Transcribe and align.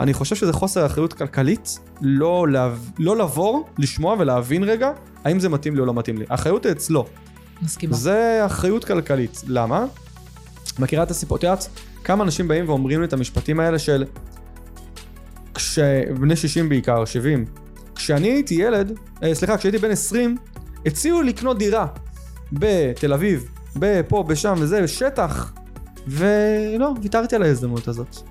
אני 0.00 0.14
חושב 0.14 0.36
שזה 0.36 0.52
חוסר 0.52 0.86
אחריות 0.86 1.12
כלכלית 1.12 1.78
לא, 2.00 2.48
להב... 2.48 2.90
לא 2.98 3.16
לבוא, 3.16 3.62
לשמוע 3.78 4.16
ולהבין 4.18 4.64
רגע 4.64 4.90
האם 5.24 5.40
זה 5.40 5.48
מתאים 5.48 5.74
לי 5.74 5.80
או 5.80 5.86
לא 5.86 5.94
מתאים 5.94 6.18
לי. 6.18 6.24
האחריות 6.30 6.66
היא 6.66 6.72
אצלו. 6.72 7.06
מסכימה. 7.62 7.96
זה 7.96 8.42
אחריות 8.46 8.84
כלכלית. 8.84 9.42
למה? 9.46 9.84
מכירה 10.78 11.02
את 11.02 11.10
הסיפור? 11.10 11.36
את 11.36 11.42
יודעת 11.42 11.68
כמה 12.04 12.24
אנשים 12.24 12.48
באים 12.48 12.68
ואומרים 12.68 13.00
לי 13.00 13.06
את 13.06 13.12
המשפטים 13.12 13.60
האלה 13.60 13.78
של 13.78 14.04
כש... 15.54 15.78
בני 16.20 16.36
60 16.36 16.68
בעיקר, 16.68 17.04
70. 17.04 17.44
כשאני 17.94 18.28
הייתי 18.28 18.54
ילד, 18.54 18.98
אה, 19.22 19.34
סליחה, 19.34 19.56
כשהייתי 19.56 19.78
בן 19.78 19.90
20, 19.90 20.36
הציעו 20.86 21.22
לקנות 21.22 21.58
דירה 21.58 21.86
בתל 22.52 23.12
אביב, 23.12 23.50
בפה, 23.76 24.24
בשם 24.28 24.54
וזה, 24.58 24.88
שטח, 24.88 25.52
ולא, 26.06 26.94
ויתרתי 27.02 27.36
על 27.36 27.42
ההזדמנות 27.42 27.88
הזאת. 27.88 28.29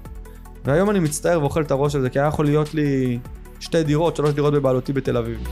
והיום 0.69 0.89
אני 0.89 0.99
מצטער 0.99 1.41
ואוכל 1.41 1.61
את 1.61 1.71
הראש 1.71 1.95
על 1.95 2.01
זה, 2.01 2.09
כי 2.09 2.19
היה 2.19 2.27
יכול 2.27 2.45
להיות 2.45 2.73
לי 2.73 3.19
שתי 3.59 3.83
דירות, 3.83 4.15
שלוש 4.15 4.33
דירות 4.33 4.53
בבעלותי 4.53 4.93
בתל 4.93 5.17
אביב. 5.17 5.47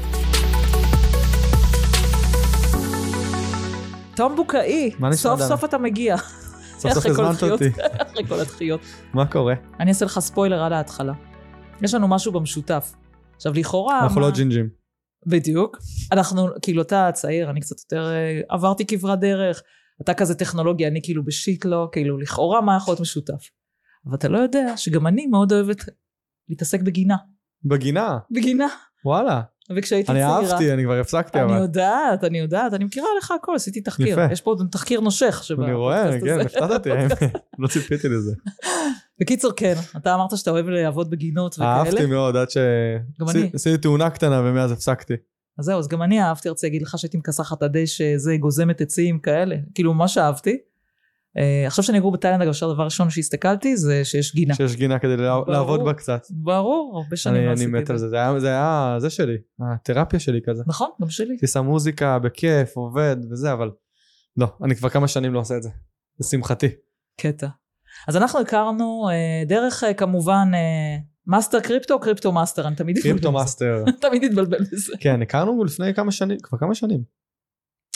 תום 4.15 4.35
בוקאי, 4.35 4.91
סוף? 5.11 5.41
סוף 5.41 5.63
אתה 5.63 5.77
מגיע. 5.77 6.17
סוף 6.79 6.93
סוף 6.93 7.05
הזמנת. 7.05 7.43
אותי. 7.43 7.69
אחרי 8.01 8.27
כל 8.27 8.39
הדחיות. 8.39 8.81
מה 9.13 9.25
קורה? 9.25 9.53
אני 9.79 9.89
אעשה 9.89 10.05
לך 10.05 10.19
ספוילר 10.19 10.63
על 10.63 10.73
ההתחלה. 10.73 11.13
יש 11.81 11.93
לנו 11.93 12.07
משהו 12.07 12.31
במשותף. 12.31 12.95
עכשיו, 13.35 13.53
לכאורה... 13.53 14.03
אנחנו 14.03 14.21
לא 14.21 14.31
ג'ינג'ים. 14.31 14.69
בדיוק. 15.25 15.77
אנחנו, 16.11 16.47
כאילו, 16.61 16.81
אתה 16.81 17.09
צעיר, 17.13 17.49
אני 17.49 17.61
קצת 17.61 17.75
יותר... 17.79 18.07
אה, 18.07 18.41
עברתי 18.49 18.85
כברת 18.85 19.19
דרך. 19.19 19.61
אתה 20.01 20.13
כזה 20.13 20.35
טכנולוגיה, 20.35 20.87
אני 20.87 20.99
כאילו 21.03 21.25
בשיט 21.25 21.65
לא, 21.65 21.89
כאילו, 21.91 22.17
לכאורה 22.17 22.61
מה 22.61 22.77
יכול 22.77 22.91
להיות 22.91 23.01
משותף. 23.01 23.49
אבל 24.05 24.15
אתה 24.15 24.27
לא 24.27 24.37
יודע 24.37 24.77
שגם 24.77 25.07
אני 25.07 25.27
מאוד 25.27 25.53
אוהבת 25.53 25.85
להתעסק 26.49 26.81
בגינה. 26.81 27.15
בגינה, 27.63 28.17
בגינה. 28.31 28.67
וואלה. 29.05 29.41
וכשהייתי 29.75 30.11
אני 30.11 30.19
צעירה... 30.19 30.51
אהבתי, 30.51 30.73
אני 30.73 30.83
כבר 30.83 30.99
הפסקתי 30.99 31.39
אני 31.39 31.45
אבל. 31.45 31.61
יודעת, 31.61 32.23
אני 32.23 32.39
יודעת, 32.39 32.73
אני 32.73 32.85
מכירה 32.85 33.07
לך 33.17 33.31
הכל, 33.31 33.55
עשיתי 33.55 33.81
תחקיר. 33.81 34.07
יפה. 34.07 34.31
יש 34.31 34.41
פה 34.41 34.55
תחקיר 34.71 34.99
נושך. 34.99 35.43
אני 35.63 35.73
רואה, 35.73 36.19
כן. 36.21 36.39
הפתעת 36.39 36.71
אותי. 36.71 36.89
לא 37.59 37.67
ציפיתי 37.67 38.09
לזה. 38.09 38.33
בקיצור, 39.19 39.51
כן, 39.55 39.73
אתה 39.97 40.15
אמרת 40.15 40.37
שאתה 40.37 40.51
אוהב 40.51 40.69
לעבוד 40.69 41.09
בגינות 41.09 41.53
וכאלה. 41.55 41.77
אהבתי 41.77 42.05
מאוד 42.05 42.35
עד 42.35 42.49
ש... 42.49 42.57
גם 43.19 43.29
אני. 43.29 43.51
עשיתי 43.53 43.77
תאונה 43.77 44.09
קטנה 44.09 44.41
ומאז 44.45 44.71
הפסקתי. 44.71 45.13
אז 45.59 45.65
זהו, 45.65 45.79
אז 45.79 45.87
גם 45.87 46.03
אני 46.03 46.21
אהבתי, 46.21 46.49
רוצה 46.49 46.67
להגיד 46.67 46.81
לך 46.81 46.97
שהייתי 46.97 47.17
מכסחת 47.17 47.63
הדשא, 47.63 48.17
זה 48.17 48.37
גוזמת 48.37 48.81
עצים 48.81 49.19
כאלה, 49.19 49.55
כאילו 49.75 49.93
ממש 49.93 50.17
אהבתי. 50.17 50.57
אה, 51.37 51.63
עכשיו 51.67 51.83
שאני 51.83 51.97
אגור 51.97 52.11
בתאילנד, 52.11 52.41
אגב, 52.41 52.51
הדבר 52.61 52.81
הראשון 52.81 53.09
שהסתכלתי 53.09 53.77
זה 53.77 54.05
שיש 54.05 54.35
גינה. 54.35 54.53
שיש 54.55 54.75
גינה 54.75 54.99
כדי 54.99 55.17
ברור. 55.17 55.51
לעבוד 55.51 55.83
בה 55.85 55.93
קצת. 55.93 56.21
ברור, 56.29 57.01
הרבה 57.03 57.15
שנים 57.15 57.35
אני 57.35 57.45
לא 57.45 57.51
אני 57.51 57.53
עשיתי 57.53 57.71
מת 57.71 57.83
את 57.83 57.89
על 57.89 57.97
זה, 57.97 58.09
זה 58.09 58.15
היה- 58.15 58.39
זה 58.39 58.47
היה 58.47 58.95
זה 58.99 59.09
שלי, 59.09 59.37
התרפיה 59.59 60.19
שלי 60.19 60.39
כזה. 60.45 60.63
נכון, 60.67 60.89
גם 61.01 61.09
שלי. 61.09 61.37
שם 61.47 61.65
מוזיקה 61.65 62.19
בכיף, 62.19 62.77
עובד 62.77 63.15
וזה, 63.31 63.53
אבל 63.53 63.71
לא, 64.37 64.47
אני 64.63 64.75
כבר 64.75 64.89
כמה 64.89 65.07
שנים 65.07 65.33
לא 65.33 65.39
עושה 65.39 65.57
את 65.57 65.63
זה. 65.63 65.69
לשמחתי. 66.19 66.67
קטע. 67.21 67.47
אז 68.07 68.17
אנחנו 68.17 68.39
הכרנו 68.39 69.09
אה, 69.11 69.43
דרך 69.45 69.83
אה, 69.83 69.93
כמובן 69.93 70.51
מאסטר 71.27 71.59
קריפטו 71.59 71.93
או 71.93 71.99
קריפטו 71.99 72.31
מאסטר, 72.31 72.67
אני 72.67 72.75
תמיד 72.75 72.97
קריפטו. 73.03 73.31
מאסטר. 73.31 73.83
תמיד 74.01 74.23
אתבלבל 74.23 74.57
בזה. 74.71 74.93
כן, 74.99 75.21
הכרנו 75.21 75.63
לפני 75.63 75.93
כמה 75.93 76.11
שנים, 76.11 76.37
כבר 76.43 76.57
כמה 76.57 76.75
שנים. 76.75 77.03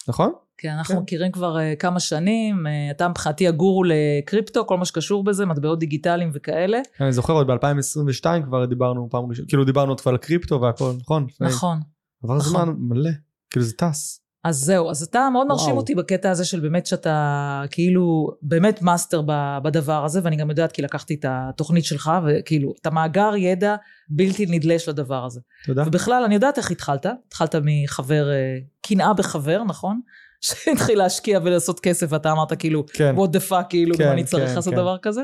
נכון? 0.08 0.32
כן, 0.58 0.70
אנחנו 0.70 0.96
כן. 0.96 1.02
מכירים 1.02 1.32
כבר 1.32 1.58
uh, 1.58 1.76
כמה 1.80 2.00
שנים, 2.00 2.66
uh, 2.66 2.96
אתה 2.96 3.08
מבחינתי 3.08 3.48
הגורו 3.48 3.84
לקריפטו, 3.84 4.66
כל 4.68 4.78
מה 4.78 4.86
שקשור 4.86 5.24
בזה, 5.24 5.46
מטבעות 5.46 5.80
דיגיטליים 5.80 6.32
וכאלה. 6.34 6.80
אני 7.02 7.12
זוכר 7.12 7.34
עוד 7.34 7.48
ב-2022 7.48 8.26
כבר 8.46 8.66
דיברנו 8.66 9.08
פעם 9.12 9.30
ראשונה, 9.30 9.48
כאילו 9.48 9.66
דיברנו 9.66 9.92
עוד 9.92 10.02
כבר 10.02 10.12
על 10.12 10.18
קריפטו 10.18 10.62
והכל, 10.62 10.92
נכון? 11.02 11.28
נכון. 11.40 11.80
עבר 12.24 12.38
נכון. 12.38 12.52
זמן 12.52 12.76
מלא, 12.78 13.12
כאילו 13.50 13.66
זה 13.66 13.74
טס. 13.74 14.21
אז 14.44 14.58
זהו, 14.58 14.90
אז 14.90 15.04
אתה 15.04 15.30
מאוד 15.34 15.48
מרשים 15.48 15.68
וואו. 15.68 15.78
אותי 15.78 15.96
בקטע 15.96 16.32
הזה 16.32 16.46
של 16.46 16.60
באמת 16.60 16.86
שאתה 16.86 17.64
כאילו 17.72 18.28
באמת 18.42 18.82
מאסטר 18.82 19.22
בדבר 19.64 20.06
הזה, 20.06 20.20
ואני 20.24 20.36
גם 20.36 20.50
יודעת 20.50 20.72
כי 20.72 20.82
לקחתי 20.82 21.14
את 21.14 21.26
התוכנית 21.30 21.86
שלך, 21.86 22.12
וכאילו, 22.28 22.74
אתה 22.82 22.90
מאגר 22.90 23.36
ידע 23.36 23.76
בלתי 24.10 24.46
נדלש 24.46 24.90
לדבר 24.90 25.26
הזה. 25.26 25.40
תודה. 25.66 25.84
ובכלל, 25.88 26.24
אני 26.24 26.34
יודעת 26.34 26.58
איך 26.58 26.72
התחלת, 26.72 27.06
התחלת 27.28 27.56
מחבר, 27.64 28.32
אה, 28.32 28.58
קנאה 28.82 29.14
בחבר, 29.14 29.64
נכון? 29.64 30.00
שהתחיל 30.42 30.98
להשקיע 30.98 31.40
ולעשות 31.44 31.80
כסף, 31.80 32.08
ואתה 32.10 32.32
אמרת 32.32 32.54
כאילו, 32.60 32.86
כן. 32.94 33.16
what 33.18 33.30
the 33.30 33.50
fuck, 33.50 33.64
כאילו, 33.70 33.98
כן, 33.98 34.08
אני 34.08 34.24
צריך 34.24 34.50
כן, 34.50 34.56
לעשות 34.56 34.74
כן. 34.74 34.80
דבר 34.80 34.98
כזה? 34.98 35.22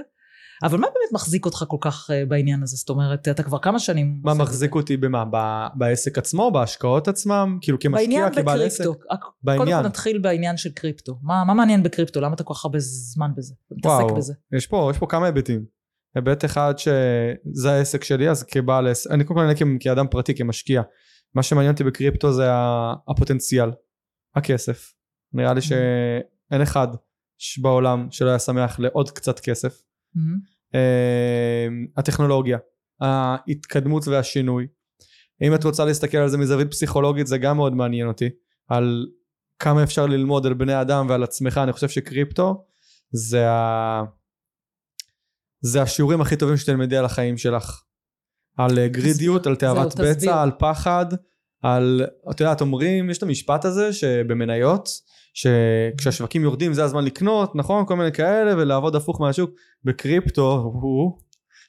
אבל 0.63 0.78
מה 0.78 0.88
באמת 0.88 1.13
מחזיק 1.13 1.45
אותך 1.45 1.66
כל 1.68 1.78
כך 1.81 2.09
אה, 2.12 2.25
בעניין 2.25 2.63
הזה? 2.63 2.75
זאת 2.75 2.90
אומרת, 2.90 3.28
אתה 3.28 3.44
כבר 3.44 3.59
כמה 3.59 3.79
שנים... 3.79 4.22
מה 4.23 4.34
מחזיק 4.34 4.75
אותי 4.75 4.97
במה? 4.97 5.25
ב- 5.31 5.68
בעסק 5.75 6.18
עצמו? 6.18 6.51
בהשקעות 6.51 7.07
עצמם? 7.07 7.57
כאילו? 7.62 7.79
כמשקיע, 7.79 8.01
בעניין 8.07 8.34
כבעל 8.34 8.62
עסק? 8.62 8.79
בקריפטו. 8.84 9.00
קודם 9.09 9.31
בעניין. 9.44 9.81
כל 9.81 9.88
נתחיל 9.88 10.17
בעניין 10.19 10.57
של 10.57 10.69
קריפטו. 10.72 11.19
מה, 11.22 11.44
מה 11.44 11.53
מעניין 11.53 11.84
בקריפטו? 11.84 12.22
למה 12.22 12.35
אתה 12.35 12.44
כל 12.44 12.53
כך 12.53 12.66
הרבה 12.66 12.79
זמן 12.79 13.31
בזה? 13.38 13.53
מתעסק 13.72 14.17
בזה. 14.17 14.34
יש 14.57 14.67
פה, 14.67 14.91
יש 14.94 14.97
פה 14.97 15.06
כמה 15.09 15.25
היבטים. 15.25 15.66
היבט 16.16 16.46
אחד 16.46 16.73
שזה 16.78 17.72
העסק 17.72 18.03
שלי, 18.03 18.29
אז 18.29 18.44
כבעל 18.44 18.88
עסק, 18.88 19.12
אני 19.12 19.23
קודם 19.23 19.40
כל 19.40 19.56
כ- 19.56 19.84
כאדם 19.84 20.07
פרטי, 20.07 20.35
כמשקיע. 20.35 20.81
מה 21.35 21.44
שמעניין 21.44 21.72
אותי 21.73 21.84
בקריפטו 21.84 22.31
זה 22.34 22.46
הפוטנציאל, 23.07 23.69
הכסף. 24.35 24.94
נראה 25.34 25.53
לי 25.53 25.62
שאין 25.62 26.62
אחד 26.63 26.88
בעולם 27.62 28.07
שלא 28.12 28.29
היה 28.29 28.40
שמח 28.40 28.79
לעוד 28.79 29.12
קצת 29.12 29.40
כסף. 29.40 29.81
מהמם. 30.16 30.38
אה, 30.75 31.68
הטכנולוגיה, 31.97 32.57
ההתקדמות 33.01 34.07
והשינוי. 34.07 34.68
אם 35.41 35.56
את 35.56 35.63
רוצה 35.63 35.85
להסתכל 35.85 36.18
על 36.18 36.29
זה 36.29 36.38
מזווית 36.38 36.72
פסיכולוגית 36.72 37.28
זה 37.28 37.38
גם 37.38 37.56
מאוד 37.57 37.73
מעניין 37.73 38.07
אותי, 38.07 38.29
על 38.67 39.07
כמה 39.59 39.84
אפשר 39.84 40.06
ללמוד 40.06 40.46
על 40.46 40.53
בני 40.53 40.81
אדם 40.81 41.06
ועל 41.09 41.23
עצמך, 41.23 41.57
אני 41.63 41.73
חושב 41.73 41.90
שקריפטו 41.90 42.66
זה, 43.12 43.50
ה... 43.50 44.03
זה 45.62 45.81
השיעורים 45.81 46.22
הכי 46.22 46.35
טובים 46.35 46.57
שתלמדי 46.57 46.97
על 46.97 47.06
החיים 47.06 47.38
שלך. 47.38 47.81
על 48.57 48.79
אה, 48.79 48.88
גרידיות, 48.88 49.47
על 49.47 49.56
תאוות 49.56 49.91
זהו, 49.91 50.06
תסביר. 50.06 50.13
בצע, 50.13 50.41
על 50.41 50.51
פחד, 50.59 51.06
על, 51.63 52.01
את 52.31 52.40
יודעת, 52.40 52.62
אומרים, 52.62 53.09
יש 53.09 53.17
את 53.17 53.23
המשפט 53.23 53.66
הזה 53.66 53.94
שבמניות, 53.94 54.90
שכשהשווקים 55.38 56.44
יורדים 56.44 56.74
זה 56.74 56.84
הזמן 56.84 57.03
לקנות, 57.03 57.56
נכון? 57.56 57.86
כל 57.86 57.96
מיני 57.96 58.12
כאלה, 58.12 58.58
ולעבוד 58.58 58.96
הפוך 58.96 59.22
מהשוק. 59.22 59.52
בקריפטו, 59.84 60.72
הוא, 60.81 61.20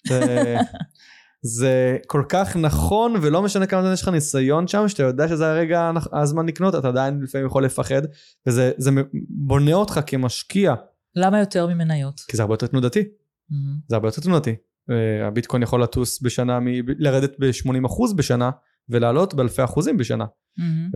זה, 0.08 0.56
זה 1.58 1.96
כל 2.06 2.22
כך 2.28 2.56
נכון, 2.56 3.14
ולא 3.22 3.42
משנה 3.42 3.66
כמה 3.66 3.82
זמן 3.82 3.92
יש 3.92 4.02
לך 4.02 4.08
ניסיון 4.08 4.66
שם, 4.68 4.88
שאתה 4.88 5.02
יודע 5.02 5.28
שזה 5.28 5.50
הרגע 5.50 5.90
הזמן 6.12 6.46
לקנות, 6.46 6.74
אתה 6.74 6.88
עדיין 6.88 7.20
לפעמים 7.22 7.46
יכול 7.46 7.64
לפחד, 7.64 8.02
וזה 8.46 8.72
זה 8.76 8.90
בונה 9.28 9.74
אותך 9.74 10.00
כמשקיע, 10.06 10.74
למה 11.16 11.40
יותר 11.40 11.66
ממניות? 11.66 12.20
כי 12.28 12.36
זה 12.36 12.42
הרבה 12.42 12.54
יותר 12.54 12.66
תנודתי. 12.66 13.04
מהמם. 13.50 13.78
זה 13.88 13.96
הרבה 13.96 14.08
יותר 14.08 14.20
תנודתי. 14.20 14.54
אה, 14.90 15.26
הביטקוין 15.26 15.62
יכול 15.62 15.82
לטוס 15.82 16.22
בשנה, 16.22 16.60
מ- 16.60 16.88
לרדת 16.98 17.36
ב-80% 17.38 18.14
בשנה, 18.16 18.50
ולעלות 18.88 19.34
באלפי 19.34 19.64
אחוזים 19.64 19.96
בשנה. 19.96 20.24
מהמם. 20.58 20.90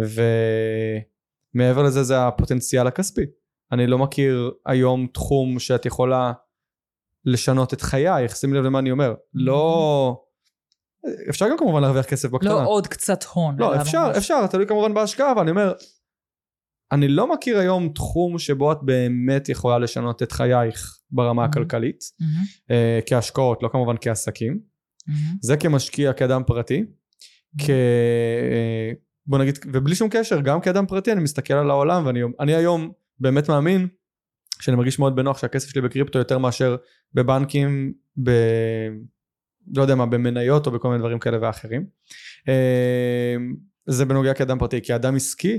ומעבר 1.55 1.83
לזה 1.83 2.03
זה 2.03 2.27
הפוטנציאל 2.27 2.87
הכספי. 2.87 3.23
אני 3.73 3.87
לא 3.87 3.99
מכיר 3.99 4.51
היום 4.67 5.07
תחום 5.07 5.59
שאת 5.59 5.87
יכולה 5.87 6.33
לשנות 7.25 7.75
את 7.75 7.81
חייך, 7.81 8.37
שימי 8.37 8.59
לב 8.59 8.65
למה 8.65 8.79
אני 8.79 8.91
אומר. 8.91 9.15
לא... 9.35 10.23
אפשר 11.31 11.49
גם 11.51 11.59
כמובן 11.59 11.81
להרוויח 11.83 12.07
כסף 12.07 12.31
בקטנה. 12.31 12.51
לא 12.51 12.67
עוד 12.67 12.87
קצת 12.87 13.25
הון. 13.25 13.57
לא, 13.59 13.81
אפשר, 13.81 14.07
ממש- 14.09 14.17
אפשר, 14.17 14.47
תלוי 14.47 14.67
כמובן 14.67 14.95
בהשקעה, 14.95 15.33
אבל 15.33 15.41
אני 15.43 15.51
אומר, 15.51 15.73
אני 16.93 17.09
לא 17.09 17.33
מכיר 17.33 17.59
היום 17.59 17.89
תחום 17.89 18.39
שבו 18.39 18.73
את 18.73 18.79
באמת 18.83 19.49
יכולה 19.49 19.79
לשנות 19.79 20.23
את 20.23 20.33
חייך 20.33 20.99
ברמה 21.11 21.45
Mhm. 21.45 21.49
הכלכלית, 21.49 22.01
מהמם. 22.21 22.45
אה, 22.71 23.01
כהשקעות, 23.07 23.63
לא 23.63 23.69
כמובן 23.73 23.95
כעסקים. 24.01 24.61
מהמם. 25.07 25.37
זה 25.43 25.57
כמשקיע, 25.57 26.13
כאדם 26.13 26.43
פרטי. 26.47 26.85
כ... 27.59 27.71
אה, 27.71 28.93
בוא 29.27 29.39
נגיד, 29.39 29.59
ובלי 29.73 29.95
שום 29.95 30.09
קשר, 30.11 30.41
גם 30.41 30.61
כאדם 30.61 30.87
פרטי 30.87 31.13
אני 31.13 31.21
מסתכל 31.21 31.55
על 31.55 31.71
העולם 31.71 32.07
ואני 32.07 32.21
אני 32.41 32.55
היום 32.55 32.93
באמת 33.21 33.49
מאמין 33.49 33.89
שאני 34.61 34.77
מרגיש 34.77 34.99
מאוד 34.99 35.17
בנוח 35.17 35.39
שהכסף 35.39 35.69
שלי 35.69 35.81
בקריפטו 35.81 36.19
יותר 36.19 36.39
מאשר 36.39 36.77
בבנקים, 37.15 37.93
ב... 38.23 38.31
לא 39.77 39.83
יודע 39.83 39.95
מה, 39.95 40.07
במניות 40.07 40.67
או 40.67 40.73
בכל 40.73 40.89
מיני 40.89 40.99
דברים 40.99 41.19
כאלה 41.19 41.39
ואחרים. 41.41 41.87
אה, 42.49 43.37
זה 43.87 44.05
בנוגע 44.05 44.35
כאדם 44.35 44.59
פרטי, 44.59 44.81
כאדם 44.81 45.17
עסקי, 45.17 45.59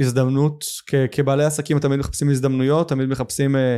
הזדמנות, 0.00 0.64
כ... 0.86 0.94
כבעלי 1.12 1.44
עסקים 1.44 1.78
תמיד 1.78 1.98
מחפשים 1.98 2.30
הזדמנויות, 2.30 2.88
תמיד 2.88 3.08
מחפשים, 3.08 3.56
אה, 3.56 3.76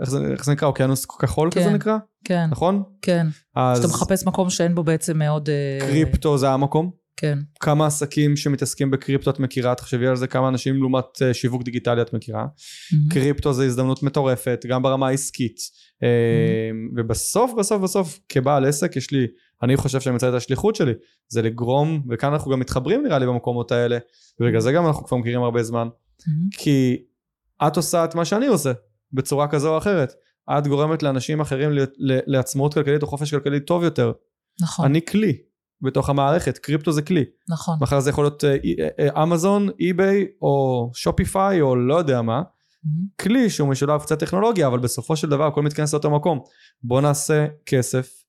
איך 0.00 0.10
זה, 0.10 0.18
איך 0.32 0.44
זה 0.44 0.52
נקרא, 0.52 0.68
אוקיינוס 0.68 1.04
כחול 1.04 1.50
כן. 1.50 1.60
כזה 1.60 1.70
נקרא, 1.70 1.96
כן, 2.24 2.46
נכון? 2.50 2.82
כן. 3.02 3.26
אז 3.54 3.78
שאתה 3.82 3.88
מחפש 3.88 4.26
מקום 4.26 4.50
שאין 4.50 4.74
בו 4.74 4.84
בעצם 4.84 5.18
מאוד... 5.18 5.48
אה, 5.48 5.78
קריפטו 5.80 6.38
זה 6.38 6.50
המקום, 6.50 6.90
כן. 7.16 7.38
כמה 7.60 7.86
עסקים 7.86 8.36
שמתעסקים 8.36 8.90
בקריפטו 8.90 9.30
את 9.30 9.38
מכירה, 9.38 9.74
תחשבי 9.74 10.06
על 10.06 10.16
זה 10.16 10.26
כמה 10.26 10.48
אנשים 10.48 10.76
לעומת 10.76 11.22
אה, 11.22 11.34
שיווק 11.34 11.62
דיגיטלי 11.62 12.02
את 12.02 12.12
מכירה. 12.12 12.46
מהמם. 12.92 13.08
קריפטו 13.10 13.52
זה 13.52 13.64
הזדמנות 13.64 14.02
מטורפת, 14.02 14.64
גם 14.68 14.82
ברמה 14.82 15.08
העסקית. 15.08 15.56
אה, 16.02 16.08
ובסוף 16.96 17.52
בסוף 17.58 17.82
בסוף 17.82 18.20
כבעל 18.28 18.64
עסק 18.64 18.96
יש 18.96 19.10
לי, 19.10 19.26
אני 19.62 19.76
חושב 19.76 20.00
שאני 20.00 20.14
מצא 20.14 20.28
את 20.28 20.34
השליחות 20.34 20.76
שלי, 20.76 20.92
זה 21.28 21.42
לגרום, 21.42 22.02
וכאן 22.10 22.32
אנחנו 22.32 22.50
גם 22.50 22.60
מתחברים 22.60 23.02
נראה 23.02 23.18
לי 23.18 23.26
במקומות 23.26 23.72
האלה, 23.72 23.98
ובגלל 24.40 24.60
זה 24.60 24.72
גם 24.72 24.86
אנחנו 24.86 25.04
כבר 25.04 25.16
מכירים 25.16 25.42
הרבה 25.42 25.62
זמן, 25.62 25.88
מהמם. 26.26 26.48
כי 26.50 26.96
את 27.66 27.76
עושה 27.76 28.04
את 28.04 28.14
מה 28.14 28.24
שאני 28.24 28.46
עושה, 28.46 28.72
בצורה 29.12 29.48
כזו 29.48 29.72
או 29.72 29.78
אחרת. 29.78 30.12
את 30.50 30.66
גורמת 30.66 31.02
לאנשים 31.02 31.40
אחרים 31.40 31.70
לעצמאות 32.26 32.74
כלכלית 32.74 33.02
או 33.02 33.06
חופש 33.06 33.30
כלכלי 33.30 33.60
טוב 33.60 33.84
יותר. 33.84 34.12
נכון, 34.62 34.86
אני 34.86 35.00
כלי 35.04 35.38
בתוך 35.82 36.10
המערכת, 36.10 36.58
קריפטו 36.58 36.92
זה 36.92 37.02
כלי. 37.02 37.24
נכון. 37.48 37.76
מחר 37.80 38.00
זה 38.00 38.10
יכול 38.10 38.24
להיות 38.24 38.44
אה, 38.44 38.50
אה, 38.50 38.88
אה, 38.98 39.22
אמזון, 39.22 39.68
אי-ביי 39.80 40.26
או 40.42 40.90
שופיפיי 40.94 41.60
או 41.60 41.76
לא 41.76 41.94
יודע 41.94 42.22
מה. 42.22 42.42
מהמם. 42.84 43.06
כלי 43.20 43.50
שהוא 43.50 43.68
משולב 43.68 44.00
קצת 44.00 44.18
טכנולוגיה 44.18 44.66
אבל 44.66 44.78
בסופו 44.78 45.16
של 45.16 45.30
דבר 45.30 45.46
הכל 45.46 45.62
מתכנס 45.62 45.92
לאותו 45.92 46.10
מקום. 46.10 46.40
בוא 46.82 47.00
נעשה 47.00 47.46
כסף 47.66 48.24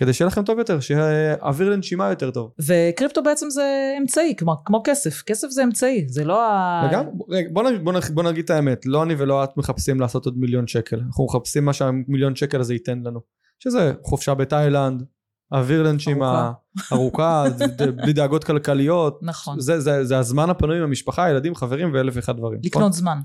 כדי 0.00 0.12
שיהיה 0.12 0.26
לכם 0.26 0.44
טוב 0.44 0.58
יותר, 0.58 0.80
שיהיה 0.80 1.34
אוויר 1.42 1.70
לנשימה 1.70 2.10
יותר 2.10 2.30
טוב. 2.30 2.50
וקריפטו 2.60 3.22
בעצם 3.22 3.50
זה 3.50 3.94
אמצעי, 4.00 4.34
כמו, 4.36 4.56
כמו 4.64 4.82
כסף. 4.84 5.22
כסף 5.22 5.48
זה 5.48 5.64
אמצעי, 5.64 6.08
זה 6.08 6.24
לא 6.24 6.44
ה... 6.44 6.88
וגם, 6.88 7.04
רגע, 7.28 7.48
בוא, 7.52 7.62
נגיד, 7.62 7.84
בוא, 7.84 7.92
נגיד, 7.92 8.14
בוא 8.14 8.22
נגיד 8.22 8.44
את 8.44 8.50
האמת, 8.50 8.86
לא 8.86 9.02
אני 9.02 9.14
ולא 9.18 9.44
את 9.44 9.56
מחפשים 9.56 10.00
לעשות 10.00 10.24
עוד 10.24 10.38
מיליון 10.38 10.66
שקל, 10.66 11.00
אנחנו 11.06 11.24
מחפשים 11.24 11.64
מה 11.64 11.72
שהמיליון 11.72 12.36
שקל 12.36 12.60
הזה 12.60 12.74
ייתן 12.74 13.02
לנו. 13.04 13.20
שזה 13.58 13.92
חופשה 14.02 14.34
בתאילנד, 14.34 15.04
אוויר 15.52 15.82
לנשימה, 15.82 16.52
ארוכה, 16.92 17.44
בלי 18.02 18.12
דאגות 18.12 18.44
כלכליות. 18.44 19.18
נכון. 19.22 19.60
זה, 19.60 19.80
זה, 19.80 20.04
זה 20.04 20.18
הזמן 20.18 20.50
הפנוי 20.50 20.76
עם 20.76 20.82
המשפחה, 20.82 21.30
ילדים, 21.30 21.54
חברים 21.54 21.94
ואלף 21.94 22.14
ואחד 22.16 22.36
דברים. 22.36 22.60
לקנות 22.64 22.92
זמן. 22.92 23.18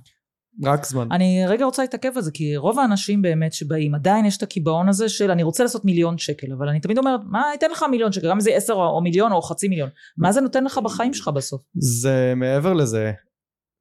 נכון? 0.59 0.73
רק 0.73 0.85
זמן. 0.85 1.11
אני 1.11 1.43
רגע 1.47 1.65
רוצה 1.65 1.81
להתעכב 1.81 2.11
על 2.15 2.21
זה, 2.21 2.31
כי 2.31 2.57
רוב 2.57 2.79
האנשים 2.79 3.21
באמת 3.21 3.53
שבאים, 3.53 3.95
עדיין 3.95 4.25
יש 4.25 4.37
את 4.37 4.43
הקיבעון 4.43 4.89
הזה 4.89 5.09
של 5.09 5.31
אני 5.31 5.43
רוצה 5.43 5.63
לעשות 5.63 5.85
מיליון 5.85 6.17
שקל, 6.17 6.53
אבל 6.57 6.69
אני 6.69 6.79
תמיד 6.79 6.97
אומרת, 6.97 7.19
מה 7.25 7.43
ייתן 7.53 7.71
לך 7.71 7.85
מיליון 7.91 8.11
שקל, 8.11 8.27
גם 8.27 8.33
אם 8.33 8.39
זה 8.39 8.51
עשר 8.51 8.73
או, 8.73 9.01
מיליון 9.01 9.31
או 9.31 9.41
חצי 9.41 9.67
מיליון, 9.67 9.89
מה 10.17 10.31
זה 10.31 10.41
נותן 10.41 10.63
לך 10.63 10.77
בחיים 10.83 11.13
שלך 11.13 11.27
בסוף? 11.27 11.61
זה 11.75 12.33
מעבר 12.35 12.73
לזה, 12.73 13.11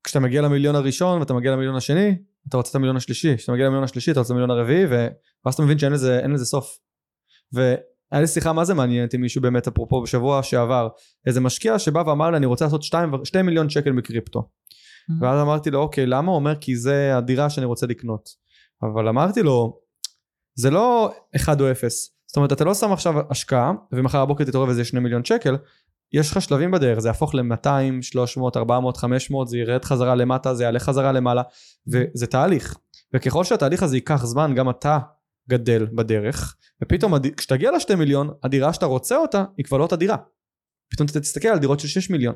כשאתה 0.04 0.20
מגיע 0.20 0.42
למיליון 0.42 0.74
הראשון 0.74 1.20
ואתה 1.20 1.34
מגיע 1.34 1.52
למיליון 1.52 1.76
השני, 1.76 2.16
אתה 2.48 2.56
רוצה 2.56 2.70
את 2.70 2.74
המיליון 2.74 2.96
השלישי, 2.96 3.36
כשאתה 3.36 3.52
מגיע 3.52 3.64
למיליון 3.64 3.84
השלישי 3.84 4.10
אתה 4.10 4.20
רוצה 4.20 4.34
את 4.34 4.38
המיליון 4.38 4.58
הרביעי, 4.58 4.84
ו... 4.90 5.06
ואז 5.44 5.54
אתה 5.54 5.62
מבין 5.62 5.78
שאין 5.78 5.92
לזה, 5.92 6.20
לזה 6.34 6.44
סוף. 6.44 6.78
והיה 8.12 8.20
לי 8.20 8.26
שיחה 8.26 8.52
מה 8.52 8.64
זה 8.64 8.74
מעניינת 8.74 9.14
עם 9.14 9.20
מישהו 9.20 9.42
באמת, 9.42 9.66
אפרופו 9.66 10.02
בשבוע 10.02 10.42
שעבר, 10.42 10.88
איזה 11.26 11.40
משקיע 11.40 11.78
שבא 11.78 12.02
ואמר 12.06 12.30
לי 12.30 12.36
אני 12.36 12.46
רוצה 12.46 12.64
לעשות 12.64 12.82
שתיים, 12.82 13.12
ו- 13.12 13.24
שתי 13.24 13.42
מיליון 13.42 13.70
שקל 13.70 13.92
מקריפטו. 13.92 14.48
ואז 15.20 15.40
אמרתי 15.42 15.70
לו 15.70 15.78
אוקיי 15.78 16.06
למה? 16.06 16.28
הוא 16.28 16.36
אומר 16.36 16.54
כי 16.60 16.76
זה 16.76 17.16
הדירה 17.16 17.50
שאני 17.50 17.66
רוצה 17.66 17.86
לקנות. 17.86 18.28
אבל 18.82 19.08
אמרתי 19.08 19.42
לו 19.42 19.80
זה 20.54 20.70
לא 20.70 21.12
אחד 21.36 21.60
או 21.60 21.70
אפס. 21.70 22.10
זאת 22.26 22.36
אומרת 22.36 22.52
אתה 22.52 22.64
לא 22.64 22.74
שם 22.74 22.92
עכשיו 22.92 23.14
השקעה 23.30 23.72
ומחר 23.92 24.24
בבוקר 24.24 24.44
תתעורר 24.44 24.68
וזה 24.68 24.80
יהיה 24.80 24.84
שני 24.84 25.00
מיליון 25.00 25.24
שקל. 25.24 25.56
יש 26.12 26.30
לך 26.30 26.42
שלבים 26.42 26.70
בדרך 26.70 26.98
זה 26.98 27.08
יהפוך 27.08 27.34
ל-200, 27.34 28.02
300, 28.02 28.56
400, 28.56 28.96
500 28.96 29.48
זה 29.48 29.58
ירד 29.58 29.84
חזרה 29.84 30.14
למטה 30.14 30.54
זה 30.54 30.64
יעלה 30.64 30.78
חזרה 30.78 31.12
למעלה 31.12 31.42
וזה 31.86 32.26
תהליך. 32.26 32.78
וככל 33.14 33.44
שהתהליך 33.44 33.82
הזה 33.82 33.96
ייקח 33.96 34.24
זמן 34.24 34.54
גם 34.54 34.70
אתה 34.70 34.98
גדל 35.48 35.86
בדרך 35.92 36.56
ופתאום. 36.82 37.14
כשתגיע 37.36 37.70
לשתי 37.76 37.94
מיליון 37.94 38.30
הדירה 38.42 38.72
שאתה 38.72 38.86
רוצה 38.86 39.16
אותה 39.16 39.44
היא 39.56 39.64
כבר 39.64 39.78
לא 39.78 39.82
אותה 39.82 39.96
דירה. 39.96 40.16
פתאום 40.90 41.08
אתה 41.10 41.20
תסתכל 41.20 41.48
על 41.48 41.58
דירות 41.58 41.80
של 41.80 41.88
6 41.88 42.10
מיליון 42.10 42.34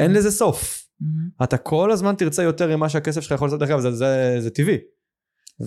אין 0.00 0.12
לזה 0.12 0.30
סוף. 0.30 0.86
מהמם. 1.00 1.28
אתה 1.42 1.56
כל 1.56 1.90
הזמן 1.90 2.14
תרצה 2.14 2.42
יותר 2.42 2.76
ממה 2.76 2.88
שהכסף 2.88 3.20
שלך 3.20 3.32
יכול 3.32 3.46
לעשות, 3.46 3.60
דרך 3.60 3.70
אגב 3.70 3.80
זה, 3.80 3.92
זה, 3.92 4.36
זה 4.40 4.50
טבעי. 4.50 4.78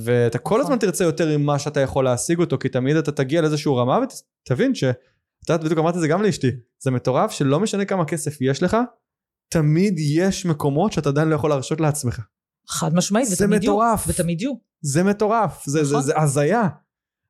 ואתה 0.04 0.38
כל 0.38 0.56
נכון. 0.56 0.62
הזמן 0.62 0.78
תרצה 0.78 1.04
יותר 1.04 1.38
ממה 1.38 1.60
שאתה 1.60 1.80
יכול 1.80 2.06
להשיג 2.06 2.40
אותו, 2.40 2.58
כי 2.58 2.70
תמיד 2.70 2.96
אתה 2.96 3.12
תגיע 3.12 3.42
לאיזשהו 3.42 3.76
רמה 3.76 4.00
ותבין 4.46 4.76
ש... 4.76 4.84
את 4.84 5.50
יודעת, 5.50 5.64
בדיוק 5.64 5.80
אמרתי 5.80 5.98
את 5.98 6.02
זה 6.02 6.08
גם 6.08 6.22
לאשתי, 6.22 6.52
זה 6.80 6.92
מטורף 6.92 7.32
שלא 7.32 7.60
משנה 7.60 7.86
כמה 7.86 8.06
כסף 8.06 8.42
יש 8.42 8.64
לך, 8.64 8.78
תמיד 9.50 10.00
יש 10.00 10.46
מקומות 10.46 10.94
שאתה 10.94 11.10
עדיין 11.10 11.28
לא 11.28 11.36
יכול 11.36 11.50
להרשות 11.50 11.82
לעצמך. 11.82 12.22
חד 12.70 12.94
משמעית, 12.94 13.28
זה 13.28 13.46
ותמיד 13.46 13.64
יהיו, 13.64 13.74
מטורף. 13.74 14.06
ותמיד 14.08 14.42
יהיו. 14.42 14.54
זה 14.84 15.04
מטורף, 15.04 15.64
זה, 15.66 15.84
זה, 15.84 15.94
נכון. 15.94 16.06
זה 16.06 16.20
הזיה. 16.20 16.68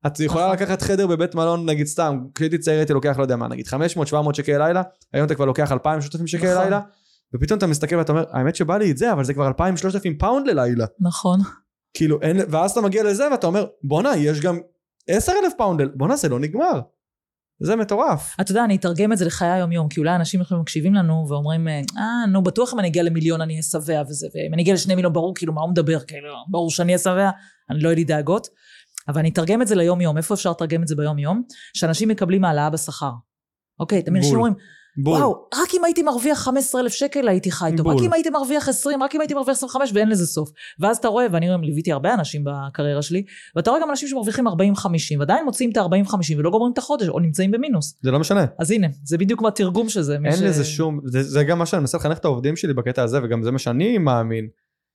את 0.07 0.19
יכולה 0.19 0.43
נכון. 0.43 0.55
לקחת 0.55 0.81
חדר 0.81 1.07
בבית 1.07 1.35
מלון, 1.35 1.69
נגיד 1.69 1.87
סתם, 1.87 2.19
כשהייתי 2.35 2.57
צעיר 2.57 2.77
הייתי 2.77 2.93
לוקח, 2.93 3.15
לא 3.17 3.23
יודע 3.23 3.35
מה, 3.35 3.47
נגיד 3.47 3.67
500-700 3.67 3.73
שקל 4.33 4.57
לילה, 4.57 4.81
היום 5.13 5.25
אתה 5.25 5.35
כבר 5.35 5.45
לוקח 5.45 5.71
2,000-3,000 5.71 5.75
שקל 6.25 6.51
נכון. 6.51 6.63
לילה, 6.63 6.79
ופתאום 7.35 7.57
אתה 7.57 7.67
מסתכל 7.67 7.95
ואתה 7.95 8.11
אומר, 8.11 8.25
האמת 8.31 8.55
שבא 8.55 8.77
לי 8.77 8.91
את 8.91 8.97
זה, 8.97 9.11
אבל 9.11 9.23
זה 9.23 9.33
כבר 9.33 9.51
2,000-3,000 9.59 10.19
פאונד 10.19 10.47
ללילה. 10.47 10.85
נכון. 10.99 11.39
כאילו 11.93 12.21
אין, 12.21 12.37
ואז 12.49 12.71
אתה 12.71 12.81
מגיע 12.81 13.03
לזה 13.03 13.31
ואתה 13.31 13.47
אומר, 13.47 13.65
בואנה, 13.83 14.17
יש 14.17 14.41
גם 14.41 14.59
10,000 15.07 15.51
פאונד, 15.57 15.81
בואנה, 15.95 16.15
זה 16.15 16.29
לא 16.29 16.39
נגמר. 16.39 16.81
זה 17.59 17.75
מטורף. 17.75 18.35
אתה 18.41 18.51
יודע, 18.51 18.63
אני 18.63 18.75
אתרגם 18.75 19.13
את 19.13 19.17
זה 19.17 19.25
לחיי 19.25 19.49
היום-יום, 19.49 19.89
כי 19.89 19.99
אולי 19.99 20.15
אנשים 20.15 20.41
יכולים 20.41 20.61
מקשיבים 20.61 20.93
לנו 20.93 21.25
ואומרים, 21.29 21.67
אה, 21.67 22.25
נו, 22.27 22.43
בטוח 22.43 22.73
אם 22.73 22.79
אני 22.79 22.87
אגיע 22.87 23.03
למיליון 23.03 23.41
אני 23.41 23.53
אהיה 23.53 23.63
שבע 23.63 24.01
וזה, 24.09 24.27
ואם 24.35 24.53
אני 24.53 24.61
אגיע 24.61 24.73
לשני 24.73 24.95
מיליון, 24.95 25.13
ברור, 25.13 25.35
כאילו, 25.35 25.53
מה 25.53 25.61
הוא 25.61 25.69
מדבר, 25.69 25.99
כאילו, 25.99 26.33
ברור 26.49 26.69
שאני 26.69 26.91
אהיה 26.91 26.97
שבע, 26.97 27.29
אני 27.69 27.79
לא 27.79 27.87
יהיה 27.87 27.95
לי 27.95 28.03
דאגות. 28.03 28.47
אבל 29.07 29.19
אני 29.19 29.29
אתרגם 29.29 29.61
את 29.61 29.67
זה 29.67 29.75
ליום-יום, 29.75 30.17
איפה 30.17 30.33
אפשר 30.33 30.51
לתרגם 30.51 30.83
את 30.83 30.87
זה 30.87 30.95
ביום-יום? 30.95 31.43
שאנשים 31.73 32.09
מקבלים 32.09 32.45
העלאה 32.45 32.69
בשכר. 32.69 33.11
אוקיי, 33.79 34.01
תמיד 34.01 34.23
אנשים. 34.23 34.35
אומרים, 34.35 34.53
בול. 34.97 35.17
וואו, 35.19 35.45
רק 35.53 35.69
אם 35.77 35.83
הייתי 35.83 36.03
מרוויח 36.03 36.39
15,000 36.39 36.93
שקל 36.93 37.27
הייתי 37.27 37.51
חי 37.51 37.71
טוב, 37.77 37.87
רק. 37.87 37.97
אם 38.03 38.13
הייתי 38.13 38.29
מרוויח 38.29 38.69
20, 38.69 39.03
רק 39.03 39.15
אם 39.15 39.21
הייתי 39.21 39.33
מרוויח 39.33 39.57
25 39.57 39.91
ואין 39.93 40.09
לזה 40.09 40.27
סוף. 40.27 40.49
ואז 40.79 40.97
אתה 40.97 41.07
רואה, 41.07 41.25
ואני 41.31 41.47
ליוויתי 41.61 41.91
הרבה 41.91 42.13
אנשים 42.13 42.43
בקריירה 42.43 43.01
שלי, 43.01 43.23
ואתה 43.55 43.69
רואה 43.69 43.81
גם 43.81 43.89
אנשים 43.89 44.09
שמרוויחים 44.09 44.47
40-50, 44.47 44.51
ועדיין 45.19 45.45
מוציאים 45.45 45.71
את 45.71 45.77
ה-40-50 45.77 46.37
ולא 46.37 46.49
גומרים 46.49 46.73
את 46.73 46.77
החודש, 46.77 47.07
או 47.07 47.19
נמצאים 47.19 47.51
במינוס. 47.51 47.95
זה 48.01 48.11
לא 48.11 48.19
משנה. 48.19 48.45
אז 48.59 48.71
הנה, 48.71 48.87
זה 49.03 49.17
בדיוק 49.17 49.41
מה 49.41 49.47
התרגום 49.47 49.89
של 49.89 50.01
זה. 50.01 50.17
אין 50.25 50.35
ש- 50.35 50.41
לזה 50.41 50.63
שום, 50.65 50.99
זה, 51.05 51.23
זה 51.23 51.43
גם 51.43 51.59
מה 51.59 51.65
שאני 51.65 51.79
מנסה 51.79 51.97
לחנך 51.97 52.17
את 52.17 52.25
העובדים 52.25 52.55
שלי 52.55 52.73
בקטע 52.73 53.03
הזה, 53.03 53.19
וגם 53.23 53.43
זה 53.43 53.51
מה 53.51 53.59
שאני 53.59 53.97
מאמין, 53.97 54.47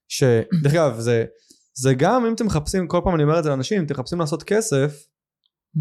שדרך 0.08 0.72
אגב, 0.74 0.98
זה, 0.98 1.24
זה 1.74 1.94
גם 1.94 2.26
אם 2.26 2.34
אתם 2.34 2.46
מחפשים, 2.46 2.88
כל 2.88 3.00
פעם 3.04 3.14
אני 3.14 3.22
אומר 3.22 3.38
את 3.38 3.44
זה 3.44 3.50
לאנשים, 3.50 3.78
אם 3.78 3.84
אתם 3.84 3.94
מחפשים 3.94 4.18
לעשות 4.20 4.42
כסף, 4.42 5.04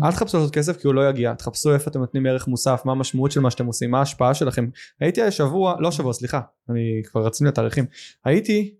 אל 0.03 0.11
תחפשו 0.11 0.37
לעשות 0.37 0.53
כסף 0.53 0.77
כי 0.77 0.87
הוא 0.87 0.95
לא 0.95 1.09
יגיע, 1.09 1.33
תחפשו 1.33 1.73
איפה 1.73 1.89
אתם 1.91 1.99
נותנים 1.99 2.25
ערך 2.25 2.47
מוסף, 2.47 2.81
מה 2.85 2.91
המשמעות 2.91 3.31
של 3.31 3.39
מה 3.39 3.51
שאתם 3.51 3.65
עושים, 3.65 3.91
מה 3.91 3.99
ההשפעה 3.99 4.33
שלכם. 4.33 4.69
הייתי 4.99 5.21
השבוע, 5.21 5.75
לא 5.79 5.91
שבוע, 5.91 6.13
סליחה, 6.13 6.41
אני 6.69 7.01
כבר 7.05 7.25
רציתי 7.25 7.45
לתאריכים, 7.45 7.85
הייתי 8.25 8.75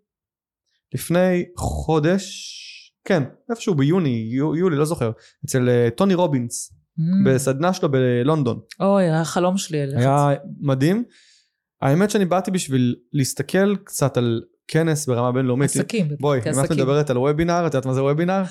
לפני 0.94 1.46
חודש, 1.58 2.54
כן, 3.06 3.24
איפשהו 3.52 3.76
ביוני, 3.76 4.28
יו, 4.32 4.56
יולי, 4.56 4.76
לא 4.76 4.86
זוכר, 4.86 5.12
אצל 5.46 5.70
אה, 5.70 5.90
טוני 5.96 6.14
רובינס, 6.14 6.74
Mm. 7.00 7.02
בסדנה 7.30 7.74
שלו 7.74 7.92
בלונדון. 7.92 8.60
אוי, 8.80 9.04
היה 9.04 9.26
חלום 9.26 9.58
שלי. 9.58 9.78
היה 9.98 10.30
מדהים. 10.62 11.04
האמת 11.82 12.10
שאני 12.10 12.26
באתי 12.26 12.52
בשביל 12.52 12.96
להסתכל 13.14 13.76
קצת 13.76 14.18
על 14.18 14.42
כנס 14.68 15.08
ברמה 15.08 15.32
בינלאומית. 15.32 15.70
עסקים. 15.70 16.08
בואי, 16.20 16.40
אם 16.40 16.66
את. 16.66 16.72
מדברת 16.72 17.10
על 17.10 17.18
וובינר, 17.18 17.60
את 17.68 17.74
יודעת 17.74 17.86
מה 17.86 17.94
זה 17.94 18.04
וובינר? 18.04 18.44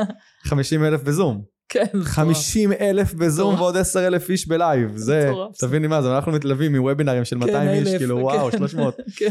50 0.48 0.84
אלף 0.84 1.02
בזום. 1.02 1.44
כן, 1.68 1.84
זה 1.92 2.04
50 2.04 2.72
אלף 2.72 3.14
בזום. 3.14 3.54
ועוד 3.54 3.76
10 3.76 4.06
אלף 4.06 4.30
איש 4.30 4.48
ב 4.48 4.56
live. 4.56 4.96
זה. 4.96 5.30
תביני 5.58 5.86
מה 5.86 6.02
זה, 6.02 6.16
אנחנו 6.16 6.32
מתלהבים 6.32 6.76
מוובינרים 6.76 7.24
של 7.24 7.36
200 7.36 7.68
איש, 7.68 7.88
אלף, 7.88 7.98
כאילו 7.98 8.16
כן. 8.16 8.22
וואו, 8.22 8.50
300. 8.50 8.96
כן. 9.18 9.28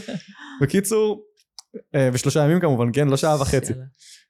בקיצור, 0.62 1.24
אה, 1.96 2.10
ושלושה 2.14 2.44
ימים 2.44 2.60
כמובן, 2.60 2.90
כן? 2.94 3.08
לא 3.08 3.18
שעה 3.18 3.42
וחצי. 3.42 3.74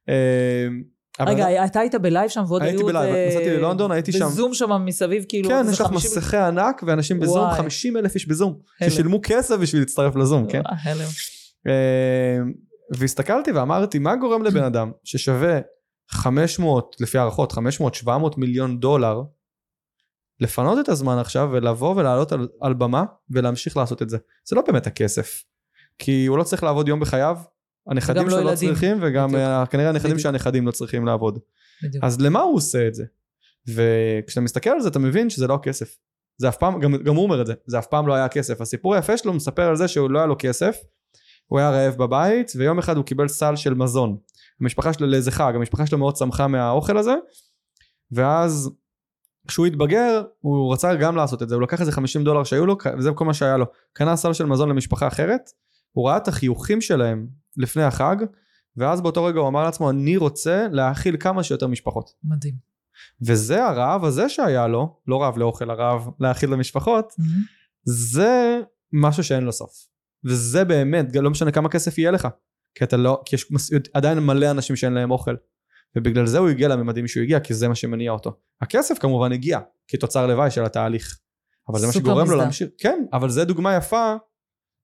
אה, 0.10 1.25
רגע, 1.25 1.65
אתה 1.65 1.79
היית 1.79 1.95
ב 1.95 2.02
live 2.02 2.29
שם 2.29 2.43
ועוד 2.48 2.62
הייתי 2.62 2.77
היו... 2.77 2.88
ב 2.88 2.92
live, 2.92 3.15
אה, 3.15 3.27
נסעתי 3.29 3.50
ללונדון, 3.50 3.91
הייתי 3.91 4.12
שם. 4.12 4.25
בזום 4.25 4.53
שם 4.53 4.86
מסביב, 4.86 5.25
כאילו... 5.29 5.50
כן, 5.50 5.65
יש 5.72 5.81
לך 5.81 5.88
50 5.88 6.12
מסכי 6.12 6.38
ענק 6.38 6.83
ואנשים 6.88 7.19
בזום, 7.19 7.38
וואי. 7.38 7.57
50 7.57 7.98
אלף 7.98 8.15
איש 8.15 8.27
בזום. 8.27 8.60
ששילמו 8.83 9.19
כסף 9.24 9.55
בשביל 9.55 9.81
להצטרף 9.81 10.15
לזום, 10.15 10.48
כן? 10.48 10.62
והסתכלתי 12.98 13.51
ואמרתי 13.51 14.00
מה 14.00 14.15
גורם 14.15 14.43
לבן 14.43 14.63
אדם 14.63 14.91
ששווה 15.03 15.60
500 16.10 16.95
לפי 17.00 17.17
הערכות 17.17 17.51
500 17.51 17.93
700 17.93 18.38
מיליון 18.38 18.79
דולר 18.79 19.22
לפנות 20.39 20.79
את 20.79 20.89
הזמן 20.89 21.17
עכשיו 21.17 21.50
ולבוא 21.51 21.95
ולעלות 21.95 22.31
על, 22.31 22.48
על 22.62 22.74
במה 22.74 23.03
ולהמשיך 23.29 23.77
לעשות 23.77 24.01
את 24.01 24.10
זה 24.10 24.17
זה 24.45 24.55
לא 24.55 24.62
באמת 24.67 24.88
הכסף 24.88 25.43
כי 26.00 26.25
הוא 26.25 26.38
לא 26.38 26.43
צריך 26.43 26.63
לעבוד 26.63 26.88
יום 26.88 27.00
בחייו 27.00 27.38
הנכדים 27.88 28.24
לא 28.24 28.29
שלו 28.29 28.39
לא 28.39 28.50
ילדים. 28.50 28.69
צריכים 28.69 28.98
וגם 29.01 29.27
בדיוק. 29.27 29.41
אה, 29.41 29.65
כנראה 29.65 29.89
הנכדים 29.89 30.12
בדיוק. 30.12 30.22
של 30.22 30.29
הנכדים 30.29 30.67
לא 30.67 30.72
צריכים 30.72 31.05
לעבוד 31.05 31.39
בדיוק. 31.83 32.03
אז 32.03 32.22
למה 32.22 32.41
הוא 32.41 32.55
עושה 32.55 32.88
את 32.88 32.95
זה 32.95 33.05
וכשאתה 33.67 34.41
מסתכל 34.41 34.69
על 34.69 34.81
זה 34.81 34.89
אתה 34.89 35.00
מבין 35.00 35.29
שזה 35.29 35.48
לא 35.48 35.53
הכסף 35.53 35.98
זה 36.38 36.50
אף 36.50 36.57
פעם 36.57 36.79
גם, 36.79 37.03
גם 37.03 37.15
הוא 37.15 37.24
אומר 37.24 37.41
את 37.41 37.48
זה 37.48 37.53
זה 37.65 37.79
אף 37.79 37.88
פעם 37.88 38.07
לא 38.07 38.13
היה 38.13 38.27
כסף 38.27 38.62
הסיפור 38.62 38.95
היפה 38.95 39.17
שלו 39.17 39.33
מספר 39.33 39.69
על 39.69 39.75
זה 39.75 39.88
שהוא 39.88 40.12
לא 40.12 40.19
היה 40.19 40.25
לו 40.25 40.36
כסף 40.39 40.77
הוא 41.48 41.60
היה 41.60 41.69
רעב 41.69 41.95
בבית 41.95 42.51
ויום 42.55 42.79
אחד 42.79 42.98
הוא 42.98 43.05
קיבל 43.05 43.27
סל 43.27 43.55
של 43.55 43.74
מזון 43.74 44.17
המשפחה 44.63 44.93
שלו 44.93 45.08
לאיזה 45.08 45.32
חג 45.32 45.53
המשפחה 45.55 45.86
שלו 45.86 45.98
מאוד 45.98 46.15
שמחה 46.15 46.48
מהאוכל 46.48 46.98
הזה 46.98 47.13
ואז 48.12 48.72
כשהוא 49.48 49.65
התבגר, 49.65 50.24
הוא 50.39 50.74
רצה 50.74 50.96
גם 50.96 51.15
לעשות 51.15 51.43
את 51.43 51.50
זה, 51.50 51.55
הוא 51.55 51.63
לקח 51.63 51.82
איזה 51.82 51.91
50 51.91 52.24
דולר 52.24 52.43
שהיו 52.43 52.65
לו, 52.65 52.77
וזה 52.98 53.12
כל 53.15 53.25
מה 53.25 53.34
שהיה 53.34 53.58
לו. 53.58 53.65
קנה 53.93 54.15
סל 54.15 54.34
של 54.34 54.46
מזון 54.46 54.70
למשפחה 54.70 55.08
אחרת, 55.08 55.50
הוא 55.91 56.08
ראה 56.08 56.17
את 56.17 56.27
החיוכים 56.27 56.82
שלהם 56.82 57.27
לפני 57.58 57.84
החג, 57.84 58.15
ואז 58.77 59.01
באותו 59.01 59.24
רגע 59.24 59.39
הוא 59.39 59.48
אמר 59.48 59.63
לעצמו, 59.63 59.89
אני 59.89 60.17
רוצה 60.17 60.67
להאכיל 60.72 61.17
כמה 61.20 61.43
שיותר 61.43 61.67
משפחות. 61.67 62.10
מדהים. 62.24 62.53
וזה 63.22 63.65
הרעב 63.65 64.03
הזה 64.05 64.29
שהיה 64.29 64.67
לו, 64.67 65.00
לא 65.08 65.22
רעב 65.22 65.38
לאוכל, 65.38 65.70
הרעב 65.70 66.08
להאכיל 66.20 66.50
למשפחות, 66.50 67.13
זה 67.84 68.60
משהו 68.93 69.24
שאין 69.24 69.43
לו 69.43 69.51
סוף. 69.51 69.88
וזה 70.25 70.65
באמת, 70.65 71.15
לא 71.15 71.29
משנה 71.29 71.51
כמה 71.51 71.70
כסף 71.70 71.98
יהיה 71.98 72.12
לך. 72.12 72.27
כי 72.75 72.83
אתה 72.83 72.97
לא, 72.97 73.21
כי 73.25 73.35
יש 73.35 73.51
עדיין 73.93 74.19
מלא 74.19 74.51
אנשים 74.51 74.75
שאין 74.75 74.93
להם 74.93 75.11
אוכל. 75.11 75.35
ובגלל 75.95 76.25
זה 76.25 76.37
הוא 76.37 76.49
הגיע 76.49 76.67
לממדים 76.67 77.07
שהוא 77.07 77.23
הגיע, 77.23 77.39
כי 77.39 77.53
זה 77.53 77.67
מה 77.67 77.75
שמניע 77.75 78.11
אותו. 78.11 78.31
הכסף 78.61 78.97
כמובן 78.99 79.31
הגיע 79.31 79.59
כתוצר 79.87 80.27
לוואי 80.27 80.51
של 80.51 80.65
התהליך. 80.65 81.19
אבל 81.69 81.79
זה 81.79 81.87
מה 81.87 81.93
שגורם 81.93 82.23
מזדה. 82.23 82.35
לו 82.35 82.41
להמשיך. 82.41 82.69
כן, 82.77 83.05
אבל 83.13 83.29
זה 83.29 83.45
דוגמה 83.45 83.75
יפה 83.75 84.15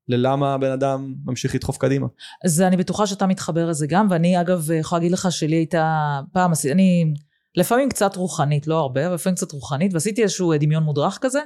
ללמה 0.07 0.53
הבן 0.53 0.71
אדם 0.71 1.13
ממשיך 1.25 1.55
לדחוף 1.55 1.77
קדימה. 1.77 2.07
אז 2.45 2.61
אני 2.61 2.77
בטוחה 2.77 3.07
שאתה 3.07 3.27
מתחבר 3.27 3.65
לזה 3.65 3.87
גם, 3.87 4.07
ואני 4.09 4.41
אגב 4.41 4.71
יכולה 4.71 4.99
להגיד 4.99 5.11
לך 5.11 5.31
שלי 5.31 5.55
הייתה 5.55 6.19
פעם, 6.33 6.51
אני 6.71 7.13
לפעמים 7.55 7.89
קצת 7.89 8.15
רוחנית, 8.15 8.67
לא 8.67 8.79
הרבה, 8.79 9.05
אבל 9.05 9.15
לפעמים 9.15 9.35
קצת 9.35 9.51
רוחנית, 9.51 9.93
ועשיתי 9.93 10.23
איזשהו 10.23 10.53
דמיון 10.59 10.83
מודרך 10.83 11.17
כזה, 11.21 11.39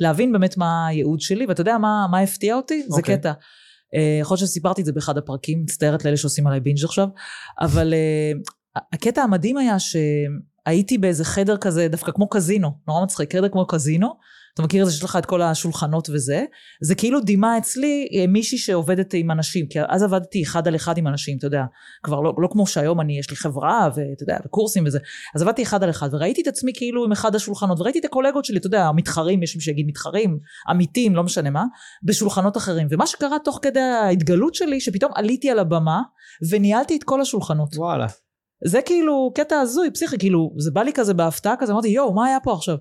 להבין 0.00 0.32
באמת 0.32 0.56
מה 0.56 0.86
הייעוד 0.86 1.20
שלי, 1.20 1.46
ואתה 1.46 1.60
יודע 1.60 1.78
מה, 1.78 2.06
מה 2.10 2.20
הפתיע 2.20 2.54
אותי? 2.54 2.82
Okay. 2.84 2.90
זה 2.92 2.96
אוקיי. 2.96 3.18
קטע. 3.18 3.32
אה, 3.94 4.18
יכול 4.20 4.34
להיות 4.34 4.48
שסיפרתי 4.48 4.80
את 4.80 4.86
זה 4.86 4.92
באחד 4.92 5.18
הפרקים, 5.18 5.62
מצטערת 5.62 6.04
לאלה 6.04 6.16
שעושים 6.16 6.46
עליי 6.46 6.60
בינג' 6.60 6.84
עכשיו, 6.84 7.08
אבל 7.60 7.94
uh, 7.94 8.80
הקטע 8.92 9.22
המדהים 9.22 9.56
היה 9.56 9.76
שהייתי 9.78 10.98
באיזה 10.98 11.24
חדר 11.24 11.56
כזה, 11.56 11.88
דווקא 11.88 12.12
כמו 12.12 12.28
קזינו, 12.28 12.70
נורא 12.88 13.04
מצחיק, 13.04 13.34
חדר 13.34 13.48
כמו 13.48 13.66
קזינו, 13.66 14.14
אתה 14.54 14.62
מכיר 14.62 14.82
את 14.82 14.86
זה 14.86 14.92
שיש 14.92 15.04
לך 15.04 15.16
את 15.16 15.26
כל 15.26 15.42
השולחנות 15.42 16.08
וזה, 16.10 16.44
זה 16.82 16.94
כאילו 16.94 17.20
דימה 17.20 17.58
אצלי 17.58 18.08
אה, 18.14 18.26
מישהי 18.26 18.58
שעובדת 18.58 19.14
עם 19.14 19.30
אנשים, 19.30 19.66
כי 19.66 19.78
אז 19.88 20.02
עבדתי 20.02 20.42
אחד 20.42 20.68
על 20.68 20.76
אחד 20.76 20.98
עם 20.98 21.06
אנשים, 21.06 21.38
אתה 21.38 21.46
יודע, 21.46 21.62
כבר 22.02 22.20
לא, 22.20 22.32
לא 22.38 22.48
כמו 22.52 22.66
שהיום 22.66 23.00
אני, 23.00 23.18
יש 23.18 23.30
לי 23.30 23.36
חברה 23.36 23.88
ואתה 23.94 24.22
יודע, 24.22 24.36
וקורסים 24.46 24.86
וזה, 24.86 24.98
אז 25.34 25.42
עבדתי 25.42 25.62
אחד 25.62 25.82
על 25.82 25.90
אחד 25.90 26.08
וראיתי 26.12 26.42
את 26.42 26.46
עצמי 26.46 26.72
כאילו 26.74 27.04
עם 27.04 27.12
אחד 27.12 27.34
השולחנות, 27.34 27.80
וראיתי 27.80 27.98
את 27.98 28.04
הקולגות 28.04 28.44
שלי, 28.44 28.58
אתה 28.58 28.66
יודע, 28.66 28.86
המתחרים, 28.86 29.42
יש 29.42 29.56
מי 29.56 29.62
שיגיד 29.62 29.86
מתחרים, 29.86 30.38
עמיתים, 30.68 31.16
לא 31.16 31.22
משנה 31.22 31.50
מה, 31.50 31.64
בשולחנות 32.02 32.56
אחרים, 32.56 32.86
ומה 32.90 33.06
שקרה 33.06 33.38
תוך 33.44 33.58
כדי 33.62 33.80
ההתגלות 33.80 34.54
שלי, 34.54 34.80
שפתאום 34.80 35.12
עליתי 35.14 35.50
על 35.50 35.58
הבמה 35.58 36.00
וניהלתי 36.50 36.96
את 36.96 37.04
כל 37.04 37.20
השולחנות. 37.20 37.76
וואלה. 37.76 38.06
זה 38.64 38.82
כאילו 38.82 39.32
קטע 39.34 39.60
הזוי, 39.60 39.90
פסיכי, 39.90 40.18
כאילו, 40.18 40.54
זה 40.58 40.70
בא 40.70 40.82
לי 40.82 40.92
כזה 40.92 41.14
בהפתעה 41.14 41.54
כזה, 41.58 41.72
אמרתי 41.72 41.88
יואו, 41.88 42.14
מה 42.14 42.26
היה 42.26 42.40
פה 42.40 42.52
עכשיו? 42.52 42.76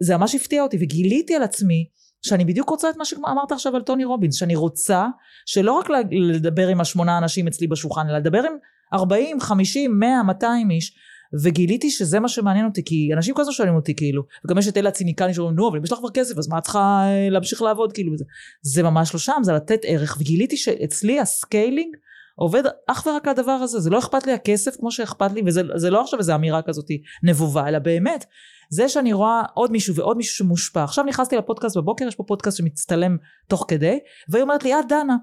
זה 0.00 0.16
ממש 0.16 0.34
הפתיע 0.34 0.62
אותי 0.62 0.76
וגיליתי 0.80 1.34
על 1.34 1.42
עצמי 1.42 1.88
שאני 2.22 2.44
בדיוק 2.44 2.70
רוצה 2.70 2.90
את 2.90 2.96
מה 2.96 3.04
שאמרת 3.04 3.52
עכשיו 3.52 3.76
על 3.76 3.82
טוני 3.82 4.04
רובינס 4.04 4.34
שאני 4.34 4.56
רוצה 4.56 5.06
שלא 5.46 5.72
רק 5.72 5.86
לדבר 6.10 6.68
עם 6.68 6.80
השמונה 6.80 7.18
אנשים 7.18 7.46
אצלי 7.46 7.66
בשולחן 7.66 8.08
אלא 8.08 8.18
לדבר 8.18 8.42
עם 8.42 8.52
40, 8.94 9.40
50, 9.40 9.98
100, 9.98 10.22
200 10.22 10.70
איש 10.70 10.96
וגיליתי 11.42 11.90
שזה 11.90 12.20
מה 12.20 12.28
שמעניין 12.28 12.66
אותי 12.66 12.84
כי 12.84 13.10
אנשים 13.14 13.34
כל 13.34 13.40
הזמן 13.40 13.52
שואלים 13.52 13.74
אותי 13.74 13.94
כאילו 13.94 14.22
וגם 14.44 14.58
יש 14.58 14.68
את 14.68 14.76
אלה 14.76 14.88
הציניקנים 14.88 15.34
שאומרים 15.34 15.56
נו 15.56 15.68
אבל 15.68 15.78
אם 15.78 15.84
יש 15.84 15.92
לך 15.92 15.98
כבר 15.98 16.10
כסף 16.10 16.38
אז 16.38 16.48
מה 16.48 16.58
את 16.58 16.62
צריכה 16.62 17.02
אה, 17.04 17.28
להמשיך 17.30 17.62
לעבוד? 17.62 17.92
כאילו 17.92 18.12
וזה 18.12 18.24
זה 18.62 18.82
ממש 18.82 19.14
לא 19.14 19.20
שם 19.20 19.40
זה 19.42 19.52
לתת 19.52 19.80
ערך 19.84 20.16
וגיליתי 20.20 20.56
שאצלי 20.56 21.20
ה 21.20 21.29
scaling 21.29 21.96
עובד 22.34 22.62
אך 22.86 23.06
ורק 23.06 23.28
הדבר 23.28 23.52
הזה 23.52 23.80
זה 23.80 23.90
לא 23.90 23.98
אכפת 23.98 24.26
לי 24.26 24.32
הכסף 24.32 24.76
כמו 24.76 24.90
שאכפת 24.90 25.32
לי 25.32 25.42
וזה 25.46 25.90
לא 25.90 26.00
עכשיו 26.00 26.18
איזה 26.18 26.34
אמירה 26.34 26.62
כזאת 26.62 26.86
נבובה 27.22 27.68
אלא 27.68 27.78
באמת 27.78 28.24
זה 28.70 28.88
שאני 28.88 29.12
רואה 29.12 29.42
עוד 29.54 29.72
מישהו 29.72 29.94
ועוד 29.94 30.16
מישהו 30.16 30.36
שמושפע. 30.36 30.84
עכשיו 30.84 31.04
נכנסתי 31.04 31.36
לפודקאסט 31.36 31.76
בבוקר 31.76 32.08
יש 32.08 32.14
פה 32.14 32.24
פודקאסט 32.26 32.58
שמצטלם 32.58 33.16
תוך 33.48 33.64
כדי 33.68 33.98
והיא 34.28 34.42
אומרת 34.42 34.64
לי 34.64 34.74
את 34.74 34.88
דנה. 34.88 35.16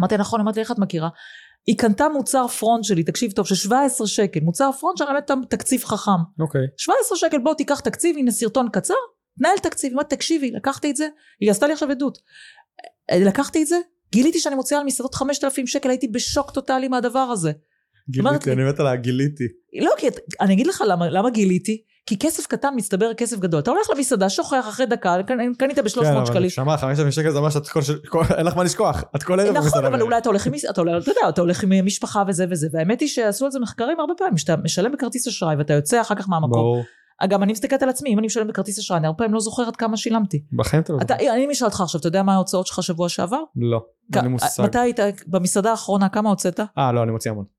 אמרתי 0.00 0.16
נכון 0.16 0.40
אמרתי 0.40 0.60
איך 0.60 0.70
את 0.70 0.78
מכירה? 0.78 1.08
היא 1.66 1.78
קנתה 1.78 2.08
מוצר 2.08 2.48
front 2.48 2.84
שלי 2.84 3.02
תקשיב 3.02 3.32
טוב 3.32 3.46
של 3.46 3.54
17 3.54 4.06
שקל. 4.06 4.40
מוצר 4.40 4.70
front 4.80 4.98
שאני 4.98 5.08
באמת 5.28 5.50
תקציב 5.50 5.84
חכם. 5.84 6.10
אוקיי. 6.40 6.60
okay. 6.60 6.74
17 6.76 7.18
שקל 7.18 7.38
בוא 7.38 7.54
תיקח 7.54 7.80
תקציב 7.80 8.16
הנה 8.16 8.30
סרטון 8.30 8.68
קצר 8.72 8.94
תנהל 9.38 9.58
תקציב. 9.58 9.92
אמרתי 9.92 10.16
תקשיבי 10.16 10.50
לקחתי 10.50 10.90
את 10.90 10.96
זה. 10.96 11.08
היא 11.40 11.50
עשתה 11.50 11.66
לי 11.66 11.72
עכשיו 11.72 11.90
עדות. 11.90 12.18
לקחתי 13.12 13.62
את 13.62 13.66
זה? 13.66 13.76
גיליתי 14.12 14.40
שאני 14.40 14.54
מוציאה 14.54 14.80
על 14.80 14.86
מסעדות 14.86 15.14
5,000 15.14 15.66
שקל 15.66 15.90
הייתי 15.90 16.08
בשוק 16.08 16.50
טוטאלי 16.50 16.88
מהדבר 16.88 17.18
הזה. 17.18 17.52
גיליתי, 18.10 18.52
אני 18.52 18.64
מת 18.64 18.80
על 18.80 18.86
הגיליתי. 18.86 19.44
לא, 19.80 19.92
כי 19.98 20.06
אני 20.40 20.54
אגיד 20.54 20.66
לך 20.66 20.84
למה, 20.86 21.10
למה 21.10 21.30
גיליתי, 21.30 21.82
כי 22.08 22.18
כסף 22.18 22.46
קטן 22.46 22.74
מצטבר 22.76 23.14
כסף 23.14 23.38
גדול. 23.38 23.60
אתה 23.60 23.70
הולך 23.70 23.86
למסעדה, 23.96 24.28
שוכח 24.28 24.68
אחרי 24.68 24.86
דקה, 24.86 25.16
קנית 25.58 25.78
ב-300 25.78 25.88
שקלים. 25.88 26.24
כן, 26.26 26.32
אבל 26.36 26.48
שמע, 26.48 26.76
5,000 26.76 27.10
שקל 27.10 27.30
זה 27.30 27.38
אומר 27.38 27.48
שאין 27.50 28.46
לך 28.46 28.56
מה 28.56 28.64
לשכוח, 28.64 29.04
את 29.16 29.22
כל 29.22 29.40
ערב. 29.40 29.56
נכון, 29.56 29.84
אבל 29.84 30.02
אולי 30.02 30.18
אתה 30.18 30.28
הולך 30.28 30.46
עם 30.46 30.52
אתה 30.70 30.80
יודע, 30.80 31.28
אתה 31.28 31.40
הולך 31.40 31.62
עם 31.62 31.86
משפחה 31.86 32.22
וזה 32.28 32.46
וזה, 32.50 32.68
והאמת 32.72 33.00
היא 33.00 33.08
שעשו 33.08 33.44
על 33.44 33.50
זה 33.50 33.60
מחקרים 33.60 34.00
הרבה 34.00 34.14
פעמים, 34.18 34.38
שאתה 34.38 34.56
משלם 34.56 34.92
בכרטיס 34.92 35.26
אשראי 35.26 35.56
ואתה 35.56 35.74
יוצא 35.74 36.00
אחר 36.00 36.14
כך 36.14 36.28
מהמקום. 36.28 36.52
ברור. 36.52 36.84
גם 37.28 37.42
אני 37.42 37.52
מסתכלת 37.52 37.82
על 37.82 37.88
עצמי, 37.88 38.10
אם 38.10 38.18
אני 38.18 38.26
משלם 38.26 38.46
בכרטיס 38.46 38.78
אשראי, 38.78 38.98
אני 38.98 39.06
הרבה 39.06 39.18
פעמים 39.18 39.34
לא 39.34 39.40
זוכרת 39.40 39.76
כמה 39.76 39.96
שילמתי. 39.96 40.42
בחיים 40.52 40.82
אתה 40.82 40.92
לא 40.92 40.98
זוכר. 40.98 41.14
אני 41.34 41.52
אשאל 41.52 41.66
אותך 41.66 41.80
עכשיו, 41.80 41.98
אתה 41.98 42.08
יודע 42.08 42.22
מה 42.22 42.34
ההוצאות 42.34 42.66
שלך 42.66 42.82
שבוע 42.82 43.08
שעבר? 43.08 43.40
לא, 43.56 43.84
אין 44.14 44.22
לי 44.22 44.28
מושג. 44.28 44.62
מתי 44.62 44.78
היית 44.78 45.00
במסעדה 45.26 45.70
האחרונה, 45.70 46.08
כמה 46.08 46.28
הוצאת? 46.28 46.60
אה, 46.78 46.92
לא, 46.92 47.02
אני 47.02 47.12
מוציא 47.12 47.30
המון. 47.30 47.57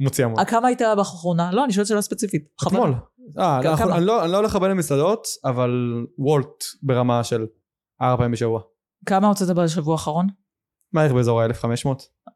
מוציא 0.00 0.24
המון. 0.24 0.44
כמה 0.44 0.68
היית 0.68 0.82
באחרונה? 0.96 1.50
לא, 1.52 1.64
אני 1.64 1.72
שואלת 1.72 1.88
שאלה 1.88 2.02
ספציפית. 2.02 2.42
אתמול. 2.66 2.94
אה, 3.38 3.60
לא, 3.62 3.96
אני 3.96 4.06
לא, 4.06 4.26
לא 4.26 4.36
הולך 4.36 4.54
הרבה 4.54 4.68
למסעדות, 4.68 5.26
אבל 5.44 5.70
וולט 6.18 6.64
ברמה 6.82 7.24
של 7.24 7.46
ארבע 8.02 8.16
פעמים 8.16 8.32
בשבוע. 8.32 8.60
כמה 9.06 9.28
הוצאת 9.28 9.56
בשבוע 9.56 9.94
האחרון? 9.94 10.26
מעריך 10.92 11.12
באזור 11.12 11.42
ה-1500. 11.42 11.88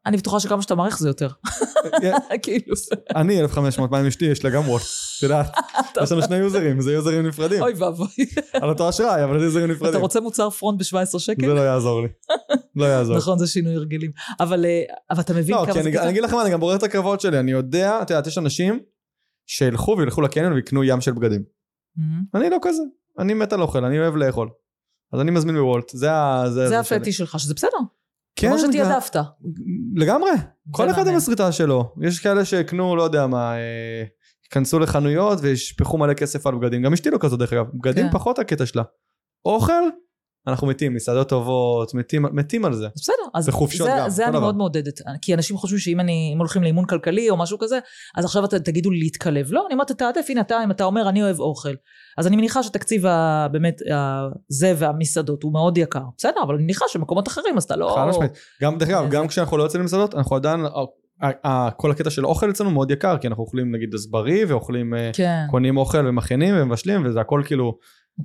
אני 0.05 0.17
בטוחה 0.17 0.39
שכמה 0.39 0.61
שאתה 0.61 0.75
מעריך 0.75 0.99
זה 0.99 1.09
יותר. 1.09 1.29
כאילו. 2.43 2.75
אני 3.15 3.41
1500, 3.41 3.91
מה 3.91 3.99
עם 3.99 4.05
אשתי? 4.05 4.25
יש 4.25 4.45
לה 4.45 4.49
גם 4.49 4.69
וולט. 4.69 4.83
את 5.17 5.23
יודעת, 5.23 5.55
יש 6.03 6.11
לנו 6.11 6.21
שני 6.21 6.35
יוזרים, 6.35 6.81
זה 6.81 6.93
יוזרים 6.93 7.27
נפרדים. 7.27 7.61
אוי 7.61 7.73
ואבוי. 7.73 8.07
על 8.61 8.69
אותו 8.69 8.89
אשראי, 8.89 9.23
אבל 9.23 9.39
זה 9.39 9.45
יוזרים 9.45 9.71
נפרדים. 9.71 9.89
אתה 9.89 9.97
רוצה 9.97 10.19
מוצר 10.19 10.49
פרונט 10.49 10.79
ב-17 10.79 11.19
שקל? 11.19 11.47
זה 11.47 11.53
לא 11.53 11.61
יעזור 11.61 12.01
לי. 12.01 12.07
לא 12.75 12.85
יעזור. 12.85 13.17
נכון, 13.17 13.39
זה 13.39 13.47
שינוי 13.47 13.75
הרגלים. 13.75 14.11
אבל 14.39 14.65
אה, 14.65 15.19
אתה 15.21 15.33
מבין 15.33 15.55
כמה 15.55 15.73
זה... 15.73 15.91
לא, 15.91 16.01
אני 16.01 16.09
אגיד 16.09 16.23
לכם 16.23 16.39
אני 16.39 16.49
גם 16.49 16.59
בורר 16.59 16.75
את 16.75 16.83
הקרבות 16.83 17.21
שלי. 17.21 17.39
אני 17.39 17.51
יודע, 17.51 18.01
את 18.01 18.09
יודעת, 18.09 18.27
יש 18.27 18.37
אנשים 18.37 18.79
שילכו 19.45 19.95
וילכו 19.97 20.21
לקניון 20.21 20.53
ויקנו 20.53 20.83
ים 20.83 21.01
של 21.01 21.11
בגדים. 21.11 21.43
אני 22.35 22.49
לא 22.49 22.57
כזה. 22.61 22.83
אני 23.19 23.33
מת 23.33 23.53
על 23.53 23.61
אוכל, 23.61 23.85
אני 23.85 23.99
אוהב 23.99 24.15
לאכול. 24.15 24.49
אז 25.13 25.19
אני 25.19 25.31
מזמין 25.31 25.55
בוולט, 25.55 25.89
זה 25.89 26.11
ה... 26.11 26.43
זה 26.49 26.79
הפטיש 26.79 27.17
שלך, 27.17 27.39
שזה 27.39 27.53
בסדר. 27.53 27.77
כן, 28.35 28.47
כמו 28.49 28.59
שתיעדפת. 28.59 29.15
לגמרי, 29.95 30.31
כל 30.71 30.89
אחד 30.89 31.07
עם 31.07 31.15
הסריטה 31.15 31.51
שלו. 31.51 31.93
יש 32.01 32.19
כאלה 32.19 32.45
שיקנו, 32.45 32.95
לא 32.95 33.03
יודע 33.03 33.27
מה, 33.27 33.55
אה, 33.55 34.03
ייכנסו 34.45 34.79
לחנויות 34.79 35.39
וישפכו 35.41 35.97
מלא 35.97 36.13
כסף 36.13 36.47
על 36.47 36.55
בגדים. 36.55 36.81
גם 36.81 36.93
אשתי 36.93 37.09
לא 37.09 37.17
כזאת 37.21 37.39
דרך 37.39 37.53
אגב, 37.53 37.65
בגדים 37.73 38.05
כן. 38.05 38.11
פחות 38.11 38.39
הקטע 38.39 38.65
שלה. 38.65 38.83
אוכל, 39.45 39.83
אנחנו 40.47 40.67
מתים, 40.67 40.93
מסעדות 40.93 41.29
טובות, 41.29 41.93
מתים, 41.93 42.25
מתים 42.31 42.65
על 42.65 42.73
זה. 42.73 42.87
בסדר, 42.95 43.15
אז 43.33 43.47
בחופשות 43.47 43.87
זה, 43.87 43.93
גם, 43.97 44.09
זה 44.09 44.23
אני 44.23 44.31
דבר. 44.31 44.39
מאוד 44.39 44.57
מעודדת, 44.57 45.01
כי 45.21 45.33
אנשים 45.33 45.57
חושבים 45.57 45.79
שאם 45.79 45.99
אני, 45.99 46.31
אם 46.33 46.39
הולכים 46.39 46.63
לאימון 46.63 46.85
כלכלי 46.85 47.29
או 47.29 47.37
משהו 47.37 47.57
כזה, 47.59 47.79
אז 48.15 48.25
עכשיו 48.25 48.45
את, 48.45 48.53
תגידו 48.53 48.91
לי 48.91 48.99
להתקלב. 48.99 49.47
לא, 49.51 49.63
אני 49.65 49.73
אומרת, 49.73 49.91
תעדף, 49.91 50.25
הנה 50.29 50.41
אתה, 50.41 50.63
אם 50.63 50.71
אתה 50.71 50.83
אומר 50.83 51.09
אני 51.09 51.23
אוהב 51.23 51.39
אוכל, 51.39 51.73
אז 52.17 52.27
אני 52.27 52.35
מניחה 52.35 52.63
שתקציב 52.63 53.05
ה, 53.05 53.47
באמת, 53.51 53.81
ה, 53.91 54.27
זה 54.49 54.73
והמסעדות 54.77 55.43
הוא 55.43 55.53
מאוד 55.53 55.77
יקר. 55.77 56.03
בסדר, 56.17 56.43
אבל 56.43 56.55
אני 56.55 56.63
מניחה 56.63 56.85
שמקומות 56.87 57.27
אחרים, 57.27 57.57
אז 57.57 57.63
אתה 57.63 57.75
לא... 57.75 57.95
חד 57.95 58.05
משמעית. 58.09 58.31
גם, 58.61 58.77
דרך 58.77 58.89
אגב, 58.89 59.09
גם 59.09 59.27
כשאנחנו 59.27 59.57
לא 59.57 59.63
יוצאים 59.63 59.81
למסעדות, 59.81 60.15
אנחנו 60.15 60.35
עדיין, 60.35 60.65
כל 61.77 61.91
הקטע 61.91 62.09
של 62.09 62.25
אוכל 62.25 62.49
אצלנו 62.49 62.71
מאוד 62.71 62.91
יקר, 62.91 63.17
כי 63.17 63.27
אנחנו 63.27 63.43
אוכלים 63.43 63.75
נגיד 63.75 63.93
אז 63.93 64.07
בריא, 64.11 64.45
ואוכלים, 64.47 64.93
אה, 64.93 65.11
כן. 65.13 65.45
קונים 65.49 65.77
אוכל 65.77 66.07
ומכינים 66.07 66.55
ומבשלים, 66.57 67.05
וזה 67.05 67.21
הכל 67.21 67.41
כאילו... 67.45 67.77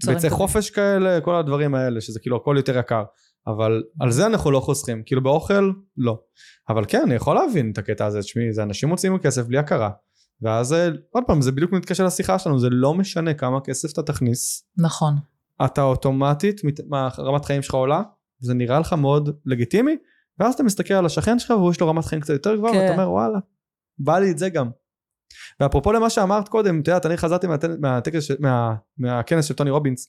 ביצי 0.06 0.30
חופש 0.30 0.70
כאלה, 0.70 1.20
כל 1.20 1.34
הדברים 1.34 1.74
האלה, 1.74 2.00
שזה 2.00 2.20
כאילו 2.20 2.36
הכל 2.36 2.54
יותר 2.56 2.78
יקר. 2.78 3.02
אבל 3.46 3.82
על 4.00 4.10
זה 4.10 4.26
אנחנו 4.26 4.50
לא 4.50 4.60
חוסכים, 4.60 5.02
כאילו 5.06 5.22
באוכל, 5.22 5.70
לא. 5.96 6.18
אבל 6.68 6.84
כן, 6.88 7.02
אני 7.06 7.14
יכול 7.14 7.34
להבין 7.34 7.70
את 7.72 7.78
הקטע 7.78 8.06
הזה, 8.06 8.20
תשמעי, 8.20 8.52
זה 8.52 8.62
אנשים 8.62 8.88
מוציאים 8.88 9.18
כסף 9.18 9.46
בלי 9.46 9.58
הכרה. 9.58 9.90
ואז 10.42 10.72
אה, 10.72 10.88
עוד 11.10 11.24
פעם, 11.26 11.42
זה 11.42 11.52
בדיוק 11.52 11.72
מתקשר 11.72 12.04
לשיחה 12.04 12.38
שלנו, 12.38 12.58
זה 12.58 12.68
לא 12.70 12.94
משנה 12.94 13.34
כמה 13.34 13.60
כסף 13.60 13.92
אתה 13.92 14.02
תכניס. 14.02 14.64
נכון. 14.76 15.14
אתה 15.64 15.82
אוטומטית, 15.82 16.60
רמת 17.18 17.44
חיים 17.44 17.62
שלך 17.62 17.74
עולה, 17.74 18.02
זה 18.40 18.54
נראה 18.54 18.80
לך 18.80 18.92
מאוד 18.92 19.30
לגיטימי, 19.46 19.96
ואז 20.38 20.54
אתה 20.54 20.62
מסתכל 20.62 20.94
על 20.94 21.06
השכן 21.06 21.38
שלך 21.38 21.50
והוא 21.50 21.70
יש 21.70 21.80
לו 21.80 21.88
רמת 21.88 22.04
חיים 22.04 22.20
קצת 22.20 22.32
יותר 22.32 22.56
גבוהה, 22.56 22.72
כן. 22.72 22.78
ואתה 22.78 22.92
אומר 22.92 23.10
וואלה, 23.10 23.38
בא 23.98 24.18
לי 24.18 24.30
את 24.30 24.38
זה 24.38 24.48
גם. 24.48 24.70
ואפרופו 25.60 25.92
למה 25.92 26.10
שאמרת 26.10 26.48
קודם, 26.48 26.80
את 26.80 26.88
יודעת, 26.88 27.06
אני 27.06 27.16
חזרתי 27.16 27.46
מהטקס, 27.80 28.30
מה, 28.40 28.74
מהכנס 28.98 29.44
של 29.44 29.54
טוני 29.54 29.70
רובינס, 29.70 30.08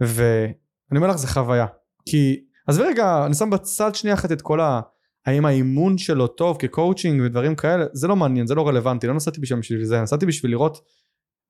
ואני 0.00 0.96
אומר 0.96 1.08
לך, 1.08 1.16
זה 1.16 1.26
חוויה. 1.26 1.66
כי, 2.06 2.44
עזבי 2.66 2.84
רגע, 2.84 3.26
אני 3.26 3.34
שם 3.34 3.50
בצד 3.50 3.94
שנייה 3.94 4.14
אחת 4.14 4.32
את 4.32 4.42
כל 4.42 4.60
ה... 4.60 4.80
האם 5.26 5.44
האימון 5.44 5.98
שלו 5.98 6.26
טוב 6.26 6.56
כקואוצ'ינג 6.58 7.22
ודברים 7.24 7.56
כאלה, 7.56 7.84
זה 7.92 8.08
לא 8.08 8.16
מעניין, 8.16 8.46
זה 8.46 8.54
לא 8.54 8.68
רלוונטי, 8.68 9.06
לא 9.06 9.14
נסעתי 9.14 9.40
בשביל 9.40 9.84
זה, 9.84 10.02
נסעתי 10.02 10.26
בשביל 10.26 10.50
לראות 10.50 10.78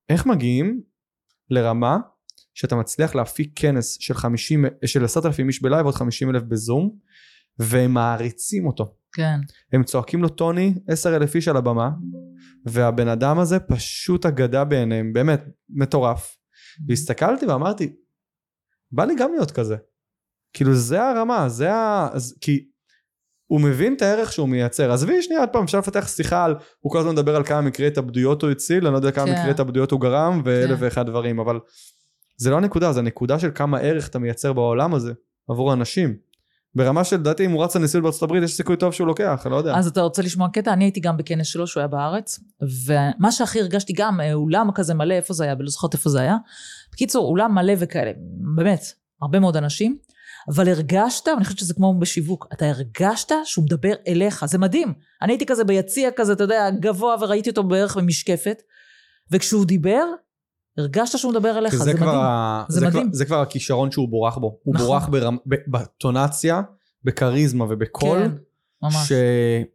איך 0.08 0.26
מגיעים 0.26 0.80
לרמה 1.50 1.98
שאתה 2.54 2.76
מצליח 2.76 3.14
להפיק 3.14 3.52
כנס 3.56 3.96
של 4.00 4.14
50, 4.14 4.64
של 4.86 5.04
10,000 5.04 5.48
איש 5.48 5.62
ב 5.62 5.67
live 5.67 5.86
עוד 5.86 5.94
50 5.94 6.30
אלף 6.30 6.42
בזום 6.42 6.90
והם 7.58 7.94
מעריצים 7.94 8.66
אותו. 8.66 8.94
כן. 9.14 9.40
הם 9.72 9.84
צועקים 9.84 10.22
לו 10.22 10.28
טוני 10.28 10.74
10,000 10.88 11.34
איש 11.34 11.48
על 11.48 11.56
הבמה 11.56 11.90
והבן 12.66 13.08
אדם 13.08 13.38
הזה 13.38 13.60
פשוט 13.60 14.26
אגדה 14.26 14.64
בעיניהם 14.64 15.12
באמת 15.12 15.44
מטורף. 15.68 16.36
והסתכלתי 16.88 17.46
ואמרתי 17.46 17.96
בא 18.92 19.04
לי 19.04 19.14
גם 19.16 19.32
להיות 19.32 19.50
כזה. 19.50 19.76
כאילו 20.52 20.74
זה 20.74 21.02
הרמה 21.02 21.48
זה 21.48 21.74
ה... 21.74 22.08
כי 22.40 22.68
הוא 23.46 23.60
מבין 23.60 23.94
את 23.94 24.02
הערך 24.02 24.32
שהוא 24.32 24.48
מייצר 24.48 24.92
עזבי 24.92 25.22
שנייה 25.22 25.40
עוד 25.40 25.48
פעם 25.52 25.64
אפשר 25.64 25.78
לפתח 25.78 26.08
שיחה 26.08 26.44
על 26.44 26.54
הוא 26.80 26.92
כל 26.92 26.98
הזמן 26.98 27.12
מדבר 27.12 27.36
על 27.36 27.44
כמה 27.44 27.60
מקרי 27.60 27.86
התאבדויות 27.86 28.42
הוא 28.42 28.50
הציל 28.50 28.86
אני 28.86 28.92
לא 28.92 28.98
יודע 28.98 29.10
כמה 29.10 29.26
כן. 29.26 29.38
מקרי 29.38 29.50
התאבדויות 29.50 29.90
הוא 29.90 30.00
גרם 30.00 30.42
ואלף 30.44 30.78
כן. 30.78 30.84
ואחד 30.84 31.06
דברים 31.06 31.38
אבל 31.38 31.60
זה 32.36 32.50
לא 32.50 32.56
הנקודה 32.56 32.92
זה 32.92 33.00
הנקודה 33.00 33.38
של 33.38 33.50
כמה 33.54 33.78
ערך 33.78 34.08
אתה 34.08 34.18
מייצר 34.18 34.52
בעולם 34.52 34.94
הזה 34.94 35.12
עבור 35.48 35.72
אנשים 35.72 36.16
ברמה 36.76 37.04
של 37.04 37.16
לדעתי 37.16 37.46
אם 37.46 37.50
הוא 37.50 37.64
רץ 37.64 37.76
לנשיאות 37.76 38.02
בארצות 38.02 38.22
הברית 38.22 38.42
יש 38.42 38.56
סיכוי 38.56 38.76
טוב 38.76 38.92
שהוא 38.92 39.06
לוקח 39.06 39.42
אני 39.44 39.52
לא 39.52 39.56
יודע 39.56 39.76
אז 39.76 39.86
אתה 39.86 40.00
רוצה 40.00 40.22
לשמוע 40.22 40.48
קטע? 40.48 40.72
אני 40.72 40.84
הייתי 40.84 41.00
גם 41.00 41.16
בכנס 41.16 41.46
שלו 41.46 41.66
שהוא 41.66 41.80
היה 41.80 41.88
בארץ, 41.88 42.40
ומה 42.86 43.32
שהכי 43.32 43.60
הרגשתי 43.60 43.92
גם, 43.92 44.20
אה, 44.20 44.34
אולם 44.34 44.68
כזה 44.74 44.94
מלא, 44.94 45.14
איפה 45.14 45.34
זה 45.34 45.44
היה? 45.44 45.54
ולא 45.58 45.68
זוכרת 45.68 45.94
איפה 45.94 46.10
זה 46.10 46.20
היה. 46.20 46.36
בקיצור, 46.92 47.26
אולם 47.26 47.54
מלא 47.54 47.72
וכאלה, 47.78 48.10
באמת, 48.56 48.84
הרבה 49.22 49.40
מאוד 49.40 49.56
אנשים, 49.56 49.98
אבל 50.48 50.68
הרגשת, 50.68 51.28
ואני 51.28 51.44
חושבת 51.44 51.58
שזה 51.58 51.74
כמו 51.74 51.98
בשיווק, 51.98 52.46
אתה 52.52 52.66
הרגשת 52.66 53.32
שהוא 53.44 53.64
מדבר 53.64 53.92
אליך, 54.08 54.44
זה 54.46 54.58
מדהים. 54.58 54.92
אני 55.22 55.32
הייתי 55.32 55.46
כזה 55.46 55.64
ביציע 55.64 56.10
כזה, 56.16 56.32
אתה 56.32 56.44
יודע, 56.44 56.70
גבוה, 56.80 57.16
וראיתי 57.20 57.50
אותו 57.50 57.62
בערך 57.62 57.96
במשקפת, 57.96 58.62
וכשהוא 59.30 59.64
דיבר, 59.64 60.04
הרגשת 60.78 61.18
שהוא 61.18 61.32
מדבר 61.32 61.58
אליך, 61.58 61.74
זה, 61.74 61.84
זה, 61.84 61.94
כבר, 61.94 62.06
מדהים. 62.06 62.20
ה- 62.20 62.64
זה 62.68 62.80
זה, 62.80 62.86
מדהים. 62.86 63.02
כבר, 63.04 63.14
זה 63.14 63.24
כבר 63.24 63.40
הכישרון 63.40 63.90
שהוא 63.90 64.08
בורח 64.08 64.36
בו 64.38 64.58
הוא 64.62 64.74
נכון. 64.74 64.86
בורח 64.86 65.08
ברמ, 65.08 65.36
ב, 65.46 65.54
בטונציה 65.68 66.62
בכריזמה 67.04 67.64
ובקול 67.64 68.18
כן, 68.18 68.30
ממש. 68.82 69.12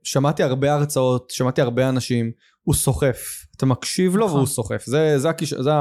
ששמעתי 0.03 0.43
הרבה 0.43 0.73
הרצאות, 0.73 1.29
שמעתי 1.29 1.61
הרבה 1.61 1.89
אנשים, 1.89 2.31
הוא 2.63 2.75
סוחף. 2.75 3.45
אתה 3.57 3.65
מקשיב 3.65 4.15
לו 4.15 4.25
נכון. 4.25 4.37
והוא 4.37 4.47
סוחף. 4.47 4.83
זה, 4.85 5.19
זה, 5.19 5.29
הכיש... 5.29 5.53
זה 5.53 5.71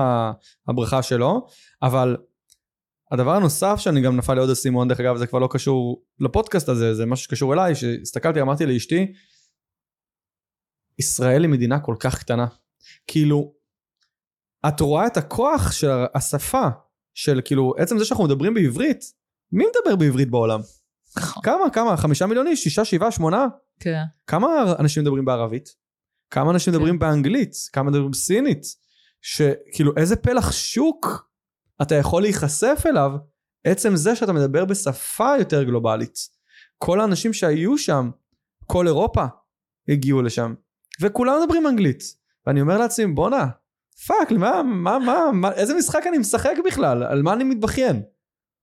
הברכה 0.69 1.03
שלו. 1.03 1.47
אבל 1.83 2.17
הדבר 3.13 3.35
הנוסף 3.35 3.75
שאני 3.79 4.01
גם 4.01 4.17
נפל 4.17 4.35
לי 4.35 4.41
עוד 4.41 4.51
אסימון, 4.51 4.89
דרך 4.89 5.01
אגב, 5.01 5.17
זה 5.17 5.27
כבר 5.27 5.39
לא 5.39 5.49
קשור 5.51 6.03
לפודקאסט 6.21 6.69
הזה, 6.69 6.95
זה 6.95 7.07
משהו 7.07 7.25
שקשור 7.25 7.55
אליי, 7.55 7.75
שהסתכלתי, 7.75 8.41
אמרתי 8.41 8.67
לאשתי, 8.67 9.13
ישראל 10.99 11.43
היא 11.43 11.51
מדינה 11.51 11.81
כל 11.81 11.95
כך 12.01 12.19
קטנה. 12.19 12.47
כאילו, 13.07 13.53
את 14.69 14.81
רואה 14.81 15.07
את 15.07 15.17
הכוח 15.17 15.73
של 15.73 15.91
השפה, 16.15 16.69
של 17.15 17.41
כאילו, 17.45 17.75
עצם 17.79 17.99
זה 17.99 18.05
שאנחנו 18.05 18.25
מדברים 18.25 18.55
בעברית, 18.55 19.05
מי 19.53 19.65
מדבר 19.65 19.97
בעברית 19.97 20.31
בעולם? 20.31 20.61
נכון, 21.17 21.43
כמה, 21.43 21.71
כמה, 21.73 21.97
חמישה 21.97 22.27
מיליון 22.27 22.47
איש, 22.47 22.63
שישה, 22.65 22.85
שבעה, 22.85 23.11
שמונה? 23.11 23.47
כן. 23.81 24.03
כמה 24.27 24.75
אנשים 24.79 25.03
מדברים 25.03 25.25
בערבית? 25.25 25.69
כמה 26.31 26.51
אנשים 26.51 26.73
כן. 26.73 26.79
מדברים 26.79 26.99
באנגלית? 26.99 27.53
כמה 27.73 27.91
מדברים 27.91 28.11
בסינית? 28.11 28.63
שכאילו 29.23 29.93
איזה 29.97 30.17
פלח 30.17 30.53
שוק 30.53 31.29
אתה 31.83 31.95
יכול 31.95 32.23
להיחשף 32.23 32.83
אליו 32.87 33.13
עצם 33.65 33.97
זה 33.97 34.17
שאתה 34.17 34.33
מדבר 34.33 34.65
בשפה 34.65 35.33
יותר 35.39 35.63
גלובלית. 35.63 36.19
כל 36.79 37.01
האנשים 37.01 37.33
שהיו 37.33 37.79
שם, 37.79 38.11
כל 38.67 38.87
אירופה 38.87 39.25
הגיעו 39.89 40.23
לשם, 40.23 40.55
וכולם 41.01 41.35
מדברים 41.43 41.67
אנגלית. 41.67 42.03
ואני 42.47 42.61
אומר 42.61 42.79
לעצמי 42.79 43.07
בואנה, 43.15 43.47
fuck, 44.07 44.33
מה, 44.33 44.63
מה, 44.63 44.99
מה, 44.99 45.31
מה, 45.33 45.53
איזה 45.53 45.75
משחק 45.75 46.03
אני 46.09 46.19
משחק 46.19 46.55
בכלל? 46.67 47.03
על 47.03 47.23
מה 47.23 47.33
אני 47.33 47.45
מתבכיין? 47.45 48.03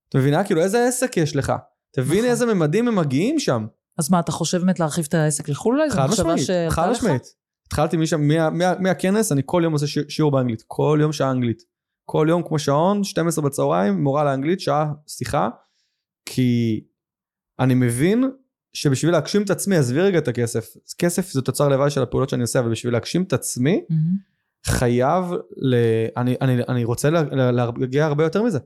את 0.09 0.15
מבינה? 0.15 0.43
כאילו 0.43 0.61
איזה 0.61 0.87
עסק 0.87 1.17
יש 1.17 1.35
לך? 1.35 1.53
תבין 1.91 2.17
נכון. 2.17 2.29
איזה 2.29 2.45
ממדים 2.45 2.87
הם 2.87 2.95
מגיעים 2.95 3.39
שם. 3.39 3.65
אז 3.97 4.11
מה, 4.11 4.19
אתה 4.19 4.31
חושב 4.31 4.57
באמת 4.57 4.79
להרחיב 4.79 5.05
את 5.09 5.13
העסק 5.13 5.49
לחו"ל 5.49 5.75
אולי? 5.79 5.89
חד 5.89 6.07
משמעית, 6.09 6.47
חד? 6.69 6.89
משמעית. 6.91 7.35
התחלתי 7.67 7.97
משם, 7.97 8.21
מה- 8.27 8.49
מה- 8.49 8.79
מהכנס, 8.79 9.31
אני 9.31 9.41
כל 9.45 9.61
יום 9.63 9.73
עושה 9.73 9.85
שיעור 10.09 10.31
באנגלית. 10.31 10.63
כל 10.67 10.97
יום 11.01 11.13
שעה 11.13 11.31
אנגלית. 11.31 11.61
כל 12.05 12.27
יום 12.29 12.43
כמו 12.47 12.59
שעון, 12.59 13.03
12 13.03 13.45
בצהריים, 13.45 14.03
מורה 14.03 14.23
לאנגלית, 14.23 14.59
שעה 14.59 14.85
שיחה. 15.07 15.49
כי 16.25 16.83
אני 17.59 17.73
מבין 17.73 18.23
שבשביל 18.73 19.11
להגשים 19.11 19.41
את 19.41 19.49
עצמי, 19.49 19.75
עזבי 19.77 20.01
רגע 20.01 20.17
את 20.17 20.27
הכסף. 20.27 20.73
כסף 20.97 21.31
זה 21.31 21.41
תוצר 21.41 21.67
לוואי 21.69 21.89
של 21.89 22.01
הפעולות 22.03 22.29
שאני 22.29 22.41
עושה, 22.41 22.59
אבל 22.59 22.71
בשביל 22.71 22.93
להגשים 22.93 23.23
את 23.23 23.33
עצמי, 23.33 23.81
מהמם. 23.89 24.34
חייב, 24.65 25.25
ל... 25.57 25.75
אני, 26.17 26.35
אני, 26.41 26.61
אני 26.69 26.83
רוצה 26.83 27.09
לה- 27.09 27.23
לה- 27.51 27.69
להגיע 27.77 28.05
הרבה 28.05 28.23
יותר 28.23 28.43
מזה. 28.43 28.59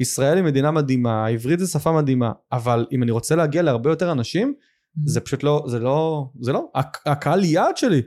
ישראל 0.00 0.36
היא 0.36 0.44
מדינה 0.44 0.70
מדהימה, 0.70 1.24
העברית 1.26 1.58
זה 1.58 1.66
שפה 1.66 1.92
מדהימה, 1.92 2.32
אבל 2.52 2.86
אם 2.92 3.02
אני 3.02 3.10
רוצה 3.10 3.36
להגיע 3.36 3.62
להרבה 3.62 3.90
יותר 3.90 4.12
אנשים, 4.12 4.54
זה 5.04 5.20
פשוט 5.20 5.42
לא, 5.42 5.64
זה 5.68 5.78
לא, 5.78 6.26
זה 6.40 6.52
לא, 6.52 6.70
הק- 6.74 7.02
הקהל 7.06 7.44
יעד 7.44 7.76
שלי, 7.76 8.02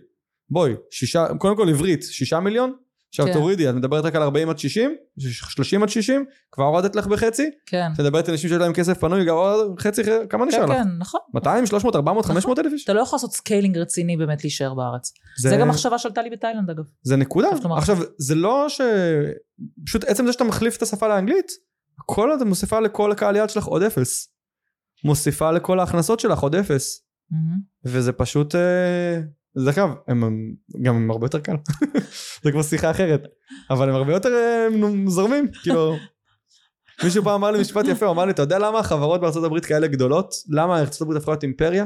בואי, 0.49 0.73
שישה, 0.91 1.27
קודם 1.37 1.55
כל 1.57 1.69
עברית, 1.69 2.03
שישה 2.03 2.39
מיליון, 2.39 2.73
עכשיו 3.11 3.25
כן. 3.25 3.33
תורידי, 3.33 3.69
את 3.69 3.75
מדברת 3.75 4.05
רק 4.05 4.15
על 4.15 4.21
40 4.21 4.49
עד 4.49 4.59
60, 4.59 4.95
30 5.17 5.83
עד 5.83 5.89
60, 5.89 6.25
כבר 6.51 6.63
הורדת 6.63 6.95
לך 6.95 7.07
בחצי, 7.07 7.49
כן. 7.65 7.89
את 7.93 7.99
מדברת 7.99 8.27
על 8.27 8.33
אנשים 8.33 8.49
שיש 8.49 8.59
להם 8.59 8.73
כסף 8.73 8.99
פנוי, 8.99 9.25
גם 9.25 9.35
עוד 9.35 9.79
חצי, 9.79 10.01
כמה 10.29 10.45
נשאר 10.45 10.67
כן, 10.67 10.73
לך? 10.73 10.77
כן, 10.77 10.87
נכון. 10.99 11.19
200, 11.33 11.65
300, 11.65 11.95
400, 11.95 12.25
500 12.25 12.59
אלף 12.59 12.73
איש? 12.73 12.83
אתה 12.83 12.93
לא 12.93 13.01
יכול 13.01 13.17
לעשות 13.17 13.33
scaling 13.33 13.77
רציני 13.77 14.17
באמת 14.17 14.43
להישאר 14.43 14.73
בארץ. 14.73 15.13
זה 15.37 15.57
גם 15.57 15.67
מחשבה 15.67 15.97
שעלתה 15.97 16.21
לי 16.21 16.29
בתאילנד 16.29 16.69
אגב. 16.69 16.83
זה 17.01 17.15
נקודה. 17.15 17.47
עכשיו, 17.77 17.97
זה 18.17 18.35
לא 18.35 18.65
ש... 18.69 18.81
פשוט 19.85 20.03
עצם 20.03 20.25
זה 20.25 20.33
שאתה 20.33 20.43
מחליף 20.43 20.77
את 20.77 20.81
השפה 20.81 21.07
לאנגלית, 21.07 21.51
כל 22.05 22.29
עוד 22.29 22.43
מוסיפה 22.43 22.79
לכל 22.79 23.11
הקהל 23.11 23.35
יעד 23.35 23.49
שלך 23.49 23.65
עוד 23.65 23.83
אפס. 23.83 24.33
מוסיפה 25.03 25.51
לכל 25.51 25.79
ההכנסות 25.79 26.19
שלך 26.19 26.39
עוד 26.39 26.55
אפס. 26.55 27.03
מהמם. 27.31 27.59
וזה 27.85 28.11
פשוט... 28.11 28.55
דרך 29.57 29.77
אגב, 29.77 29.89
הם 30.07 30.23
הם- 30.23 30.53
גם 30.81 30.95
הם 30.95 31.11
הרבה 31.11 31.25
יותר 31.25 31.39
קל. 31.39 31.55
זה 32.43 32.51
כבר 32.51 32.63
שיחה 32.63 32.91
אחרת. 32.91 33.23
אבל 33.69 33.89
הם 33.89 33.95
הרבה 33.95 34.13
יותר 34.13 34.29
נו- 34.71 35.09
זורמים, 35.11 35.47
כאילו... 35.63 35.95
מישהו 37.03 37.23
פעם 37.23 37.33
אמר 37.33 37.51
לי 37.51 37.61
משפט 37.61 37.85
יפה, 37.87 38.05
הוא 38.05 38.13
אמר 38.13 38.25
לי, 38.25 38.31
אתה 38.31 38.41
יודע 38.41 38.59
למה 38.59 38.79
החברות 38.79 39.21
בארצות 39.21 39.43
הברית 39.43 39.65
כאלה 39.65 39.87
גדולות? 39.87 40.33
למה 40.49 40.79
ארצות 40.79 41.01
הברית 41.01 41.17
הפכה 41.17 41.31
להיות 41.31 41.43
אימפריה? 41.43 41.85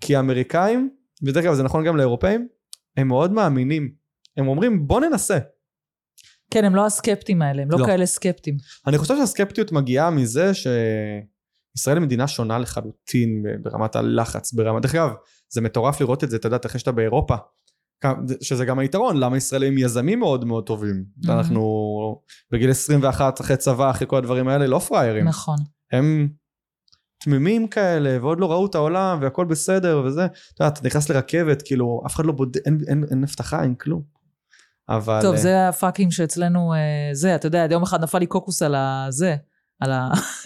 כי 0.00 0.16
האמריקאים, 0.16 0.90
ודרך 1.24 1.44
אגב 1.44 1.54
זה 1.54 1.62
נכון 1.62 1.84
גם 1.84 1.96
לאירופאים, 1.96 2.48
הם 2.96 3.08
מאוד 3.08 3.32
מאמינים. 3.32 3.92
הם 4.36 4.48
אומרים 4.48 4.86
בוא 4.86 5.00
ננסה. 5.00 5.38
כן, 6.50 6.64
הם 6.64 6.74
לא 6.74 6.86
הסקפטים 6.86 7.42
האלה, 7.42 7.62
הם 7.62 7.70
לא 7.70 7.78
לא. 7.78 7.86
כאלה 7.86 8.06
סקפטים. 8.06 8.56
אני 8.86 8.98
חושב 8.98 9.16
שהסקפטיות 9.16 9.72
מגיעה 9.72 10.10
מזה 10.10 10.54
שישראל 10.54 11.96
היא 11.96 12.02
מדינה 12.06 12.28
שונה 12.28 12.58
לחלוטין 12.58 13.44
ברמת 13.62 13.96
הלחץ, 13.96 14.52
ברמת... 14.52 14.82
דרך 14.82 14.94
אגב, 14.94 15.10
זה 15.52 15.60
מטורף 15.60 16.00
לראות 16.00 16.24
את 16.24 16.30
זה, 16.30 16.36
אתה 16.36 16.46
יודע, 16.46 16.58
אחרי 16.66 16.80
שאתה 16.80 16.92
באירופה, 16.92 17.34
שזה 18.40 18.64
גם 18.64 18.78
היתרון, 18.78 19.16
למה 19.16 19.36
ישראלים 19.36 19.78
יזמים 19.78 20.18
מאוד 20.18 20.44
מאוד 20.44 20.66
טובים. 20.66 21.04
Mhm. 21.18 21.32
אנחנו 21.32 22.20
בגיל 22.50 22.70
21 22.70 23.40
אחרי 23.40 23.56
צבא, 23.56 23.90
אחרי 23.90 24.06
כל 24.06 24.16
הדברים 24.16 24.48
האלה, 24.48 24.66
לא 24.66 24.78
פראיירים. 24.78 25.24
נכון. 25.28 25.56
הם 25.92 26.28
תמימים 27.24 27.68
כאלה, 27.68 28.22
ועוד 28.22 28.40
לא 28.40 28.52
ראו 28.52 28.66
את 28.66 28.74
העולם, 28.74 29.18
והכל 29.22 29.44
בסדר, 29.44 30.02
וזה. 30.04 30.24
אתה 30.24 30.64
יודע, 30.64 30.68
אתה 30.68 30.86
נכנס 30.86 31.08
לרכבת, 31.08 31.62
כאילו, 31.62 32.02
אף 32.06 32.14
אחד 32.14 32.24
לא 32.24 32.32
בודק, 32.32 32.60
אין, 32.66 32.78
אין, 32.88 33.04
אין 33.10 33.24
הבטחה, 33.24 33.62
אין 33.62 33.74
כלום. 33.74 34.02
אבל... 34.88 35.18
טוב, 35.22 35.34
אה, 35.34 35.40
זה 35.40 35.68
הפאקינג 35.68 36.12
שאצלנו, 36.12 36.74
אה, 36.74 36.78
זה, 37.12 37.34
אתה 37.34 37.46
יודע, 37.46 37.66
יום 37.70 37.82
אחד 37.82 38.02
נפל 38.02 38.18
לי 38.18 38.26
קוקוס 38.26 38.62
על 38.62 38.74
הזה, 38.74 39.36
על 39.82 39.90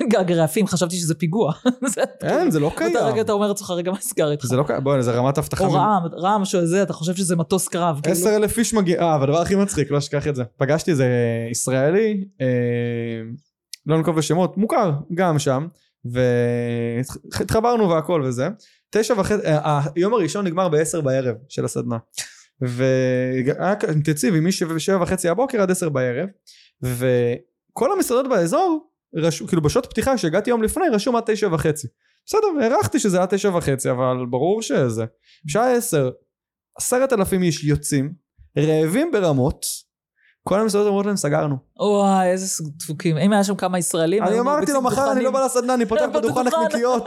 הגג 0.01 0.33
רעפים, 0.33 0.67
חשבתי 0.67 0.97
שזה 0.97 1.15
פיגוע. 1.15 1.53
אין, 2.23 2.51
זה 2.51 2.61
לא 2.61 2.73
קיים. 2.77 2.93
באותו 2.93 3.07
רגע 3.07 3.21
אתה 3.21 3.33
אומר 3.33 3.49
לעצמך, 3.49 3.71
רגע, 3.71 3.91
מה 3.91 3.99
נסגר 3.99 4.31
איתך? 4.31 4.47
זה 4.47 4.57
לא 4.57 4.65
קיים, 4.67 4.85
בוא'נה, 4.85 5.03
זה 5.03 5.13
רמת 5.13 5.39
אבטחה. 5.39 5.65
או 5.65 5.73
רעם, 5.73 6.03
רעם 6.13 6.45
שזה, 6.45 6.83
אתה 6.83 6.93
חושב 6.93 7.15
שזה 7.15 7.37
מטוס 7.37 7.69
קרב. 7.69 8.01
כאילו. 8.03 8.17
עשר 8.17 8.37
אלף 8.37 8.59
איש 8.59 8.75
מגיע, 8.75 9.03
אה, 9.03 9.21
והדבר 9.21 9.41
הכי 9.41 9.55
מצחיק, 9.55 9.91
לא 9.91 9.99
אשכח 9.99 10.29
את 10.29 10.37
זה. 10.37 10.45
פגשתי 10.57 10.91
איזה 10.91 11.09
ישראלי, 11.51 12.25
אה, 12.41 12.47
לא 13.87 13.99
נקוב 13.99 14.17
בשמות, 14.17 14.57
מוכר, 14.57 14.93
גם 15.15 15.39
שם, 15.39 15.67
והתחברנו 16.05 17.89
והכל 17.89 18.23
וזה. 18.25 18.49
תשע 18.91 19.15
וחצי, 19.17 19.47
אה, 19.47 19.81
היום 19.95 20.15
הראשון 20.15 20.47
נגמר 20.47 20.69
בעשר 20.69 21.01
בערב 21.01 21.35
של 21.49 21.65
הסדנה. 21.65 21.97
והיה 22.61 23.75
אינטנסיבי 23.89 24.41
משבע 24.41 25.03
וחצי 25.03 25.29
הבוקר 25.29 25.63
עד 25.63 25.71
עשר 25.71 25.89
בערב, 25.89 26.29
וכל 26.83 27.93
המסעדות 27.93 28.29
באזור, 28.29 28.91
רשו, 29.17 29.47
כאילו 29.47 29.63
בשעות 29.63 29.87
פתיחה 29.87 30.19
שהגעתי 30.19 30.51
יום 30.51 30.63
לפני, 30.63 30.85
רשום 30.93 31.17
עד 31.17 31.23
תשע 31.27 31.49
וחצי. 31.53 31.89
בסדר, 32.27 32.47
הערכתי 32.61 32.99
שזה 32.99 33.23
עד 33.23 33.29
תשע 33.29 33.57
וחצי, 33.57 33.91
אבל 33.91 34.27
ברור 34.31 34.63
שזה. 34.63 35.05
בשעה 35.45 35.73
עשר, 35.73 36.11
עשרת 36.79 37.13
אלפים 37.13 37.43
איש 37.43 37.65
יוצאים, 37.65 38.13
רעבים 38.59 39.13
ברמות, 39.13 39.67
כל 40.49 40.61
המסעדות 40.61 40.87
אומרות 40.87 41.07
להם 41.07 41.17
סגרנו. 41.17 41.57
וואי, 41.79 42.29
איזה 42.29 42.65
דפוקים. 42.77 43.17
אם 43.19 43.33
היה 43.33 43.45
שם 43.45 43.55
כמה 43.55 43.79
ישראלים, 43.79 44.23
אני 44.23 44.41
אמרתי 44.41 44.73
לו 44.73 44.83
מחר 44.83 45.13
אני 45.13 45.25
לא 45.25 45.31
בא. 45.31 45.45
לסדנה, 45.45 45.75
אני 45.75 45.87
פותח 45.87 46.07
בדוכן 46.15 46.45
בדוכן. 46.45 46.65
נקניקיות, 46.65 47.05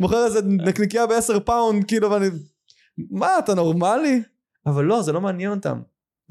מוכר 0.00 0.24
איזה 0.24 0.40
נקניקייה 0.42 1.06
בעשר 1.06 1.40
פאונד, 1.40 1.84
כאילו, 1.84 2.10
ואני... 2.10 2.26
מה, 3.10 3.38
אתה 3.38 3.54
נורמלי? 3.54 4.22
אבל 4.66 4.84
לא, 4.84 5.02
זה 5.02 5.12
לא 5.12 5.20
מעניין 5.20 5.50
אותם. 5.50 5.80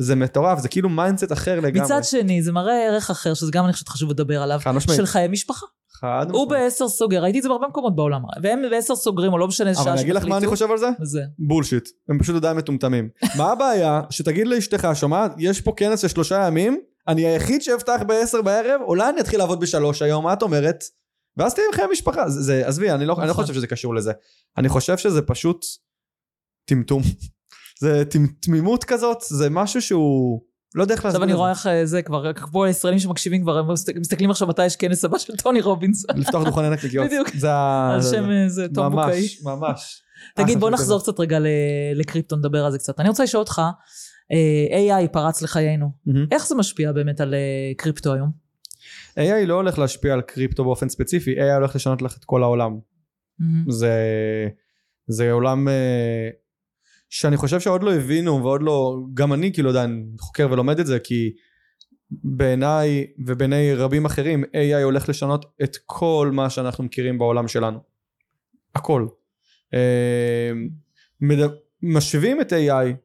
זה 0.02 0.16
מטורף, 0.16 0.60
זה 0.60 0.70
כאילו 0.70 0.90
mindset 0.90 1.32
אחר 1.32 1.60
לגמרי. 1.60 1.82
מצד 1.82 2.04
שני, 2.04 2.42
זה 2.42 2.52
מראה 2.52 2.88
ערך 2.88 3.10
אחר, 3.10 3.34
שזה 3.34 3.52
גם 3.52 3.66
אני 3.66 3.74
חושבת 3.74 3.90
חשוב 3.90 4.10
לדבר 4.12 4.42
עליו, 4.42 4.60
חד 4.64 4.72
משמעית. 4.72 4.98
של 4.98 5.06
חיי 5.06 5.28
משפחה. 5.28 5.66
חד 6.02 6.26
הוא 6.30 6.46
משמעית. 6.46 6.64
בעשר 6.64 6.88
סוגר, 6.88 7.24
ראיתי 7.24 7.38
את 7.38 7.44
זה 7.44 7.50
בהרבה 7.50 7.68
מקומות 7.68 7.96
בעולם, 7.96 8.22
והם 8.44 8.62
בעשר 8.72 8.96
סוגרים, 8.96 9.34
או 9.34 9.38
לא 9.38 9.48
משנה 9.48 9.70
איזה 9.70 9.80
אבל 9.80 9.86
שעה 9.86 9.94
אני 9.94 10.02
אגיד 10.02 10.16
לך 10.16 10.26
מה 10.26 10.38
אני 10.38 10.48
חושב 10.48 10.72
על 10.72 10.78
זה? 10.78 10.90
זה. 11.02 11.22
bullshit. 11.40 11.90
הם 12.10 12.20
פשוט 12.20 12.36
עדיין 12.36 12.58
מטומטמים. 12.58 13.10
מה 13.38 13.52
הבעיה? 13.52 14.02
שתגיד 14.10 14.48
לאשתך, 14.48 14.88
שומעת? 14.94 15.32
יש 15.38 15.62
פה 15.62 15.74
כנס 15.78 16.00
של 16.00 16.08
שלושה 16.08 16.48
ימים, 16.48 16.80
אני 17.08 17.26
היחיד 17.26 17.62
שאפתח 17.62 18.02
בעשר 18.08 18.42
בערב, 18.42 18.82
אולי 18.82 19.10
אני 19.10 19.22
אתחיל 19.22 19.40
לעבוד 19.40 19.60
בשלוש 19.60 20.02
היום, 20.02 20.24
מה 20.24 20.34
את 20.34 20.42
אומרת? 20.42 20.84
ואז 21.38 21.54
תהיה 21.54 21.68
עם 21.68 21.74
חיי 21.74 21.86
משפחה. 21.92 22.24
עזבי, 22.66 22.92
אני 22.92 23.06
לא, 23.06 23.16
לא 23.18 23.26
נכון. 23.26 23.44
חושב 23.44 23.54
שזה 23.54 23.68
קשור 23.68 23.96
לזה. 23.96 24.12
אני 24.58 24.70
חושב 24.70 24.98
שזה 24.98 25.22
פשוט 25.22 25.66
טמטום. 26.66 27.02
זה 27.82 28.04
תמימות 28.42 28.84
כזאת, 28.84 29.18
זה 29.22 29.50
משהו 29.50 29.82
שהוא... 29.82 30.42
לא 30.76 30.84
יודע 30.84 30.94
איך 30.94 31.00
עכשיו 31.06 31.12
להסביר 31.12 31.24
אני 31.24 31.34
את 31.34 31.38
רואה 31.38 31.50
איך 31.50 31.68
אה, 31.68 31.86
זה 31.86 32.02
כבר, 32.02 32.34
כמו 32.34 32.64
הישראלים 32.66 33.00
שמקשיבים 33.00 33.42
כבר, 33.42 33.58
הם 33.58 33.72
מסת- 33.72 33.96
מסתכלים 34.00 34.32
עכשיו 34.32 34.48
מתי 34.48 34.66
יש 34.66 34.76
כנס 34.76 35.06
הבא 35.06 35.18
של 35.18 35.36
טוני 35.36 35.62
רובינס. 35.62 36.02
זה. 36.02 36.08
לפתוח 36.22 36.44
דוכני 36.46 36.70
נקניקיות. 36.70 37.06
בדיוק. 37.08 37.30
זה 37.36 37.52
ה... 37.54 37.92
על 37.94 38.02
זה- 38.02 38.16
שם 38.18 38.32
אה, 38.32 38.50
זה 38.50 38.68
תום 38.74 38.92
בוקאי. 38.96 39.20
ממש, 39.22 39.42
ממש. 39.44 40.02
תגיד, 40.36 40.50
אחלה 40.50 40.60
בוא 40.60 40.70
נחזור. 40.70 41.02
קצת 41.02 41.20
רגע 41.20 41.38
לקריפטו, 41.96 42.36
נדבר 42.36 42.66
על 42.66 42.72
זה 42.72 42.78
קצת. 42.78 43.00
אני 43.00 43.10
רוצה 43.10 43.24
לשאול 43.24 43.40
אותך, 43.42 43.62
אה, 44.32 45.04
AI 45.06 45.08
פרץ 45.08 45.42
לחיינו. 45.42 45.92
איך 46.32 46.48
זה 46.48 46.56
משפיע 46.56 46.92
באמת 46.92 47.22
על 47.22 47.34
אה, 47.34 47.40
קריפטו 47.78 48.14
היום? 48.14 48.32
AI 49.20 49.46
לא 49.46 49.54
הולך 49.54 49.80
להשפיע 49.80 50.14
על 50.14 50.22
קריפטו 50.22 50.64
באופן 50.64 50.90
ספציפי, 50.90 51.36
AI 51.36 51.56
הולך 51.56 51.76
לשנות 51.76 52.02
לך 52.02 52.18
את 52.18 52.26
כל 52.26 52.44
העולם. 52.44 52.72
זה, 53.70 53.94
זה 55.08 55.32
עולם 55.32 55.68
אה, 55.68 56.30
שאני 57.12 57.38
חושב 57.38 57.60
שעוד 57.60 57.84
לא 57.84 57.94
הבינו 57.94 58.44
ועוד 58.44 58.62
לא, 58.64 58.98
גם 59.14 59.34
אני 59.34 59.54
כאילו 59.54 59.70
עדיין 59.70 60.12
חוקר 60.20 60.48
ולומד 60.52 60.80
את 60.80 60.86
זה 60.86 61.00
כי 61.00 61.32
בעיניי 62.12 63.08
ובעיני 63.26 63.74
רבים 63.74 64.06
אחרים 64.06 64.44
AI 64.44 64.84
הולך 64.84 65.10
לשנות 65.10 65.46
את 65.64 65.78
כל 65.86 66.30
מה 66.34 66.50
שאנחנו 66.50 66.84
מכירים 66.84 67.18
בעולם 67.18 67.48
שלנו. 67.48 67.80
הכל. 68.76 69.08
אה, 69.74 70.52
מד... 71.22 71.38
משווים 71.82 72.42
את 72.42 72.54
AI, 72.54 72.96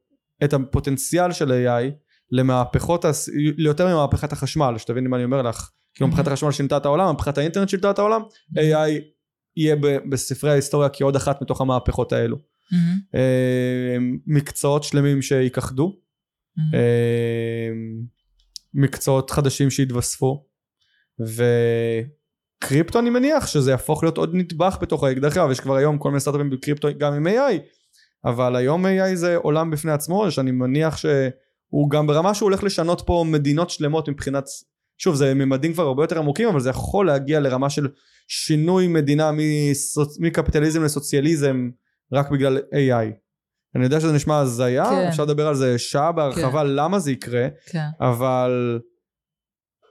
את 0.44 0.52
הפוטנציאל 0.52 1.32
של 1.32 1.50
AI 1.50 1.90
למהפכות, 2.30 3.04
הס- 3.04 3.28
ליותר 3.56 3.86
ממהפכת 3.86 4.32
החשמל, 4.32 4.74
שתביני 4.78 5.08
מה 5.08 5.16
אני 5.16 5.24
אומר 5.24 5.42
לך. 5.42 5.70
כאילו 5.94 6.08
מהפכת 6.08 6.26
החשמל 6.26 6.52
שינתה 6.52 6.76
את 6.76 6.84
העולם, 6.84 7.06
מהפכת 7.06 7.38
האינטרנט 7.38 7.68
שינתה 7.68 7.90
את 7.90 7.98
העולם, 7.98 8.22
AI 8.56 8.90
יהיה 9.56 9.76
בספרי 10.10 10.50
ההיסטוריה 10.50 10.88
כעוד 10.88 11.16
אחת 11.16 11.42
מתוך 11.42 11.60
המהפכות 11.60 12.12
האלו. 12.12 12.36
אה, 13.14 13.96
מקצועות 14.26 14.84
שלמים 14.84 15.22
שייכחדו, 15.22 15.96
מהמם. 16.56 16.74
אה, 16.74 17.70
מקצועות 18.74 19.30
חדשים 19.30 19.70
שיתווספו, 19.70 20.46
וקריפטו 21.20 22.98
אני 22.98 23.10
מניח 23.10 23.46
שזה 23.46 23.70
יהפוך 23.70 24.02
להיות 24.02 24.18
עוד 24.18 24.34
נדבך 24.34 24.78
בתוך 24.80 25.04
ה... 25.04 25.14
דרך 25.14 25.36
אגב 25.36 25.50
יש 25.50 25.60
כבר 25.60 25.76
היום 25.76 25.98
כל 25.98 26.08
מיני 26.08 26.20
סטארט-אפים 26.20 26.50
בקריפטו 26.50 26.88
גם 26.98 27.12
עם 27.12 27.26
AI, 27.26 27.58
אבל 28.24 28.56
היום 28.56 28.86
AI 28.86 29.14
זה 29.14 29.36
עולם 29.36 29.70
בפני 29.70 29.92
עצמו 29.92 30.30
שאני 30.30 30.50
מניח 30.50 30.96
שהוא 30.96 31.90
גם 31.90 32.06
ברמה 32.06 32.34
שהוא 32.34 32.46
הולך 32.46 32.64
לשנות 32.64 33.02
פה 33.06 33.24
מדינות 33.28 33.70
שלמות 33.70 34.08
מבחינת 34.08 34.44
שוב 34.98 35.14
זה 35.14 35.34
ממדים 35.34 35.72
כבר 35.72 35.82
הרבה 35.82 36.02
יותר 36.02 36.18
עמוקים 36.18 36.48
אבל 36.48 36.60
זה 36.60 36.70
יכול 36.70 37.06
להגיע 37.06 37.40
לרמה 37.40 37.70
של 37.70 37.88
שינוי 38.28 38.88
מדינה 38.88 39.30
מסוצ... 39.32 40.18
מקפיטליזם 40.20 40.84
לסוציאליזם 40.84 41.70
רק 42.12 42.30
בגלל 42.30 42.58
AI. 42.58 43.12
אני 43.74 43.84
יודע 43.84 44.00
שזה 44.00 44.12
נשמע 44.12 44.38
הזיה, 44.38 44.84
כן. 44.84 45.08
אפשר 45.08 45.24
לדבר 45.24 45.46
על 45.46 45.54
זה 45.54 45.78
שעה 45.78 46.12
בהרחבה 46.12 46.64
למה 46.64 46.98
זה 46.98 47.12
יקרה, 47.12 47.48
כן. 47.66 47.86
אבל 48.00 48.78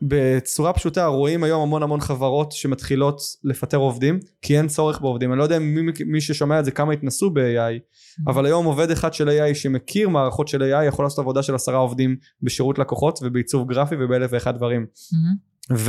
בצורה 0.01 0.73
פשוטה 0.73 1.05
רואים 1.05 1.43
היום 1.43 1.61
המון 1.61 1.83
המון 1.83 1.99
חברות 1.99 2.51
שמתחילות 2.51 3.21
לפטר 3.43 3.77
עובדים 3.77 4.19
כי 4.41 4.57
אין 4.57 4.67
צורך 4.67 5.01
בעובדים 5.01 5.31
אני 5.31 5.39
לא 5.39 5.43
יודע 5.43 5.59
מי, 5.59 5.91
מי 6.05 6.21
ששומע 6.21 6.59
את 6.59 6.65
זה 6.65 6.71
כמה 6.71 6.93
התנסו 6.93 7.29
ב-AI 7.29 7.79
אבל 8.27 8.45
היום 8.45 8.65
עובד 8.65 8.91
אחד 8.91 9.13
של 9.13 9.29
AI 9.29 9.55
שמכיר 9.55 10.09
מערכות 10.09 10.47
של 10.47 10.61
AI 10.61 10.83
יכול 10.83 11.05
לעשות 11.05 11.19
עבודה 11.19 11.43
של 11.43 11.55
עשרה 11.55 11.77
עובדים 11.77 12.15
בשירות 12.41 12.79
לקוחות 12.79 13.19
ובעיצוב 13.23 13.69
גרפי 13.69 13.95
ובאלף 13.99 14.29
ואחד 14.33 14.55
דברים 14.55 14.85
מהמם. 15.11 15.85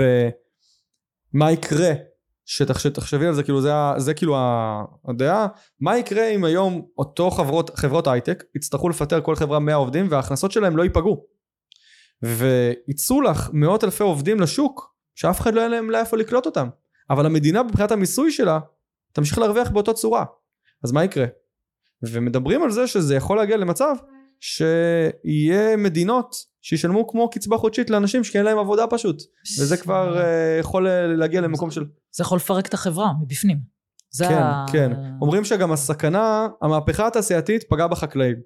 ומה 1.34 1.52
יקרה 1.52 1.92
שתחש, 2.46 2.86
תחשבי 2.86 3.26
על 3.26 3.34
זה 3.34 3.42
כאילו 3.42 3.60
זה, 3.60 3.70
זה 3.96 4.14
כאילו 4.14 4.36
הדעה. 5.08 5.46
מה 5.80 5.98
יקרה 5.98 6.28
אם 6.28 6.44
היום 6.44 6.86
אותו 6.98 7.30
חברות 7.30 7.70
חברות 7.74 8.06
הייטק 8.06 8.44
יצטרכו 8.56 8.88
לפטר 8.88 9.20
כל 9.20 9.34
חברה 9.34 9.58
100 9.58 9.74
עובדים 9.74 10.06
וההכנסות 10.10 10.52
שלהם 10.52 10.76
לא 10.76 10.82
ייפגעו? 10.82 11.26
וייצאו 12.22 13.20
לך 13.20 13.50
מאות 13.52 13.84
אלפי 13.84 14.02
עובדים 14.02 14.40
לשוק 14.40 14.94
שאף 15.14 15.40
אחד 15.40 15.54
לא 15.54 15.60
יהיה 15.60 15.68
להם 15.68 15.90
לאיפה 15.90 16.16
לקלוט 16.16 16.46
אותם. 16.46 16.68
אבל 17.10 17.26
המדינה 17.26 17.62
מבחינת 17.62 17.90
המיסוי 17.90 18.32
שלה 18.32 18.58
תמשיך 19.12 19.38
להרוויח 19.38 19.70
באותה 19.70 19.92
צורה. 19.92 20.24
אז 20.84 20.92
מה 20.92 21.04
יקרה? 21.04 21.26
ומדברים 22.02 22.62
על 22.62 22.70
זה 22.70 22.86
שזה 22.86 23.14
יכול 23.14 23.36
להגיע 23.36 23.56
למצב 23.56 23.94
שיהיה 24.46 25.76
מדינות 25.76 26.34
שישלמו 26.62 27.06
כמו 27.06 27.30
קצבה 27.30 27.56
חודשית 27.58 27.90
לאנשים 27.90 28.24
שאין 28.24 28.44
להם 28.44 28.58
עבודה 28.58 28.86
פשוט. 28.86 29.22
וזה 29.60 29.76
כבר 29.76 30.18
אה, 30.18 30.56
יכול 30.60 30.86
אה, 30.88 31.06
להגיע 31.06 31.40
למקום 31.40 31.70
של 31.70 31.84
זה 32.16 32.22
יכול 32.22 32.36
לפרק 32.36 32.66
את 32.66 32.74
החברה 32.74 33.12
מבפנים. 33.22 33.58
זה 34.10 34.24
כן 34.28 34.34
ה- 34.34 34.64
כן. 34.72 34.92
אומרים 35.20 35.44
שגם 35.44 35.72
הסכנה 35.72 36.48
המהפכה 36.62 37.06
התעשייתית 37.06 37.64
פגעה 37.70 37.88
בחקלאים. 37.88 38.36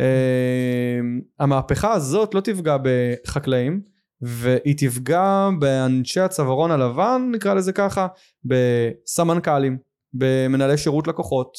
אה, 0.00 0.98
המהפכה 1.40 1.92
הזאת 1.92 2.34
לא 2.34 2.40
תפגע 2.40 2.76
בחקלאים 2.82 3.82
והיא 4.22 4.74
תפגע 4.78 5.48
באנשי 5.58 6.20
הצווארון 6.20 6.70
הלבן 6.70 7.22
נקרא 7.34 7.54
לזה 7.54 7.72
ככה 7.72 8.06
בסמנכ"לים 8.44 9.78
במנהלי 10.14 10.76
שירות 10.78 11.06
לקוחות 11.08 11.52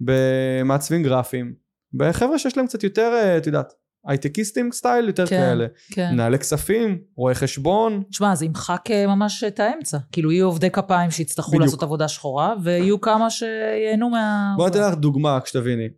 במעצבים 0.00 1.02
גרפיים 1.02 1.54
בחבר'ה 1.94 2.38
שיש 2.38 2.56
להם 2.56 2.66
קצת 2.66 2.84
יותר 2.84 3.12
אה, 3.12 3.38
את 3.38 3.46
יודעת 3.46 3.72
הייטקיסטים 4.06 4.72
סטייל 4.72 5.06
יותר 5.06 5.26
כן. 5.26 5.36
כאלה 5.36 5.66
כן. 5.92 6.10
מנהלי 6.12 6.38
כספים 6.38 6.98
רואי 7.16 7.34
חשבון 7.34 8.02
תשמע, 8.10 8.34
זה 8.34 8.44
ימחק 8.44 8.90
אה, 8.90 9.06
ממש 9.06 9.44
את 9.44 9.60
האמצע. 9.60 9.98
כאילו, 10.12 10.32
יהיו 10.32 10.46
עובדי 10.46 10.70
כפיים 10.70 11.10
שיצטרכו 11.10 11.50
בדיוק. 11.50 11.64
לעשות 11.64 11.82
עבודה 11.82 12.08
שחורה, 12.08 12.54
ויהיו 12.62 13.00
כמה 13.00 13.30
שייהנו 13.30 14.10
מה... 14.10 14.54
בוא 14.56 14.66
ניתן 14.66 14.80
לך 14.80 14.94
דוגמה 14.94 15.40
כשתביני 15.40 15.88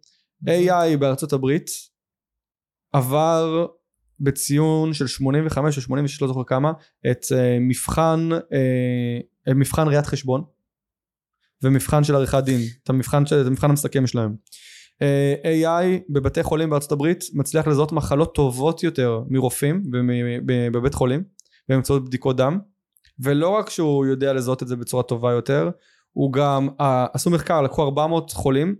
AI 0.46 0.96
בארצות 0.98 1.32
הברית 1.32 1.70
עבר 2.92 3.66
בציון 4.20 4.92
של 4.92 5.06
85 5.06 5.76
או 5.76 5.82
86 5.82 6.22
לא 6.22 6.28
זוכר 6.28 6.44
כמה 6.44 6.72
את 7.10 7.26
אה, 7.32 7.58
מבחן 7.60 8.28
אה, 8.52 9.54
מבחן 9.54 9.88
ראיית 9.88 10.06
חשבון 10.06 10.44
ומבחן 11.62 12.04
של 12.04 12.14
עריכת 12.14 12.42
דין 12.44 12.60
את 12.84 12.90
המבחן, 12.90 13.26
של, 13.26 13.40
את 13.40 13.46
המבחן 13.46 13.70
המסכם 13.70 14.06
שלהם 14.06 14.34
AI 15.42 16.00
בבתי 16.08 16.42
חולים 16.42 16.70
בארצות 16.70 16.92
הברית 16.92 17.24
מצליח 17.34 17.66
לזהות 17.66 17.92
מחלות 17.92 18.34
טובות 18.34 18.82
יותר 18.82 19.22
מרופאים 19.28 19.82
בבית 20.72 20.94
חולים 20.94 21.22
באמצעות 21.68 22.04
בדיקות 22.04 22.36
דם. 22.36 22.58
ולא 23.20 23.48
רק 23.48 23.70
שהוא 23.70 24.06
יודע 24.06 24.32
לזהות 24.32 24.62
את 24.62 24.68
זה 24.68 24.76
בצורה 24.76 25.02
טובה 25.02 25.32
יותר 25.32 25.70
הוא 26.12 26.32
גם 26.32 26.68
אה, 26.80 27.06
עשו 27.12 27.30
מחקר 27.30 27.62
לקחו 27.62 27.82
400 27.82 28.30
חולים 28.30 28.76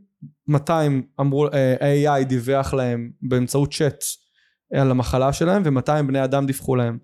200 0.49 1.03
אמרו 1.21 1.47
אה, 1.47 2.21
AI 2.21 2.25
דיווח 2.25 2.75
להם 2.75 3.11
באמצעות 3.23 3.73
צ'אט 3.73 4.05
על 4.75 4.91
המחלה 4.91 5.33
שלהם 5.33 5.63
ו200 5.63 6.03
בני 6.07 6.25
אדם 6.25 6.47
דיווחו 6.47 6.77
להם. 6.77 6.99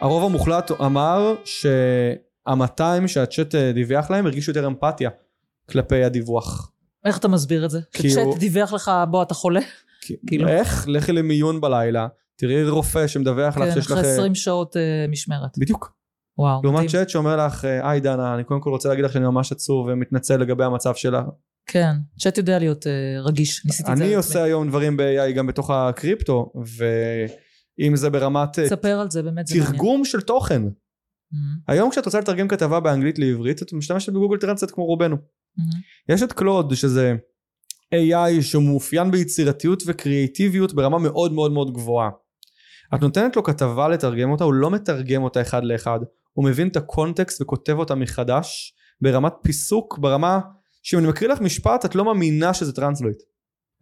הרוב 0.00 0.24
המוחלט 0.24 0.70
אמר 0.80 1.34
שהמאתיים 1.44 3.08
שהצ'אט 3.08 3.54
אה, 3.54 3.72
דיווח 3.72 4.10
להם 4.10 4.26
הרגישו 4.26 4.50
יותר 4.50 4.66
אמפתיה 4.66 5.10
כלפי 5.70 6.04
הדיווח 6.04 6.72
איך 7.06 7.18
אתה 7.18 7.28
מסביר 7.28 7.64
את 7.64 7.70
זה? 7.70 7.80
כי 7.92 8.10
שצ'אט 8.10 8.24
הוא- 8.24 8.38
דיווח 8.38 8.72
לך, 8.72 8.90
בוא, 9.10 9.22
אתה 9.22 9.34
חולה? 9.34 9.60
כי- 10.00 10.16
כאילו- 10.26 10.48
איך? 10.48 10.84
לכי 10.88 11.12
למיון 11.12 11.60
בלילה 11.60 12.06
תראי 12.36 12.68
רופא 12.68 13.06
שמדווח 13.06 13.56
לך 13.56 13.64
כן, 13.64 13.74
שיש 13.74 13.86
לך 13.86 13.92
אחרי 13.92 14.04
אה, 14.08 14.12
20 14.12 14.34
שעות 14.34 14.76
אה, 14.76 15.06
משמרת. 15.08 15.58
בדיוק 15.58 15.92
וואו, 16.38 16.60
לעומת. 16.64 16.88
צ'אט 16.90 17.08
שאומר 17.08 17.46
לך 17.46 17.64
אה, 17.64 17.90
היי 17.90 18.00
דנה 18.00 18.34
אני 18.34 18.44
קודם 18.44 18.60
כל 18.60 18.70
רוצה 18.70 18.88
להגיד 18.88 19.04
לך 19.04 19.12
שאני 19.12 19.24
ממש 19.24 19.52
עצוב 19.52 19.86
ומתנצל 19.90 20.36
לגבי 20.36 20.64
המצב 20.64 20.94
שלה 20.94 21.22
כן, 21.66 21.92
צ'אט 22.18 22.38
יודע 22.38 22.58
להיות 22.58 22.86
אה, 22.86 22.92
רגיש. 23.22 23.66
ניסיתי 23.66 23.92
את 23.92 23.96
זה. 23.96 24.04
אני 24.04 24.14
עושה. 24.14 24.42
היום 24.42 24.68
דברים 24.68 24.96
ב-AI 24.96 25.32
גם 25.32 25.46
בתוך 25.46 25.70
הקריפטו 25.70 26.52
ואם 27.78 27.96
זה 27.96 28.10
ברמת 28.10 28.58
אה, 28.58 28.64
תספר 28.66 29.00
על 29.00 29.10
זה, 29.10 29.22
באמת 29.22 29.46
זה 29.46 29.54
מעניין. 29.54 29.72
תרגום 29.72 30.04
של 30.04 30.20
תוכן 30.20 30.62
מהמם, 30.62 31.58
היום 31.68 31.90
כשאת 31.90 32.04
רוצה 32.06 32.20
לתרגם 32.20 32.48
כתבה 32.48 32.80
באנגלית 32.80 33.18
לעברית 33.18 33.62
את 33.62 33.72
משתמשת 33.72 34.12
בגוגל 34.12 34.36
טרנסט 34.38 34.70
כמו 34.70 34.84
רובנו 34.84 35.16
יש 36.08 36.22
את 36.22 36.32
קלוד 36.32 36.74
שזה 36.74 37.14
AI 37.94 38.42
שמאופיין 38.42 39.10
ביצירתיות 39.10 39.82
וקריאטיביות 39.86 40.74
ברמה 40.74 40.98
מאוד 40.98 41.32
מאוד 41.32 41.52
מאוד 41.52 41.72
גבוהה 41.72 42.10
את 42.94 43.00
נותנת 43.00 43.36
לו 43.36 43.42
כתבה 43.42 43.88
לתרגם 43.88 44.30
אותה 44.30 44.44
הוא 44.44 44.54
לא 44.54 44.70
מתרגם 44.70 45.22
אותה 45.22 45.40
אחד 45.40 45.64
לאחד 45.64 46.00
הוא 46.32 46.44
מבין 46.44 46.68
את 46.68 46.76
הקונטקסט 46.76 47.42
וכותב 47.42 47.78
אותה 47.78 47.94
מחדש 47.94 48.74
ברמת 49.00 49.32
פיסוק 49.42 49.98
ברמה 49.98 50.40
שאם 50.82 50.98
אני 50.98 51.08
מקריא 51.08 51.30
לך 51.30 51.40
משפט 51.40 51.84
את 51.84 51.94
לא 51.94 52.04
מאמינה 52.04 52.54
שזה 52.54 52.72
טרנסלויט 52.72 53.22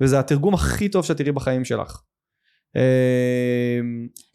וזה 0.00 0.18
התרגום 0.18 0.54
הכי 0.54 0.88
טוב 0.88 1.04
שאת 1.04 1.16
תראי 1.16 1.32
בחיים 1.32 1.64
שלך 1.64 2.00
אה, 2.76 3.80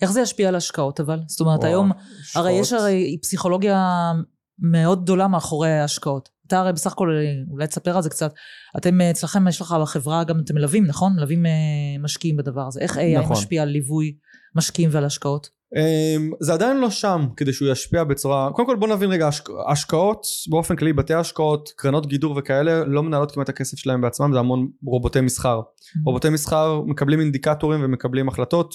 איך 0.02 0.12
זה 0.12 0.22
ישפיע 0.22 0.48
על 0.48 0.56
השקעות 0.56 1.00
אבל? 1.00 1.20
זאת 1.28 1.40
אומרת 1.40 1.60
וואו, 1.60 1.70
היום, 1.70 1.92
הרי 2.36 2.52
יש. 2.52 2.74
הרי 2.74 3.18
פסיכולוגיה 3.22 4.12
מאוד 4.60 5.04
גדולה 5.04 5.28
מאחורי 5.28 5.70
ההשקעות. 5.70 6.30
אתה 6.50 6.60
הרי 6.60 6.74
בסך 6.74 6.92
הכל, 6.92 7.10
אולי 7.52 7.68
תספר 7.68 7.96
על 7.96 8.02
זה 8.02 8.10
קצת, 8.10 8.34
אתם 8.78 9.02
אה, 9.02 9.12
אצלכם 9.12 9.48
יש 9.48 9.62
לך 9.62 9.76
בחברה 9.82 10.24
גם 10.24 10.40
אתם 10.40 10.56
מלווים, 10.56 10.86
נכון? 10.86 11.14
מלווים 11.16 11.46
אה, 11.46 11.52
משקיעים 12.00 12.38
בדבר 12.38 12.68
הזה. 12.68 12.80
איך 12.80 12.98
AI 12.98 13.20
נכון. 13.20 13.32
משפיע 13.32 13.62
על 13.62 13.70
ליווי 13.70 14.16
משקיעים 14.56 14.90
ועל 14.94 15.06
השקעות? 15.06 15.50
אמ, 15.76 16.32
זה 16.40 16.54
עדיין 16.54 16.78
לא 16.78 16.90
שם 16.90 17.28
כדי 17.38 17.54
שהוא 17.54 17.70
ישפיע 17.70 18.04
בצורה 18.04 18.50
קודם 18.54 18.68
כל 18.68 18.76
בוא 18.76 18.88
נבין 18.88 19.12
רגע 19.12 19.28
השק... 19.28 19.50
השקעות 19.72 20.26
באופן 20.50 20.76
כללי 20.76 20.94
בתי 20.94 21.14
השקעות 21.14 21.70
קרנות 21.76 22.08
גידור 22.08 22.38
וכאלה 22.38 22.86
לא 22.86 23.04
מנהלות 23.04 23.32
כמעט 23.32 23.50
הכסף 23.50 23.78
שלהם 23.78 24.02
בעצמם 24.02 24.34
זה 24.34 24.40
המון 24.40 24.68
רובוטי 24.86 25.22
מסחר 25.22 25.62
רובוטי 26.06 26.30
מסחר 26.30 26.82
מקבלים 26.82 27.20
אינדיקטורים 27.20 27.84
ומקבלים 27.84 28.28
החלטות 28.30 28.74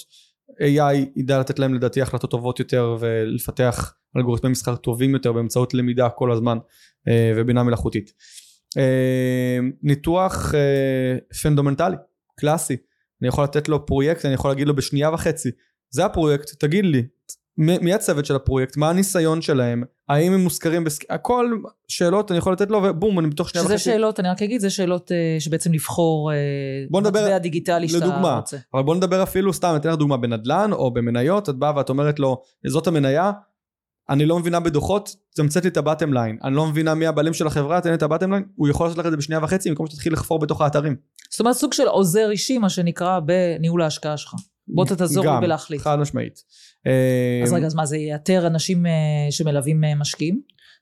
AI 0.51 1.09
ידע 1.17 1.39
לתת 1.39 1.59
להם 1.59 1.75
לדעתי 1.75 2.03
החלטות 2.03 2.31
טובות 2.31 2.59
יותר 2.59 2.97
ולפתח 3.01 3.95
אלגוריתמי 4.17 4.51
מסחר 4.51 4.77
טובים 4.77 5.15
יותר 5.15 5.33
באמצעות 5.33 5.75
למידה 5.75 6.09
כל 6.09 6.33
הזמן 6.33 6.59
אה, 7.09 7.33
ובינה 7.37 7.63
מלאכותית. 7.63 8.13
אה, 8.79 9.59
ניתוח 9.83 10.55
אה, 10.55 11.17
פונדמנטלי 11.43 11.97
קלאסי 12.41 12.77
אני 13.23 13.29
יכול 13.29 13.45
לתת 13.45 13.69
לו 13.69 13.87
פרויקט 13.87 14.25
אני 14.25 14.35
יכול 14.35 14.51
להגיד 14.51 14.67
לו 14.69 14.77
בשנייה 14.77 15.11
וחצי 15.11 15.51
זה 15.91 16.05
הפרויקט 16.05 16.51
תגיד 16.61 16.85
לי 16.85 17.03
מ- 17.59 17.85
מי 17.85 17.95
הצוות 17.95 18.25
של 18.27 18.37
הפרויקט 18.37 18.77
מה 18.77 18.91
הניסיון 18.91 19.43
שלהם 19.43 19.83
האם 20.09 20.33
הם 20.33 20.41
מוזכרים 20.41 20.85
בסק... 20.85 21.05
הכל 21.11 21.51
שאלות 21.89 22.31
אני 22.31 22.39
יכול 22.39 22.53
לתת 22.53 22.71
לו 22.71 22.83
ובום 22.85 23.19
אני 23.19 23.29
בתוך 23.29 23.49
שנייה 23.51 23.65
שזה 23.65 23.75
וחצי 23.75 23.85
שאלות, 23.85 24.21
אני 24.21 24.29
רק 24.29 24.43
אגיד, 24.43 24.61
זה 24.61 24.71
שאלות 24.71 25.13
אה, 25.13 25.37
שבעצם 25.41 25.73
לבחור 25.73 26.31
בוא 26.91 27.01
נדבר- 27.01 27.21
מטבע 27.25 27.39
דיגיטלי 27.39 27.89
שאתה 27.89 28.07
לדוגמה. 28.07 28.37
רוצה. 28.37 28.57
אבל 28.75 28.83
בוא 28.83 28.95
נדבר 28.95 29.23
אפילו 29.23 29.53
סתם 29.53 29.69
אני 29.69 29.77
אתן 29.77 29.89
לך 29.89 29.97
דוגמה 29.97 30.17
בנדל"ן 30.17 30.71
או 30.73 30.91
במניות 30.91 31.49
את 31.49 31.55
באה 31.55 31.77
ואת 31.77 31.89
אומרת 31.89 32.19
לו 32.19 32.43
זאת 32.67 32.87
המניה 32.87 33.33
אני 34.11 34.27
לא 34.27 34.39
מבינה 34.39 34.61
בדוחות 34.61 35.17
תמצאת 35.35 35.65
לי 35.65 35.71
את 35.71 35.77
ה 35.77 35.82
bottom 35.82 36.13
line 36.13 36.39
אני 36.45 36.55
לא 36.55 36.67
מבינה 36.67 36.95
מי 36.95 37.07
הבעלים 37.07 37.35
של 37.35 37.47
החברה 37.47 37.81
תן 37.81 37.89
לי 37.89 37.95
את 37.95 38.03
ה 38.03 38.07
bottom 38.07 38.31
line 38.31 38.45
הוא 38.57 38.69
יכול 38.69 38.87
לעשות 38.87 38.99
לך 38.99 39.07
את 39.07 39.11
זה 39.11 39.17
בשנייה 39.17 39.45
וחצי 39.45 39.69
במקום 39.69 39.87
שתתחיל 39.87 40.13
לחפור 40.13 40.39
בתוך 40.39 40.61
האתרים 40.61 40.97
זאת 41.31 41.41
אומרת 41.41 41.57
סוג 41.57 41.73
של 41.73 41.89
עוזר 41.89 42.31
אישי, 42.31 42.59
מה 42.59 42.69
שנקרא, 42.69 43.21
בניהול 43.21 43.83
ההשקעה 43.83 44.17
שלך. 44.17 44.35
בוא 44.69 44.85
תעזור 44.85 45.25
לי 45.25 45.41
בלהחליט. 45.41 45.81
חד 45.81 45.99
משמעית 45.99 46.45
אז 47.45 47.53
אה, 47.53 47.57
רגע, 47.57 47.67
אז 47.67 47.75
מה, 47.75 47.87
זה 47.87 47.97
יאתר 47.97 48.47
אנשים 48.47 48.87
אה, 48.87 48.93
שמלווים 49.31 49.85
אה, 49.85 49.95
משקיעים? 49.95 50.41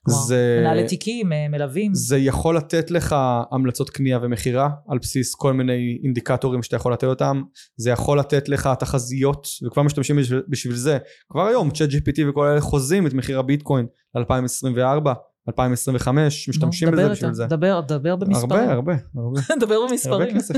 זה 0.08 0.58
מנהלי 0.60 0.86
תיקים, 0.86 1.32
אה, 1.32 1.48
מלווים? 1.48 1.94
זה 1.94 2.18
יכול 2.18 2.56
לתת 2.56 2.90
לך 2.90 3.16
המלצות 3.52 3.90
קנייה 3.90 4.18
ומכירה 4.22 4.68
על 4.88 4.98
בסיס 4.98 5.34
כל 5.34 5.52
מיני 5.52 5.98
אינדיקטורים 6.04 6.62
שאתה 6.62 6.76
יכול 6.76 6.92
לתת 6.92 7.04
אותם. 7.04 7.42
זה 7.76 7.90
יכול 7.90 8.18
לתת 8.18 8.48
לך 8.48 8.70
תחזיות 8.78 9.46
וכבר 9.66 9.82
משתמשים 9.82 10.16
בשביל, 10.16 10.42
בשביל 10.48 10.74
זה. 10.74 10.98
כבר 11.30 11.46
היום 11.46 11.70
צ'אט 11.70 11.88
GPT 11.90 12.28
וכל 12.28 12.46
אלה 12.46 12.60
חוזים 12.60 13.06
את 13.06 13.14
מחיר 13.14 13.38
הביטקוין 13.38 13.86
ל-2024 14.14 15.12
2025 15.48 16.48
משתמשים 16.48 16.90
בזה 16.90 17.08
בשביל 17.08 17.34
זה 17.34 17.46
דבר, 17.46 17.80
דבר 17.80 18.16
במספרים. 18.16 18.70
הרבה 18.70 18.72
הרבה 18.72 18.92
הרבה 19.16 19.40
דבר 19.60 19.74
הרבה 19.74 19.88
במספרים. 19.90 20.36
כסף 20.38 20.54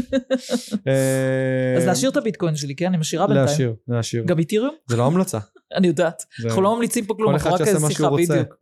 אה, 0.87 1.75
אז 1.79 1.87
להשאיר 1.87 2.11
את 2.11 2.17
הביטקוין 2.17 2.57
שלי, 2.57 2.75
כן? 2.77 2.87
אני 2.87 2.97
משאירה 2.97 3.27
בינתיים. 3.27 3.47
להשאיר 3.47 3.75
להשאיר 3.89 4.25
גם 4.25 4.39
איתיריום? 4.39 4.75
זה 4.89 4.97
לא 4.97 5.07
המלצה 5.07 5.39
אני 5.77 5.87
יודעת. 5.87 6.23
אנחנו 6.45 6.63
לא 6.63 6.77
ממליצים 6.77 7.05
פה 7.05 7.15
כלום, 7.15 7.29
כל 7.29 7.33
אנחנו 7.35 7.55
רק 7.55 7.61
מה 7.83 7.91
שיחה. 7.91 8.11
בדיוק. 8.11 8.55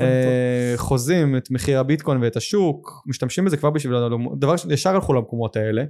אה, 0.00 0.72
חוזים 0.76 1.36
את 1.36 1.50
מחיר 1.50 1.78
הביטקוין 1.80 2.22
ואת 2.22 2.36
השוק 2.36 3.02
משתמשים 3.06 3.44
בזה 3.44 3.56
כבר 3.56 3.70
בשביל 3.70 3.94
דבר 4.38 4.56
ש- 4.56 4.66
ישר 4.70 4.90
הלכו 4.90 5.12
למקומות 5.14 5.56
האלה 5.56 5.84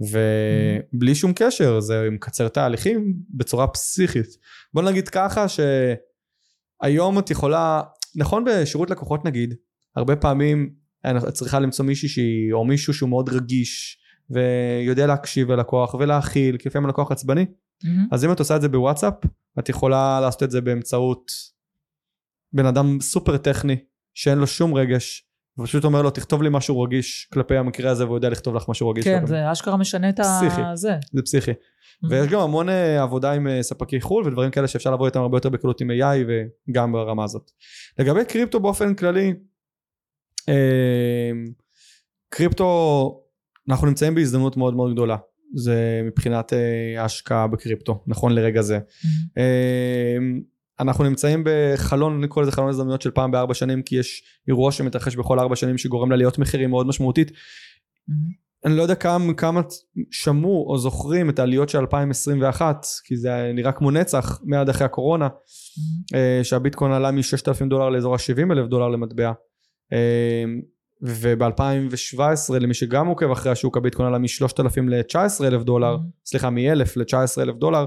ובלי 0.00 1.14
שום 1.14 1.32
קשר 1.36 1.80
זה 1.80 2.08
מקצר 2.10 2.48
תהליכים 2.48 3.14
בצורה 3.30 3.66
פסיכית 3.66 4.26
בוא 4.74 4.82
נגיד 4.82 5.08
ככה 5.08 5.46
שהיום 5.48 7.18
את 7.18 7.30
יכולה 7.30 7.80
נכון 8.18 8.44
בשירות 8.44 8.90
לקוחות 8.90 9.24
נגיד 9.24 9.54
הרבה 9.96 10.16
פעמים 10.16 10.70
את 11.06 11.32
צריכה 11.32 11.60
למצוא 11.60 11.84
מישהי 11.84 12.08
שהיא 12.08 12.52
או 12.52 12.64
מישהו 12.64 12.94
שהוא 12.94 13.08
מאוד 13.08 13.28
רגיש 13.28 13.98
ויודע 14.30 15.06
להקשיב 15.06 15.52
ללקוח 15.52 15.94
ולהכיל 15.94 16.56
כי 16.56 16.68
לפעמים 16.68 16.86
הלקוח 16.86 17.12
עצבני 17.12 17.46
מהמם. 17.84 18.08
אז 18.12 18.24
אם 18.24 18.32
את 18.32 18.38
עושה 18.38 18.56
את 18.56 18.60
זה 18.60 18.68
בוואטסאפ 18.68 19.14
את 19.58 19.68
יכולה 19.68 20.20
לעשות 20.20 20.42
את 20.42 20.50
זה 20.50 20.60
באמצעות 20.60 21.32
בן 22.52 22.66
אדם 22.66 23.00
סופר 23.00 23.36
טכני 23.36 23.76
שאין 24.14 24.38
לו 24.38 24.46
שום 24.46 24.74
רגש 24.74 25.27
ופשוט 25.58 25.84
אומר 25.84 26.02
לו 26.02 26.10
תכתוב 26.10 26.42
לי 26.42 26.48
משהו 26.52 26.82
רגיש 26.82 27.28
כלפי 27.32 27.56
המקרה 27.56 27.90
הזה 27.90 28.04
והוא 28.04 28.16
יודע 28.16 28.28
לכתוב 28.28 28.54
לך 28.54 28.68
משהו 28.68 28.88
רגיש 28.88 29.04
כן, 29.04 29.26
זה 29.26 29.52
אשכרה 29.52 29.76
משנה 29.76 30.08
את 30.08 30.20
פסיכי. 30.20 30.60
הזה. 30.60 30.96
זה 31.12 31.22
פסיכי 31.22 31.50
ויש 32.10 32.26
גם 32.26 32.40
המון 32.40 32.68
אה, 32.68 33.02
עבודה 33.02 33.32
עם 33.32 33.48
אה, 33.48 33.62
ספקי 33.62 34.00
חו"ל 34.00 34.26
ודברים 34.26 34.50
כאלה 34.50 34.68
שאפשר 34.68 34.90
לעבוד 34.90 35.06
איתם 35.06 35.20
הרבה 35.20 35.36
יותר 35.36 35.48
בקלות 35.48 35.80
עם 35.80 35.90
AI 35.90 36.18
וגם 36.68 36.92
ברמה 36.92 37.24
הזאת 37.24 37.50
לגבי 37.98 38.24
קריפטו 38.24 38.60
באופן 38.60 38.94
כללי 38.94 39.34
אה, 40.48 41.30
קריפטו 42.28 43.20
אנחנו 43.68 43.86
נמצאים 43.86 44.14
בהזדמנות 44.14 44.56
מאוד 44.56 44.74
מאוד 44.74 44.92
גדולה 44.92 45.16
זה 45.54 46.00
מבחינת 46.04 46.52
ההשקעה 46.98 47.46
בקריפטו 47.46 48.04
נכון 48.06 48.32
לרגע 48.34 48.62
זה. 48.62 48.78
אה, 49.38 50.16
אנחנו 50.80 51.04
נמצאים 51.04 51.44
בחלון, 51.44 52.18
אני 52.18 52.28
קורא 52.28 52.44
לזה 52.44 52.52
חלון 52.52 52.68
הזדמנויות 52.68 53.02
של 53.02 53.10
פעם 53.10 53.30
בארבע 53.30 53.54
שנים 53.54 53.82
כי 53.82 53.96
יש 53.96 54.22
אירוע 54.48 54.72
שמתרחש 54.72 55.16
בכל 55.16 55.38
ארבע 55.38 55.56
שנים 55.56 55.78
שגורם 55.78 56.10
לעליות 56.10 56.38
מחירים 56.38 56.70
מאוד 56.70 56.86
משמעותית. 56.86 57.30
מהמם. 58.08 58.48
אני 58.64 58.76
לא 58.76 58.82
יודע 58.82 58.94
כמה, 58.94 59.34
כמה 59.34 59.60
שמעו 60.10 60.66
או 60.68 60.78
זוכרים 60.78 61.30
את 61.30 61.38
העליות 61.38 61.68
של 61.68 61.78
2021 61.78 62.86
כי 63.04 63.16
זה 63.16 63.50
נראה 63.54 63.72
כמו 63.72 63.90
נצח 63.90 64.40
מיד 64.44 64.68
אחרי 64.68 64.84
הקורונה 64.84 65.28
מהמם. 65.28 66.02
אה, 66.14 66.44
שהביטקוין 66.44 66.92
עלה 66.92 67.10
מ-6,000 67.10 67.68
דולר 67.68 67.88
לאזור 67.88 68.14
ה-70 68.14 68.52
אלף 68.52 68.66
דולר 68.66 68.88
למטבע. 68.88 69.32
אה, 69.92 70.44
וב-2017 71.02 72.54
למי 72.60 72.74
שגם 72.74 73.06
עוקב 73.06 73.30
אחרי 73.30 73.52
השוק 73.52 73.76
הביטקוין 73.76 74.08
עלה 74.08 74.18
מ-3,000 74.18 74.80
ל-19 74.88 75.44
אלף 75.44 75.62
דולר 75.62 75.96
מהמם. 75.96 76.08
סליחה 76.26 76.50
מ-1,000 76.50 76.92
ל-19 76.96 77.42
אלף 77.42 77.56
דולר 77.56 77.86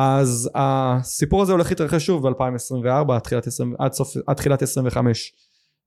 אז 0.00 0.50
הסיפור 0.54 1.42
הזה 1.42 1.52
הולך 1.52 1.70
להתרחש 1.70 2.06
שוב 2.06 2.28
ב-2024 2.28 3.12
עד 3.12 3.20
תחילת, 3.20 3.46
20 3.46 3.74
עד, 4.26 4.36
תחילת 4.36 4.62
25 4.62 5.32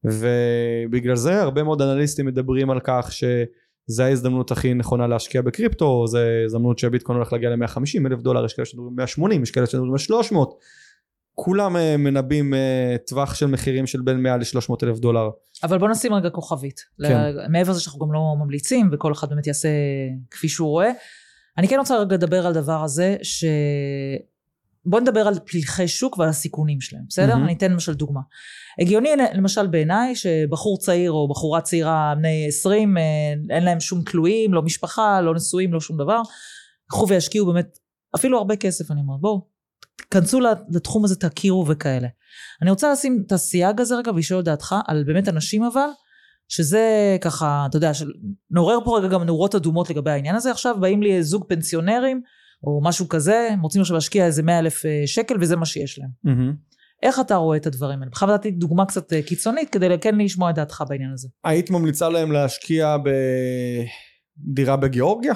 ובגלל 0.03 1.15
זה 1.15 1.41
הרבה 1.41 1.63
מאוד 1.63 1.81
אנליסטים 1.81 2.25
מדברים 2.25 2.69
על 2.69 2.79
כך 2.83 3.09
שזה 3.11 4.05
ההזדמנות 4.05 4.51
הכי 4.51 4.73
נכונה 4.73 5.07
להשקיע 5.07 5.41
בקריפטו 5.41 6.07
זה 6.07 6.43
הזדמנות 6.45 6.79
שהביטקוין 6.79 7.17
הולך 7.17 7.33
להגיע 7.33 7.49
ל-150 7.49 8.07
אלף 8.07 8.19
דולר 8.19 8.45
יש 8.45 8.53
כאלה 8.53 8.65
שמדברים 8.65 8.95
180 8.95 9.43
יש 9.43 9.51
כאלה 9.51 9.65
שמדברים 9.65 9.91
על 9.91 9.97
300 9.97 10.53
כולם 11.35 11.77
אה, 11.77 11.97
מנבאים 11.97 12.53
אה, 12.53 12.95
טווח 13.07 13.35
של 13.35 13.45
מחירים 13.45 13.87
של 13.87 14.01
בין 14.01 14.17
100 14.17 14.37
ל-300 14.37 14.75
אלף 14.83 14.99
דולר 14.99 15.29
אבל 15.63 15.77
בוא 15.77 15.89
נשים 15.89 16.13
רגע 16.13 16.29
כוכבית. 16.29 16.81
כן. 17.01 17.19
מעבר 17.49 17.71
לזה 17.71 17.81
שאנחנו 17.81 17.99
גם 17.99 18.13
לא 18.13 18.35
ממליצים, 18.39 18.89
וכל 18.91 19.11
אחד 19.13 19.29
באמת 19.29 19.47
יעשה 19.47 19.69
כפי 20.31 20.49
שהוא 20.49 20.69
רואה. 20.69 20.91
אני 21.57 21.67
כן 21.67 21.79
רוצה 21.79 21.97
רגע 21.97 22.15
לדבר 22.15 22.47
על 22.47 22.53
דבר 22.53 22.83
הזה, 22.83 23.15
ש... 23.23 23.45
בוא 24.85 24.99
נדבר 24.99 25.27
על 25.27 25.39
פלחי 25.45 25.87
שוק 25.87 26.17
ועל 26.17 26.29
הסיכונים 26.29 26.81
שלהם, 26.81 27.03
בסדר? 27.09 27.27
מהמם. 27.27 27.43
אני 27.43 27.53
אתן 27.53 27.71
למשל 27.71 27.93
דוגמה. 27.93 28.21
הגיוני 28.79 29.09
למשל 29.33 29.67
בעיניי 29.67 30.15
שבחור 30.15 30.77
צעיר 30.77 31.11
או 31.11 31.27
בחורה 31.27 31.61
צעירה 31.61 32.13
בני 32.17 32.45
20 32.47 32.97
אה, 32.97 33.03
אין 33.49 33.63
להם 33.63 33.79
שום 33.79 34.01
תלויים, 34.01 34.53
לא 34.53 34.61
משפחה, 34.61 35.21
לא 35.21 35.35
נשואים, 35.35 35.73
לא 35.73 35.79
שום 35.79 35.97
דבר. 35.97 36.21
קחו 36.87 37.07
וישקיעו 37.07 37.45
באמת 37.45 37.79
אפילו 38.15 38.37
הרבה 38.37 38.55
כסף 38.55 38.91
אני 38.91 39.01
אומרת 39.01 39.19
בואו 39.19 39.47
כנסו 40.11 40.39
לתחום 40.69 41.05
הזה 41.05 41.15
תכירו 41.15 41.67
וכאלה. 41.67 42.07
אני 42.61 42.69
רוצה 42.69 42.91
לשים 42.91 43.23
את 43.27 43.31
הסייג 43.31 43.81
הזה 43.81 43.95
רגע 43.95 44.11
ולשאול 44.11 44.39
את 44.39 44.45
דעתך 44.45 44.75
על 44.87 45.03
באמת 45.03 45.27
אנשים 45.27 45.63
אבל 45.63 45.87
שזה 46.51 47.17
ככה 47.21 47.65
אתה 47.69 47.77
יודע. 47.77 47.91
נעורר 48.51 48.77
פה 48.85 48.97
רגע 48.97 49.07
גם 49.07 49.23
נורות 49.23 49.55
אדומות 49.55 49.89
לגבי 49.89 50.11
העניין 50.11 50.35
הזה 50.35 50.51
עכשיו 50.51 50.75
באים 50.79 51.03
לי 51.03 51.23
זוג 51.23 51.45
פנסיונרים 51.47 52.21
או 52.63 52.81
משהו 52.83 53.09
כזה 53.09 53.47
הם 53.51 53.61
רוצים 53.61 53.81
עכשיו 53.81 53.95
להשקיע 53.95 54.25
איזה 54.25 54.43
100 54.43 54.59
אלף 54.59 54.85
אה, 54.85 55.03
שקל 55.05 55.35
וזה 55.39 55.55
מה 55.55 55.65
שיש 55.65 55.99
להם. 55.99 56.09
מהמם. 56.23 56.55
איך 57.03 57.19
אתה 57.19 57.35
רואה 57.35 57.57
את 57.57 57.67
הדברים 57.67 57.99
האלה? 57.99 58.11
בכלל 58.11 58.33
נתתי 58.33 58.51
דוגמה 58.51 58.85
קצת 58.85 59.13
אה, 59.13 59.21
קיצונית 59.21 59.69
כדי 59.69 59.87
כן 60.01 60.17
לשמוע 60.17 60.49
את 60.49 60.55
דעתך 60.55 60.83
בעניין 60.89 61.11
הזה. 61.13 61.27
היית 61.43 61.69
ממליצה 61.69 62.09
להם 62.09 62.31
להשקיע 62.31 62.97
בדירה 64.37 64.77
בגיאורגיה? 64.77 65.33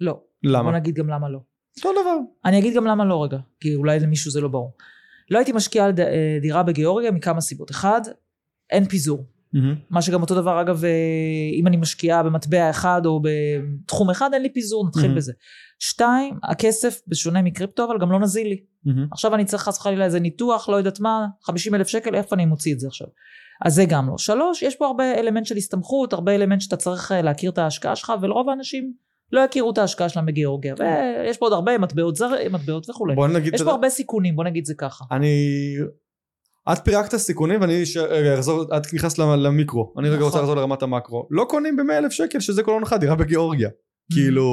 לא. 0.00 0.12
בוא 0.12 0.50
למה? 0.52 0.72
נגיד 0.72 0.94
גם 0.94 1.08
למה 1.08 1.28
לא. 1.28 1.38
אותו 1.76 1.92
דבר. 2.02 2.16
אני 2.44 2.58
אגיד 2.58 2.74
גם 2.74 2.86
למה 2.86 3.04
לא 3.04 3.24
רגע, 3.24 3.38
כי 3.60 3.74
אולי 3.74 4.00
למישהו 4.00 4.30
זה 4.30 4.40
לא 4.40 4.48
ברור. 4.48 4.76
לא 5.30 5.38
הייתי 5.38 5.52
משקיעה 5.52 5.86
על 5.86 5.92
אה, 5.98 6.38
דירה 6.40 6.62
בגיאורגיה 6.62 7.10
מכמה 7.10 7.40
סיבות. 7.40 7.70
אחד, 7.70 8.00
אין 8.70 8.84
פיזור. 8.84 9.37
מהמם. 9.52 9.74
מה 9.90 10.02
שגם 10.02 10.22
אותו 10.22 10.34
דבר 10.34 10.60
אגב, 10.60 10.84
אה, 10.84 10.90
אם 11.60 11.66
אני 11.66 11.76
משקיעה 11.76 12.22
במטבע 12.22 12.70
אחד 12.70 13.02
או 13.04 13.22
בתחום 13.22 14.10
אחד, 14.10 14.30
אין 14.32 14.42
לי 14.42 14.52
פיזור, 14.52 14.86
נתחיל 14.86 15.02
מהמם. 15.02 15.16
בזה. 15.16 15.32
שתיים, 15.78 16.38
הכסף, 16.42 17.00
בשונה 17.06 17.42
מקריפטו, 17.42 17.84
אבל 17.84 17.98
גם 17.98 18.12
לא 18.12 18.20
נזיל 18.20 18.48
לי. 18.48 18.60
מהמם. 18.84 19.06
עכשיו 19.12 19.34
אני 19.34 19.44
צריך 19.44 19.62
חס 19.62 19.78
וחלילה 19.78 20.04
איזה 20.04 20.20
ניתוח, 20.20 20.68
לא 20.68 20.76
יודעת 20.76 21.00
מה, 21.00 21.26
50 21.42 21.74
אלף 21.74 21.88
שקל, 21.88 22.14
איפה 22.14 22.36
אני 22.36 22.46
מוציא 22.46 22.74
את 22.74 22.80
זה 22.80 22.86
עכשיו? 22.86 23.06
אז 23.64 23.74
זה 23.74 23.84
גם 23.88 24.08
לא. 24.08 24.18
שלוש, 24.18 24.62
יש 24.62 24.76
פה 24.76 24.86
הרבה 24.86 25.14
אלמנט 25.14 25.46
של 25.46 25.56
הסתמכות, 25.56 26.12
הרבה 26.12 26.34
אלמנט 26.34 26.60
שאתה 26.60 26.76
צריך 26.76 27.12
אה, 27.12 27.22
להכיר 27.22 27.50
את 27.50 27.58
ההשקעה 27.58 27.96
שלך, 27.96 28.12
ולרוב 28.22 28.48
האנשים 28.48 28.92
לא 29.32 29.40
יכירו 29.40 29.70
את 29.70 29.78
ההשקעה 29.78 30.08
שלהם 30.08 30.26
בגיאורגיה. 30.26 30.74
ויש 30.78 31.36
פה 31.36 31.46
עוד 31.46 31.52
הרבה 31.52 31.78
מטבעות 31.78 32.16
זר, 32.16 32.30
מטבעות 32.50 32.90
וכולי. 32.90 33.14
בוא 33.14 33.28
נגיד... 33.28 33.54
יש 33.54 33.62
פה 33.62 33.70
הרבה 33.70 33.88
סיכונים, 33.88 34.36
בוא 34.36 34.44
נגיד 34.44 34.64
זה 34.64 34.74
ככה. 34.74 35.04
אני... 35.10 35.36
את 36.72 36.78
פירקת 36.84 37.16
סיכונים 37.16 37.60
ואני 37.60 37.86
ש... 37.86 37.96
רגע, 37.96 38.34
אחזור, 38.34 38.76
את 38.76 38.94
נכנסת 38.94 39.18
למ- 39.18 39.42
למיקרו, 39.42 39.94
אני 39.98 40.08
רגע 40.08 40.16
נכון. 40.16 40.26
רוצה 40.26 40.38
לחזור 40.38 40.54
לרמת 40.56 40.82
המקרו. 40.82 41.28
לא 41.30 41.46
קונים 41.48 41.76
ב 41.76 41.80
אלף 41.90 42.12
שקל 42.12 42.40
שזה 42.40 42.62
כל 42.62 42.72
הונחה 42.72 42.96
דירה 42.98 43.14
בגיאורגיה. 43.14 43.68
כאילו, 44.12 44.46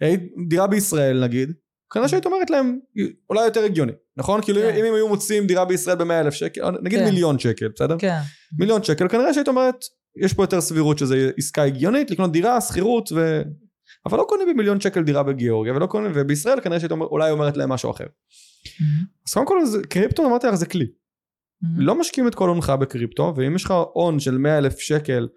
היית- 0.00 0.22
דירה 0.48 0.66
בישראל 0.66 1.24
נגיד, 1.24 1.52
כנראה 1.92 2.08
שהיית 2.08 2.26
אומרת 2.26 2.50
להם 2.50 2.78
אולי 3.30 3.44
יותר 3.44 3.64
הגיוני, 3.64 3.92
נכון? 4.16 4.42
כאילו 4.42 4.60
כן. 4.60 4.74
אם 4.76 4.84
הם 4.84 4.94
היו 4.94 5.08
מוצאים 5.08 5.46
דירה 5.46 5.64
בישראל 5.64 5.96
ב 5.96 6.10
אלף 6.10 6.34
שקל, 6.34 6.70
נגיד 6.82 6.98
כן. 6.98 7.04
מיליון 7.04 7.38
שקל, 7.38 7.68
בסדר? 7.74 7.96
כן. 7.98 8.18
מיליון 8.58 8.82
שקל, 8.82 9.08
כנראה 9.08 9.34
שהיית 9.34 9.48
אומרת, 9.48 9.84
יש 10.24 10.32
פה 10.34 10.42
יותר 10.42 10.60
סבירות 10.60 10.98
שזה 10.98 11.30
עסקה 11.38 11.62
הגיונית, 11.62 12.10
לקנות 12.10 12.32
דירה, 12.32 12.60
שכירות 12.60 13.12
ו... 13.12 13.42
אבל 14.06 14.18
לא 14.18 14.26
קונים 14.28 14.48
במיליון 14.48 14.80
שקל 14.80 15.02
דירה 15.02 15.22
בגיאורגיה, 15.22 15.72
ולא 15.74 15.86
קונים, 15.86 16.12
ובישראל 16.14 16.60
כנראה 16.60 16.80
שהיית 16.80 16.92
אולי 16.92 17.30
אומרת 17.30 17.56
להם 17.56 17.68
משהו 17.68 17.90
אחר. 17.90 18.04
אז 19.28 19.34
קודם 19.34 19.46
כל, 19.46 19.58
קריפטו 19.88 20.26
אמרתי 20.26 20.46
לך 20.46 20.54
זה 20.54 20.66
כלי. 20.66 20.86
לא 21.62 22.00
משקיעים 22.00 22.28
את 22.28 22.34
כל 22.34 22.48
הונך 22.48 22.72
בקריפטו, 22.80 23.32
ואם 23.36 23.56
יש 23.56 23.64
לך 23.64 23.74
הון 23.92 24.20
של 24.20 24.38
100 24.38 24.58
אלף 24.58 24.78
שקל 24.78 25.28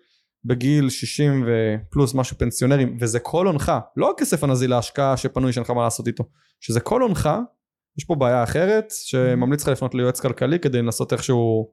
בגיל 0.45 0.89
60 0.89 1.45
ופלוס 1.47 2.13
משהו 2.13 2.37
פנסיונרים, 2.37 2.97
וזה 2.99 3.19
כל 3.19 3.47
הונך, 3.47 3.71
לא 3.97 4.11
הכסף 4.11 4.43
הנזיל 4.43 4.69
להשקעה 4.69 5.17
שפנוי 5.17 5.53
שאין 5.53 5.63
לך 5.63 5.69
מה 5.69 5.83
לעשות 5.83 6.07
איתו, 6.07 6.23
שזה 6.59 6.79
כל 6.79 7.01
הונך, 7.01 7.29
יש 7.97 8.03
פה 8.03 8.15
בעיה 8.15 8.43
אחרת, 8.43 8.93
שממליץ 9.03 9.61
לך 9.61 9.67
לפנות 9.67 9.95
ליועץ 9.95 10.19
כלכלי 10.19 10.59
כדי 10.59 10.81
לנסות 10.81 11.13
איכשהו, 11.13 11.71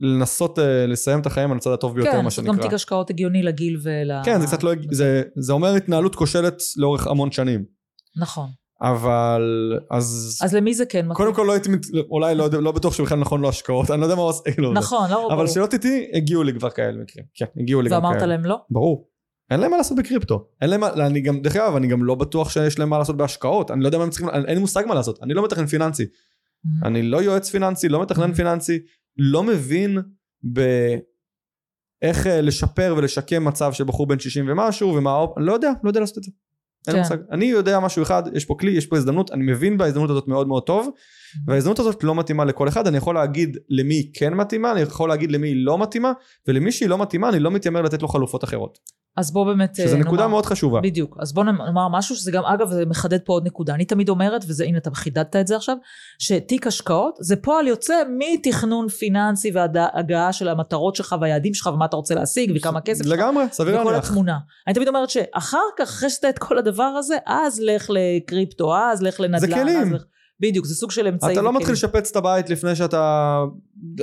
לנסות 0.00 0.58
אה, 0.58 0.86
לסיים 0.86 1.20
את 1.20 1.26
החיים 1.26 1.50
על 1.50 1.56
הצד 1.56 1.70
הטוב 1.70 1.94
ביותר, 1.94 2.10
כן, 2.10 2.24
מה 2.24 2.30
זה 2.30 2.42
גם 2.42 2.46
שנקרא. 2.46 2.62
תיק 2.62 2.72
השקעות 2.72 3.10
הגיוני 3.10 3.42
לגיל 3.42 3.76
ול... 3.82 4.10
כן, 4.24 4.40
זה 4.40 4.46
קצת 4.46 4.62
לא, 4.62 4.72
זה, 4.90 5.22
זה 5.36 5.52
אומר 5.52 5.74
התנהלות 5.74 6.14
כושלת 6.14 6.62
לאורך 6.76 7.06
המון 7.06 7.32
שנים, 7.32 7.64
נכון. 8.16 8.50
אבל, 8.82 9.72
אז, 9.90 10.38
אז 10.42 10.54
למי 10.54 10.74
זה 10.74 10.86
כן 10.86 10.98
מתאים? 10.98 11.14
קודם 11.14 11.34
כל 11.34 11.42
לא 11.42 11.52
הייתי, 11.52 11.68
אולי 12.10 12.34
לא, 12.34 12.48
לא 12.50 12.72
בטוח 12.72 12.94
שבכלל 12.94 13.18
נכון 13.18 13.40
לא 13.40 13.48
השקעות, 13.48 13.90
אני 13.90 14.00
לא 14.00 14.06
יודע 14.06 14.14
מה 14.14 14.22
עושה, 14.22 14.52
כאילו, 14.52 14.72
נכון, 14.72 15.10
לא 15.10 15.16
ברור. 15.16 15.32
אבל 15.32 15.46
שלא 15.46 15.66
תטעי, 15.66 16.10
הגיעו 16.14 16.42
לי 16.42 16.52
כבר 16.52 16.70
כאלה 16.70 17.02
מקרים. 17.02 17.24
כן, 17.34 17.44
הגיעו 17.56 17.82
לי 17.82 17.90
גם 17.90 18.00
כאלה. 18.00 18.12
ואמרת 18.12 18.28
להם 18.28 18.44
לא? 18.44 18.56
ברור. 18.70 19.10
אין 19.50 19.60
להם 19.60 19.70
מה 19.70 19.76
לעשות 19.76 19.98
בקריפטו. 19.98 20.48
אין 20.60 20.70
להם 20.70 20.80
מה, 20.80 20.88
אני 21.06 21.20
גם, 21.20 21.40
דרך 21.40 21.56
אגב, 21.56 21.76
אני 21.76 21.86
גם 21.86 22.04
לא 22.04 22.14
בטוח 22.14 22.50
שיש 22.50 22.78
להם 22.78 22.88
מה 22.88 22.98
לעשות 22.98 23.16
בהשקעות. 23.16 23.70
אני 23.70 23.82
לא 23.82 23.88
יודע 23.88 23.98
מה 23.98 24.04
הם 24.04 24.10
צריכים, 24.10 24.28
אין 24.28 24.54
לי 24.54 24.58
מושג 24.58 24.84
מה 24.86 24.94
לעשות. 24.94 25.22
אני 25.22 25.34
לא 25.34 25.44
מתכנן 25.44 25.66
פיננסי. 25.66 26.06
אני 26.84 27.02
לא 27.02 27.22
יועץ 27.22 27.50
פיננסי, 27.50 27.88
לא 27.88 28.02
מתכנן 28.02 28.32
פיננסי, 28.32 28.78
לא 29.18 29.42
מבין 29.42 29.98
באיך 30.42 32.26
אה, 32.26 32.40
לשפר 32.40 32.94
ולשקם 32.96 33.44
מצב 33.44 33.72
של 33.72 33.84
בחור 33.84 34.06
בן 34.06 34.18
60 34.18 34.46
ומשהו, 34.48 34.94
ומה, 34.94 35.24
אני 35.36 35.46
לא 35.46 35.52
יודע, 35.52 35.70
לא 35.82 35.90
יודע 35.90 36.00
לעשות 36.00 36.18
את 36.18 36.22
זה. 36.22 36.30
אין 36.88 36.96
לי 36.96 37.02
כן. 37.04 37.08
מושג. 37.14 37.16
אני 37.32 37.44
יודע 37.44 37.80
משהו 37.80 38.02
אחד, 38.02 38.22
יש 38.34 38.44
פה 38.44 38.54
כלי, 38.60 38.70
יש 38.70 38.86
פה 38.86 38.96
הזדמנות, 38.96 39.30
אני 39.30 39.52
מבין 39.52 39.78
בהזדמנות 39.78 40.10
הזאת 40.10 40.28
מאוד 40.28 40.48
מאוד 40.48 40.62
טוב, 40.62 40.90
וההזדמנות 41.46 41.78
הזאת 41.78 42.04
לא 42.04 42.14
מתאימה 42.14 42.44
לכל 42.44 42.68
אחד, 42.68 42.86
אני 42.86 42.96
יכול 42.96 43.14
להגיד 43.14 43.56
למי 43.68 43.94
היא 43.94 44.10
כן 44.14 44.34
מתאימה, 44.34 44.72
אני 44.72 44.80
יכול 44.80 45.08
להגיד 45.08 45.32
למי 45.32 45.48
היא 45.48 45.66
לא 45.66 45.78
מתאימה, 45.78 46.12
ולמי 46.48 46.72
שהיא 46.72 46.88
לא 46.88 46.98
מתאימה, 46.98 47.28
אני 47.28 47.38
לא 47.38 47.50
מתיימר 47.50 47.82
לתת 47.82 48.02
לו 48.02 48.08
חלופות 48.08 48.44
אחרות. 48.44 48.78
אז 49.20 49.32
בוא 49.32 49.44
באמת 49.46 49.74
שזו 49.74 49.94
אה, 49.94 50.00
נקודה 50.00 50.16
נאמר- 50.16 50.28
מאוד 50.28 50.46
חשובה. 50.46 50.80
בדיוק. 50.80 51.16
אז 51.20 51.32
בוא 51.32 51.44
נאמר 51.44 51.88
משהו 51.88 52.16
שזה 52.16 52.30
גם, 52.30 52.44
אגב, 52.44 52.70
זה 52.70 52.86
מחדד 52.86 53.18
פה 53.24 53.32
עוד 53.32 53.46
נקודה. 53.46 53.74
אני 53.74 53.84
תמיד 53.84 54.08
אומרת, 54.08 54.44
וזה, 54.48 54.64
הנה 54.64 54.78
אתה 54.78 54.90
חידדת 54.94 55.36
את 55.36 55.46
זה 55.46 55.56
עכשיו, 55.56 55.76
שתיק 56.18 56.66
השקעות 56.66 57.18
זה 57.20 57.36
פועל 57.36 57.66
יוצא 57.66 57.94
מתכנון 58.18 58.88
פיננסי 58.88 59.50
והגעה 59.54 60.32
של 60.32 60.48
המטרות 60.48 60.96
שלך 60.96 61.14
והיעדים 61.20 61.54
שלך 61.54 61.66
ומה 61.74 61.84
אתה 61.84 61.96
רוצה 61.96 62.14
להשיג 62.14 62.52
וכמה 62.56 62.80
כסף 62.80 63.04
שלך. 63.04 63.12
לגמרי, 63.12 63.44
סביר 63.52 63.80
וכל 63.80 63.90
להניח. 63.90 64.10
התמונה. 64.10 64.38
אני 64.66 64.74
תמיד 64.74 64.88
אומרת 64.88 65.10
שאחר 65.10 65.58
כך, 65.78 65.88
אחרי 65.88 66.10
שאתה 66.10 66.28
את 66.28 66.38
כל 66.38 66.58
הדבר 66.58 66.82
הזה, 66.82 67.16
אז 67.26 67.60
לך 67.60 67.90
לקריפטו, 67.90 68.76
אז 68.76 69.02
לך 69.02 69.20
לנדל"ן. 69.20 69.40
זה 69.40 69.54
כלים. 69.54 69.94
לך... 69.94 70.02
בדיוק, 70.40 70.66
זה 70.66 70.74
סוג 70.74 70.90
של 70.90 71.06
אמצעי. 71.06 71.32
אתה 71.32 71.42
לא. 71.42 71.52
מתחיל 71.52 71.72
לשפץ 71.72 72.10
את 72.10 72.16
הבית 72.16 72.50
לפני 72.50 72.76
שאתה... 72.76 73.38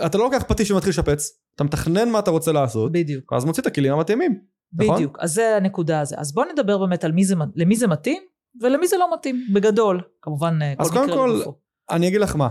אתה 0.06 0.17
לא 0.17 0.23
לוקח 0.23 0.43
פטיש 0.47 0.71
ומתחיל 0.71 0.89
לשפץ, 0.89 1.32
אתה 1.56 1.63
מתכנן 1.63 2.10
מה 2.10 2.19
אתה 2.19 2.32
רוצה 2.32 2.51
לעשות, 2.51 2.91
בדיוק, 2.91 3.32
ואז 3.32 3.45
מוציא 3.45 3.62
את 3.62 3.67
הכלים 3.67 3.93
המתאימים. 3.93 4.39
נכון? 4.73 4.95
בדיוק. 4.95 5.17
אז 5.19 5.34
זה 5.34 5.58
הנקודה 5.58 5.99
הזו. 5.99 6.15
אז 6.19 6.34
בוא 6.34 6.45
נדבר 6.53 6.77
באמת 6.77 7.03
על 7.03 7.12
מי 7.12 7.25
זה, 7.25 7.36
למי 7.56 7.75
זה 7.75 7.88
מתאים 7.88 8.23
ולמי 8.62 8.88
זה 8.88 8.97
לא 8.97 9.13
מתאים, 9.13 9.47
בגדול. 9.53 10.01
כמובן, 10.21 10.60
אה, 10.62 10.73
כל 10.75 10.84
אז 10.84 10.91
מקרה 10.91 11.06
קודם 11.06 11.17
כל, 11.17 11.34
לגופו. 11.36 11.58
אני 11.89 12.08
אגיד 12.08 12.21
לך 12.21 12.36
מה, 12.36 12.47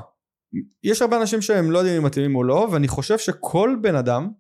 יש 0.85 1.03
הרבה 1.03 1.21
אנשים 1.21 1.43
שהם 1.43 1.71
לא 1.71 1.79
יודעים 1.79 1.97
אם 1.97 2.05
מתאימים 2.05 2.37
או 2.37 2.45
לא, 2.45 2.69
ואני 2.73 2.89
חושב 2.89 3.19
שכל 3.19 3.77
בן 3.83 3.95
אדם, 3.95 4.31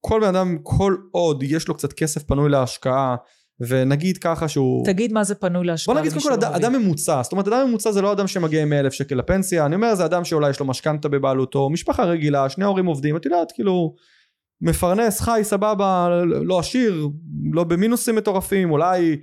כל 0.00 0.20
בן 0.20 0.26
אדם, 0.26 0.58
כל 0.62 0.96
עוד 1.10 1.42
יש 1.42 1.68
לו 1.68 1.74
קצת 1.74 1.92
כסף 1.92 2.22
פנוי 2.22 2.50
להשקעה, 2.50 3.16
ונגיד 3.60 4.18
ככה 4.18 4.48
שהוא... 4.48 4.86
תגיד 4.86 5.12
מה 5.12 5.24
זה 5.24 5.34
פנוי 5.34 5.66
להשקעה. 5.66 5.94
בוא 5.94 6.00
נגיד 6.00 6.12
קודם 6.12 6.24
כל 6.24 6.46
שלא 6.46 6.56
אדם, 6.56 6.72
ממוצע, 6.72 7.22
זאת 7.22 7.32
אומרת 7.32 7.48
אדם 7.48 7.68
ממוצע 7.68 7.92
זה 7.92 8.02
לא 8.02 8.12
אדם 8.12 8.26
שמגיע 8.26 8.62
עם 8.62 8.68
100 8.70 8.80
אלף 8.80 8.92
שקל 8.92 9.14
לפנסיה, 9.14 9.66
אני 9.66 9.74
אומר 9.74 9.94
זה 9.94 10.04
אדם 10.04 10.24
שאולי 10.24 10.50
יש 10.50 10.60
לו 10.60 10.66
משכנתה 10.66 11.08
בבעלותו, 11.08 11.70
משפחה 11.70 12.04
רגילה, 12.04 12.48
שני 12.48 12.64
הורים 12.64 12.86
עובדים, 12.86 13.16
את 13.16 13.24
יודעת 13.24 13.52
כאילו 13.52 13.94
מפרנס, 14.60 15.20
חי, 15.20 15.40
סבבה, 15.42 16.08
לא 16.24 16.58
עשיר, 16.58 17.08
לא 17.52 17.64
במינוסים 17.64 18.16
מטורפים, 18.16 18.70
אולי, 18.70 19.20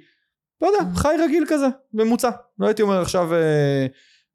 לא 0.62 0.68
יודע. 0.68 0.96
חי 0.96 1.16
רגיל 1.20 1.46
כזה, 1.48 1.68
ממוצע, 1.94 2.30
לא 2.60 2.68
הייתי 2.68 2.82
אומר 2.82 3.02
עכשיו 3.02 3.34
אה, 3.34 3.86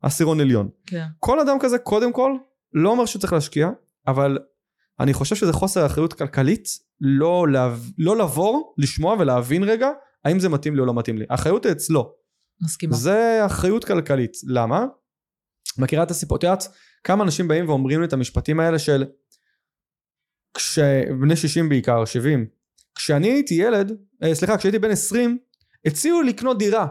עשירון 0.03 0.41
עליון. 0.41 0.69
כן. 0.87 1.05
כל 1.19 1.41
אדם 1.41 1.57
כזה 1.61 1.79
קודם 1.79 2.13
כל 2.13 2.33
לא 2.73 2.91
אומר 2.91 3.07
שהוא 3.07 3.21
צריך 3.21 3.33
להשקיע 3.33 3.71
אבל 4.07 4.39
אני 5.01 5.15
חושב 5.15 5.37
שזה 5.37 5.53
חוסר 5.53 5.87
אחריות 5.87 6.13
כלכלית 6.13 6.69
לא, 7.01 7.49
להב... 7.49 7.91
לא 7.99 8.17
לבוא 8.17 8.63
לשמוע 8.79 9.17
ולהבין 9.19 9.65
רגע 9.65 9.91
האם 10.25 10.41
זה 10.41 10.49
מתאים 10.49 10.75
לי 10.75 10.81
או 10.81 10.87
לא 10.87 10.95
מתאים 10.95 11.19
לי 11.19 11.25
האחריות 11.31 11.67
אצלו 11.67 12.13
מסכימה. 12.63 12.97
זה 12.97 13.43
אחריות 13.47 13.85
כלכלית 13.85 14.37
למה? 14.47 14.87
מכירה 15.79 16.03
את 16.03 16.11
הסיפור 16.11 16.39
את 16.39 16.43
יודעת 16.43 16.69
כמה 17.05 17.25
אנשים 17.25 17.49
באים 17.49 17.69
ואומרים 17.69 18.01
לי 18.01 18.07
את 18.07 18.13
המשפטים 18.13 18.61
האלה 18.61 18.79
של 18.79 19.05
כשבני 20.57 21.37
60 21.37 21.69
בעיקר 21.69 22.05
70 22.05 22.47
כשאני 22.95 23.29
הייתי 23.29 23.55
ילד 23.55 23.93
אה, 24.23 24.35
סליחה 24.35 24.57
כשהייתי 24.57 24.79
בן 24.79 24.91
20 24.91 25.39
הציעו 25.87 26.23
לקנות 26.23 26.59
דירה 26.59 26.87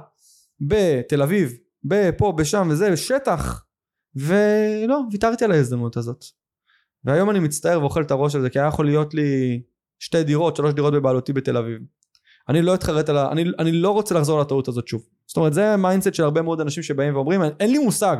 בתל 0.61 1.21
אביב 1.21 1.57
בפה 1.83 2.31
ושם 2.31 2.67
וזה 2.71 2.97
שטח 2.97 3.65
ולא 4.15 4.99
ויתרתי 5.11 5.45
על 5.45 5.51
ההזדמנות 5.51 5.97
הזאת. 5.97 6.25
והיום 7.03 7.29
אני 7.29 7.39
מצטער 7.39 7.81
ואוכל 7.81 8.01
את 8.01 8.11
הראש 8.11 8.35
על 8.35 8.41
זה 8.41 8.49
כי 8.49 8.59
היה 8.59 8.67
יכול 8.67 8.85
להיות 8.85 9.13
לי 9.13 9.61
שתי 9.99 10.23
דירות 10.23 10.55
שלוש 10.55 10.73
דירות 10.73 10.93
בבעלותי 10.93 11.33
בתל 11.33 11.57
אביב. 11.57 11.81
אני 12.49 12.61
לא 12.61 12.75
אתחרט 12.75 13.09
על 13.09 13.17
ה... 13.17 13.31
אני, 13.31 13.43
אני 13.59 13.71
לא 13.71 13.91
רוצה 13.91 14.15
לחזור 14.15 14.41
לטעות 14.41 14.67
הזאת 14.67 14.87
שוב. 14.87 15.05
זאת 15.27 15.37
אומרת 15.37 15.53
זה 15.53 15.73
ה 15.73 15.78
mindset 15.78 16.13
של 16.13 16.23
הרבה 16.23 16.41
מאוד 16.41 16.61
אנשים 16.61 16.83
שבאים 16.83 17.15
ואומרים 17.15 17.41
אין 17.59 17.71
לי 17.71 17.77
מושג. 17.77 18.17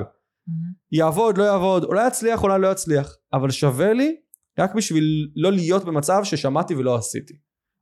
מהמם. 0.48 0.72
יעבוד 0.92 1.38
לא 1.38 1.44
יעבוד 1.44 1.84
אולי 1.84 2.08
יצליח 2.08 2.44
אולי 2.44 2.62
לא 2.62 2.72
יצליח 2.72 3.16
אבל 3.34 3.52
שווה 3.52 3.94
לי 3.94 4.16
רק 4.60 4.76
בשביל 4.76 5.32
לא 5.36 5.52
להיות 5.52 5.86
במצב 5.86 6.24
ששמעתי 6.24 6.76
ולא 6.76 6.96
עשיתי 6.96 7.34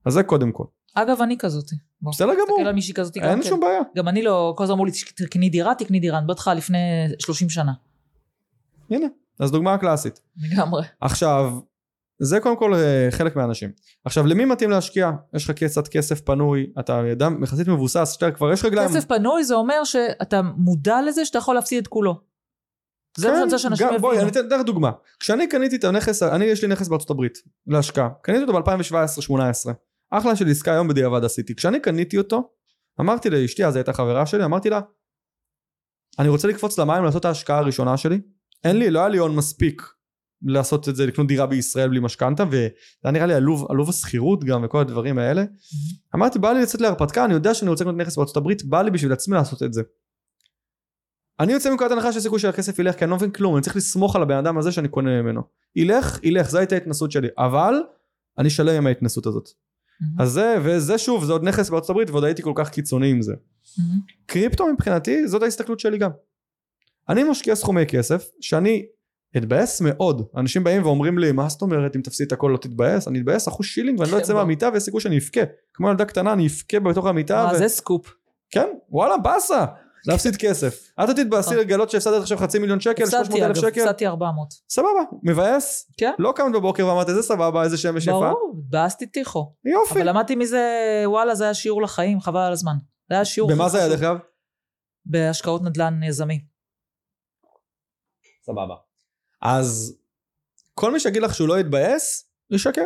אז 0.06 0.14
זה 0.14 0.24
קודם 0.24 0.52
כל 0.52 0.64
אגב, 0.94 1.22
אני 1.22 1.38
כזאתי. 1.38 1.76
בסדר 2.02 2.34
גמור 2.34 2.46
תסתכל 2.48 2.68
על 2.68 2.74
מישהי 2.76 2.94
כזאתי 2.94 3.22
אין 3.22 3.42
כן. 3.42 3.50
שום 3.50 3.60
בעיה 3.60 3.82
גם 3.96 4.08
אני 4.08 4.24
לא, 4.24 4.54
כל 4.58 4.64
הזמן 4.64 4.74
אמרו 4.74 4.86
לי, 4.86 4.92
תקני 5.16 5.50
דירה, 5.50 5.76
תקני 5.76 6.00
דירה. 6.00 6.18
אני 6.18 6.28
איתך 6.30 6.52
לפני 6.56 6.78
30 7.20 7.50
שנה. 7.50 7.74
הנה 8.90 9.08
אז 9.40 9.52
דוגמה 9.52 9.78
קלאסית 9.78 10.20
לגמרי. 10.52 10.84
עכשיו 11.02 11.60
זה 12.20 12.40
קודם 12.40 12.58
כל 12.58 12.74
אה, 12.74 13.08
חלק 13.12 13.36
מהאנשים 13.36 13.72
עכשיו 14.06 14.26
למי 14.26 14.46
מתאים 14.46 14.70
להשקיע 14.70 15.12
יש 15.34 15.50
לך 15.50 15.64
קצת 15.64 15.88
כסף 15.88 16.22
פנוי 16.22 16.68
אתה 16.80 17.02
אדם 17.12 17.44
יחסית 17.44 17.68
מבוסס 17.68 18.12
שאתה 18.12 18.32
כבר 18.32 18.54
יש 18.54 18.66
רגליים 18.66 18.90
כסף 18.90 19.06
פנוי 19.06 19.44
זה 19.44 19.56
אומר 19.56 19.84
שאתה 19.84 20.42
מודע 20.42 21.02
לזה 21.02 21.26
שאתה 21.26 21.38
יכול 21.38 21.56
להפסיד 21.56 21.82
את 21.82 21.88
כולו. 21.88 22.33
זה 23.18 23.28
שאני 23.28 23.44
רוצה 23.44 23.60
שאנשים 23.60 23.88
כן, 23.88 23.94
גם- 23.96 24.02
בואי 24.02 24.20
אני 24.20 24.28
יבינו. 24.30 24.48
אתן 24.48 24.56
לך 24.60 24.66
דוגמה. 24.66 24.92
כשאני 25.20 25.48
קניתי 25.48 25.76
את 25.76 25.84
הנכס 25.84 26.24
אני 26.24 26.46
יש 26.46 26.62
לי 26.62 26.68
נכס 26.68 26.88
בארצות 26.88 27.10
הברית 27.10 27.38
להשקעה. 27.68 28.10
קניתי 28.24 28.42
אותו 28.44 28.54
ב-2017-2018 28.54 29.72
אחלה 30.12 30.36
של 30.36 30.48
עסקה 30.48 30.72
היום 30.74 30.88
בדיעבד 30.88 31.24
עשיתי. 31.24 31.56
כשאני 31.56 31.80
קניתי 31.80 32.18
אותו 32.18 32.50
אמרתי 33.02 33.30
לאשתי 33.30 33.66
אז 33.66 33.76
הייתה 33.76 33.94
חברה 33.94 34.26
שלי 34.26 34.46
אמרתי 34.46 34.70
לה 34.70 34.82
אני 36.20 36.30
רוצה 36.30 36.48
לקפוץ 36.48 36.80
למים 36.80 37.04
לעשות 37.04 37.20
את 37.20 37.26
ההשקעה 37.26 37.58
הראשונה 37.58 37.98
שלי. 37.98 38.20
אין 38.64 38.78
לי 38.80 38.92
לא 38.92 39.00
היה 39.00 39.10
לי 39.10 39.18
הון 39.18 39.36
מספיק 39.36 39.82
לעשות 40.46 40.90
את 40.90 40.96
זה 40.96 41.06
לקנות 41.06 41.28
דירה 41.28 41.46
בישראל 41.46 41.90
בלי 41.90 42.00
משכנתה 42.00 42.44
וזה 42.48 42.68
היה 43.04 43.12
נראה 43.12 43.26
לי 43.26 43.34
עלוב 43.34 43.66
עלוב 43.70 43.90
השכירות 43.90 44.44
גם 44.44 44.64
וכל 44.66 44.80
הדברים 44.82 45.18
האלה. 45.18 45.44
אמרתי 46.16 46.40
בא 46.40 46.52
לי 46.52 46.62
לצאת 46.62 46.82
להרפתקה 46.82 47.26
אני 47.26 47.34
יודע 47.34 47.54
שאני 47.54 47.70
רוצה 47.70 47.84
לקנות 47.84 47.98
נכס 47.98 48.18
בארצות 48.18 48.38
הברית 48.38 48.64
בא 48.66 48.82
לי 48.82 48.92
בשביל 48.92 49.14
עצמי 49.14 49.36
לעשות 49.36 49.64
את 49.64 49.74
זה 49.74 49.82
אני 51.40 51.54
יוצא 51.54 51.70
מנקודת 51.70 51.92
הנחה 51.92 52.12
שיש 52.12 52.24
סיכוי 52.24 52.40
שהכסף 52.40 52.80
ילך 52.80 52.96
כי 52.96 53.04
אני 53.04 53.12
לא 53.12 53.16
מבין 53.18 53.32
כלום 53.32 53.56
אני 53.56 53.62
צריך 53.64 53.76
לסמוך 53.76 54.16
על 54.16 54.22
הבן 54.22 54.36
אדם 54.38 54.58
הזה 54.58 54.72
שאני 54.72 54.88
קונה 54.88 55.22
ממנו 55.22 55.42
ילך 55.76 56.20
ילך 56.24 56.50
זו 56.50 56.58
הייתה 56.58 56.76
ההתנסות 56.76 57.12
שלי 57.12 57.28
אבל 57.38 57.74
אני 58.38 58.50
שלם 58.50 58.76
עם 58.76 58.88
ההתנסות 58.88 59.26
הזאת. 59.26 59.50
אז 60.20 60.30
זה 60.32 60.56
וזה 60.64 60.98
שוב 60.98 61.26
זה 61.26 61.32
עוד 61.32 61.44
נכס 61.44 61.70
בארצות 61.70 61.90
הברית 61.90 62.10
ועוד 62.10 62.24
הייתי 62.24 62.42
כל 62.42 62.52
כך 62.56 62.70
קיצוני 62.70 63.12
עם 63.12 63.22
זה. 63.22 63.34
קריפטו 64.26 64.68
מבחינתי 64.74 65.28
זאת 65.28 65.44
ההסתכלות 65.44 65.80
שלי 65.80 65.98
גם 65.98 66.10
אני 67.10 67.24
משקיע 67.24 67.56
סכומי 67.56 67.86
כסף 67.86 68.30
שאני 68.42 68.86
אתבאס 69.38 69.82
מאוד. 69.82 70.28
אנשים 70.38 70.64
באים 70.64 70.84
ואומרים 70.84 71.18
לי, 71.18 71.32
מה 71.32 71.50
זאת 71.50 71.62
אומרת 71.62 71.96
אם 71.96 72.02
תפסיד 72.02 72.28
את 72.28 72.32
הכל 72.32 72.50
לא 72.54 72.58
תתבאס? 72.58 73.08
אני 73.08 73.20
אתבאס 73.20 73.48
אחוז 73.48 73.66
שילינג 73.66 74.00
ואני 74.00 74.12
לא 74.12 74.16
כן, 74.18 74.22
אצא 74.24 74.34
ברור. 74.34 74.44
מהמיטה 74.44 74.70
ויש 74.74 74.84
סיכוי 74.84 75.02
שאני 75.02 75.18
אבכה. 75.18 75.42
כמו 75.74 75.90
ילדה 75.90 76.06
קטנה 76.06 76.34
אני 76.34 76.48
אבכה 76.48 76.80
בתוך 76.80 77.06
המיטה. 77.06 77.46
מה 77.46 77.52
ו- 77.54 77.58
זה 77.58 77.68
סקופ? 77.68 78.14
כן, 78.50 78.68
וואלה, 78.90 79.18
באסה. 79.18 79.66
להפסיד 80.08 80.36
כסף. 80.36 80.92
אל 81.00 81.14
תתבאסי 81.14 81.50
נכון. 81.50 81.60
לגלות 81.64 81.90
שהפסדת 81.90 82.22
עכשיו 82.22 82.38
חצי 82.38 82.60
מיליון 82.60 82.80
שקל, 82.80 83.06
300 83.06 83.22
הפסדתי 83.22 83.46
אלף 83.46 83.58
שקל. 83.58 83.82
הפסדתי 83.82 84.08
400. 84.08 84.54
סבבה, 84.70 84.90
מבאס. 85.24 85.92
כן. 85.98 86.12
לא 86.20 86.34
קמת 86.36 86.54
בבוקר 86.54 86.88
ואמרת 86.88 87.10
איזה 87.10 87.22
סבבה, 87.22 87.64
איזה 87.64 87.78
שמש 87.78 88.08
יפה. 88.08 88.20
ברור, 88.20 88.56
התבאסתי 88.60 89.08
טיחו. 89.08 89.54
יופי. 89.66 89.94
אבל 89.94 90.10
למדתי 90.10 90.36
מזה, 90.36 90.64
וואלה, 91.06 91.36
זה 91.36 91.44
היה 91.44 91.54
שיעור 91.54 91.82
לחיים, 91.82 92.22
חבל 92.22 92.40
על 92.40 92.54
הזמן. 92.54 92.76
זה 93.10 93.16
היה 93.16 93.26
שיעור 93.26 93.52
במה 93.52 93.70
זה 93.70 93.78
היה. 93.78 93.90
דרך 93.90 94.00
אגב? 94.02 94.18
בהשקעות 95.06 95.62
נדל"ן 95.62 96.04
יזמי. 96.04 96.46
סבבה. 98.46 98.76
אז 99.42 99.98
כל 100.74 100.92
מי 100.92 101.00
שיגיד 101.00 101.22
לך 101.22 101.36
שהוא 101.36 101.48
לא 101.48 101.60
יתבאס, 101.60 102.30
ישקר. 102.52 102.86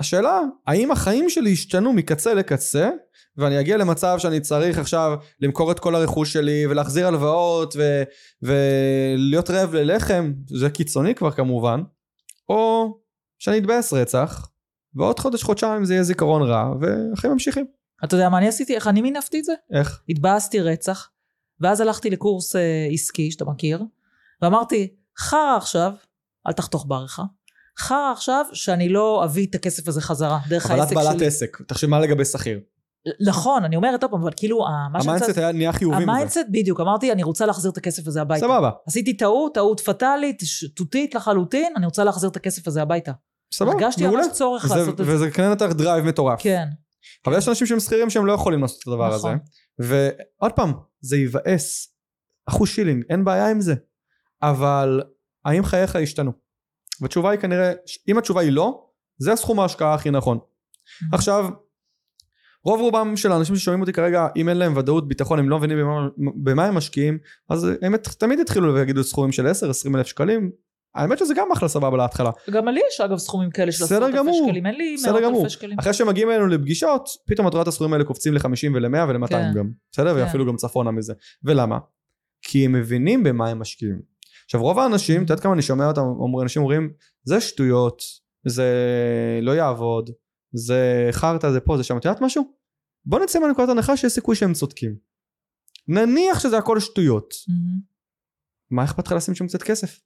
השאלה, 0.00 0.40
האם 0.66 0.90
החיים 0.90 1.30
שלי 1.30 1.50
ישתנו 1.50 1.92
מקצה 1.92 2.34
לקצה, 2.34 2.90
ואני 3.36 3.60
אגיע 3.60 3.76
למצב 3.76 4.18
שאני 4.18 4.40
צריך 4.40 4.78
עכשיו 4.78 5.18
למכור 5.40 5.72
את 5.72 5.78
כל 5.78 5.94
הרכוש 5.94 6.32
שלי, 6.32 6.66
ולהחזיר 6.66 7.06
הלוואות, 7.06 7.74
ו- 7.78 8.02
ולהיות 8.42 9.50
רעב 9.50 9.74
ללחם, 9.74 10.32
זה 10.46 10.70
קיצוני 10.70 11.14
כבר 11.14 11.30
כמובן, 11.30 11.82
או 12.48 12.94
שאני 13.38 13.58
אתבאס 13.58 13.92
רצח, 13.92 14.48
ועוד 14.94 15.18
חודש 15.18 15.42
חודשיים 15.42 15.84
זה 15.84 15.94
יהיה 15.94 16.02
זיכרון 16.02 16.42
רע, 16.42 16.74
והחיים 16.80 17.32
ממשיכים. 17.32 17.66
אתה 18.04 18.16
יודע 18.16 18.28
מה 18.28 18.38
אני 18.38 18.48
עשיתי? 18.48 18.74
איך 18.74 18.88
אני 18.88 19.02
מינפתי 19.02 19.38
את 19.38 19.44
זה? 19.44 19.52
איך? 19.72 20.02
התבאסתי 20.08 20.60
רצח, 20.60 21.10
ואז 21.60 21.80
הלכתי 21.80 22.10
לקורס 22.10 22.56
אה, 22.56 22.88
עסקי, 22.92 23.30
שאתה 23.30 23.44
מכיר, 23.44 23.82
ואמרתי, 24.42 24.94
חרא 25.18 25.56
עכשיו, 25.56 25.92
אל 26.46 26.52
תחתוך 26.52 26.86
בעריכה, 26.88 27.22
חרא 27.78 28.12
עכשיו 28.12 28.44
שאני 28.52 28.88
לא 28.88 29.24
אביא 29.24 29.46
את 29.50 29.54
הכסף 29.54 29.88
הזה 29.88 30.00
חזרה, 30.00 30.38
דרך 30.48 30.66
אבל 30.66 30.74
את 30.74 30.80
העסק 30.80 30.94
בעלת 30.96 31.18
שלי. 31.18 31.26
עסק, 31.26 31.56
תחשבי 31.66 31.90
מה 31.90 32.00
לגבי 32.00 32.24
שכיר. 32.24 32.60
נכון, 33.26 33.64
אני 33.64 33.76
אומרת 33.76 34.02
עוד 34.02 34.10
פעם, 34.10 34.22
אבל 34.22 34.30
כאילו, 34.36 34.66
ה- 34.66 34.88
מה 34.92 35.02
שאני 35.02 35.12
ה 35.12 35.15
mindset 35.15 35.38
היה 35.38 35.52
נהיה 35.52 35.72
חיובי. 35.72 35.96
ה 35.96 36.01
mindset, 36.01 36.40
בדיוק, 36.50 36.80
אמרתי, 36.80 37.12
אני 37.12 37.22
רוצה 37.22 37.46
להחזיר 37.46 37.70
את 37.70 37.76
הכסף 37.76 38.06
הזה 38.06 38.20
הביתה. 38.20 38.46
סבבה, 38.46 38.70
עשיתי 38.86 39.16
טעות, 39.16 39.54
טעות 39.54 39.80
פטאלית, 39.80 40.40
שטותית 40.44 41.14
לחלוטין, 41.14 41.72
אני 41.76 41.86
רוצה 41.86 42.04
להחזיר 42.04 42.30
את 42.30 42.36
הכסף 42.36 42.68
הזה 42.68 42.82
הביתה. 42.82 43.12
סבבה, 43.54 43.72
הרגשתי 43.72 44.06
מעולה. 44.06 44.22
ממש 44.22 44.32
צורך 44.32 44.66
זה- 44.66 44.74
לעשות 44.76 45.00
את 45.00 45.06
זה. 45.06 45.14
וזה 45.14 45.30
נתן 45.30 45.50
לך 45.52 45.66
דרייב 45.72 46.04
מטורף. 46.04 46.40
כן, 46.42 46.66
אבל 47.26 47.38
יש 47.38 47.48
אנשים 47.48 47.66
שהם 47.66 47.80
שכירים 47.80 48.10
שהם 48.10 48.26
לא 48.26 48.32
יכולים 48.32 48.62
לעשות 48.62 48.78
את 48.82 48.86
הדבר 48.86 49.12
הזה. 49.14 49.28
נכון. 49.28 49.38
ועוד 49.78 50.52
פעם, 50.52 50.72
זה 51.00 51.16
יבאס. 51.16 51.88
אחוז 52.46 52.68
שילינג, 52.68 53.04
אין 53.10 53.24
בעיה 53.24 53.50
עם 53.50 53.60
זה. 53.60 53.74
אבל 54.42 55.02
האם 55.44 55.64
חייך 55.64 55.96
השתנו? 55.96 56.32
והתשובה 57.00 57.30
היא 57.30 57.40
כנראה, 57.40 57.72
אם 58.08 58.18
התשובה 58.18 58.40
היא 58.40 58.52
לא, 58.52 58.86
זה 59.18 59.32
הסכום 59.32 59.60
ההשקעה 59.60 59.94
הכי 59.94 60.10
נכון. 60.10 60.38
עכשיו, 61.12 61.48
רוב 62.64 62.80
רובם 62.80 63.16
של 63.16 63.32
האנשים 63.32 63.56
ששומעים 63.56 63.80
אותי 63.80 63.92
כרגע, 63.92 64.26
אם 64.36 64.48
אין 64.48 64.56
להם 64.56 64.76
ודאות, 64.76 65.08
ביטחון, 65.08 65.38
הם 65.38 65.48
לא 65.48 65.58
מבינים 65.58 65.78
במה, 65.78 66.08
במה 66.42 66.64
הם 66.64 66.74
משקיעים, 66.74 67.18
אז 67.48 67.68
הם 67.82 67.96
תמיד 67.96 68.38
יתחילו 68.38 68.74
ויגידו 68.74 69.04
סכומים 69.04 69.32
של 69.32 69.46
10-20 69.46 69.96
אלף 69.96 70.06
שקלים. 70.06 70.50
האמת 70.94 71.18
שזה 71.18 71.34
גם 71.34 71.52
אחלה 71.52 71.68
סבבה 71.68 71.96
להתחלה. 71.96 72.30
גם 72.50 72.68
לי 72.68 72.80
יש 72.88 73.00
אגב 73.00 73.16
סכומים 73.16 73.50
כאלה 73.50 73.72
של 73.72 73.84
בסדר 73.84 73.96
עשרות 73.96 74.10
אלפי 74.14 74.18
גמור. 74.18 74.46
שקלים, 74.48 74.66
אין 74.66 74.74
לי 74.74 74.94
בסדר 74.94 75.12
מאות 75.12 75.24
גמור. 75.24 75.40
אלפי 75.40 75.50
שקלים. 75.50 75.78
אחרי 75.78 75.92
שמגיעים 75.92 76.30
אלינו 76.30 76.46
לפגישות, 76.46 77.08
פתאום 77.26 77.48
את 77.48 77.52
רואה 77.52 77.62
את 77.62 77.68
הסכומים 77.68 77.92
האלה 77.92 78.04
קופצים 78.04 78.34
ל-50 78.34 78.74
ול-100 78.74 79.08
ול-200 79.08 79.28
כן. 79.28 79.52
גם. 79.54 79.70
בסדר? 79.92 80.14
כן. 80.14 80.20
ואפילו 80.20 80.46
גם 80.46 80.56
צפונה 80.56 80.90
מזה. 80.90 81.14
ולמה? 81.44 81.78
כי 82.42 82.64
הם 82.64 82.72
מבינים 82.72 83.22
במה 83.22 83.48
הם 83.48 83.58
משקיעים. 83.58 84.09
עכשיו 84.50 84.62
רוב 84.62 84.78
האנשים, 84.78 85.16
את 85.16 85.30
יודעת 85.30 85.40
כמה 85.40 85.52
אני 85.52 85.62
שומע 85.62 85.86
אותם, 85.86 86.00
אומרים, 86.00 86.42
אנשים 86.42 86.62
אומרים, 86.62 86.90
זה 87.24 87.40
שטויות, 87.40 88.02
זה 88.46 88.68
לא 89.42 89.52
יעבוד, 89.52 90.10
זה 90.52 91.08
חרטא, 91.12 91.52
זה 91.52 91.60
פה, 91.60 91.76
זה 91.76 91.82
שם. 91.82 91.96
את 91.96 92.04
יודעת 92.04 92.20
משהו? 92.20 92.44
בוא 93.04 93.20
נצא 93.20 93.38
מנקודת 93.38 93.68
הנחה 93.68 93.96
שיש 93.96 94.12
סיכוי 94.12 94.36
שהם 94.36 94.52
צודקים. 94.52 94.96
נניח 95.88 96.40
שזה 96.40 96.58
הכל 96.58 96.80
שטויות. 96.80 97.34
מהמם. 97.48 97.80
מה 98.70 98.84
אכפת 98.84 99.06
לך 99.06 99.12
לשים 99.12 99.34
שם 99.34 99.46
קצת 99.46 99.62
כסף? 99.62 100.00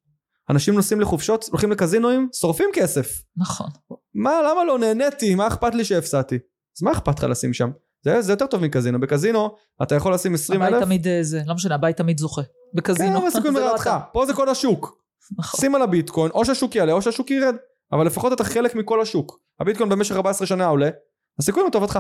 אנשים 0.51 0.75
נוסעים 0.75 1.01
לחופשות, 1.01 1.45
הולכים 1.51 1.71
לקזינואים, 1.71 2.29
שורפים 2.41 2.71
כסף. 2.75 3.23
נכון. 3.37 3.71
מה, 4.15 4.33
למה 4.51 4.65
לא 4.65 4.79
נהניתי? 4.79 5.35
מה 5.35 5.47
אכפת 5.47 5.75
לי 5.75 5.85
שהפסדתי? 5.85 6.39
אז 6.79 6.83
מה 6.83 6.93
אכפת 6.93 7.19
לך 7.19 7.25
לשים 7.25 7.53
שם? 7.53 7.71
זה, 8.03 8.23
זה 8.23 8.33
יותר 8.33 8.47
טוב 8.47 8.63
מקזינו. 8.63 9.01
בקזינו 9.01 9.57
אתה 9.83 9.95
יכול 9.95 10.15
לשים 10.15 10.35
20 10.35 10.63
הבית 10.63 10.75
אלף. 10.75 10.85
תמיד 10.85 11.09
אה, 11.09 11.23
זה, 11.23 11.43
לא 11.47 11.55
משנה, 11.55 11.75
הבית 11.75 11.97
תמיד 11.97 12.19
זוכה. 12.19 12.43
כן, 12.75 12.79
בקזינו. 12.79 13.19
אבל 13.19 13.31
סיכוי 13.31 13.53
זה 13.53 13.61
לא. 13.61 13.77
פה 14.13 14.27
זה 14.27 14.33
כל 14.33 14.49
השוק. 14.49 15.05
נכון. 15.39 15.61
שים 15.61 15.75
על 15.75 15.83
הביטקוין, 15.83 16.31
או 16.31 16.45
שהשוק 16.45 16.75
יעלה 16.75 16.93
או 16.93 17.03
שהשוק 17.03 17.31
ירד. 17.31 17.55
אבל 17.93 18.07
לפחות 18.07 18.33
אתה 18.33 18.45
חלק 18.45 18.75
מכל 18.75 19.01
השוק. 19.01 19.41
הביטקוין 19.61 19.89
במשך 19.89 20.17
14 20.17 20.47
שנה 20.47 20.67
עולה, 20.67 20.91
הסיכוי 21.39 21.63
לטובתך. 21.67 21.99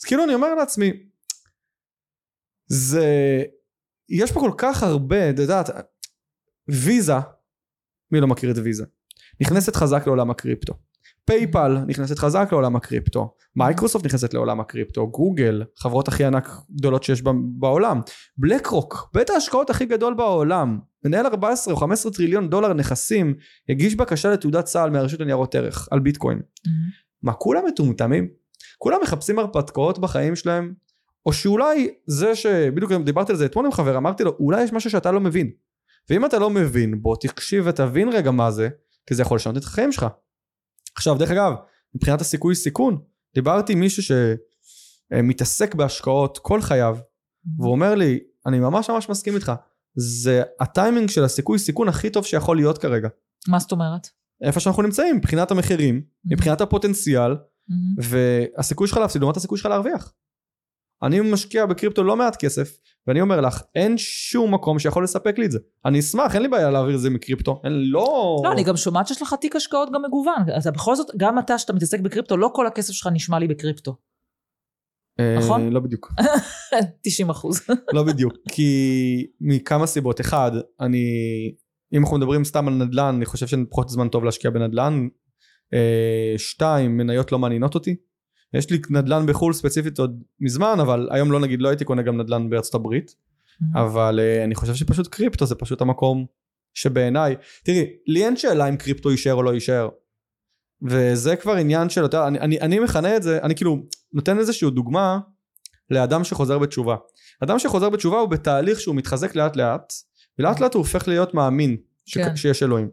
אז 0.00 0.04
כאילו 0.04 0.24
אני 0.24 0.34
אומר 0.34 0.54
לעצמי, 0.54 0.92
זה... 2.66 3.06
יש 4.08 4.32
פה 4.32 4.40
כל 4.40 4.52
כך 4.58 4.82
הרבה, 4.82 5.30
את 5.30 5.38
יודעת, 5.38 5.70
ויזה, 6.68 7.12
מי 8.10 8.20
לא 8.20 8.26
מכיר 8.26 8.50
את 8.50 8.56
ויזה? 8.64 8.84
נכנסת 9.40 9.76
חזק 9.76 10.06
לעולם 10.06 10.30
הקריפטו. 10.30 10.74
פייפל 11.28 11.78
נכנסת 11.86 12.18
חזק 12.18 12.48
לעולם 12.52 12.76
הקריפטו. 12.76 13.34
מייקרוסופט 13.56 14.06
נכנסת 14.06 14.34
לעולם 14.34 14.60
הקריפטו. 14.60 15.06
גוגל, 15.06 15.64
חברות 15.78 16.08
הכי 16.08 16.24
ענק 16.24 16.48
גדולות 16.76 17.02
שיש 17.02 17.22
בעולם. 17.58 18.00
בלק 18.36 18.66
רוק, 18.66 19.10
בית 19.14 19.30
ההשקעות 19.30 19.70
הכי 19.70 19.86
גדול 19.86 20.14
בעולם. 20.14 20.78
מנהל 21.04 21.26
14 21.26 21.74
או 21.74 21.78
15 21.78 22.12
טריליון 22.12 22.50
דולר 22.50 22.72
נכסים, 22.72 23.34
הגיש 23.68 23.94
בקשה 23.94 24.30
לתעודת 24.30 24.64
סל 24.64 24.90
מהרשות 24.90 25.20
לניירות 25.20 25.54
ערך 25.54 25.88
על 25.90 26.00
ביטקוין. 26.00 26.38
מהמם. 26.66 26.78
מה 27.22 27.32
כולם 27.32 27.62
מטומטמים? 27.66 28.28
כולם 28.78 28.98
מחפשים 29.02 29.38
הרפתקאות 29.38 29.98
בחיים 29.98 30.36
שלהם? 30.36 30.74
או 31.26 31.32
שאולי 31.32 31.88
זה 32.06 32.34
שבדיוק 32.34 32.92
דיברתי 32.92 33.32
על 33.32 33.38
זה 33.38 33.46
אתמול 33.46 33.66
עם 33.66 33.72
חבר 33.72 33.96
אמרתי 33.96 34.24
לו 34.24 34.36
אולי 34.40 34.62
יש 34.62 34.72
משהו 34.72 34.90
שאתה 34.90 35.12
לא 35.12 35.20
מבין 35.20 35.50
ואם 36.10 36.24
אתה 36.24 36.38
לא 36.38 36.50
מבין 36.50 37.02
בוא 37.02 37.16
תקשיב 37.20 37.64
ותבין 37.66 38.08
רגע 38.08 38.30
מה 38.30 38.50
זה 38.50 38.68
כי 39.06 39.14
זה 39.14 39.22
יכול 39.22 39.36
לשנות 39.36 39.56
את 39.56 39.62
החיים 39.64 39.92
שלך. 39.92 40.06
עכשיו 40.96 41.18
דרך 41.18 41.30
אגב 41.30 41.52
מבחינת 41.94 42.20
הסיכוי 42.20 42.54
סיכון 42.54 42.98
דיברתי 43.34 43.72
עם 43.72 43.80
מישהו 43.80 44.02
שמתעסק 44.02 45.74
בהשקעות 45.74 46.38
כל 46.38 46.62
חייו 46.62 46.98
והוא 47.58 47.72
אומר 47.72 47.94
לי 47.94 48.20
אני 48.46 48.60
ממש 48.60 48.90
ממש 48.90 49.08
מסכים 49.08 49.34
איתך 49.34 49.52
זה 49.96 50.42
הטיימינג 50.60 51.08
של 51.08 51.24
הסיכוי 51.24 51.58
סיכון 51.58 51.88
הכי 51.88 52.10
טוב 52.10 52.24
שיכול 52.24 52.56
להיות 52.56 52.78
כרגע 52.78 53.08
מה 53.48 53.58
זאת 53.58 53.72
אומרת? 53.72 54.08
איפה 54.42 54.60
שאנחנו 54.60 54.82
נמצאים 54.82 55.16
מבחינת 55.16 55.50
המחירים 55.50 56.02
מבחינת 56.24 56.60
הפוטנציאל 56.60 57.30
מהמם. 57.30 57.94
והסיכוי 58.56 58.88
שלך 58.88 58.98
להפסיד 58.98 59.20
לעומת 59.22 59.36
הסיכוי 59.36 59.58
שלך 59.58 59.66
להרוויח. 59.66 60.12
אני 61.02 61.20
משקיע 61.20 61.66
בקריפטו 61.66 62.04
לא 62.04 62.16
מעט 62.16 62.36
כסף 62.36 62.78
ואני 63.06 63.20
אומר 63.20 63.40
לך 63.40 63.62
אין 63.74 63.98
שום 63.98 64.54
מקום 64.54 64.78
שיכול 64.78 65.04
לספק 65.04 65.38
לי 65.38 65.46
את 65.46 65.50
זה 65.50 65.58
אני 65.84 66.00
אשמח 66.00 66.34
אין 66.34 66.42
לי 66.42 66.48
בעיה 66.48 66.70
להעביר 66.70 66.94
את 66.94 67.00
זה 67.00 67.10
מקריפטו 67.10 67.60
אין 67.64 67.72
לא 67.72 68.38
לא, 68.44 68.52
אני 68.52 68.64
גם 68.64 68.76
שומעת 68.76 69.08
שיש 69.08 69.22
לך 69.22 69.34
תיק 69.40 69.56
השקעות 69.56 69.88
גם 69.92 70.02
מגוון. 70.02 70.58
אתה 70.58 70.70
בכל 70.70 70.96
זאת, 70.96 71.06
גם 71.16 71.38
אתה 71.38 71.58
שאתה 71.58 71.72
מתעסק 71.72 72.00
בקריפטו, 72.00 72.36
לא 72.36 72.50
כל 72.54 72.66
הכסף 72.66 72.92
שלך 72.92 73.08
נשמע 73.12 73.38
לי 73.38 73.48
בקריפטו. 73.48 73.96
אה, 75.20 75.36
נכון? 75.38 75.68
לא 75.68 75.80
בדיוק 75.80 76.12
90 77.04 77.30
אחוז. 77.30 77.60
לא 77.96 78.02
בדיוק 78.02 78.34
כי 78.52 79.26
מכמה 79.40 79.86
סיבות 79.86 80.20
אחד 80.20 80.50
אני 80.80 81.04
אם 81.92 82.02
אנחנו 82.02 82.16
מדברים 82.16 82.44
סתם 82.44 82.68
על 82.68 82.74
נדל"ן 82.74 83.14
אני 83.16 83.24
חושב 83.24 83.46
שאין 83.46 83.66
פחות 83.70 83.88
זמן 83.88 84.08
טוב 84.08 84.24
להשקיע 84.24 84.50
בנדל"ן 84.50 85.08
אה, 85.74 86.34
שתיים 86.38 86.96
מניות 86.96 87.32
לא 87.32 87.38
מעניינות 87.38 87.74
אותי 87.74 87.96
יש 88.54 88.70
לי 88.70 88.80
נדל"ן 88.90 89.26
בחו"ל 89.26 89.52
ספציפית 89.52 89.98
עוד 89.98 90.22
מזמן 90.40 90.80
אבל 90.80 91.08
היום 91.10 91.32
לא 91.32 91.40
נגיד 91.40 91.62
לא 91.62 91.68
הייתי 91.68 91.84
קונה 91.84 92.02
גם 92.02 92.20
נדל"ן 92.20 92.50
בארצות 92.50 92.74
הברית 92.74 93.14
אבל 93.74 94.20
uh, 94.20 94.44
אני 94.44 94.54
חושב 94.54 94.74
שפשוט 94.74 95.06
קריפטו 95.06 95.46
זה 95.46 95.54
פשוט 95.54 95.80
המקום 95.80 96.26
שבעיניי 96.74 97.36
תראי 97.64 97.86
לי 98.06 98.24
אין 98.24 98.36
שאלה 98.36 98.68
אם 98.68 98.76
קריפטו 98.76 99.10
יישאר 99.10 99.34
או 99.34 99.42
לא 99.42 99.54
יישאר 99.54 99.88
וזה 100.82 101.36
כבר 101.36 101.52
עניין 101.52 101.88
של 101.88 102.00
יותר 102.00 102.28
אני, 102.28 102.40
אני, 102.40 102.60
אני 102.60 102.78
מכנה 102.78 103.16
את 103.16 103.22
זה 103.22 103.38
אני 103.42 103.54
כאילו 103.54 103.82
נותן 104.12 104.38
איזושהי 104.38 104.70
דוגמה 104.70 105.18
לאדם 105.90 106.24
שחוזר 106.24 106.58
בתשובה 106.58 106.96
אדם 107.42 107.58
שחוזר 107.58 107.90
בתשובה 107.90 108.18
הוא 108.18 108.28
בתהליך 108.28 108.80
שהוא 108.80 108.94
מתחזק 108.94 109.34
לאט 109.34 109.56
לאט 109.56 109.92
ולאט 110.38 110.60
לאט 110.60 110.74
הוא 110.74 110.80
הופך 110.80 111.08
להיות 111.08 111.34
מאמין 111.34 111.76
ש... 112.06 112.18
כן. 112.18 112.36
שיש 112.36 112.62
אלוהים 112.62 112.88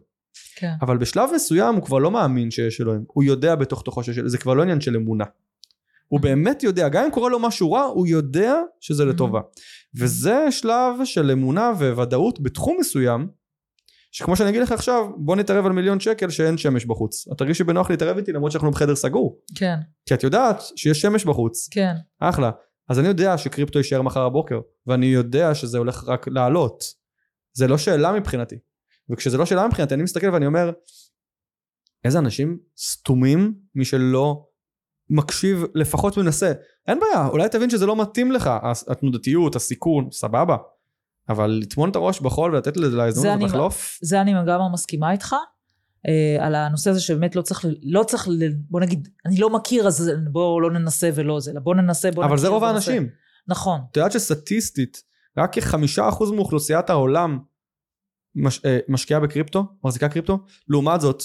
כן. 0.56 0.72
אבל 0.82 0.96
בשלב 0.96 1.30
מסוים 1.34 1.74
הוא 1.74 1.84
כבר 1.84 1.98
לא 1.98 2.10
מאמין 2.10 2.50
שיש 2.50 2.80
אלוהים 2.80 3.04
הוא 3.06 3.24
יודע 3.24 3.54
בתוך 3.54 3.82
תוכו 3.82 4.02
שיש 4.02 4.16
אלוהים 4.16 4.28
זה 4.28 4.38
כבר 4.38 4.54
לא 4.54 4.62
עניין 4.62 4.80
של 4.80 4.96
אמונה 4.96 5.24
הוא 6.08 6.20
באמת 6.20 6.62
יודע 6.62 6.88
גם 6.88 7.04
אם 7.04 7.10
קורה 7.10 7.30
לו 7.30 7.38
משהו 7.38 7.72
רע 7.72 7.82
הוא 7.82 8.06
יודע 8.06 8.54
שזה 8.80 9.04
לטובה. 9.04 9.40
וזה 9.98 10.50
שלב 10.50 10.94
של 11.04 11.30
אמונה 11.30 11.72
וודאות 11.78 12.40
בתחום 12.40 12.76
מסוים 12.80 13.28
שכמו 14.12 14.36
שאני 14.36 14.50
אגיד 14.50 14.62
לך 14.62 14.72
עכשיו 14.72 15.06
בוא 15.16 15.36
נתערב 15.36 15.66
על 15.66 15.72
מיליון 15.72 16.00
שקל 16.00 16.30
שאין 16.30 16.58
שמש 16.58 16.84
בחוץ. 16.84 17.28
את 17.32 17.38
תרגישי 17.38 17.64
בנוח 17.64 17.90
להתערב 17.90 18.16
איתי 18.16 18.32
למרות 18.32 18.52
שאנחנו 18.52 18.70
בחדר 18.70 18.96
סגור. 18.96 19.40
כן, 19.54 19.76
כי 20.06 20.14
את 20.14 20.22
יודעת 20.22 20.62
שיש 20.76 21.00
שמש 21.00 21.24
בחוץ. 21.24 21.68
כן. 21.70 21.94
אחלה. 22.20 22.50
אז 22.88 22.98
אני 22.98 23.08
יודע 23.08 23.38
שקריפטו 23.38 23.78
יישאר 23.78 24.02
מחר 24.02 24.22
הבוקר 24.22 24.60
ואני 24.86 25.06
יודע 25.06 25.54
שזה 25.54 25.78
הולך 25.78 26.04
רק 26.06 26.28
לעלות. 26.28 26.84
זה 27.52 27.68
לא 27.68 27.78
שאלה 27.78 28.12
מבחינתי. 28.12 28.56
וכשזה 29.10 29.38
לא 29.38 29.46
שאלה 29.46 29.66
מבחינתי, 29.66 29.94
אני 29.94 30.02
מסתכל 30.02 30.30
ואני 30.30 30.46
אומר, 30.46 30.70
איזה 32.04 32.18
אנשים 32.18 32.58
סתומים, 32.78 33.54
מי 33.74 33.84
שלא 33.84 34.46
מקשיב, 35.10 35.64
לפחות 35.74 36.16
מנסה. 36.16 36.52
אין 36.88 37.00
בעיה, 37.00 37.26
אולי 37.26 37.48
תבין 37.48 37.70
שזה 37.70 37.86
לא 37.86 37.96
מתאים 37.96 38.32
לך, 38.32 38.50
התנודתיות, 38.88 39.56
הסיכון, 39.56 40.08
סבבה. 40.12 40.56
אבל 41.28 41.50
לטמון 41.62 41.90
את 41.90 41.96
הראש 41.96 42.20
בחול 42.20 42.54
ולתת 42.54 42.76
לזה 42.76 42.90
זה 42.90 42.96
להזדמנות 42.96 43.50
לחלוף, 43.50 43.98
זה 44.02 44.20
אני 44.20 44.34
לגמרי 44.34 44.72
מסכימה 44.72 45.12
איתך. 45.12 45.34
אה, 46.08 46.46
על 46.46 46.54
הנושא 46.54 46.90
הזה 46.90 47.00
שבאמת 47.00 47.36
לא 47.36 47.42
צריך, 47.42 47.64
לא 47.82 48.02
צריך, 48.02 48.28
בוא 48.70 48.80
נגיד, 48.80 49.08
אני 49.26 49.36
לא 49.36 49.50
מכיר 49.50 49.86
אז 49.86 50.10
בואו 50.30 50.60
לא 50.60 50.70
ננסה 50.70 51.10
ולא 51.14 51.40
זה, 51.40 51.52
בוא 51.62 51.74
ננסה, 51.74 52.10
בוא 52.10 52.24
אבל 52.24 52.38
זה 52.38 52.48
רוב. 52.48 52.64
האנשים. 52.64 53.08
נכון. 53.48 53.80
את 53.90 53.96
יודעת 53.96 54.12
שסטטיסטית, 54.12 55.02
רק 55.38 55.52
כחמישה 55.52 56.08
אחוז 56.08 56.30
מאוכלוסיית 56.30 56.90
העולם 56.90 57.38
מש, 58.34 58.60
אה, 58.64 58.78
משקיעה 58.88 59.20
בקריפטו, 59.20 59.64
מחזיקה 59.84 60.08
קריפטו, 60.08 60.38
לעומת 60.68 61.00
זאת, 61.00 61.22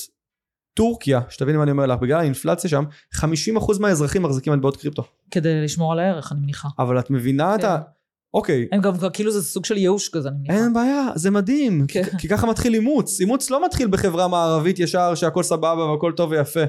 טורקיה, 0.73 1.21
שתביני 1.29 1.57
מה 1.57 1.63
אני 1.63 1.71
אומר 1.71 1.85
לך, 1.85 1.99
בגלל 1.99 2.19
האינפלציה 2.19 2.69
שם, 2.69 2.83
50 3.13 3.57
אחוז 3.57 3.79
מהאזרחים 3.79 4.23
מחזיקים 4.23 4.53
מטבעות 4.53 4.77
קריפטו. 4.77 5.03
כדי 5.31 5.63
לשמור 5.63 5.91
על 5.91 5.99
הערך, 5.99 6.31
אני 6.31 6.41
מניחה. 6.41 6.67
אבל 6.79 6.99
את 6.99 7.09
מבינה 7.09 7.55
את 7.55 7.63
ה... 7.63 7.77
כן. 7.77 7.91
אוקיי, 8.33 8.67
הם 8.71 8.81
גם 8.81 8.93
כאילו 9.13 9.31
זה 9.31 9.43
סוג 9.43 9.65
של 9.65 9.77
ייאוש 9.77 10.09
כזה, 10.09 10.29
אני 10.29 10.37
מניחה. 10.37 10.53
אין 10.53 10.73
בעיה, 10.73 11.07
זה 11.15 11.31
מדהים, 11.31 11.87
כי, 11.87 12.03
כן. 12.03 12.17
כי 12.17 12.27
ככה 12.27 12.47
מתחיל 12.47 12.73
אימוץ. 12.73 13.19
אימוץ 13.19 13.49
לא 13.49 13.65
מתחיל 13.65 13.87
בחברה 13.87 14.27
מערבית 14.27 14.79
ישר 14.79 15.15
שהכל 15.15 15.43
סבבה 15.43 15.85
והכל 15.85 16.13
טוב 16.15 16.31
ויפה. 16.31 16.63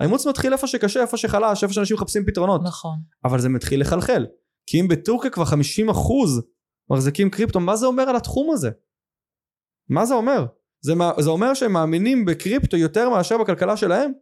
האימוץ 0.00 0.26
מתחיל 0.26 0.52
איפה 0.52 0.66
שקשה, 0.66 1.00
איפה 1.00 1.16
שחלש, 1.16 1.62
איפה 1.62 1.74
שאנשים 1.74 1.96
מחפשים 1.96 2.24
פתרונות. 2.26 2.60
נכון. 2.64 2.96
אבל 3.24 3.40
זה 3.40 3.48
מתחיל 3.48 3.80
לחלחל. 3.80 4.26
כי 4.66 4.80
אם 4.80 4.88
בטורקיה 4.88 5.30
כבר 5.30 5.44
50 5.44 5.88
אחוז 5.88 6.42
מחזיקים 6.90 7.30
קריפטו, 7.30 7.60
מה 7.60 7.76
זה 7.76 7.86
אומר 7.86 8.02
על 8.02 8.16
התחום 8.16 8.50
הזה? 8.52 8.70
מה 9.88 10.06
זה 10.06 10.14
אומר? 10.14 10.46
זה, 10.86 10.94
מה, 10.94 11.12
זה 11.18 11.30
אומר 11.30 11.54
שהם 11.54 11.72
מאמינים 11.72 12.24
בקריפטו 12.24 12.76
יותר 12.76 13.10
מאשר 13.10 13.38
בכלכלה 13.38 13.76
שלהם? 13.76 14.12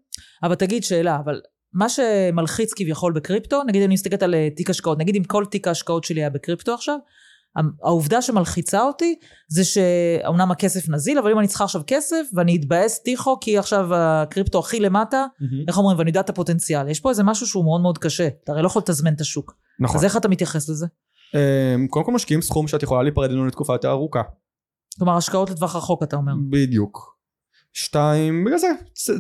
אבל 0.43 0.55
תגיד 0.55 0.85
שאלה, 0.85 1.17
אבל 1.25 1.41
מה 1.73 1.89
שמלחיץ 1.89 2.73
כביכול 2.73 3.13
בקריפטו, 3.13 3.63
נגיד 3.67 3.83
אני 3.83 3.95
מסתכלת 3.95 4.23
על 4.23 4.35
אה, 4.35 4.49
תיק 4.57 4.71
השקעות, 4.71 4.99
נגיד 4.99 5.17
אם 5.17 5.25
כל 5.25 5.45
תיק 5.51 5.69
ההשקעות 5.69 6.05
שלי 6.05 6.21
היה 6.21 6.31
בקריפטו 6.31 6.75
עכשיו, 6.75 6.99
העובדה 7.85 8.23
שמלחיצה 8.23 8.83
אותי 8.83 9.15
זה 9.49 9.65
שאומנם 9.65 10.51
הכסף 10.51 10.89
נזיל, 10.89 11.19
אבל 11.19 11.31
אם 11.31 11.39
אני 11.39 11.49
צריכה 11.49 11.65
עכשיו 11.65 11.83
כסף 11.87 12.23
ואני 12.35 12.57
אתבאס 12.57 13.03
טיחו 13.03 13.41
כי 13.41 13.59
עכשיו 13.59 13.95
הקריפטו 13.95 14.59
הכי 14.59 14.81
למטה, 14.81 15.27
איך 15.69 15.79
אומרים, 15.79 15.99
ואני 15.99 16.11
יודעת 16.11 16.25
את 16.25 16.31
הפוטנציאל, 16.31 16.89
יש 16.89 17.01
פה 17.01 17.11
איזה 17.11 17.23
משהו 17.23 17.47
שהוא 17.47 17.65
מאוד 17.65 17.81
מאוד 17.81 17.99
קשה, 17.99 18.29
אתה 18.45 18.53
הרי 18.53 18.63
לא 18.63 18.67
יכול 18.67 18.83
לתזמן 18.83 19.13
את 19.13 19.21
השוק. 19.21 19.57
נכון. 19.81 19.97
אז 19.97 20.05
איך 20.05 20.17
אתה 20.17 20.29
מתייחס 20.29 20.69
לזה? 20.69 20.87
אמ, 21.35 21.87
קודם 21.89 22.05
כל 22.05 22.13
משקיעים 22.13 22.43
סכום 22.43 22.69
שאת 22.69 22.83
יכולה 22.83 23.03
להיפרד 23.03 23.31
ממנו 23.31 23.47
לתקופה 23.47 23.75
יותר 23.75 23.91
ארוכה. 23.91 24.23
כלומר, 24.99 25.17
השקעות 25.17 25.51
לטווח 25.51 25.77
רחוק, 25.77 26.03
אתה 26.03 26.17
אומר. 26.17 26.33
בדיוק. 26.51 27.15
שתיים, 27.73 28.45
בגלל 28.45 28.59
זה, 28.59 28.69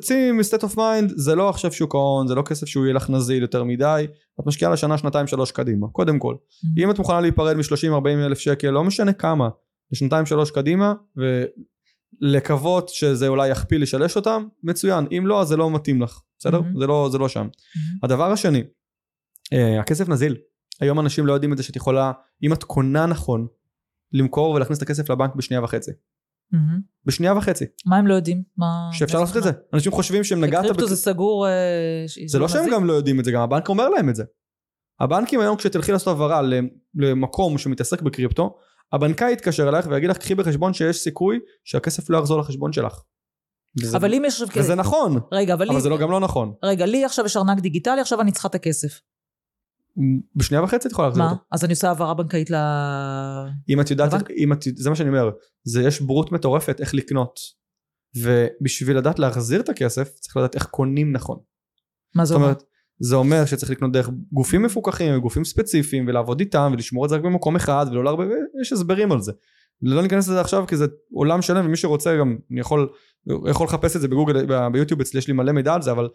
צאי 0.01 0.33
מ-state 0.33 0.63
of 0.63 0.77
mind, 0.77 1.13
זה 1.17 1.35
לא 1.35 1.49
עכשיו 1.49 1.73
שוק 1.73 1.95
ההון, 1.95 2.29
זה 2.29 2.35
לא 2.35 2.43
כסף 2.43 2.67
שהוא 2.67 2.85
יהיה 2.85 2.95
לך 2.95 3.11
נזיל 3.11 3.43
יותר 3.43 3.65
מדי, 3.65 4.07
את 4.41 4.47
משקיעה 4.47 4.73
לשנה, 4.73 4.99
שנתיים, 4.99 5.27
שלוש 5.27 5.53
קדימה, 5.53 5.87
קודם 5.93 6.19
כל. 6.19 6.37
אם 6.79 6.91
את 6.91 6.99
מוכנה 6.99 7.21
להיפרד 7.21 7.57
מ-30-40 7.57 8.09
אלף 8.09 8.39
שקל, 8.39 8.71
לא 8.71 8.85
משנה 8.85 9.13
כמה, 9.13 9.49
לשנתיים 9.93 10.27
שלוש 10.27 10.51
קדימה, 10.51 10.95
ולקוות 12.23 12.89
שזה 12.89 13.29
אולי 13.29 13.49
יכפיל 13.49 13.83
לשלש 13.83 14.17
אותם, 14.17 14.47
מצוין, 14.63 15.07
אם 15.19 15.27
לא, 15.27 15.41
אז 15.41 15.49
זה 15.49 15.57
לא 15.57 15.71
מתאים 15.71 16.03
לך, 16.03 16.21
בסדר? 16.39 16.61
Mhm. 16.61 16.79
זה, 16.79 16.87
לא, 16.87 17.09
זה 17.13 17.19
לא 17.19 17.29
שם. 17.29 17.49
הדבר 18.03 18.33
השני, 18.33 18.63
אה, 19.53 19.81
הכסף 19.81 20.09
נזיל. 20.09 20.37
היום 20.81 21.01
אנשים 21.01 21.27
לא 21.27 21.33
יודעים 21.33 21.53
את 21.53 21.57
זה 21.57 21.63
שאת 21.63 21.77
יכולה, 21.77 22.13
אם 22.43 22.53
את 22.53 22.65
קונה 22.65 23.07
נכון, 23.07 23.47
למכור 24.15 24.51
ולהכניס 24.55 24.79
את 24.79 24.83
הכסף 24.83 25.11
לבנק 25.11 25.35
בשנייה 25.35 25.63
וחצי. 25.65 25.91
מהמם. 26.53 26.81
בשנייה 27.05 27.35
וחצי. 27.35 27.65
מה 27.87 27.97
הם 27.97 28.07
לא 28.07 28.15
יודעים? 28.15 28.43
מה... 28.57 28.89
שאפשר 28.93 29.21
לעשות 29.21 29.37
את 29.37 29.43
זה. 29.43 29.51
אנשים 29.75 29.93
חושבים 29.93 30.25
שהם 30.25 30.45
נגעת... 30.45 30.65
בקריפטו 30.65 30.85
בק- 30.85 30.91
זה 30.91 30.97
סגור... 30.97 31.47
אה, 31.49 32.05
זה 32.27 32.39
לא 32.39 32.49
שהם? 32.49 32.71
גם 32.73 32.85
לא 32.85 32.93
יודעים 32.93 33.21
את 33.21 33.25
זה, 33.25 33.31
גם 33.33 33.41
הבנק 33.43 33.69
אומר 33.69 33.89
להם 33.89 34.09
את 34.09 34.17
זה. 34.17 34.25
הבנקים 35.01 35.41
היום 35.41 35.57
כשתלכי 35.57 35.93
לעשות 35.93 36.09
העברה 36.09 36.41
למקום 36.95 37.59
שמתעסק 37.59 38.03
בקריפטו, 38.03 38.59
הבנקאי 38.93 39.33
יתקשר 39.33 39.69
אלייך 39.69 39.87
ויגיד 39.91 40.11
לך 40.11 40.19
קחי 40.19 40.35
בחשבון 40.35 40.75
שיש 40.75 40.97
סיכוי 40.97 41.39
שהכסף 41.65 42.11
לא 42.11 42.19
יחזור 42.19 42.41
לחשבון 42.41 42.73
שלך. 42.73 43.01
וזה- 43.83 43.97
אבל 43.97 44.15
אם 44.15 44.23
יש. 44.27 44.43
וזה 44.57 44.75
נכון, 44.75 45.19
רגע, 45.33 45.55
אבל 45.55 45.65
לי... 45.65 45.71
אבל 45.71 45.81
זה 45.81 45.89
לא 45.89 45.99
גם 45.99 46.11
לא 46.11 46.21
נכון. 46.21 46.53
רגע, 46.65 46.87
לי 46.87 47.05
עכשיו 47.05 47.25
יש 47.25 47.37
ארנק 47.37 47.61
דיגיטלי, 47.61 48.01
עכשיו 48.01 48.21
אני 48.21 48.33
צריכה 48.33 48.49
את 48.49 48.55
הכסף. 48.55 49.01
בשנייה 50.37 50.63
וחצי 50.63 50.89
את 50.89 50.93
יכולה 50.93 51.09
להחזיר 51.09 51.25
מה? 51.25 51.31
אותו. 51.31 51.43
אז 51.53 51.65
אני 51.65 51.73
עושה 51.73 51.89
העברה 51.89 52.15
בנקאית 52.15 52.51
ל... 52.51 52.55
אם 53.69 53.81
את 53.81 53.91
יודעת, 53.91 54.13
לבנק? 54.13 54.31
אם 54.31 54.53
את, 54.53 54.63
זה 54.77 54.91
מה 54.91 54.97
שאני 54.97 55.09
אומר, 55.09 55.31
זה 55.65 55.83
יש 55.83 56.01
בורות 56.01 56.33
מטורפת 56.33 56.81
איך 56.81 56.95
לקנות. 56.95 57.41
ובשביל 58.17 58.99
לדעת 58.99 59.19
להחזיר 59.19 59.61
את 59.61 59.69
הכסף, 59.69 60.09
צריך 60.09 60.37
לדעת 60.37 60.55
איך 60.55 60.67
קונים 60.67 61.13
נכון. 61.13 61.39
מה 62.15 62.25
זה 62.25 62.29
זאת 62.29 62.37
אומר? 62.37 62.47
אומרת, 62.47 62.63
זה 63.01 63.17
אומר 63.17 63.45
שצריך 63.45 63.71
לקנות 63.71 63.93
דרך 63.93 64.11
גופים 64.33 64.63
מפוקחים 64.63 65.17
וגופים 65.17 65.45
ספציפיים 65.45 66.07
ולעבוד 66.09 66.41
איתם 66.41 66.71
ולשמור 66.73 67.05
את 67.05 67.11
זה 67.11 67.17
רק 67.17 67.23
במקום 67.23 67.57
אחד 67.57 67.87
ולא 67.91 68.05
לערבב, 68.05 68.29
יש 68.61 68.73
הסברים 68.73 69.13
על 69.13 69.21
זה. 69.21 69.33
לא 69.83 70.03
ניכנס 70.03 70.29
לזה 70.29 70.41
עכשיו 70.41 70.67
כי 70.67 70.77
זה 70.77 70.87
עולם 71.13 71.43
שלם 71.43 71.67
ומי 71.67 71.77
שרוצה 71.77 72.17
גם 72.17 72.37
אני 72.51 72.61
יכול, 72.61 72.89
יכול 73.51 73.67
לחפש 73.67 73.97
את 73.97 74.01
זה 74.01 74.09
בגוגל 74.09 74.47
ביוטיוב 74.73 75.01
אצלי 75.01 75.19
יש 75.19 75.29
לי 75.29 75.35
מלא 75.35 75.53
מידע 75.53 75.75
על 75.75 75.83
זה 75.83 75.91
אבל 75.91 76.09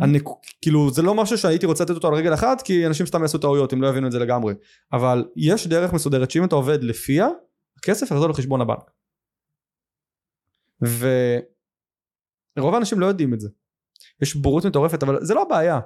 אני 0.00 0.18
כאילו 0.62 0.90
זה 0.90 1.02
לא 1.02 1.14
משהו 1.14 1.38
שהייתי 1.38 1.66
רוצה 1.66 1.84
לתת 1.84 1.94
אותו 1.94 2.08
על 2.08 2.14
רגל 2.14 2.34
אחת 2.34 2.62
כי 2.62 2.86
אנשים 2.86 3.06
סתם 3.06 3.22
יעשו 3.22 3.38
טעויות 3.38 3.72
הם 3.72 3.82
לא 3.82 3.88
יבינו 3.88 4.06
את 4.06 4.12
זה 4.12 4.18
לגמרי 4.18 4.54
אבל 4.92 5.24
יש 5.36 5.66
דרך 5.66 5.92
מסודרת 5.92 6.30
שאם 6.30 6.44
אתה 6.44 6.54
עובד 6.54 6.84
לפיה 6.84 7.28
הכסף 7.78 8.10
יחזור 8.10 8.28
לחשבון 8.28 8.60
הבנק. 8.60 8.90
ורוב 12.58 12.74
האנשים 12.74 13.00
לא 13.00 13.06
יודעים 13.06 13.34
את 13.34 13.40
זה. 13.40 13.48
יש 14.22 14.36
בורות 14.36 14.66
מטורפת 14.66 15.02
אבל 15.02 15.18
זה 15.24 15.34
לא 15.34 15.42
הבעיה. 15.42 15.80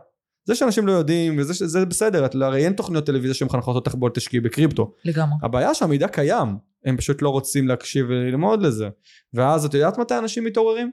זה 0.44 0.55
שאנשים 0.55 0.86
לא 0.86 0.92
יודעים 0.92 1.38
וזה 1.38 1.66
זה 1.66 1.86
בסדר 1.86 2.26
את, 2.26 2.34
הרי 2.34 2.64
אין 2.64 2.72
תוכניות 2.72 3.07
טלוויזיה 3.07 3.34
שמחנכות 3.34 3.76
אותך 3.76 3.94
בוא 3.94 4.11
תשקיעי 4.14 4.40
בקריפטו 4.40 4.94
לגמרי. 5.05 5.38
הבעיה 5.42 5.74
שהמידע 5.74 6.09
קיים 6.09 6.49
הם 6.84 6.96
פשוט 6.96 7.22
לא 7.22 7.28
רוצים 7.28 7.68
להקשיב 7.68 8.07
וללמוד 8.09 8.62
לזה 8.62 8.88
ואז 9.34 9.64
את 9.64 9.74
יודעת 9.74 9.99
מתי 9.99 10.18
אנשים 10.18 10.44
מתעוררים? 10.44 10.90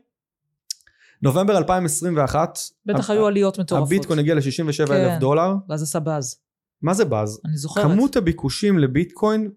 נובמבר 1.22 1.58
2021 1.58 2.60
בטח 2.86 3.10
היו 3.10 3.28
עליות 3.28 3.60
מטורפות. 3.60 3.88
הביטקוין 3.88 4.20
הגיע 4.20 4.36
ל-67 4.36 4.88
כן. 4.88 4.94
אלף 4.94 5.20
דולר 5.20 5.54
ואז 5.70 5.84
עשה 5.84 6.00
באז. 6.00 6.40
מה 6.82 6.94
זה 6.94 7.06
באז? 7.06 7.42
אני 7.46 7.58
זוכרת. 7.58 7.84
כמות 7.84 8.16
הביקושים 8.16 8.80
לביטקוין 8.80 9.52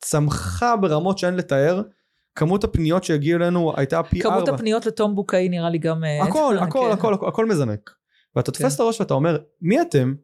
צמחה 0.00 0.76
ברמות 0.76 1.18
שאין 1.18 1.34
לתאר 1.34 1.82
כמות 2.34 2.64
הפניות 2.64 3.04
שהגיעו 3.04 3.40
אלינו 3.40 3.72
הייתה 3.76 4.02
פי 4.02 4.20
כמות 4.20 4.34
ארבע 4.34 4.54
הפניות 4.54 4.86
לתום 4.86 5.14
בוקאי 5.14 5.48
נראה 5.48 5.70
לי 5.70 5.78
גם... 5.78 6.04
אה, 6.04 6.22
הכל 6.22 6.56
כן. 6.58 6.64
הכל 6.64 6.92
הכל 6.92 7.14
הכל 7.14 7.28
הכל 7.28 7.46
מזנק 7.46 7.90
ואתה 8.36 8.52
כן. 8.52 8.58
תופס 8.58 8.74
את 8.74 8.80
הראש 8.80 9.00
ואתה 9.00 9.14
אומר 9.14 9.38
מי 9.60 9.80
אתם 9.80 10.14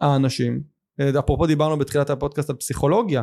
האנשים 0.00 0.62
אה, 1.00 1.10
אפרופו 1.18 1.46
דיברנו 1.46 1.78
בתחילת 1.78 2.10
הפודקאסט 2.10 2.50
על 2.50 2.56
פסיכולוגיה 2.56 3.22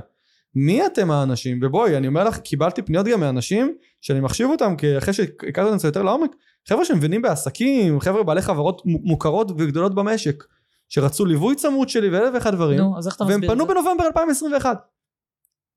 מי 0.55 0.85
אתם 0.85 1.11
האנשים 1.11 1.59
ובואי 1.63 1.97
אני 1.97 2.07
אומר 2.07 2.23
לך 2.23 2.37
קיבלתי 2.37 2.81
פניות 2.81 3.05
גם 3.05 3.19
מאנשים 3.19 3.75
שאני 4.01 4.19
מחשיב 4.19 4.49
אותם 4.49 4.75
כי 4.75 4.97
אחרי 4.97 5.13
שהכרתי 5.13 5.61
אותם 5.61 5.77
קצת 5.77 5.85
יותר 5.85 6.03
לעומק 6.03 6.31
חבר'ה 6.69 6.85
שמבינים 6.85 7.21
בעסקים 7.21 7.99
חבר'ה 7.99 8.23
בעלי 8.23 8.41
חברות 8.41 8.81
מוכרות 8.85 9.51
וגדולות 9.51 9.95
במשק 9.95 10.43
שרצו 10.89 11.25
ליווי 11.25 11.55
צמוד 11.55 11.89
שלי 11.89 12.09
ואלף 12.09 12.33
ואחד 12.33 12.53
דברים 12.55 12.79
נו, 12.79 12.97
אז 12.97 13.07
איך 13.07 13.15
אתה 13.15 13.23
והם 13.23 13.33
מסביר 13.33 13.49
פנו 13.49 13.65
זה? 13.67 13.73
בנובמבר 13.73 14.05
2021 14.07 14.87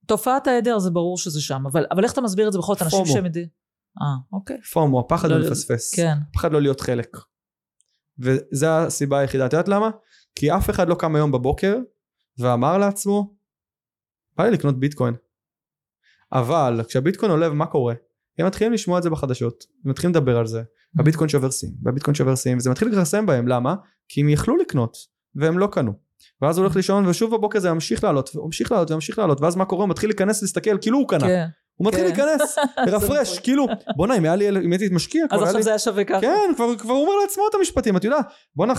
תופעת 0.07 0.47
ההיעדר 0.47 0.79
זה 0.79 0.91
ברור 0.91 1.19
שזה 1.19 1.41
שם, 1.41 1.63
אבל 1.73 1.87
אבל 1.91 2.05
איך 2.05 2.13
אתה 2.13 2.21
מסביר 2.21 2.49
את 2.49 2.53
זה 2.53 2.59
בכל 2.59 2.75
זאת 2.75 2.83
אנשים. 2.83 3.07
שהם... 3.07 3.25
יודעים- 3.27 3.47
אה, 4.03 4.07
אוקיי. 4.33 4.61
פומו 4.73 5.01
הפחד 5.01 5.29
לא- 5.31 5.37
מלפספס 5.39 5.95
כן. 5.95 6.15
הפחד 6.31 6.53
לא 6.53 6.63
להיות 6.63 6.81
חלק. 6.81 7.17
וזה 8.19 8.77
הסיבה 8.79 9.19
היחידה. 9.19 9.47
את 9.47 9.53
יודעת 9.53 9.69
למה? 9.69 9.91
כי 10.35 10.53
אף 10.57 10.71
אחד 10.71 10.89
לא 10.89 10.95
קם 10.95 11.17
היום 11.17 11.33
בבוקר 11.33 11.77
ואמר 12.39 12.79
לעצמו, 12.79 13.35
בא 14.37 14.45
לי 14.45 14.51
לקנות 14.51 14.81
ביטקוין. 14.81 15.15
אבל 16.33 16.81
כשהביטקוין 16.89 17.31
עולה 17.31 17.51
ומה 17.51 17.67
קורה? 17.67 17.95
הם 18.39 18.47
מתחילים 18.47 18.73
לשמוע 18.73 18.99
את 18.99 19.03
זה 19.03 19.11
בחדשות, 19.11 19.65
הם 19.85 19.91
מתחילים 19.91 20.15
לדבר 20.17 20.39
על 20.39 20.47
זה, 20.47 20.63
הביטקוין 20.99 21.29
שובר 21.29 21.51
שיאים, 21.51 21.75
והביטקוין 21.83 22.15
שובר 22.15 22.35
שיאים, 22.35 22.59
וזה 22.59 22.71
מתחיל 22.71 22.89
לכרסם 22.89 23.27
בהם, 23.27 23.49
למה? 23.49 23.75
כי 24.09 24.21
הם 24.21 24.29
יכלו 24.29 24.57
לקנות, 24.57 24.97
והם 25.35 25.59
לא 25.59 25.67
קנו. 25.67 25.93
ואז 26.43 26.59
הוא 26.59 26.65
הולך 26.65 26.77
לישון 26.77 27.07
ושוב 27.07 27.37
בבוקר 27.37 27.59
זה 27.59 27.69
ימשיך 27.69 28.05
לעלות, 28.05 28.37
וממשיך 28.37 28.73
לעלות 28.73 28.91
וממשיך 28.91 29.19
לעלות, 29.19 29.41
ואז 29.41 29.57
מה 29.57 29.65
קורה? 29.65 29.83
הוא 29.83 29.91
מתחיל 29.91 30.11
להיכנס 30.11 30.43
להסתכל 30.43 30.79
כאילו 30.79 30.99
הוא 30.99 31.09
קנה. 31.09 31.27
כן. 31.27 31.47
הוא 31.75 31.89
מתחיל 31.89 32.15
כן. 32.15 32.27
להיכנס, 32.27 32.57
לרפרש, 32.87 33.31
נכון. 33.31 33.43
כאילו, 33.45 33.67
בואנה 33.97 34.17
אם 34.17 34.25
היה 34.25 34.37
לי, 34.37 34.49
אם 34.49 34.73
הייתי 34.73 34.89
משקיע, 34.93 35.25
אז 35.31 35.43
עכשיו. 35.43 35.63
זה 35.63 35.71
היה 35.71 35.79
שווה 35.79 36.05
ככה. 36.05 36.21
כן, 36.21 36.53
כבר, 36.57 36.93
הוא 36.93 37.03
אומר 37.03 37.17
לעצמו 37.23 37.43
את 37.51 37.55
המשפטים, 37.55 37.97
את 37.97 38.05
יודעת, 38.05 38.27
בואנה, 38.57 38.73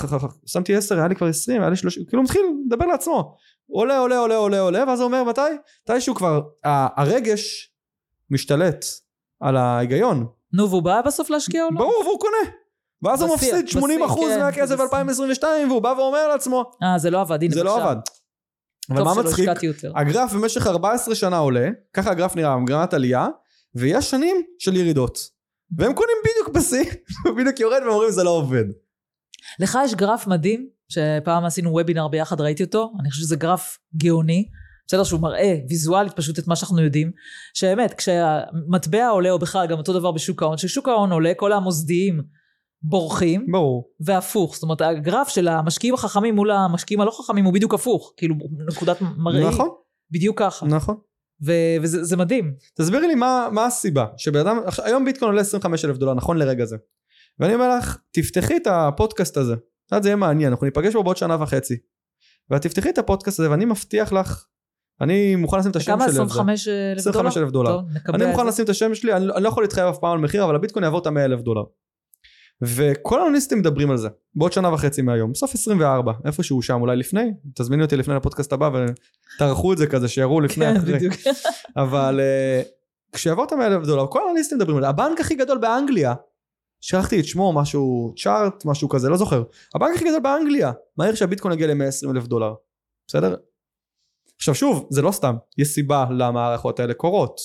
שמתי 0.45 0.75
10, 0.75 0.97
היה 0.97 1.07
לי 1.07 1.15
כבר 1.15 1.27
20, 1.27 1.61
היה 1.61 1.69
לי 1.69 1.75
30, 1.75 2.05
כאילו 2.05 2.19
הוא 2.19 2.23
מתחיל 2.23 2.41
לדבר 2.65 2.85
לעצמו. 2.85 3.35
עולה, 3.69 3.97
עולה, 3.97 4.17
עולה, 4.17 4.35
עולה, 4.35 4.59
עולה, 4.59 4.83
ואז 4.87 4.99
הוא 4.99 5.07
אומר, 5.07 5.23
מתי? 5.23 5.41
מתי 5.89 6.01
שהוא 6.01 6.15
כבר, 6.15 6.41
הרגש 6.63 7.73
משתלט 8.29 8.85
על 9.39 9.57
ההיגיון. 9.57 10.25
נו, 10.53 10.69
והוא 10.69 10.83
בא 10.83 11.01
בסוף 11.01 11.29
להשקיע 11.29 11.63
או 11.63 11.69
לא? 11.71 11.77
ברור, 11.77 12.03
והוא 12.05 12.19
קונה. 12.19 12.51
ואז 13.03 13.21
הוא 13.21 13.35
מפסיד 13.35 13.67
80% 13.69 13.71
בשיא, 13.71 13.85
כן, 14.15 14.39
מהכסף 14.39 14.73
בשיא. 14.73 14.83
2022, 14.83 15.69
והוא 15.69 15.81
בא 15.81 15.93
ואומר 15.97 16.27
לעצמו, 16.27 16.71
אה, 16.83 16.97
זה 16.99 17.09
לא 17.09 17.21
עבד, 17.21 17.43
הנה 17.43 17.53
זה 17.53 17.63
לא. 17.63 17.83
עבד. 17.83 17.95
אבל 18.89 19.03
מה 19.03 19.13
מצחיק? 19.13 19.49
הגרף 19.95 20.33
במשך 20.33 20.67
14 20.67 21.15
שנה 21.15 21.37
עולה, 21.37 21.69
ככה 21.93 22.11
הגרף 22.11 22.35
נראה, 22.35 22.57
מגמת 22.57 22.93
עלייה, 22.93 23.27
ויש 23.75 24.09
שנים 24.09 24.35
של 24.59 24.75
ירידות. 24.75 25.19
והם 25.77 25.93
קונים 25.93 26.15
בדיוק 26.23 26.57
בשיא, 26.57 26.91
בדיוק 27.37 27.59
יורד 27.59 27.81
ואומרים 27.85 28.11
זה 28.11 28.23
לא 28.23 28.29
עובד. 28.29 28.65
לך 29.59 29.77
יש 29.85 29.95
גרף 29.95 30.27
מדהים, 30.27 30.69
שפעם 30.89 31.45
עשינו 31.45 31.71
וובינר 31.71 32.07
ביחד, 32.07 32.41
ראיתי 32.41 32.63
אותו, 32.63 32.91
אני 32.99 33.09
חושבת 33.09 33.23
שזה 33.25 33.35
גרף 33.35 33.77
גאוני. 33.97 34.45
בסדר 34.91 35.03
שהוא 35.03 35.21
מראה 35.21 35.55
ויזואלית 35.69 36.13
פשוט 36.13 36.39
את 36.39 36.47
מה 36.47 36.55
שאנחנו 36.55 36.81
יודעים, 36.81 37.11
שבאמת 37.53 37.93
כשהמטבע 37.93 39.07
עולה 39.07 39.31
או 39.31 39.39
בכלל 39.39 39.67
גם 39.67 39.77
אותו 39.77 39.99
דבר 39.99 40.11
בשוק 40.11 40.43
ההון, 40.43 40.55
כששוק 40.55 40.87
ההון 40.87 41.11
עולה 41.11 41.31
כל 41.37 41.53
המוסדיים 41.53 42.21
בורחים, 42.81 43.51
ברור. 43.51 43.89
והפוך, 43.99 44.53
זאת 44.53 44.63
אומרת 44.63 44.81
הגרף 44.81 45.27
של 45.27 45.47
המשקיעים 45.47 45.93
החכמים 45.93 46.35
מול 46.35 46.51
המשקיעים 46.51 47.01
הלא 47.01 47.11
חכמים 47.11 47.45
הוא 47.45 47.53
בדיוק 47.53 47.73
הפוך, 47.73 48.13
כאילו 48.17 48.35
נקודת 48.67 48.97
מראי, 49.17 49.47
נכון, 49.47 49.69
בדיוק 50.11 50.39
ככה, 50.39 50.65
נכון. 50.65 50.95
ו- 51.45 51.81
וזה 51.81 52.03
זה 52.03 52.17
מדהים, 52.17 52.53
תסבירי 52.79 53.07
לי 53.07 53.15
מה, 53.15 53.47
מה 53.51 53.65
הסיבה 53.65 54.05
שבן 54.17 54.39
אדם, 54.39 54.57
היום 54.83 55.05
ביטקוין 55.05 55.31
עולה 55.31 55.41
25 55.41 55.85
אלף 55.85 55.97
דולר 55.97 56.13
נכון 56.13 56.37
לרגע 56.37 56.65
זה. 56.65 56.77
ואני 57.39 57.53
אומר 57.53 57.77
לך, 57.77 57.97
תפתחי 58.11 58.57
את 58.57 58.67
הפודקאסט 58.67 59.37
הזה, 59.37 59.53
את 59.53 59.91
יודעת, 59.91 60.03
זה 60.03 60.09
יהיה 60.09 60.15
מעניין, 60.15 60.51
אנחנו 60.51 60.65
ניפגש 60.65 60.93
בו 60.93 61.03
בעוד 61.03 61.17
שנה 61.17 61.43
וחצי. 61.43 61.75
ואת 62.49 62.61
תפתחי 62.61 62.89
את 62.89 62.97
הפודקאסט 62.97 63.39
הזה 63.39 63.51
ואני 63.51 63.65
מבטיח 63.65 64.13
לך, 64.13 64.45
אני 65.01 65.35
מוכן 65.35 65.57
לשים 65.59 65.71
את 65.71 65.75
השם 65.75 65.91
כמה? 65.91 65.99
שלי 65.99 66.19
על 66.19 66.27
זה. 66.27 66.33
25 66.33 66.67
אלף 66.67 67.03
דולר? 67.03 67.27
25 67.27 67.37
אלף 67.37 67.49
דולר. 67.51 67.71
טוב, 67.71 67.85
נקבע 67.95 68.15
אני 68.15 68.25
מוכן. 68.25 68.47
לשים 68.47 68.65
את 68.65 68.69
השם 68.69 68.95
שלי, 68.95 69.13
אני, 69.13 69.27
לא- 69.27 69.35
אני 69.35 69.43
לא 69.43 69.49
יכול 69.49 69.63
להתחייב 69.63 69.87
אף 69.87 69.97
פעם 69.97 70.11
על 70.11 70.17
מחיר, 70.17 70.43
אבל 70.43 70.55
הביטקוין 70.55 70.83
יעבור 70.83 70.99
את 70.99 71.07
ה-100 71.07 71.19
אלף 71.19 71.41
דולר. 71.41 71.63
וכל 72.61 73.21
האנליסטים 73.21 73.59
מדברים 73.59 73.91
על 73.91 73.97
זה, 73.97 74.09
בעוד 74.35 74.51
שנה 74.51 74.73
וחצי 74.73 75.01
מהיום, 75.01 75.31
בסוף 75.31 75.53
24, 75.53 76.11
איפשהו 76.25 76.61
שם, 76.61 76.81
אולי 76.81 76.95
לפני, 76.95 77.31
תזמיני 77.55 77.83
אותי 77.83 77.95
לפני 77.95 78.15
לפודקאסט 78.15 78.53
הבא 78.53 78.69
ותערכו 79.35 79.73
את 79.73 79.77
זה 79.77 79.87
כזה, 79.87 80.07
שיראו 80.07 80.41
לפני 80.41 80.65
כן, 80.65 80.77
אחרי. 80.77 80.93
בדיוק. 80.93 81.13
אבל 81.83 82.19
uh, 82.19 82.67
כשיעבור 83.15 83.45
את 83.45 83.51
ה-100 83.51 83.61
אלף 83.65 83.87
דולר, 83.87 84.07
כל 84.07 84.27
האנליסטים 84.27 84.57
מדברים 84.57 84.77
על 84.77 84.83
זה, 84.83 84.89
הבנק 84.89 85.19
הכי 85.19 85.35
גדול 85.35 85.57
באנגליה, 85.57 86.13
שכחתי 86.81 87.19
את 87.19 87.25
שמו, 87.25 87.53
משהו, 87.53 88.13
צ'ארט, 88.23 88.65
משהו 88.65 88.89
כזה, 88.89 89.09
לא 89.09 89.17
זוכר, 89.17 89.43
הבנק 89.75 89.95
הכי 89.95 90.05
גדול 90.05 90.19
באנגליה, 90.19 90.71
מהר 90.97 91.15
שהביטקוין 91.15 91.53
יגיע 91.53 91.67
ל-120 91.67 92.11
אלף 92.11 92.27
דולר, 92.27 92.53
בסדר? 93.07 93.35
עכשיו 94.41 94.55
שוב, 94.55 94.87
זה 94.89 95.01
לא 95.01 95.11
סתם, 95.11 95.35
יש 95.57 95.67
סיבה 95.67 96.05
למה 96.17 96.41
ההערכות 96.41 96.79
האלה 96.79 96.93
קורות. 96.93 97.35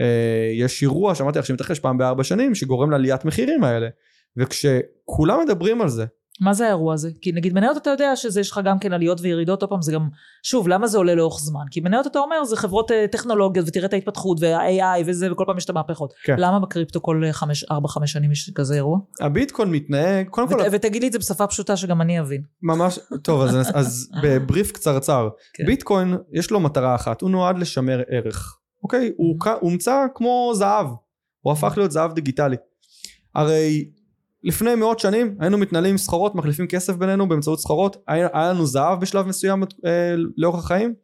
אה, 0.00 0.50
יש 0.54 0.82
אירוע 0.82 1.14
שאמרתי 1.14 1.38
לך 1.38 1.46
שמתרחש 1.46 1.78
פעם 1.78 1.98
בארבע 1.98 2.24
שנים 2.24 2.54
שגורם 2.54 2.90
לעליית 2.90 3.24
מחירים 3.24 3.64
האלה 3.64 3.88
וכשכולם 4.36 5.40
מדברים 5.44 5.82
על 5.82 5.88
זה 5.88 6.04
מה 6.40 6.54
זה 6.54 6.64
האירוע 6.66 6.94
הזה? 6.94 7.10
כי 7.20 7.32
נגיד 7.32 7.52
מניות 7.52 7.76
אתה 7.76 7.90
יודע 7.90 8.16
שזה 8.16 8.40
יש 8.40 8.50
לך 8.50 8.60
גם 8.64 8.78
כן 8.78 8.92
עליות 8.92 9.20
וירידות, 9.20 9.62
עוד 9.62 9.70
פעם 9.70 9.82
זה 9.82 9.92
גם, 9.92 10.08
שוב, 10.42 10.68
למה 10.68 10.86
זה 10.86 10.98
עולה 10.98 11.14
לאורך 11.14 11.40
זמן? 11.40 11.64
כי 11.70 11.80
מניות 11.80 12.06
אתה 12.06 12.18
אומר 12.18 12.44
זה 12.44 12.56
חברות 12.56 12.90
אה, 12.90 13.06
טכנולוגיות 13.12 13.68
ותראה 13.68 13.86
את 13.86 13.92
ההתפתחות 13.92 14.38
וה-AI 14.40 15.02
וזה 15.06 15.32
וכל 15.32 15.44
פעם 15.46 15.58
יש 15.58 15.64
את 15.64 15.70
המהפכות. 15.70 16.12
כן. 16.24 16.34
למה 16.38 16.60
בקריפטו 16.60 17.02
כל 17.02 17.22
אה, 17.26 17.32
חמש, 17.32 17.64
ארבע, 17.64 17.88
חמש 17.88 18.12
שנים 18.12 18.32
יש 18.32 18.50
כזה 18.54 18.74
אירוע? 18.74 18.98
הביטקוין 19.20 19.70
מתנהג 19.70 20.28
קודם 20.28 20.48
כל 20.48 20.54
ות, 20.54 20.66
ותגיד 20.72 21.02
לי 21.02 21.08
את 21.08 21.12
זה 21.12 21.18
בשפה 21.18 21.46
פשוטה 21.46 21.76
שגם 21.76 22.00
אני 22.00 22.20
אבין. 22.20 22.42
ממש 22.62 22.98
טוב 23.22 23.42
אז, 23.42 23.56
אז 23.74 24.08
בבריף 24.22 24.72
קצרצר 24.72 25.28
כן. 25.54 25.66
ביטקוין 25.66 26.16
יש 26.32 26.50
לו 26.50 26.60
מטרה 26.60 26.94
אחת 26.94 27.20
הוא 27.20 27.30
נועד 27.30 27.58
לשמר 27.58 28.02
ערך 28.08 28.58
אוקיי 28.82 29.12
הוא 29.16 29.38
הומצא 29.60 30.06
כמו 30.14 30.52
זהב 30.54 30.86
הוא 31.40 31.52
הפך 31.52 31.74
להיות 31.76 31.90
זהב 31.90 32.12
דיגיטלי 32.12 32.56
הרי 33.34 33.90
לפני 34.46 34.74
מאות 34.74 34.98
שנים 34.98 35.36
היינו 35.40 35.58
מתנהלים 35.58 35.90
עם 35.90 35.98
סחורות 35.98 36.34
מחליפים 36.34 36.66
כסף 36.66 36.96
בינינו 36.96 37.28
באמצעות 37.28 37.60
סחורות. 37.60 37.96
היה, 38.08 38.28
היה 38.32 38.52
לנו 38.52 38.66
זהב 38.66 39.00
בשלב 39.00 39.26
מסוים 39.26 39.62
אה, 39.86 40.14
לאורך 40.36 40.64
החיים. 40.64 40.94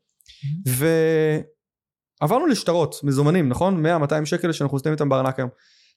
ועברנו 0.66 2.47
לשטרות 2.47 2.97
מזומנים 3.05 3.49
נכון? 3.49 3.86
100-200 3.86 4.24
שקל 4.24 4.53
שאנחנו 4.53 4.76
נותנים 4.76 4.93
איתם 4.95 5.09
בארנק 5.09 5.38
היום. 5.38 5.51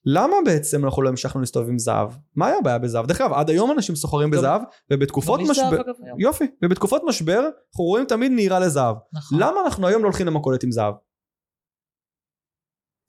למה 0.06 0.36
בעצם 0.46 0.86
אנחנו 0.86 1.02
לא 1.02 1.10
המשכנו 1.10 1.42
להסתובב 1.42 1.70
עם 1.70 1.80
זהב? 1.80 2.10
מה 2.36 2.48
היה 2.48 2.58
הבעיה 2.58 2.78
בזהב? 2.78 3.06
דרך 3.06 3.22
אגב 3.22 3.34
עד 3.34 3.50
היום 3.50 3.72
אנשים 3.72 3.96
סוחרים 3.96 4.32
בזהב 4.32 4.62
ובתקופות 4.94 5.40
משבר. 5.50 5.82
יופי 6.20 6.46
ובתקופות 6.64 7.02
משבר 7.06 7.40
אנחנו 7.40 7.86
רואים 7.86 8.06
תמיד 8.06 8.32
נהירה 8.32 8.60
לזהב. 8.60 8.96
נכון. 9.14 9.40
למה 9.40 9.62
אנחנו 9.66 9.88
היום 9.88 10.02
לא 10.02 10.08
הולכים 10.08 10.28
למכולת 10.28 10.64
עם 10.64 10.72
זהב? 10.72 10.94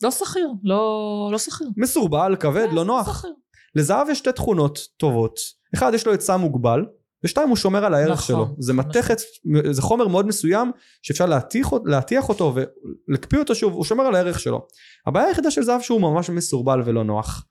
לא 0.02 0.10
שכיר, 0.10 0.48
לא, 0.64 1.28
לא 1.32 1.38
שכיר. 1.38 1.68
מסורבל 1.76 2.36
כבד 2.40 2.68
לא 2.72 2.84
נוח. 2.84 3.18
שכיר. 3.18 3.32
לזהב 3.76 4.08
יש 4.10 4.18
שתי 4.18 4.32
תכונות 4.32 4.78
טובות. 4.96 5.40
אחד 5.74 5.92
יש 5.94 6.06
לו 6.06 6.12
היצע 6.12 6.36
מוגבל 6.36 6.80
ושתיים 7.24 7.48
הוא 7.48 7.56
שומר 7.56 7.84
על 7.84 7.94
הערך 7.94 8.10
נכון, 8.10 8.26
שלו. 8.26 8.56
זה 8.58 8.72
חד 8.72 8.78
מתכת 8.78 9.16
זה 9.70 9.82
חומר 9.82 10.08
מאוד 10.08 10.26
מסוים 10.26 10.70
שאפשר 11.02 11.26
להטיח, 11.26 11.70
להטיח 11.84 12.28
אותו 12.28 12.54
ולהקפיא 13.08 13.38
אותו 13.38 13.54
שוב 13.54 13.72
הוא 13.72 13.84
שומר 13.84 14.04
על 14.04 14.14
הערך 14.14 14.40
שלו. 14.40 14.66
הבעיה 15.06 15.26
היחידה 15.26 15.50
של 15.50 15.62
זהב 15.62 15.80
שהוא 15.80 16.00
ממש 16.00 16.30
מסורבל 16.30 16.82
ולא 16.84 17.04
נוח. 17.04 17.46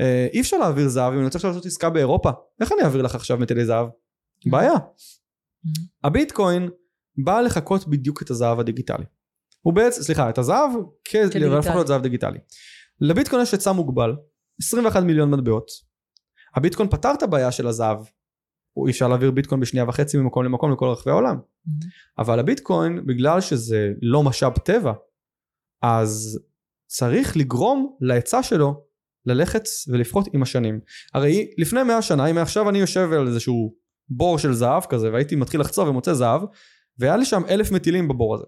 אה, 0.00 0.26
אי 0.32 0.40
אפשר 0.40 0.58
להעביר 0.58 0.88
זהב 0.88 1.12
אם 1.12 1.18
אני 1.18 1.24
רוצה 1.24 1.48
לעשות 1.48 1.66
עסקה 1.66 1.90
באירופה. 1.90 2.30
איך 2.60 2.72
אני 2.72 2.82
אעביר 2.82 3.02
לך 3.02 3.14
עכשיו 3.14 3.38
מטילי 3.38 3.66
זהב? 3.66 3.86
בעיה. 4.46 4.74
הביטקוין 6.04 6.68
בא 7.24 7.40
לחקות 7.40 7.88
בדיוק 7.88 8.22
את 8.22 8.30
הזהב 8.30 8.60
הדיגיטלי. 8.60 9.04
הוא 9.60 9.74
בעצם, 9.74 10.02
סליחה, 10.02 10.30
את 10.30 10.38
הזהב 10.38 10.70
כדיגיטלי. 11.04 11.48
להפוך 11.48 11.74
להיות 11.74 11.86
זהב 11.86 12.02
דיגיטלי. 12.02 12.38
לביטקוין 13.00 13.42
יש 13.42 13.52
היצע 13.52 13.72
מוגבל, 13.72 14.10
21 14.60 15.02
מיליון 15.02 15.30
מטבעות. 15.30 15.66
הביטקוין 16.54 16.88
פתר 16.88 17.12
את 17.18 17.22
הבעיה 17.22 17.52
של 17.52 17.66
הזהב. 17.66 17.98
אי 18.86 18.90
אפשר 18.90 19.08
להעביר 19.08 19.30
ביטקוין 19.30 19.60
בשנייה 19.60 19.88
וחצי 19.88 20.16
ממקום 20.16 20.44
למקום 20.44 20.72
לכל 20.72 20.88
רחבי 20.88 21.10
העולם. 21.10 21.36
אבל 22.18 22.38
הביטקוין, 22.38 23.06
בגלל 23.06 23.40
שזה 23.40 23.92
לא 24.02 24.22
משאב 24.22 24.52
טבע, 24.58 24.92
אז 25.82 26.40
צריך 26.86 27.36
לגרום 27.36 27.96
להיצע 28.00 28.42
שלו 28.42 28.84
ללכת 29.26 29.62
ולפחות 29.88 30.28
עם 30.32 30.42
השנים. 30.42 30.80
הרי 31.14 31.50
לפני 31.58 31.82
100 31.82 32.02
שנה, 32.02 32.26
אם 32.26 32.38
עכשיו 32.38 32.70
אני 32.70 32.78
יושב 32.78 33.08
על 33.12 33.26
איזשהו 33.26 33.74
בור 34.08 34.38
של 34.38 34.52
זהב 34.52 34.82
כזה, 34.84 35.12
והייתי 35.12 35.36
מתחיל 35.36 35.60
לחצוב 35.60 35.88
ומוצא 35.88 36.14
זהב, 36.14 36.42
והיה 36.98 37.16
לי 37.16 37.24
שם 37.24 37.42
אלף 37.48 37.70
מטילים 37.72 38.08
בבור 38.08 38.34
הזה. 38.34 38.44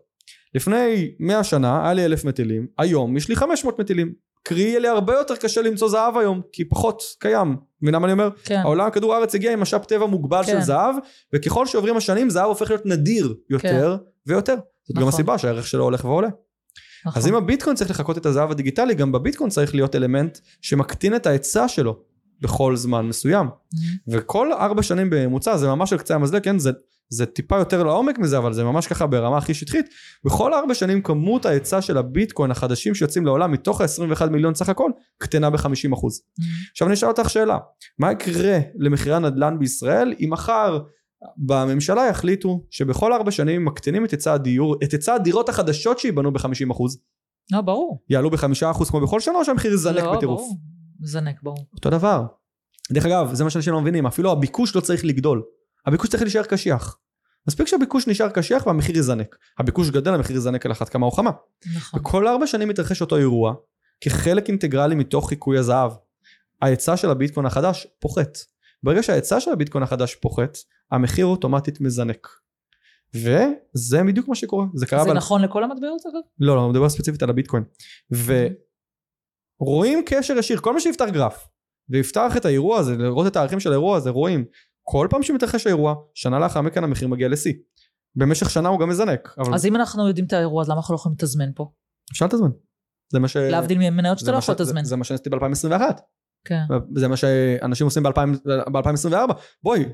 לפני 0.55 1.15
100 1.21 1.45
שנה 1.45 1.85
היה 1.85 1.95
לי 1.95 2.05
אלף 2.05 2.25
מטילים, 2.25 2.67
היום 2.79 3.17
יש 3.17 3.29
לי 3.29 3.37
500 3.37 3.81
מטילים. 3.81 4.15
קרי 4.43 4.61
יהיה 4.61 4.78
לי 4.78 4.89
הרבה 4.89 5.14
יותר 5.14 5.36
קשה 5.36 5.62
למצוא 5.62 5.89
זהב 5.89 6.16
היום, 6.16 6.41
כי 6.53 6.64
פחות 6.64 7.03
קיים. 7.18 7.57
מבינה 7.82 7.99
מה 7.99 8.07
אני 8.07 8.12
אומר? 8.12 8.28
כן. 8.45 8.57
העולם 8.57 8.91
כדור 8.91 9.14
הארץ 9.14 9.34
הגיע 9.34 9.53
עם 9.53 9.61
משאב 9.61 9.84
טבע 9.84 10.07
מוגבל 10.07 10.43
כן. 10.47 10.53
של 10.53 10.61
זהב, 10.61 10.95
וככל 11.34 11.66
שעוברים 11.66 11.97
השנים 11.97 12.30
זהב 12.30 12.47
הופך 12.47 12.70
להיות 12.70 12.86
נדיר 12.86 13.34
יותר 13.51 13.97
ויותר. 14.26 14.55
זאת 14.89 14.97
גם 14.97 15.03
נכון. 15.03 15.09
הסיבה 15.09 15.39
שהערך 15.39 15.66
שלו 15.66 15.84
הולך 15.84 16.05
ועולה. 16.05 16.28
נכון. 17.07 17.22
אז 17.22 17.28
אם 17.28 17.34
הביטקוין 17.34 17.76
צריך 17.76 17.91
לחקות 17.91 18.18
את 18.18 18.26
הזהב 18.26 18.51
הדיגיטלי, 18.51 18.95
גם 18.95 19.12
בביטקוין 19.12 19.51
צריך 19.51 19.74
להיות 19.74 19.97
אלמנט 19.97 20.39
שמקטין 20.62 21.16
את 21.16 21.26
ההיצע 21.26 21.68
שלו 21.68 21.99
בכל 22.41 22.76
זמן 22.76 23.07
מסוים. 23.07 23.47
וכל 24.09 24.53
ארבע 24.53 24.82
שנים 24.82 25.11
בממוצע 25.11 25.57
זה 25.57 25.66
ממש 25.66 25.93
על 25.93 25.99
קצה 25.99 26.14
המזלג, 26.14 26.43
כן? 26.43 26.59
זה, 26.59 26.70
זה 27.11 27.27
טיפה 27.27 27.59
יותר 27.59 27.83
לעומק 27.83 28.19
מזה, 28.19 28.39
אבל 28.39 28.53
זה 28.53 28.65
ממש 28.65 28.87
ככה 28.87 29.07
ברמה 29.07 29.39
הכי 29.39 29.55
שטחית. 29.55 29.87
בכל 30.25 30.55
ארבע 30.55 30.75
שנים 30.75 31.03
כמות 31.03 31.47
ההיצע 31.47 31.83
של 31.83 31.99
הביטקוין 31.99 32.51
החדשים 32.51 32.95
שיוצאים 32.95 33.27
לעולם 33.27 33.53
מתוך 33.53 33.81
ה-21 33.81 34.27
מיליון 34.27 34.55
סך 34.55 34.69
הכל, 34.69 34.91
קטנה 35.19 35.51
ב-50%. 35.51 35.97
עכשיו 36.73 36.87
אני 36.87 36.95
אשאל 36.95 37.09
אותך 37.09 37.31
שאלה, 37.31 37.59
מה 37.99 38.13
יקרה 38.13 38.59
למחירי 38.79 39.15
הנדל"ן 39.15 39.59
בישראל 39.59 40.15
אם 40.21 40.29
מחר 40.33 40.79
בממשלה 41.37 42.07
יחליטו 42.07 42.65
שבכל 42.71 43.13
ארבע 43.13 43.31
שנים 43.31 43.65
מקטינים 43.65 44.05
את 44.05 44.11
היצע 44.11 44.33
הדיור, 44.33 44.77
את 44.85 44.93
היצע 44.93 45.15
הדירות 45.15 45.49
החדשות 45.49 45.99
שייבנו 45.99 46.33
ב-50%, 46.33 46.83
לא, 47.53 47.61
ברור. 47.61 48.03
יעלו 48.11 48.31
ב-5% 48.31 48.85
כמו 48.91 49.01
בכל 49.01 49.21
שנה 49.21 49.39
או 49.39 49.45
שהמחיר 49.45 49.73
יזנק 49.73 50.05
לא, 50.05 50.17
בטירוף? 50.17 50.41
ברור. 50.41 50.57
זנק, 51.03 51.43
ברור. 51.43 51.67
אותו 51.75 51.91
דבר. 51.91 52.25
דרך 52.93 53.07
אגב, 53.07 53.35
זה 53.35 53.45
מה 53.45 53.51
שאנשים 53.51 53.73
לא 53.73 53.81
מבינים, 53.81 54.07
אפילו 54.07 54.33
הביקוש 54.33 54.77
לא 54.77 54.81
צריך 54.81 55.05
לגדול. 55.05 55.43
הביקוש 55.89 56.09
צריך 56.09 56.22
להישאר 56.22 56.43
קשיח. 56.43 56.99
מספיק 57.49 57.66
שהביקוש 57.66 58.07
נשאר 58.09 58.28
קשיח 58.28 58.66
והמחיר 58.66 58.99
יזנק. 58.99 59.36
הביקוש 59.59 59.91
גדל, 59.91 60.14
המחיר 60.14 60.36
יזנק 60.36 60.66
על 60.66 60.72
אחת 60.72 60.89
כמה 60.89 61.07
או 61.07 61.12
כמה. 61.12 61.30
נכון. 61.76 62.01
וכל 62.01 62.28
ארבע 62.28 62.47
שנים 62.47 62.68
מתרחש 62.68 63.01
אותו 63.01 63.16
אירוע, 63.16 63.55
כחלק 64.01 64.49
אינטגרלי 64.49 64.95
מתוך 64.95 65.28
חיקוי 65.28 65.59
הזהב. 65.59 65.93
ההיצע 66.62 66.97
של 66.97 67.11
הביטקוין 67.11 67.47
החדש 67.47 67.86
פוחת. 67.99 68.39
ברגע 68.82 69.03
שההיצע 69.03 69.41
של 69.41 69.51
הביטקוין 69.51 69.84
החדש 69.84 70.14
פוחת, 70.14 70.59
המחיר 70.91 71.26
אוטומטית 71.26 71.80
מזנק. 71.80 72.28
וזה 73.14 74.03
בדיוק 74.07 74.28
מה 74.28 74.34
שקורה. 74.34 74.66
זה 74.74 74.86
קרה 74.86 75.05
זה 75.05 75.11
ב- 75.11 75.12
נכון 75.12 75.43
לכל 75.43 75.64
המטבעות 75.64 76.01
אגב? 76.07 76.20
לא, 76.41 76.57
לא, 76.57 76.64
אני 76.64 76.70
מדבר 76.70 76.89
ספציפית 76.89 77.22
על 77.22 77.30
הביטקוין. 77.30 77.64
ורואים 79.61 80.03
קשר 80.07 80.39
ישיר, 80.39 80.61
כל 80.61 80.74
מי 80.74 80.80
שיפתח 80.80 81.07
גרף 81.12 81.49
ויפתח 81.89 82.36
את 82.36 82.45
האירוע 82.45 82.78
הזה, 82.78 82.97
לראות 82.97 83.26
את 83.26 83.36
הערכים 83.36 83.61
של 83.61 83.70
האירוע 83.70 83.97
הזה, 83.97 84.11
רואים, 84.11 84.45
כל 84.91 85.07
פעם 85.11 85.22
שמתרחש 85.22 85.66
האירוע, 85.66 85.95
שנה 86.14 86.39
לאחר 86.39 86.61
מכן 86.61 86.84
המחיר 86.84 87.09
מגיע 87.09 87.28
לשיא. 87.28 87.53
במשך 88.16 88.51
שנה 88.51 88.68
הוא 88.68 88.80
גם 88.80 88.89
מזנק, 88.89 89.34
אבל 89.39 89.55
אז 89.55 89.66
אם 89.66 89.76
אנחנו 89.76 90.09
יודעים 90.09 90.26
את 90.26 90.32
האירוע, 90.32 90.62
אז 90.62 90.68
למה 90.68 90.76
אנחנו 90.76 90.95
לא 90.95 90.99
יכולים 90.99 91.14
לתזמן 91.18 91.53
פה? 91.55 91.70
אפשר 92.12 92.26
לתזמן. 92.26 92.49
זה 93.12 93.18
מה 93.18 93.28
ש... 93.28 93.36
להבדיל 93.36 93.78
ממניות 93.78 94.18
שאתה 94.18 94.32
לא 94.32 94.36
יכול 94.36 94.55
לתזמן. 94.55 94.84
זה- 94.84 94.89
זה 94.89 94.97
מה 94.97 95.05
שעשיתי 95.05 95.30
ב-2021. 95.30 95.82
כן. 96.45 96.61
זה 96.97 97.09
מה 97.09 97.16
שאנשים 97.16 97.86
עושים 97.86 98.03
ב-2024. 98.03 99.32
בואי, 99.62 99.84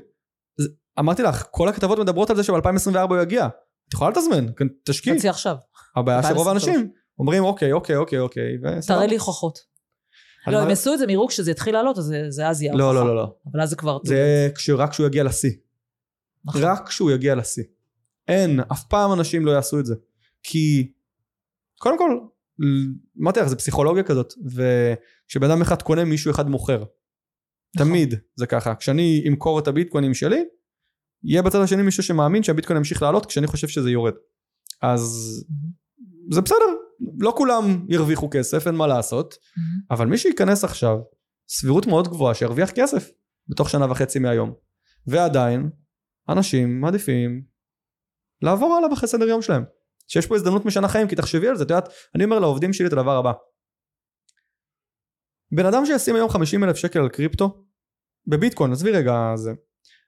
זה- 0.59 0.69
אמרתי 0.99 1.23
לך, 1.23 1.45
כל 1.51 1.69
הכתבות 1.69 1.99
מדברות 1.99 2.29
על 2.29 2.35
זה 2.35 2.43
שב-2024 2.43 2.99
הוא 3.09 3.17
יגיע. 3.17 3.45
את 3.89 3.93
יכולה 3.93 4.09
לתזמן, 4.09 4.45
כן, 4.57 4.65
תשקיעי. 4.85 5.17
חצי 5.19 5.29
עכשיו. 5.29 5.55
הבעיה 5.95 6.23
שרוב 6.23 6.47
2023. 6.47 6.67
האנשים 6.67 6.91
אומרים 7.19 7.43
אוקיי, 7.43 7.71
אוקיי, 7.71 7.95
אוקיי, 7.97 8.19
אוקיי. 8.19 8.57
תראה 8.87 9.05
לי 9.05 9.15
הוכחות. 9.15 9.74
לא, 10.47 10.61
הם 10.61 10.69
יעשו 10.69 10.93
את 10.93 10.99
זה 10.99 11.07
מראו 11.07 11.27
כשזה 11.27 11.51
יתחיל 11.51 11.73
לעלות, 11.73 11.97
אז 11.97 12.13
זה- 12.29 12.47
אז 12.49 12.61
יהיה 12.61 12.73
לא, 12.75 12.83
הוכחה. 12.83 12.99
לא, 13.03 13.07
לא, 13.07 13.15
לא. 13.15 13.35
אבל 13.51 13.61
אז 13.61 13.69
זה 13.69 13.75
כבר... 13.75 13.97
זה 14.03 14.49
רק 14.77 14.91
כשהוא 14.91 15.07
יגיע 15.07 15.23
לשיא. 15.23 15.51
נכון. 16.45 16.61
רק 16.63 16.87
כשהוא 16.87 17.11
יגיע 17.11 17.35
לשיא. 17.35 17.63
אין, 18.27 18.59
אף 18.71 18.83
פעם 18.83 19.13
אנשים 19.13 19.45
לא 19.45 19.51
יעשו 19.51 19.79
את 19.79 19.85
זה. 19.85 19.95
כי, 20.43 20.91
קודם 21.79 21.97
כל, 21.97 22.19
אמרתי 23.21 23.39
לך, 23.39 23.47
זה 23.47 23.55
פסיכולוגיה 23.55 24.03
כזאת, 24.03 24.33
וכשבן 24.45 25.51
אדם 25.51 25.61
אחד 25.61 25.81
קונה, 25.81 26.05
מישהו 26.05 26.31
אחד 26.31 26.49
מוכר. 26.49 26.83
נכון. 27.75 27.87
תמיד 27.87 28.13
זה 28.35 28.45
ככה. 28.47 28.75
כשאני 28.75 29.23
אמכור 29.27 29.59
את 29.59 29.67
הביטקוינים 29.67 30.13
שלי, 30.13 30.43
יהיה 31.23 31.41
בצד 31.41 31.59
השני 31.59 31.81
מישהו 31.83 32.03
שמאמין 32.03 32.43
שהביטקוין 32.43 32.77
ימשיך 32.77 33.01
לעלות 33.01 33.25
כשאני 33.25 33.47
חושב 33.47 33.67
שזה 33.67 33.89
יורד. 33.91 34.13
אז 34.81 35.01
זה 36.31 36.41
בסדר, 36.41 36.57
לא 37.19 37.33
כולם 37.37 37.85
ירוויחו 37.89 38.29
כסף, 38.31 38.67
אין 38.67 38.75
מה 38.75 38.87
לעשות, 38.87 39.35
מהמם. 39.57 39.79
אבל 39.91 40.07
מי 40.07 40.17
שייכנס 40.17 40.63
עכשיו, 40.63 40.97
סבירות 41.49 41.87
מאוד 41.87 42.07
גבוהה 42.07 42.33
שירוויח 42.33 42.71
כסף 42.71 43.11
בתוך 43.47 43.69
שנה 43.69 43.91
וחצי 43.91 44.19
מהיום. 44.19 44.53
ועדיין, 45.07 45.69
אנשים 46.29 46.81
מעדיפים 46.81 47.43
לעבור 48.41 48.75
הלאה 48.75 48.93
אחרי 48.93 49.07
סדר 49.07 49.27
יום 49.27 49.41
שלהם. 49.41 49.63
שיש 50.07 50.27
פה 50.27 50.35
הזדמנות 50.35 50.65
משנה 50.65 50.87
חיים, 50.87 51.07
כי 51.07 51.15
תחשבי 51.15 51.47
על 51.47 51.55
זה, 51.55 51.63
את 51.63 51.69
יודעת, 51.69 51.89
אני 52.15 52.23
אומר 52.23 52.39
לעובדים 52.39 52.73
שלי 52.73 52.87
את 52.87 52.93
הדבר 52.93 53.17
הבא. 53.17 53.31
בן 55.51 55.65
אדם 55.65 55.85
שישים 55.85 56.15
היום 56.15 56.29
50 56.29 56.63
אלף 56.63 56.75
שקל 56.75 56.99
על 56.99 57.09
קריפטו, 57.09 57.65
בביטקוין, 58.27 58.71
עזבי 58.71 58.91
רגע 58.91 59.31
זה. 59.35 59.51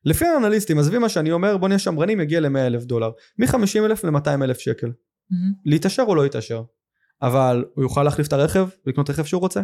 לפי 0.06 0.26
האנליסטים, 0.26 0.80
עזבי 0.80 0.98
מה 0.98 1.10
שאני 1.10 1.32
אומר, 1.32 1.58
בוא 1.58 1.68
נהיה 1.68 1.80
שמרנים, 1.80 2.22
יגיע 2.22 2.40
ל-100 2.40 2.60
אלף 2.60 2.84
דולר. 2.84 3.12
מ-50 3.40 3.86
אלף 3.86 4.04
ל-200 4.04 4.44
אלף 4.44 4.60
שקל. 4.60 4.88
מהמם. 4.88 5.54
להתעשר 5.66 6.04
או 6.04 6.16
לא 6.16 6.24
להתעשר. 6.24 6.64
אבל 7.22 7.66
הוא 7.76 7.84
יוכל 7.84 8.04
להחליף 8.04 8.28
את 8.28 8.34
הרכב, 8.34 8.68
לקנות 8.86 9.10
רכב 9.10 9.24
שהוא 9.24 9.42
רוצה. 9.42 9.62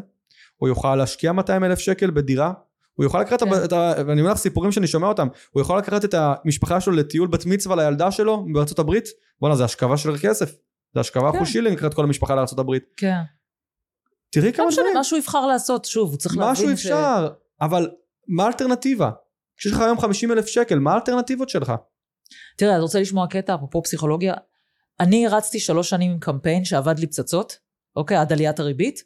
הוא 0.57 0.69
יוכל 0.69 0.95
להשקיע 0.95 1.31
200 1.31 1.63
אלף 1.63 1.79
שקל 1.79 2.11
בדירה. 2.11 2.53
הוא 2.93 3.03
יוכל 3.03 3.21
לקחת, 3.21 3.43
כן. 3.43 3.63
את 3.65 3.73
ה... 3.73 3.93
ואני 4.07 4.21
אומר 4.21 4.31
לך 4.31 4.37
סיפורים 4.37 4.71
שאני 4.71 4.87
שומע 4.87 5.07
אותם, 5.07 5.27
הוא 5.51 5.61
יכול 5.61 5.77
לקחת 5.77 6.05
את 6.05 6.13
המשפחה 6.13 6.81
שלו 6.81 6.93
לטיול 6.93 7.27
בת 7.27 7.45
מצווה 7.45 7.75
לילדה 7.75 8.11
שלו 8.11 8.45
בארצות 8.53 8.79
הברית, 8.79 9.05
בואנה 9.39 9.55
זה 9.55 9.63
השכבה 9.63 9.97
של 9.97 10.17
כסף. 10.21 10.55
זה 10.93 10.99
השכבה 10.99 11.31
כן. 11.31 11.45
שילינג 11.45 11.77
לקחת 11.77 11.93
כל 11.93 12.03
המשפחה 12.03 12.35
לארצות 12.35 12.59
הברית. 12.59 12.83
כן. 12.97 13.21
תראי 14.29 14.51
לא 14.51 14.57
כמה 14.57 14.67
דברים. 14.71 14.93
מה 14.93 15.03
שהוא 15.03 15.19
יבחר 15.19 15.45
לעשות, 15.45 15.85
שוב, 15.85 16.09
הוא 16.09 16.17
צריך 16.17 16.37
להבין 16.37 16.51
משהו 16.51 16.71
אפשר, 16.71 17.29
אבל 17.61 17.89
מה 18.27 18.43
האלטרנטיבה? 18.43 19.11
כשיש 19.57 19.73
לך 19.73 19.79
היום 19.79 19.99
50 19.99 20.31
אלף 20.31 20.45
שקל, 20.45 20.79
מה 20.79 20.91
האלטרנטיבות 20.91 21.49
שלך? 21.49 21.73
תראה, 22.57 22.73
אתה 22.73 22.81
רוצה 22.81 22.99
לשמוע 22.99 23.27
קטע, 23.27 23.55
אפרופו 23.55 23.83
פסיכולוגיה? 23.83 24.33
אני 25.03 25.27
רצתי 25.27 25.59
שלוש 25.59 25.89
שנים 25.89 26.11
עם 26.11 26.19
קמפיין 26.19 26.65
שעבד 26.65 26.99
לי 26.99 27.07
פצצות, 27.07 27.57
אוקיי, 27.95 28.17
עד 28.17 28.33
עליית 28.33 28.59
הריבית, 28.59 29.03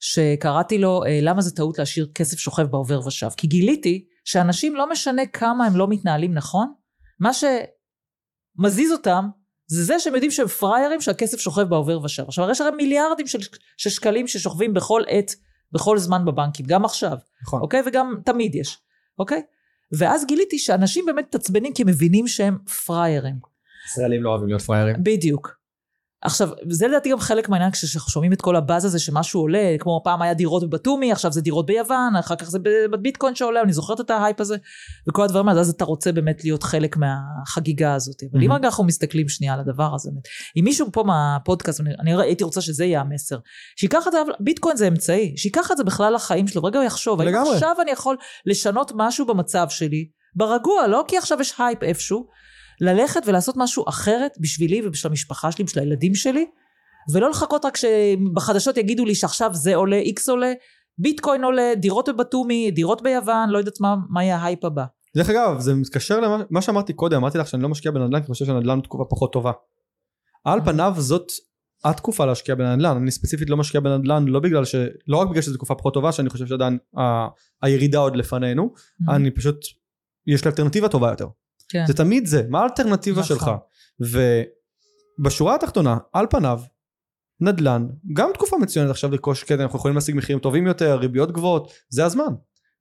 שקראתי 0.00 0.78
לו, 0.78 1.04
אה, 1.04 1.18
למה 1.22 1.42
זה 1.42 1.56
טעות 1.56 1.78
להשאיר 1.78 2.10
כסף 2.14 2.38
שוכב 2.38 2.62
בעובר 2.62 3.06
ושב? 3.06 3.28
כי 3.36 3.46
גיליתי 3.46 4.04
שאנשים, 4.24 4.76
לא 4.76 4.90
משנה 4.90 5.26
כמה 5.26 5.66
הם 5.66 5.76
לא 5.76 5.88
מתנהלים 5.88 6.34
נכון, 6.34 6.72
מה 7.20 7.30
שמזיז 7.32 8.92
אותם, 8.92 9.28
זה 9.66 9.84
זה 9.84 9.98
שהם 9.98 10.14
יודעים 10.14 10.30
שהם 10.30 10.46
פראיירים 10.46 11.00
שהכסף 11.00 11.40
שוכב 11.40 11.62
בעובר 11.62 12.04
ושב. 12.04 12.24
עכשיו, 12.26 12.50
יש 12.50 12.60
הרי 12.60 12.70
מיליארדים 12.76 13.26
של, 13.26 13.38
של 13.76 13.90
שקלים 13.90 14.28
ששוכבים 14.28 14.74
בכל 14.74 15.02
עת, 15.08 15.34
בכל 15.72 15.98
זמן 15.98 16.24
בבנקים, 16.24 16.66
גם 16.66 16.84
עכשיו. 16.84 17.16
נכון. 17.42 17.60
אוקיי? 17.60 17.82
וגם 17.86 18.14
תמיד 18.24 18.54
יש, 18.54 18.78
אוקיי? 19.18 19.42
ואז 19.98 20.24
גיליתי 20.26 20.58
שאנשים 20.58 21.06
באמת 21.06 21.24
מתעצבנים 21.24 21.72
כי 21.72 21.82
הם 21.82 21.88
מבינים 21.88 22.28
שהם 22.28 22.58
פראיירים. 22.86 23.53
ישראלים 23.86 24.22
לא 24.22 24.30
אוהבים 24.30 24.48
להיות 24.48 24.62
פראיירים. 24.62 24.96
בדיוק. 24.98 25.64
עכשיו, 26.24 26.48
זה 26.70 26.88
לדעתי 26.88 27.10
גם 27.10 27.20
חלק 27.20 27.48
מהעניין 27.48 27.70
כששומעים 27.70 28.32
את 28.32 28.40
כל 28.40 28.56
הבאז 28.56 28.84
הזה 28.84 28.98
שמשהו 28.98 29.40
עולה, 29.40 29.76
כמו 29.78 30.00
פעם 30.04 30.22
היה 30.22 30.34
דירות 30.34 30.70
בבתומי, 30.70 31.12
עכשיו 31.12 31.32
זה 31.32 31.40
דירות 31.40 31.66
ביוון, 31.66 32.16
אחר 32.16 32.36
כך 32.36 32.50
זה 32.50 32.58
בביטקוין 32.92 33.34
שעולה, 33.34 33.62
אני 33.62 33.72
זוכרת 33.72 34.00
את 34.00 34.10
ההייפ 34.10 34.40
הזה, 34.40 34.56
וכל 35.08 35.22
הדברים 35.22 35.48
האלה, 35.48 35.60
אז 35.60 35.70
אתה 35.70 35.84
רוצה 35.84 36.12
באמת 36.12 36.44
להיות 36.44 36.62
חלק 36.62 36.96
מהחגיגה 36.96 37.94
הזאת. 37.94 38.22
אבל 38.32 38.42
אם. 38.42 38.52
רגע 38.52 38.66
אנחנו 38.66 38.84
מסתכלים 38.84 39.28
שנייה 39.28 39.54
על 39.54 39.60
הדבר 39.60 39.94
הזה, 39.94 40.10
אם 40.56 40.64
מישהו 40.64 40.86
פה 40.92 41.02
מהפודקאסט, 41.02 41.80
אני, 42.00 42.22
הייתי 42.22 42.44
רוצה 42.44 42.60
שזה 42.60 42.84
יהיה 42.84 43.00
המסר, 43.00 43.38
שייקח 43.76 44.06
את 44.06 44.12
זה, 44.12 44.18
ביטקוין 44.40 44.76
זה 44.76 44.88
אמצעי, 44.88 45.34
שייקח 45.36 45.72
את 45.72 45.76
זה 45.76 45.84
בכלל 45.84 46.14
לחיים 46.14 46.46
שלו, 46.46 46.62
ורגע 46.62 46.78
הוא 46.78 46.86
יחשוב, 46.86 47.20
האם. 47.20 47.28
עכשיו 47.54 47.76
אני 47.82 47.90
יכול 47.90 48.16
לשנות 48.46 48.92
משהו 48.94 49.26
במצב 49.26 49.66
שלי, 49.68 50.08
ברגוע, 50.34 50.86
לא 50.86 51.04
כי 51.08 51.18
עכשיו 51.18 51.40
יש 51.40 51.54
הייפ 51.58 51.82
איפשהו, 51.82 52.26
ללכת 52.80 53.20
ולעשות 53.26 53.54
משהו 53.56 53.84
אחרת 53.88 54.32
בשבילי 54.40 54.86
ובשביל 54.86 55.10
המשפחה 55.10 55.52
שלי, 55.52 55.64
בשביל 55.64 55.84
הילדים 55.84 56.14
שלי, 56.14 56.46
ולא 57.12 57.30
לחכות 57.30 57.64
רק 57.64 57.76
שבחדשות 57.76 58.76
יגידו 58.76 59.04
לי 59.04 59.14
שעכשיו 59.14 59.54
זה 59.54 59.74
עולה, 59.74 59.96
איקס 59.96 60.28
עולה, 60.28 60.52
ביטקוין 60.98 61.44
עולה, 61.44 61.72
דירות 61.76 62.08
בבטומי, 62.08 62.70
דירות 62.70 63.02
ביוון, 63.02 63.50
לא 63.50 63.58
יודעת 63.58 63.80
מה, 63.80 63.96
מה 64.10 64.24
יהיה 64.24 64.36
ההייפ 64.36 64.64
הבא. 64.64 64.84
דרך 65.16 65.30
אגב, 65.30 65.60
זה 65.60 65.74
מתקשר 65.74 66.20
למה 66.20 66.42
מה 66.50 66.62
שאמרתי 66.62 66.92
קודם, 66.92 67.16
אמרתי 67.16 67.38
לך 67.38 67.48
שאני 67.48 67.62
לא 67.62 67.68
משקיע 67.68 67.92
בנדל"ן 67.92 68.20
כי 68.20 68.26
אני 68.26 68.32
חושב 68.32 68.44
שנדל"ן 68.44 68.80
תקופה 68.80 69.04
פחות 69.10 69.32
טובה. 69.32 69.52
על 70.44 70.60
פניו 70.64 70.94
זאת 70.98 71.32
התקופה 71.84 72.26
להשקיע 72.26 72.54
בנדל"ן, 72.54 72.96
אני 72.96 73.10
ספציפית 73.10 73.50
לא 73.50 73.56
משקיע 73.56 73.80
בנדל"ן 73.80 74.24
לא 74.28 74.40
בגלל 74.40 74.64
ש... 74.64 74.74
לא 75.06 75.16
רק 75.16 75.28
בגלל 75.28 75.42
שזו 75.42 75.56
תקופה 75.56 75.74
פחות 75.74 75.94
טובה, 75.94 76.12
שאני 76.12 76.30
חושב 76.30 76.46
שעדיין 76.46 76.78
ה- 76.98 77.28
הירידה 77.62 77.98
עוד 77.98 78.16
לפנינו, 78.16 78.74
אני 79.08 79.30
פשוט, 79.30 79.56
יש 80.26 80.44
לי 80.44 80.50
אלטרנטיבה 80.50 80.88
טובה 80.88 81.10
יותר. 81.10 81.26
כן. 81.74 81.86
זה 81.86 81.94
תמיד 81.94 82.26
זה, 82.26 82.42
מה 82.48 82.60
האלטרנטיבה 82.60 83.20
נכון. 83.20 83.36
שלך? 83.36 83.50
ובשורה 85.20 85.54
התחתונה, 85.54 85.96
על 86.12 86.26
פניו, 86.30 86.60
נדל"ן, 87.40 87.86
גם 88.12 88.30
תקופה 88.34 88.56
מצוינת 88.58 88.90
עכשיו 88.90 89.10
לרכוש 89.10 89.44
קטע, 89.44 89.62
אנחנו 89.62 89.78
יכולים 89.78 89.94
להשיג 89.94 90.16
מחירים 90.16 90.38
טובים 90.38 90.66
יותר, 90.66 90.98
ריביות 90.98 91.32
גבוהות, 91.32 91.72
זה 91.88 92.04
הזמן. 92.04 92.34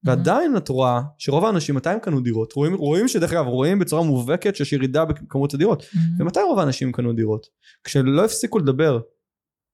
ועדיין 0.03 0.57
את 0.57 0.69
רואה 0.69 1.01
שרוב 1.17 1.45
האנשים 1.45 1.75
מתי 1.75 1.89
הם 1.89 1.99
קנו 1.99 2.21
דירות? 2.21 2.53
רואים, 2.53 2.73
רואים 2.73 3.07
שדרך 3.07 3.33
אגב 3.33 3.45
רואים 3.47 3.79
בצורה 3.79 4.03
מובהקת 4.03 4.55
שיש 4.55 4.73
ירידה 4.73 5.05
בכמות 5.05 5.53
הדירות. 5.53 5.83
ומתי 6.19 6.39
רוב 6.39 6.59
האנשים 6.59 6.91
קנו 6.91 7.13
דירות? 7.13 7.47
כשלא 7.83 8.25
הפסיקו 8.25 8.59
לדבר 8.59 8.99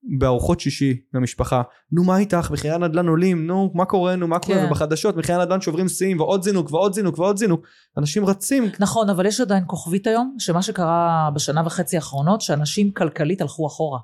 בארוחות 0.04 0.60
שישי 0.60 0.98
במשפחה, 1.14 1.62
נו 1.92 2.04
מה 2.04 2.18
איתך, 2.18 2.52
מחירי 2.52 2.74
הנדל"ן 2.74 3.08
עולים, 3.08 3.48
נו 3.48 3.72
מה 3.74 3.86
קורה, 3.86 4.16
נו 4.16 4.28
מה 4.28 4.40
קורה, 4.40 4.58
כן. 4.58 4.66
ובחדשות 4.66 5.18
מחירי 5.18 5.38
הנדל"ן 5.38 5.62
שוברים 5.62 5.88
שיאים 5.88 6.20
ועוד 6.20 6.44
זינוק 6.44 6.72
ועוד 6.72 6.94
זינוק 6.94 7.20
ועוד 7.20 7.38
זינוק, 7.38 7.68
אנשים 7.98 8.26
רצים, 8.26 8.70
נכון, 8.80 9.10
אבל 9.10 9.26
יש 9.26 9.42
עדיין 9.42 9.64
כוכבית 9.68 10.08
היום, 10.08 10.36
שמה 10.40 10.62
שקרה 10.62 11.30
בשנה 11.36 11.62
וחצי 11.66 11.96
האחרונות, 11.96 12.42
שאנשים 12.42 12.92
כלכלית 12.92 13.42
הלכו 13.42 13.68
אחורה. 13.68 14.00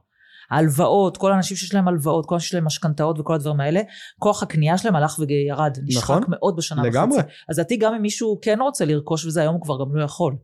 ההלוואות, 0.52 1.18
כל 1.18 1.32
האנשים 1.32 1.58
שיש 1.58 1.74
להם 1.74 1.88
הלוואות, 1.88 2.26
כל 2.26 2.36
האנשים 2.36 2.46
שיש 2.46 2.54
להם 2.54 2.66
משכנתאות 2.66 3.20
וכל 3.20 3.34
הדברים 3.36 3.60
האלה, 3.60 3.82
כוח 4.20 4.44
הקנייה 4.44 4.78
שלהם 4.78 4.96
הלך 4.96 5.20
וירד, 5.20 5.78
נשחק 5.84 6.10
נכון. 6.10 6.24
מאוד 6.28 6.56
בשנה 6.56 6.84
לגמרי. 6.84 7.18
וחצי. 7.18 7.32
אז 7.50 7.60
לדעתי 7.60 7.78
גם 7.78 7.94
אם 7.94 8.02
מישהו 8.02 8.40
כן 8.42 8.58
רוצה 8.62 8.86
לרכוש 8.86 9.26
וזה, 9.26 9.42
היום 9.42 9.56
הוא 9.56 9.62
כבר 9.62 9.80
גם 9.80 9.96
לא 9.96 10.04
יכול. 10.04 10.36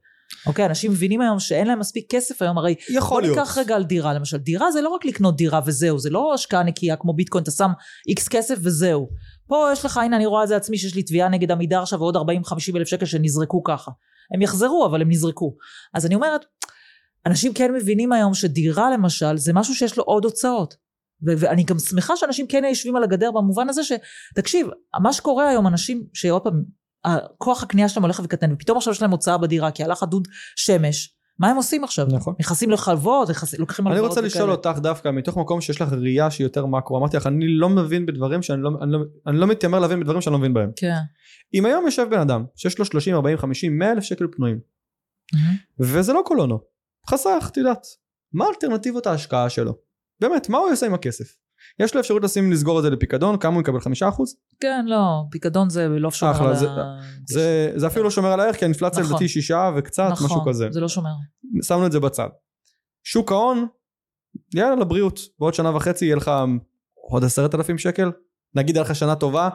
אוקיי, 0.46 0.66
אנשים 0.66 0.92
מבינים 0.92 1.22
היום 1.22 1.40
שאין 1.40 1.68
להם 1.68 1.80
מספיק 1.80 2.06
כסף 2.10 2.42
היום, 2.42 2.58
הרי 2.58 2.76
יכול 2.90 3.10
בוא 3.10 3.22
להיות. 3.22 3.38
ניקח 3.38 3.58
רגע 3.58 3.76
על 3.76 3.84
דירה 3.84 4.14
למשל, 4.14 4.38
דירה 4.38 4.72
זה 4.72 4.82
לא 4.82 4.90
רק 4.90 5.06
לקנות 5.06 5.36
דירה 5.36 5.62
וזהו, 5.66 6.00
זה 6.00 6.10
לא 6.10 6.34
השקעה 6.34 6.64
נקייה 6.64 6.96
כמו 6.96 7.14
ביטקוין, 7.14 7.44
אתה 7.44 7.52
שם 7.52 7.72
איקס 8.08 8.28
כסף 8.28 8.56
וזהו. 8.62 9.10
פה 9.48 9.70
יש 9.74 9.86
לך, 9.86 9.98
הנה 9.98 10.16
אני 10.16 10.26
רואה 10.26 10.44
את 10.44 10.48
זה 10.48 10.56
עצמי, 10.56 10.78
שיש 10.78 10.96
לי 10.96 11.04
תביעה 11.04 11.30
נגד 11.30 11.52
עמידר 11.52 11.82
עכשיו 11.82 12.00
ועוד 12.00 12.16
40-50 12.18 12.20
אלף 12.76 12.88
שקל 12.88 13.06
שנזרקו 13.06 13.64
ככה. 13.64 13.92
הם 14.34 14.42
יחזרו, 14.42 14.86
אבל 14.86 15.02
הם 15.02 15.10
נזרקו. 15.10 15.56
אז 15.94 16.06
אני 16.06 16.16
אומרת, 16.16 16.46
אנשים 17.26 17.54
כן 17.54 17.74
מבינים 17.74 18.12
היום 18.12 18.34
שדירה 18.34 18.92
למשל, 18.92 19.38
זה 19.38 19.54
משהו 19.54 19.76
שיש 19.76 19.98
לו 19.98 20.04
עוד 20.04 20.26
הוצאות. 20.26 20.76
ואני 21.24 21.64
גם 21.64 21.80
שמחה 21.80 22.18
שאנשים 22.18 22.48
כן 22.48 22.64
יושבים 22.70 22.96
על 22.96 23.04
הגדר 23.04 23.32
במובן 23.32 23.70
הזה 23.70 23.84
ש... 23.84 23.92
תקשיב, 24.36 24.68
מה 25.02 25.14
שקורה 25.14 25.50
היום, 25.50 25.68
אנשים 25.68 26.04
שעוד 26.14 26.42
פעם, 26.44 26.64
כוח 27.38 27.64
הקנייה 27.64 27.90
שלהם 27.90 28.04
הולך 28.04 28.22
וקטן, 28.24 28.54
ופתאום 28.54 28.78
עכשיו 28.78 28.94
יש 28.94 29.02
להם 29.02 29.12
הוצאה 29.12 29.38
בדירה, 29.38 29.72
כי 29.72 29.84
הלך 29.84 30.04
הדוד 30.04 30.28
שמש, 30.56 31.16
מה 31.40 31.50
הם 31.50 31.58
עושים 31.58 31.84
עכשיו? 31.84 32.08
נכון. 32.12 32.36
נכנסים 32.40 32.72
לחלבות, 32.72 33.30
לוקחים 33.60 33.88
אני 33.88 33.96
הלוואות 33.96 34.10
רוצה 34.10 34.22
לשאול 34.22 34.44
וכאלה. 34.44 34.72
אותך 34.72 34.80
דווקא 34.84 35.12
מתוך 35.12 35.38
מקום 35.38 35.62
שיש 35.62 35.82
לך 35.82 35.94
ראייה 35.94 36.32
שהיא 36.32 36.46
יותר 36.46 36.66
מקרו 36.66 36.98
אמרתי 36.98 37.18
לך 37.18 37.28
אני 37.28 37.46
לא 37.48 37.70
מבין 37.70 38.06
בדברים 38.06 38.42
שאני 38.42 38.62
לא, 38.62 38.70
אני 38.82 38.92
לא, 38.92 39.00
אני 39.28 39.38
לא 39.38 39.48
מתיימר 39.48 39.80
להבין 39.80 40.00
בדברים 40.00 40.22
שאני 40.22 40.34
לא 40.34 40.40
מבין 40.40 40.54
בהם 40.54 40.72
כן. 40.76 40.94
אם 41.54 41.66
היום 41.66 41.86
יושב 41.86 42.08
בן 42.12 42.20
אדם 42.20 42.46
שיש 42.56 42.80
לו 42.80 42.86
30 42.86 43.16
40 43.16 43.38
50 43.38 43.80
100 43.80 43.92
אלף 43.92 44.04
שקל 44.04 44.28
פנויים 44.32 44.60
וזה 45.80 46.14
לא 46.14 46.22
קולונו 46.26 46.60
חסך 47.10 47.50
את 47.52 47.58
יודעת 47.58 47.86
מה 48.34 48.46
אלטרנטיבות 48.50 49.08
ההשקעה 49.08 49.50
שלו 49.50 49.78
באמת 50.20 50.50
מה 50.50 50.58
הוא 50.58 50.70
יעשה 50.70 50.86
עם 50.86 50.94
הכסף 50.94 51.36
יש 51.80 51.96
לו 51.96 52.02
אפשרות 52.02 52.24
לשים 52.24 52.52
לסגור 52.52 52.78
את 52.78 52.84
זה 52.84 52.90
לפיקדון 52.90 53.38
כמה 53.38 53.54
הוא 53.54 53.62
יקבל 53.62 53.80
חמישה 53.80 54.10
אחוז 54.10 54.36
כן, 54.60 54.86
לא, 54.88 55.24
פיקדון 55.32 55.70
זה 55.70 55.88
לא 55.88 56.12
שומר 56.12 56.32
אחלה, 56.32 56.50
על 56.50 56.56
זה- 56.56 56.70
ה... 56.70 56.98
זה, 57.28 57.74
זה 57.76 57.88
אפילו 57.88 58.04
לא 58.04 58.10
שומר 58.12 58.32
על 58.32 58.40
הערך 58.40 58.56
כי 58.56 58.66
האינפלציה 58.66 59.00
נכון. 59.00 59.12
לדעתי 59.12 59.28
שישה 59.28 59.72
וקצת 59.78 60.10
נכון, 60.12 60.26
משהו 60.26 60.46
כזה 60.50 60.68
זה 60.72 60.80
לא 60.80 60.88
שומר. 60.88 61.10
שמנו 61.64 61.86
את 61.86 61.92
זה 61.92 62.00
בצד. 62.00 62.28
שוק 63.04 63.32
ההון, 63.32 63.68
יאללה 64.56 64.76
לבריאות, 64.76 65.20
בעוד 65.40 65.54
שנה 65.54 65.76
וחצי 65.76 66.06
יהיה 66.06 66.16
לך 66.16 66.32
עוד 67.10 67.24
עשרת 67.24 67.56
אלפים 67.56 67.78
שקל, 67.78 68.12
נגיד 68.56 68.76
היה 68.76 68.84
לך 68.86 68.96
שנה 68.96 69.16
טובה, 69.16 69.50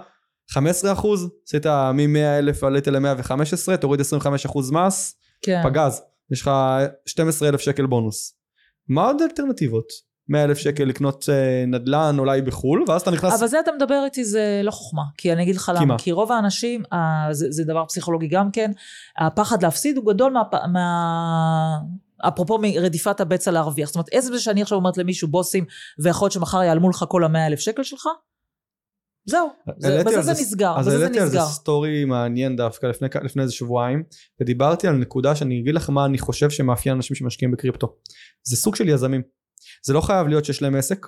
15 0.51 0.93
אחוז, 0.93 1.29
עשית 1.47 1.67
מ-100 1.67 2.19
אלף 2.39 2.65
עלית 2.65 2.89
ל-115, 2.89 3.77
תוריד 3.81 4.01
25 4.01 4.47
אחוז 4.47 4.71
מס, 4.71 5.15
כן. 5.43 5.61
פגז, 5.65 6.03
יש 6.33 6.43
לך 6.43 6.51
12 7.07 7.49
אלף 7.49 7.61
שקל 7.61 7.87
בונוס. 7.87 8.37
מה 8.89 9.07
עוד 9.07 9.23
אלטרנטיבות? 9.23 10.06
100 10.29 10.45
אלף 10.45 10.59
שקל 10.59 10.85
לקנות 10.85 11.29
אה, 11.29 11.65
נדל"ן 11.67 12.17
אולי 12.19 12.43
בחו"ל, 12.43 12.85
ואז 12.89 13.03
אתה 13.03 13.11
נכנס... 13.11 13.39
אבל 13.39 13.47
זה 13.47 13.61
אתה 13.61 13.71
מדבר 13.73 14.03
איתי 14.05 14.25
זה 14.25 14.61
לא 14.65 14.71
חוכמה, 14.71 15.03
כי 15.19 15.33
אני 15.33 15.43
אגיד 15.43 15.57
לך 15.57 15.65
כי 15.65 15.73
למה, 15.75 15.87
מה? 15.87 15.99
כי 15.99 16.13
רוב 16.13 16.33
האנשים, 16.33 16.83
אה, 16.93 17.29
זה, 17.31 17.47
זה 17.51 17.65
דבר 17.65 17.85
פסיכולוגי 17.85 18.29
גם 18.29 18.51
כן, 18.51 18.71
הפחד 19.19 19.63
להפסיד 19.63 19.97
הוא 19.97 20.13
גדול 20.13 20.33
מה... 20.33 20.43
מה... 20.73 21.79
אפרופו 22.29 22.59
מרדיפת 22.63 23.21
הבצע 23.21 23.51
להרוויח, 23.51 23.87
זאת 23.87 23.95
אומרת 23.95 24.09
עצם 24.13 24.33
זה 24.33 24.41
שאני 24.41 24.63
עכשיו 24.63 24.79
אומרת 24.79 24.97
למישהו 24.99 25.29
בוסים 25.29 25.65
ויכול 25.99 26.27
להיות 26.27 26.33
שמחר 26.33 26.63
יעלמו 26.63 26.91
לך 26.91 27.05
כל 27.09 27.25
המאה 27.25 27.47
אלף 27.47 27.59
שקל 27.59 27.83
שלך, 27.83 28.09
זהו, 29.29 29.49
זה, 29.79 30.03
בזה 30.07 30.23
זה 30.23 30.23
זה- 30.23 30.33
נסגר, 30.33 30.75
אז 30.79 30.87
בזה 30.87 30.99
זה 30.99 31.05
העליתי 31.05 31.21
על 31.21 31.29
זה. 31.29 31.39
סטורי 31.41 32.05
מעניין 32.05 32.57
דווקא 32.57 32.87
לפני, 32.87 33.09
לפני 33.23 33.43
איזה 33.43 33.53
שבועיים, 33.55 34.03
ודיברתי 34.41 34.89
על 34.89 34.97
נקודה 34.97 35.37
שאני 35.37 35.61
אגיד 35.61 35.75
לך 35.75 35.91
מה 35.91 36.05
אני 36.05 36.19
חושב 36.19 36.51
שמאפיין 36.51 36.95
אנשים 36.95 37.17
שמשקיעים 37.17 37.53
בקריפטו. 37.53 37.97
זה 38.43 38.57
סוג 38.57 38.77
של 38.77 38.89
יזמים. 38.89 39.23
זה 39.83 39.93
לא 39.93 40.01
חייב 40.01 40.27
להיות 40.27 40.45
שיש 40.45 40.63
להם 40.63 40.75
עסק, 40.75 41.07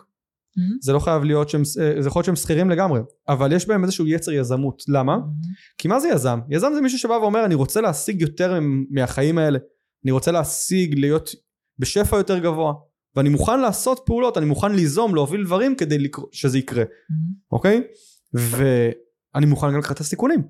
מהמם. 0.57 0.79
זה 0.81 0.93
לא 0.93 0.99
חייב 0.99 1.25
להיות 1.25 1.49
שהם, 1.49 1.63
אה, 1.81 2.03
זה 2.03 2.09
יכול 2.09 2.21
להיות 2.21 2.27
שהם 2.27 2.37
שכירים 2.37 2.71
לגמרי, 2.71 3.01
אבל 3.29 3.53
יש 3.53 3.67
בהם 3.69 3.85
איזשהו 3.85 4.07
יצר 4.07 4.33
יזמות. 4.33 4.83
למה? 4.89 5.17
מהמם. 5.17 5.33
כי 5.79 5.89
מה 5.89 6.01
זה 6.01 6.09
יזם? 6.09 6.39
יזם 6.51 6.73
זה 6.75 6.81
מישהו 6.81 6.99
שבא 6.99 7.13
ואומר 7.13 7.45
אני 7.45 7.55
רוצה 7.55 7.81
להשיג 7.81 8.21
יותר 8.21 8.59
מהחיים 8.91 9.39
האלה, 9.39 9.59
אני 10.05 10.13
רוצה 10.13 10.33
להשיג 10.33 10.99
להיות 10.99 11.31
בשפע 11.79 12.17
יותר 12.17 12.39
גבוה, 12.39 12.73
ואני 13.17 13.29
מוכן 13.29 13.61
לעשות 13.61 14.01
פעולות, 14.07 14.39
אני 14.39 14.47
מוכן 14.47 14.73
ליזום, 14.73 15.15
להוביל 15.15 15.45
דברים 15.45 15.77
כדי 15.77 15.99
לקר... 15.99 16.23
שזה 16.33 16.59
יקרה, 16.59 16.85
מהמם. 17.11 17.33
אוקיי? 17.53 17.83
ואני 18.33 19.47
מוכן 19.47 19.73
גם 19.73 19.79
לקחת 19.79 19.97
את 19.97 20.01
הסיכונים. 20.01 20.43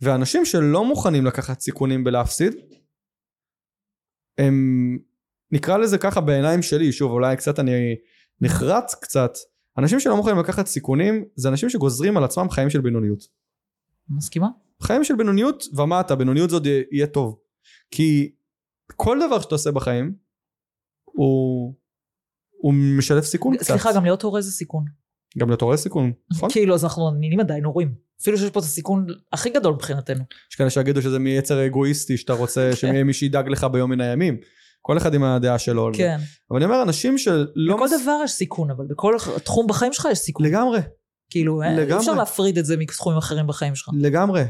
ואנשים 0.00 0.44
שלא 0.44 0.84
מוכנים 0.84 1.26
לקחת 1.26 1.60
סיכונים 1.60 2.04
בלהפסיד, 2.04 2.54
הם 4.38 4.98
נקרא 5.52 5.76
לזה 5.76 5.98
ככה 5.98 6.20
בעיניים 6.20 6.62
שלי, 6.62 6.92
שוב 6.92 7.12
אולי 7.12 7.36
קצת 7.36 7.58
אני 7.58 7.72
נחרץ 8.40 8.94
קצת, 8.94 9.32
אנשים 9.78 10.00
שלא 10.00 10.16
מוכנים 10.16 10.38
לקחת 10.38 10.66
סיכונים 10.66 11.24
זה 11.36 11.48
אנשים 11.48 11.68
שגוזרים 11.68 12.16
על 12.16 12.24
עצמם 12.24 12.50
חיים 12.50 12.70
של 12.70 12.80
בינוניות. 12.80 13.24
מסכימה? 14.10 14.48
חיים 14.82 15.04
של 15.04 15.16
בינוניות 15.16 15.64
ומטה, 15.76 16.14
בינוניות 16.14 16.50
זה 16.50 16.56
עוד 16.56 16.66
יהיה 16.66 17.06
טוב. 17.06 17.38
כי 17.90 18.32
כל 18.96 19.18
דבר 19.26 19.40
שאתה 19.40 19.54
עושה 19.54 19.70
בחיים, 19.70 20.14
הוא, 21.04 21.74
הוא 22.50 22.74
משלב 22.74 23.22
סיכון 23.22 23.56
קצת. 23.56 23.66
סליחה, 23.66 23.92
גם 23.94 24.04
להיות 24.04 24.22
הורה 24.22 24.40
זה 24.40 24.50
סיכון. 24.50 24.84
גם 25.38 25.48
להיות 25.48 25.60
הורה 25.60 25.76
סיכון, 25.76 26.12
נכון? 26.30 26.50
כאילו, 26.52 26.74
אז 26.74 26.84
אנחנו 26.84 27.10
נהיים 27.10 27.40
עדיין 27.40 27.64
הורים. 27.64 27.94
אפילו 28.20 28.38
שיש 28.38 28.50
פה 28.50 28.60
את 28.60 28.64
הסיכון 28.64 29.06
הכי 29.32 29.50
גדול 29.50 29.74
מבחינתנו. 29.74 30.24
יש 30.50 30.56
כאלה 30.56 30.70
שיגידו 30.70 31.02
שזה 31.02 31.18
מיצר 31.18 31.66
אגואיסטי, 31.66 32.16
שאתה 32.16 32.32
רוצה 32.32 32.76
שיהיה 32.76 33.04
מי 33.04 33.12
שידאג 33.12 33.48
לך 33.48 33.64
ביום 33.64 33.90
מן 33.90 34.00
הימים. 34.00 34.40
כל 34.82 34.98
אחד 34.98 35.14
עם 35.14 35.24
הדעה 35.24 35.58
שלו. 35.58 35.90
כן. 35.96 36.16
אבל 36.50 36.56
אני 36.56 36.64
אומר, 36.64 36.82
אנשים 36.82 37.18
שלא... 37.18 37.74
בכל 37.74 37.84
מס- 37.84 38.02
דבר 38.02 38.20
יש 38.24 38.30
סיכון, 38.32 38.70
אבל 38.70 38.86
בכל 38.86 39.14
תחום 39.44 39.66
בחיים 39.66 39.92
שלך 39.92 40.08
יש 40.12 40.18
סיכון. 40.18 40.46
לגמרי, 40.46 40.80
כאילו, 41.30 41.62
אה, 41.62 41.70
אי 41.70 41.76
לגמרי. 41.76 42.00
אפשר 42.00 42.14
להפריד 42.14 42.58
את 42.58 42.64
זה 42.64 42.76
מתחומים 42.76 43.18
אחרים 43.18 43.46
בחיים 43.46 43.74
שלך. 43.74 43.88
לגמרי. 44.00 44.42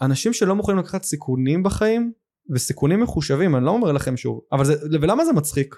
ואנשים 0.00 0.32
שלא 0.32 0.54
מוכנים 0.54 0.78
לקחת 0.78 1.02
סיכונים 1.02 1.62
בחיים, 1.62 2.12
וסיכונים 2.54 3.00
מחושבים, 3.00 3.56
אני 3.56 3.64
לא 3.64 3.70
אומר 3.70 3.92
לכם 3.92 4.16
שוב. 4.16 4.40
אבל 4.52 4.64
זה, 4.64 4.74
ולמה 5.02 5.24
זה 5.24 5.32
מצחיק? 5.32 5.74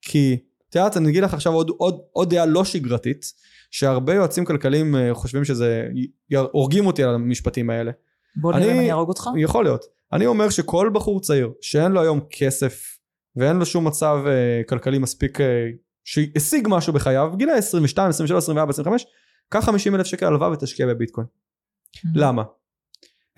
כי, 0.00 0.38
את 0.70 0.74
יודעת, 0.76 0.96
אני 0.96 1.08
אגיד 1.10 1.22
לך 1.22 1.34
עכשיו 1.34 1.52
עוד, 1.52 1.70
עוד, 1.78 2.00
עוד 2.12 2.30
דעה 2.34 2.46
לא 2.46 2.64
שגרתית, 2.64 3.32
שהרבה 3.70 4.14
יועצים 4.14 4.44
כלכליים 4.44 4.96
אה, 4.96 5.14
חושבים 5.14 5.44
שזה, 5.44 5.88
הורגים 6.52 6.86
אותי 6.86 7.02
על 7.02 7.14
המשפטים 7.14 7.70
האלה. 7.70 7.92
בוא 8.36 8.52
נראה 8.52 8.64
אני- 8.64 8.72
אם 8.72 8.78
אני 8.78 8.90
אהרוג 8.90 9.08
אותך. 9.08 9.26
יכול 9.38 9.64
להיות. 9.64 9.84
אני 10.12 10.26
אומר 10.26 10.50
שכל 10.50 10.90
בחור 10.94 11.20
צעיר 11.20 11.52
שאין 11.60 11.92
לו 11.92 12.00
היום 12.00 12.20
כסף 12.30 12.98
ואין 13.36 13.56
לו 13.56 13.66
שום 13.66 13.86
מצב 13.86 14.18
אה, 14.26 14.62
כלכלי 14.68 14.98
מספיק 14.98 15.40
אה, 15.40 15.46
שהשיג 16.04 16.68
משהו 16.70 16.92
בחייו, 16.92 17.32
גילאי 17.36 17.54
22, 17.58 18.08
23, 18.08 18.38
24, 18.44 18.70
25, 18.70 19.06
קח 19.48 19.64
50 19.64 19.94
אלף 19.94 20.06
שקל 20.06 20.26
הלוואה 20.26 20.50
ותשקיע 20.52 20.86
בביטקוין. 20.86 21.26
Mm-hmm. 21.26 22.08
למה? 22.14 22.42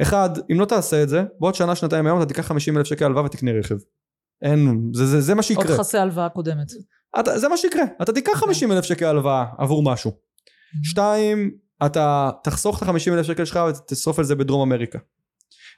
אחד, 0.03 0.31
אם 0.53 0.61
לא 0.61 0.65
תעשה 0.65 1.03
את 1.03 1.09
זה, 1.09 1.25
בעוד 1.41 1.55
שנה 1.55 1.75
שנתיים 1.77 2.07
היום 2.07 2.19
אתה 2.19 2.27
תיקח 2.29 2.47
50 2.47 2.77
אלף 2.79 2.87
שקל 2.87 3.05
הלוואה 3.05 3.25
ותקנה 3.25 3.51
רכב. 3.53 3.77
אין, 4.43 4.91
זה, 4.95 5.07
זה, 5.07 5.21
זה 5.21 5.35
מה 5.35 5.39
עוד 5.39 5.45
שיקרה. 5.45 5.77
תכסה 5.77 6.03
הלוואה 6.03 6.29
קודמת. 6.29 6.67
אתה, 7.21 7.39
זה 7.39 7.49
מה 7.49 7.57
שיקרה. 7.57 7.85
אתה 8.03 8.13
תיקח 8.13 8.33
50 8.39 8.73
אלף 8.73 8.85
שקל 8.85 9.05
הלוואה 9.07 9.45
עבור 9.59 9.83
משהו. 9.83 10.13
שתיים, 10.83 11.51
אתה 11.87 12.31
תחסוך 12.43 12.83
את 12.83 12.89
ה-50 12.89 13.13
אלף 13.13 13.27
שקל 13.27 13.45
שלך 13.45 13.61
ותשרוף 13.69 14.19
על 14.19 14.25
זה 14.25 14.35
בדרום 14.35 14.73
אמריקה. 14.73 14.99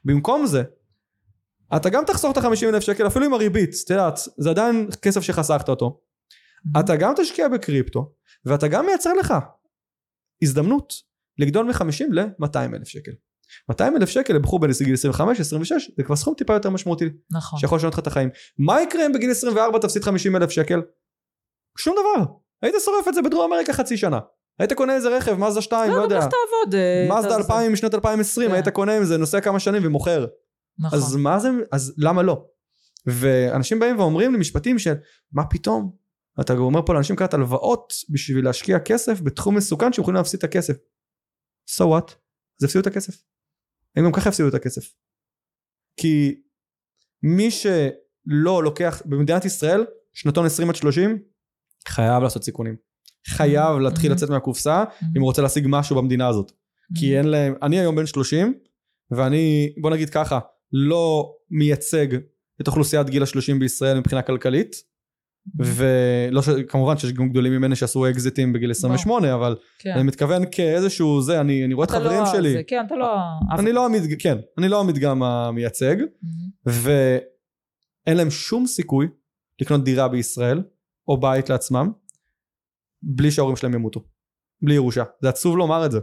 במקום 0.04 0.46
זה, 0.46 0.62
אתה 1.76 1.88
גם 1.90 2.04
תחסוך 2.04 2.32
את 2.32 2.44
ה-50 2.44 2.66
אלף 2.68 2.82
שקל 2.82 3.06
אפילו 3.06 3.26
עם 3.26 3.32
הריבית, 3.32 3.70
את 3.84 3.90
יודעת, 3.90 4.18
זה 4.38 4.50
עדיין 4.50 4.88
כסף 5.02 5.20
שחסכת 5.20 5.68
אותו. 5.68 6.00
אתה 6.80 6.96
גם 6.96 7.12
תשקיע 7.16 7.48
בקריפטו, 7.48 8.12
ואתה 8.44 8.68
גם 8.68 8.86
מייצר 8.86 9.12
לך 9.12 9.34
הזדמנות 10.42 10.92
לגדול 11.38 11.66
מ-50 11.66 12.04
ל-200 12.10 12.76
אלף 12.76 12.88
שקל. 12.88 13.12
200 13.68 13.96
אלף 13.96 14.08
שקל 14.08 14.34
לבחור 14.34 14.60
בין 14.60 14.70
גיל 14.84 14.94
25, 14.94 15.40
26, 15.40 15.90
זה 15.96 16.02
כבר 16.02 16.16
סכום 16.16 16.34
טיפה 16.34 16.54
יותר 16.54 16.70
משמעותי, 16.70 17.04
נכון. 17.30 17.58
שיכול 17.58 17.78
לשנות 17.78 17.94
לך 17.94 17.98
את 17.98 18.06
החיים. 18.06 18.28
מה 18.58 18.82
יקרה 18.82 19.06
אם 19.06 19.12
בגיל 19.12 19.30
24 19.30 19.78
תפסיד 19.78 20.04
50 20.04 20.36
אלף 20.36 20.50
שקל? 20.50 20.82
שום 21.78 21.94
דבר. 21.94 22.24
היית 22.62 22.74
שורף 22.84 23.08
את 23.08 23.14
זה 23.14 23.22
בדרום 23.22 23.52
אמריקה 23.52 23.72
חצי 23.72 23.96
שנה. 23.96 24.18
היית 24.58 24.72
קונה 24.72 24.94
איזה 24.94 25.16
רכב, 25.16 25.32
מזדה 25.34 25.62
2, 25.62 25.90
לא 25.90 25.96
לא, 25.96 26.02
יודע. 26.02 26.20
תעבוד. 26.20 26.74
אה, 26.74 27.08
מזדה 27.18 27.28
אתה- 27.28 27.36
2000 27.36 27.72
משנת 27.72 27.94
2020, 27.94 28.48
כן. 28.48 28.54
היית 28.54 28.68
קונה 28.68 28.96
עם 28.96 29.04
זה, 29.04 29.16
נוסע 29.16 29.40
כמה 29.40 29.60
שנים 29.60 29.82
ומוכר. 29.84 30.26
נכון. 30.78 30.98
אז 30.98 31.16
מה 31.16 31.38
זה, 31.38 31.48
אז 31.72 31.94
למה 31.98 32.22
לא? 32.22 32.44
ואנשים 33.06 33.78
באים 33.78 33.98
ואומרים 33.98 34.32
לי 34.32 34.38
משפטים 34.38 34.78
של 34.78 34.94
מה 35.32 35.46
פתאום? 35.50 35.96
אתה 36.40 36.52
אומר 36.52 36.80
פה 36.86 36.94
לאנשים 36.94 37.16
לקחת 37.16 37.34
הלוואות 37.34 37.92
בשביל 38.10 38.44
להשקיע 38.44 38.78
כסף 38.78 39.20
בתחום 39.20 39.56
מסוכן 39.56 39.92
שהם 39.92 40.02
יכולים 40.02 40.16
להפסיד 40.16 40.38
את 40.38 40.44
הכסף. 40.44 40.76
So 41.70 41.82
what? 41.84 42.12
אז 42.60 42.64
יפסידו 42.64 42.80
את 42.80 42.86
הכסף. 42.86 43.22
הם 43.96 44.04
גם 44.04 44.12
ככה 44.12 44.28
יפסידו 44.28 44.48
את 44.48 44.54
הכסף. 44.54 44.92
כי 46.00 46.40
מי 47.22 47.50
שלא 47.50 48.62
לוקח 48.64 49.02
במדינת 49.04 49.44
ישראל 49.44 49.86
שנתון 50.12 50.46
20 50.46 50.68
עד 50.70 50.76
30 50.76 51.18
חייב 51.88 52.22
לעשות 52.22 52.44
סיכונים. 52.44 52.76
חייב 53.28 53.78
להתחיל 53.78 54.10
Mhm. 54.10 54.14
לצאת 54.14 54.30
מהקופסה 54.30 54.84
אם 55.16 55.20
הוא 55.20 55.26
רוצה 55.28 55.42
להשיג 55.42 55.64
משהו 55.68 55.96
במדינה 55.96 56.28
הזאת. 56.28 56.52
כי 56.98 57.18
אין 57.18 57.26
להם, 57.28 57.54
אני 57.62 57.78
היום 57.78 57.96
בן 57.96 58.06
30 58.06 58.54
ואני 59.10 59.72
בוא 59.80 59.90
נגיד 59.90 60.10
ככה 60.10 60.38
לא 60.72 61.32
מייצג 61.50 62.06
את 62.60 62.66
אוכלוסיית 62.66 63.10
גיל 63.10 63.22
ה-30 63.22 63.58
בישראל 63.60 63.98
מבחינה 63.98 64.22
כלכלית 64.22 64.76
ולא 65.58 66.42
ש... 66.42 66.48
כמובן 66.68 66.98
שיש 66.98 67.12
גם 67.12 67.28
גדולים 67.28 67.52
ממני 67.52 67.76
שעשו 67.76 68.10
אקזיטים 68.10 68.52
בגיל 68.52 68.70
28 68.70 69.34
אבל 69.34 69.56
כן. 69.78 69.90
אני 69.94 70.02
מתכוון 70.02 70.42
כאיזשהו 70.52 71.22
זה 71.22 71.40
אני, 71.40 71.64
אני 71.64 71.74
רואה 71.74 71.86
את 71.86 71.90
לא 71.90 71.96
חברים 71.98 72.22
ה- 72.22 72.26
שלי 72.26 72.52
זה, 72.52 72.60
כן, 72.66 72.84
אתה 72.86 72.94
לא... 72.94 73.16
אני 73.58 73.72
לא 73.72 73.86
המדג... 73.86 74.22
כן 74.22 74.38
אני 74.58 74.68
לא 74.68 74.80
המדגם 74.80 75.22
המייצג. 75.22 75.96
ואין 76.66 78.16
להם 78.16 78.30
שום 78.30 78.66
סיכוי 78.66 79.06
לקנות 79.60 79.84
דירה 79.84 80.08
בישראל 80.08 80.62
או 81.08 81.20
בית 81.20 81.50
לעצמם 81.50 81.90
בלי 83.06 83.30
שההורים 83.30 83.56
שלהם 83.56 83.74
ימותו. 83.74 84.04
בלי 84.62 84.74
ירושה. 84.74 85.04
זה 85.22 85.28
עצוב 85.28 85.56
לומר 85.56 85.86
את 85.86 85.90
זה. 85.90 85.98
Mhm. 85.98 86.00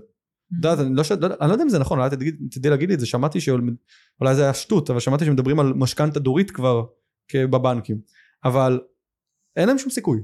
את 0.59 0.65
יודעת, 0.65 0.79
אני 0.79 0.95
לא, 0.95 1.03
ש... 1.03 1.11
לא, 1.11 1.27
אני 1.41 1.49
לא 1.49 1.53
יודע 1.53 1.63
אם 1.63 1.69
זה 1.69 1.79
נכון, 1.79 1.99
אולי 1.99 2.09
תגיד, 2.09 2.35
תדעי 2.51 2.71
להגיד 2.71 2.89
לי 2.89 2.95
את 2.95 2.99
זה, 2.99 3.05
שמעתי 3.05 3.41
שאולי 3.41 4.35
זה 4.35 4.43
היה 4.43 4.53
שטות, 4.53 4.89
אבל 4.89 4.99
שמעתי 4.99 5.25
שמדברים 5.25 5.59
על 5.59 5.73
משכנתה 5.73 6.19
דורית 6.19 6.51
כבר 6.51 6.85
בבנקים, 7.35 8.01
אבל 8.43 8.81
אין 9.55 9.67
להם 9.67 9.77
שום 9.77 9.89
סיכוי. 9.89 10.19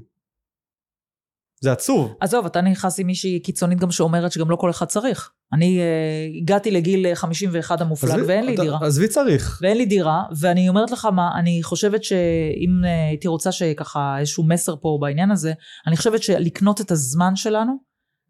זה 1.61 1.71
עצוב. 1.71 2.13
עזוב, 2.19 2.45
אתה 2.45 2.61
נכנס 2.61 2.99
עם 2.99 3.07
מישהי 3.07 3.39
קיצונית 3.39 3.79
גם 3.79 3.91
שאומרת 3.91 4.31
שגם 4.31 4.49
לא 4.49 4.55
כל 4.55 4.69
אחד 4.69 4.85
צריך. 4.85 5.31
אני 5.53 5.79
uh, 5.79 6.37
הגעתי 6.41 6.71
לגיל 6.71 7.05
אה, 7.05 7.15
51 7.15 7.81
המופלג 7.81 8.11
עזבי- 8.11 8.23
ואין 8.27 8.45
לי 8.45 8.53
אתה- 8.53 8.61
דירה. 8.61 8.79
עזבי 8.85 9.07
צריך. 9.07 9.59
ואין 9.61 9.77
לי 9.77 9.85
דירה, 9.85 10.23
ואני 10.39 10.69
אומרת 10.69 10.91
לך 10.91 11.05
מה, 11.05 11.29
אני 11.39 11.63
חושבת 11.63 12.03
שאם 12.03 12.85
אה, 12.85 13.07
הייתי 13.07 13.27
רוצה 13.27 13.51
שככה 13.51 14.15
איזשהו 14.19 14.43
מסר 14.43 14.75
פה 14.81 14.97
בעניין 15.01 15.31
הזה, 15.31 15.53
אני 15.87 15.97
חושבת 15.97 16.23
שלקנות 16.23 16.81
את 16.81 16.91
הזמן 16.91 17.35
שלנו 17.35 17.73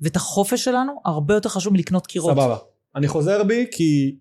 ואת 0.01 0.15
החופש 0.15 0.63
שלנו 0.63 0.91
הרבה 1.05 1.33
יותר 1.33 1.49
חשוב 1.49 1.73
מלקנות 1.73 2.07
קירות. 2.07 2.31
סבבה. 2.33 2.57
אני 2.95 3.07
חוזר 3.07 3.43
בי 3.43 3.65
כי 3.71 4.15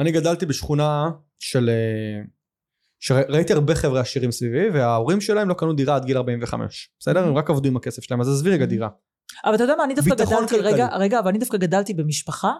אני 0.00 0.12
גדלתי 0.12 0.46
בשכונה 0.46 1.10
של... 1.38 1.68
אה, 1.70 2.24
שראיתי 3.04 3.52
הרבה 3.52 3.74
חבר'ה 3.74 4.00
עשירים 4.00 4.32
סביבי 4.32 4.70
וההורים 4.70 5.20
שלהם 5.20 5.48
לא 5.48 5.54
קנו 5.54 5.72
דירה 5.72 5.96
עד 5.96 6.04
גיל 6.04 6.16
45 6.16 6.90
בסדר? 6.98 7.28
הם 7.28 7.36
רק 7.36 7.50
עבדו 7.50 7.68
עם 7.68 7.76
הכסף 7.76 8.02
שלהם 8.02 8.20
אז 8.20 8.28
עזבי 8.28 8.50
רגע 8.50 8.64
דירה. 8.64 8.88
אבל 9.44 9.54
אתה 9.54 9.64
יודע 9.64 9.74
מה, 9.76 9.84
אני 9.84 9.94
דווקא 9.94 10.14
גדלתי. 10.14 10.58
רגע, 10.58 10.88
רגע, 10.96 11.18
אבל 11.18 11.28
אני 11.28 11.38
דווקא 11.38 11.58
גדלתי 11.58 11.94
במשפחה 11.94 12.52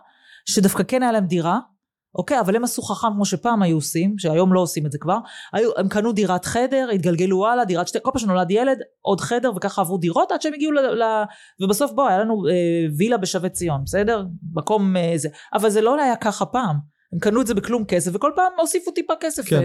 שדווקא 0.46 0.82
כן 0.88 1.02
היה 1.02 1.12
להם 1.12 1.26
דירה, 1.26 1.58
אוקיי, 2.14 2.40
אבל 2.40 2.56
הם 2.56 2.64
עשו 2.64 2.82
חכם 2.82 3.08
כמו 3.14 3.24
שפעם 3.24 3.62
היו 3.62 3.76
עושים, 3.76 4.18
שהיום 4.18 4.52
לא 4.52 4.60
עושים 4.60 4.86
את 4.86 4.92
זה 4.92 4.98
כבר, 4.98 5.18
היו, 5.52 5.70
הם 5.76 5.88
קנו 5.88 6.12
דירת 6.12 6.44
חדר, 6.44 6.88
התגלגלו 6.94 7.46
הלאה, 7.46 7.64
דירת 7.64 7.88
שתי, 7.88 7.98
כל 8.02 8.10
פעם 8.10 8.20
שנולד 8.20 8.50
ילד, 8.50 8.78
עוד 9.00 9.20
חדר 9.20 9.50
וככה 9.56 9.82
עברו 9.82 9.98
דירות 9.98 10.32
עד 10.32 10.42
שהם 10.42 10.54
הגיעו 10.54 10.72
ל... 10.72 10.78
ל 10.78 11.24
ובסוף 11.60 11.92
בוא, 11.92 12.08
היה 12.08 12.18
לנו 12.18 12.46
אה, 12.48 12.86
וילה 12.98 13.16
בשבי 13.16 13.50
ציון, 13.50 13.84
בסדר? 13.84 14.24
מקום 14.54 14.96
אה, 14.96 15.12
זה, 15.16 15.28
אבל 15.54 15.70
זה 15.70 15.80
לא 15.80 16.02
היה 16.02 16.16
ככה 16.16 16.46
פעם. 16.46 16.93
הם 17.14 17.20
קנו 17.20 17.40
את 17.40 17.46
זה 17.46 17.54
בכלום 17.54 17.84
כסף, 17.84 18.10
וכל 18.14 18.32
פעם 18.36 18.52
הוסיפו 18.58 18.90
טיפה 18.90 19.12
כסף, 19.20 19.48
כן. 19.48 19.60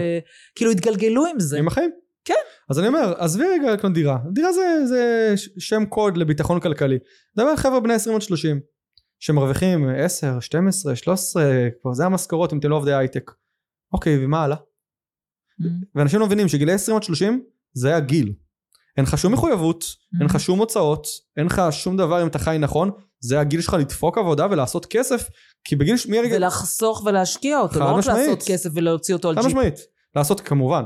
וכאילו 0.54 0.70
התגלגלו 0.70 1.26
עם 1.26 1.40
זה. 1.40 1.58
עם 1.58 1.68
החיים 1.68 1.90
כן. 2.24 2.34
אז 2.70 2.78
אני 2.78 2.88
אומר, 2.88 3.14
עזבי 3.18 3.44
רגע 3.44 3.72
לקנות 3.72 3.92
דירה. 3.92 4.18
דירה 4.32 4.52
זה, 4.52 4.86
זה 4.86 5.34
שם 5.58 5.84
קוד 5.84 6.16
לביטחון 6.16 6.60
כלכלי. 6.60 6.98
דבר 7.36 7.46
על 7.46 7.56
חבר'ה 7.56 7.80
בני 7.80 7.94
20 7.94 8.16
עד 8.16 8.22
30, 8.22 8.60
שמרוויחים 9.18 9.88
10, 9.88 10.40
12, 10.40 10.96
13, 10.96 11.68
כבר 11.82 11.92
זה 11.92 12.04
המשכורות 12.06 12.52
אם 12.52 12.58
אתם 12.58 12.70
לא 12.70 12.76
עובדי 12.76 12.94
הייטק. 12.94 13.30
אוקיי, 13.92 14.24
ומה 14.24 14.44
הלאה? 14.44 14.56
Mm-hmm. 14.56 15.66
ואנשים 15.94 16.20
לא 16.20 16.26
מבינים 16.26 16.48
שגילי 16.48 16.72
20 16.72 16.96
עד 16.96 17.02
30 17.02 17.44
זה 17.72 17.96
הגיל. 17.96 18.32
אין 18.96 19.04
לך 19.04 19.18
שום 19.18 19.32
מחויבות, 19.32 19.84
אין 20.20 20.26
לך 20.26 20.40
שום 20.40 20.58
הוצאות, 20.58 21.06
אין 21.36 21.46
לך 21.46 21.62
שום 21.70 21.96
דבר 21.96 22.22
אם 22.22 22.26
אתה 22.26 22.38
חי 22.38 22.56
נכון, 22.60 22.90
זה 23.20 23.40
הגיל 23.40 23.60
שלך 23.60 23.76
לדפוק 23.80 24.18
עבודה 24.18 24.46
ולעשות 24.50 24.86
כסף, 24.86 25.28
כי 25.64 25.76
בגיל, 25.76 25.96
ש- 25.96 26.06
מהרגע, 26.06 26.36
ולחסוך 26.36 27.02
ולהשקיע 27.06 27.58
אותו, 27.58 27.74
חד 27.74 27.80
לא 27.80 27.84
רק 27.84 27.98
משמעית. 27.98 28.28
לעשות 28.28 28.42
כסף 28.46 28.70
ולהוציא 28.74 29.14
אותו 29.14 29.28
על 29.28 29.34
חד 29.34 29.40
ג'יפ. 29.42 29.50
משמעית, 29.50 29.74
לעשות 30.16 30.40
כמובן. 30.40 30.82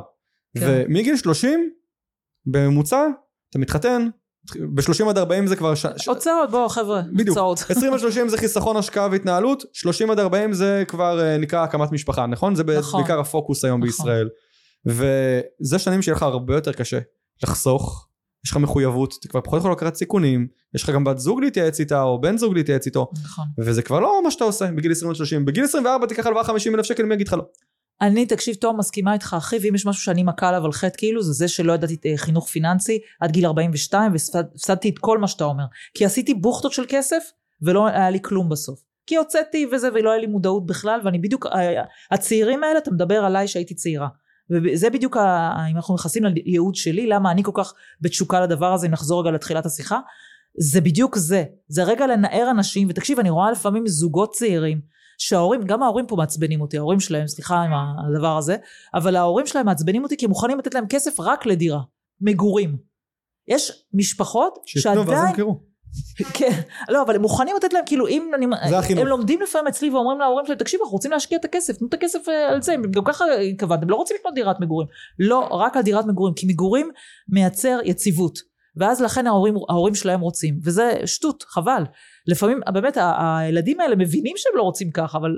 כן. 0.59 0.85
ומגיל 0.89 1.17
30, 1.17 1.71
בממוצע, 2.47 3.07
אתה 3.51 3.59
מתחתן, 3.59 4.09
ב-30 4.75 5.09
עד 5.09 5.19
40 5.19 5.47
זה 5.47 5.57
כבר... 5.57 5.75
ש... 5.75 5.87
הוצאות, 6.09 6.51
בואו 6.51 6.69
חבר'ה, 6.69 7.03
בדיוק. 7.13 7.29
הוצאות. 7.29 7.59
20 7.71 7.93
עד 7.93 8.01
30 8.01 8.29
זה 8.29 8.39
חיסכון 8.39 8.77
השקעה 8.77 9.09
והתנהלות, 9.11 9.65
30 9.73 10.11
עד 10.11 10.19
40 10.19 10.53
זה 10.53 10.85
כבר 10.89 11.21
אה, 11.21 11.39
נקרא 11.39 11.65
הקמת 11.65 11.93
משפחה, 11.93 12.27
נכון? 12.27 12.55
זה 12.55 12.63
נכון. 12.79 13.01
בעיקר 13.01 13.21
הפוקוס 13.21 13.65
היום 13.65 13.81
נכון. 13.81 13.91
בישראל. 13.91 14.29
וזה 14.87 15.79
שנים 15.79 16.03
שיהיה 16.03 16.17
לך 16.17 16.23
הרבה 16.23 16.55
יותר 16.55 16.73
קשה 16.73 16.99
לחסוך, 17.45 18.09
יש 18.45 18.51
לך 18.51 18.57
מחויבות, 18.57 19.15
אתה 19.21 19.29
כבר 19.29 19.41
פחות 19.41 19.59
יכול 19.59 19.73
לקחת 19.73 19.95
סיכונים, 19.95 20.47
יש 20.75 20.83
לך 20.83 20.91
גם 20.91 21.05
בת 21.05 21.19
זוג 21.19 21.41
להתייעץ 21.41 21.81
איתה 21.81 22.03
או 22.03 22.21
בן 22.21 22.39
זוג 22.39 22.55
להתייעץ 22.55 22.87
איתו, 22.87 23.11
נכון. 23.25 23.45
וזה 23.59 23.83
כבר 23.83 24.01
לא 24.01 24.21
מה 24.25 24.31
שאתה 24.31 24.45
עושה 24.45 24.67
בגיל 24.71 24.93
20 24.93 25.11
עד 25.11 25.17
30. 25.17 25.45
בגיל 25.45 25.65
24 25.65 26.07
תיקח 26.07 26.27
הלוואה 26.27 26.45
50 26.45 26.75
אלף 26.75 26.87
שקל, 26.87 27.03
מי 27.03 27.15
יגיד 27.15 27.29
לך 27.29 27.33
לא? 27.33 27.45
אני, 28.01 28.27
תקשיב, 28.27 28.55
תום, 28.55 28.79
מסכימה 28.79 29.13
איתך, 29.13 29.35
אחי, 29.39 29.57
ואם 29.63 29.75
יש 29.75 29.87
משהו 29.87 30.03
שאני 30.03 30.23
מכה 30.23 30.49
עליו 30.49 30.65
על 30.65 30.73
חטא, 30.73 30.99
כאילו, 30.99 31.23
זה 31.23 31.33
זה 31.33 31.49
שלא 31.49 31.73
ידעתי 31.73 31.97
אה, 32.07 32.17
חינוך 32.17 32.49
פיננסי 32.49 32.99
עד 33.21 33.31
גיל 33.31 33.47
42, 33.47 34.13
והפסדתי 34.13 34.89
את 34.89 34.99
כל 34.99 35.19
מה 35.19 35.29
שאתה 35.29 35.45
אומר. 35.45 35.65
כי 35.95 36.05
עשיתי 36.05 36.35
בוכטות 36.35 36.73
של 36.73 36.85
כסף, 36.89 37.31
ולא 37.63 37.87
היה 37.87 38.11
לי 38.11 38.19
כלום 38.23 38.49
בסוף. 38.49 38.81
כי 39.07 39.17
הוצאתי 39.17 39.67
וזה, 39.73 39.89
ולא 39.95 40.11
היה 40.11 40.21
לי 40.21 40.27
מודעות 40.27 40.67
בכלל, 40.67 41.01
ואני 41.05 41.19
בדיוק, 41.19 41.47
אה, 41.47 41.83
הצעירים 42.11 42.65
האלה, 42.65 42.79
אתה 42.79 42.91
מדבר 42.91 43.25
עליי 43.25 43.49
שהייתי 43.49 43.75
צעירה. 43.75 44.09
וזה 44.51 44.91
בדיוק, 44.91 45.17
ה- 45.17 45.67
אם 45.71 45.77
אנחנו 45.77 45.95
נכנסים 45.95 46.25
לייעוד 46.25 46.75
שלי, 46.75 47.07
למה 47.07 47.31
אני 47.31 47.43
כל 47.43 47.51
כך 47.55 47.75
בתשוקה 48.01 48.41
לדבר 48.41 48.73
הזה, 48.73 48.87
אם 48.87 48.93
נחזור 48.93 49.21
רגע 49.21 49.31
לתחילת 49.31 49.67
השיחה, 49.67 49.99
זה 50.59 50.81
בדיוק 50.81 51.17
זה. 51.17 51.45
זה 51.69 51.85
רגע 51.85 52.07
לנער 52.07 52.51
אנשים, 52.51 52.89
ותקשיב, 52.91 53.19
אני 53.19 53.31
רואה 53.31 53.51
לפעמים 53.51 53.87
זוגות 53.87 54.33
צעירים, 54.33 54.81
שההורים, 55.19 55.63
גם 55.65 55.83
ההורים 55.83 56.07
פה 56.07 56.17
מעצבנים 56.17 56.61
אותי, 56.61 56.79
ההורים 56.79 57.01
שלהם, 57.01 57.27
סליחה 57.27 57.63
עם 57.63 57.71
הדבר 57.73 58.37
הזה, 58.37 58.57
אבל 58.95 59.17
ההורים 59.17 59.47
שלהם 59.47 59.67
מעצבנים 59.67 60.03
אותי 60.03 60.17
כי 60.17 60.25
הם 60.25 60.29
מוכנים 60.29 60.59
לתת 60.59 60.75
להם 60.75 60.85
כסף 60.89 61.21
רק 61.21 61.47
לדירה, 61.47 61.81
מגורים. 62.21 62.77
יש 63.49 63.85
משפחות 63.95 64.59
שיתנו 64.67 64.97
ואז 64.97 65.07
שעדיין, 65.07 65.29
ימכרו. 65.29 65.61
כן, 66.35 66.61
לא, 66.89 67.03
אבל 67.03 67.15
הם 67.15 67.23
מוכנים 67.23 67.57
לתת 67.57 67.73
להם, 67.73 67.83
כאילו 67.87 68.09
אם 68.09 68.31
אני. 68.35 68.47
הם 69.01 69.07
לומדים 69.07 69.41
לפעמים 69.43 69.67
אצלי 69.67 69.91
ואומרים 69.91 70.19
להורים 70.19 70.47
שלהם, 70.47 70.59
תקשיב, 70.59 70.81
אנחנו 70.81 70.93
רוצים 70.93 71.11
להשקיע 71.11 71.39
את 71.39 71.45
הכסף, 71.45 71.77
תנו 71.77 71.89
את 71.89 71.95
הכסף 71.95 72.29
אה, 72.29 72.49
על 72.49 72.63
זה, 72.63 72.75
גם 72.91 73.05
ככה 73.05 73.25
התכוונתם, 73.35 73.91
לא 73.91 73.97
רוצים 73.97 74.17
לקנות 74.21 74.35
דירת 74.35 74.61
מגורים. 74.61 74.89
לא, 75.19 75.49
רק 75.51 75.77
על 75.77 75.83
דירת 75.83 76.07
מגורים, 76.07 76.35
כי 76.35 76.47
מגורים 76.47 76.91
מייצר 77.29 77.79
יציבות. 77.85 78.39
ואז 78.77 79.01
לכן 79.01 79.27
ההורים, 79.27 79.55
ההורים 79.69 79.95
שלהם 79.95 80.21
רוצים, 80.21 80.59
וזה 80.65 80.93
שטות, 81.05 81.45
חבל. 81.49 81.83
לפעמים, 82.27 82.61
באמת, 82.73 82.99
הילדים 83.19 83.81
האלה 83.81 83.97
מבינים 83.97 84.35
שהם 84.37 84.53
לא 84.57 84.63
רוצים 84.63 84.91
ככה, 84.91 85.19
אבל 85.19 85.31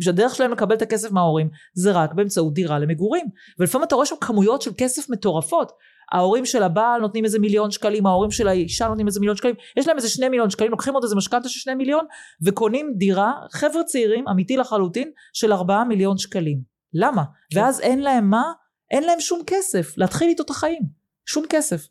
שהדרך 0.00 0.34
שלהם 0.34 0.52
לקבל 0.52 0.74
את 0.74 0.82
הכסף 0.82 1.12
מההורים 1.12 1.48
זה 1.74 1.92
רק 1.92 2.12
באמצעות 2.12 2.54
דירה 2.54 2.78
למגורים. 2.78 3.26
ולפעמים 3.58 3.86
אתה 3.86 3.94
רואה 3.94 4.06
שם 4.06 4.16
כמויות 4.20 4.62
של 4.62 4.70
כסף 4.78 5.10
מטורפות. 5.10 5.72
ההורים 6.12 6.46
של 6.46 6.62
הבעל 6.62 7.00
נותנים 7.00 7.24
איזה 7.24 7.38
מיליון 7.38 7.70
שקלים, 7.70 8.06
ההורים 8.06 8.30
של 8.30 8.48
האישה 8.48 8.88
נותנים 8.88 9.06
איזה 9.06 9.20
מיליון 9.20 9.36
שקלים, 9.36 9.54
יש 9.76 9.88
להם 9.88 9.96
איזה 9.96 10.08
שני 10.08 10.28
מיליון 10.28 10.50
שקלים, 10.50 10.70
לוקחים 10.70 10.94
עוד 10.94 11.02
איזה 11.04 11.16
משכנתה 11.16 11.48
של 11.48 11.60
שני 11.60 11.74
מיליון, 11.74 12.06
וקונים 12.42 12.92
דירה, 12.96 13.32
חבר'ה 13.52 13.84
צעירים, 13.84 14.28
אמיתי 14.28 14.56
לחלוטין, 14.56 15.10
של 15.32 15.52
ארבעה 15.52 15.84
מיליון 15.84 16.18
שקלים. 16.18 16.60
למה? 16.94 17.24
כן. 17.50 17.60
ואז 17.60 17.80
אין 17.80 18.02
להם 18.02 18.30
מה? 18.30 18.52
אין 18.90 19.04
להם 19.04 19.20
שום 19.20 19.42
כסף, 19.46 19.98
להתחיל 19.98 20.28
איתו 20.28 20.42
את 20.42 20.50
החיים. 20.50 20.82
שום 21.26 21.44
כסף. 21.50 21.86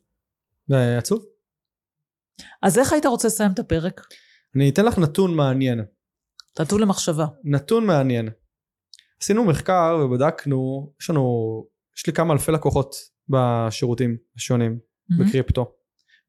זה 0.67 0.97
עצוב. 0.97 1.25
אז 2.61 2.77
איך 2.77 2.93
היית 2.93 3.05
רוצה 3.05 3.27
לסיים 3.27 3.51
את 3.51 3.59
הפרק? 3.59 4.01
אני 4.55 4.69
אתן 4.69 4.85
לך 4.85 4.97
נתון 4.97 5.35
מעניין. 5.35 5.85
נתון 6.59 6.81
למחשבה. 6.81 7.25
נתון 7.43 7.85
מעניין. 7.85 8.29
עשינו 9.21 9.43
מחקר 9.45 9.99
ובדקנו, 10.05 10.91
יש 11.01 11.09
לנו, 11.09 11.23
יש 11.97 12.07
לי 12.07 12.13
כמה 12.13 12.33
אלפי 12.33 12.51
לקוחות 12.51 12.95
בשירותים 13.29 14.17
השונים 14.35 14.79
מהמם, 15.09 15.25
בקריפטו. 15.25 15.71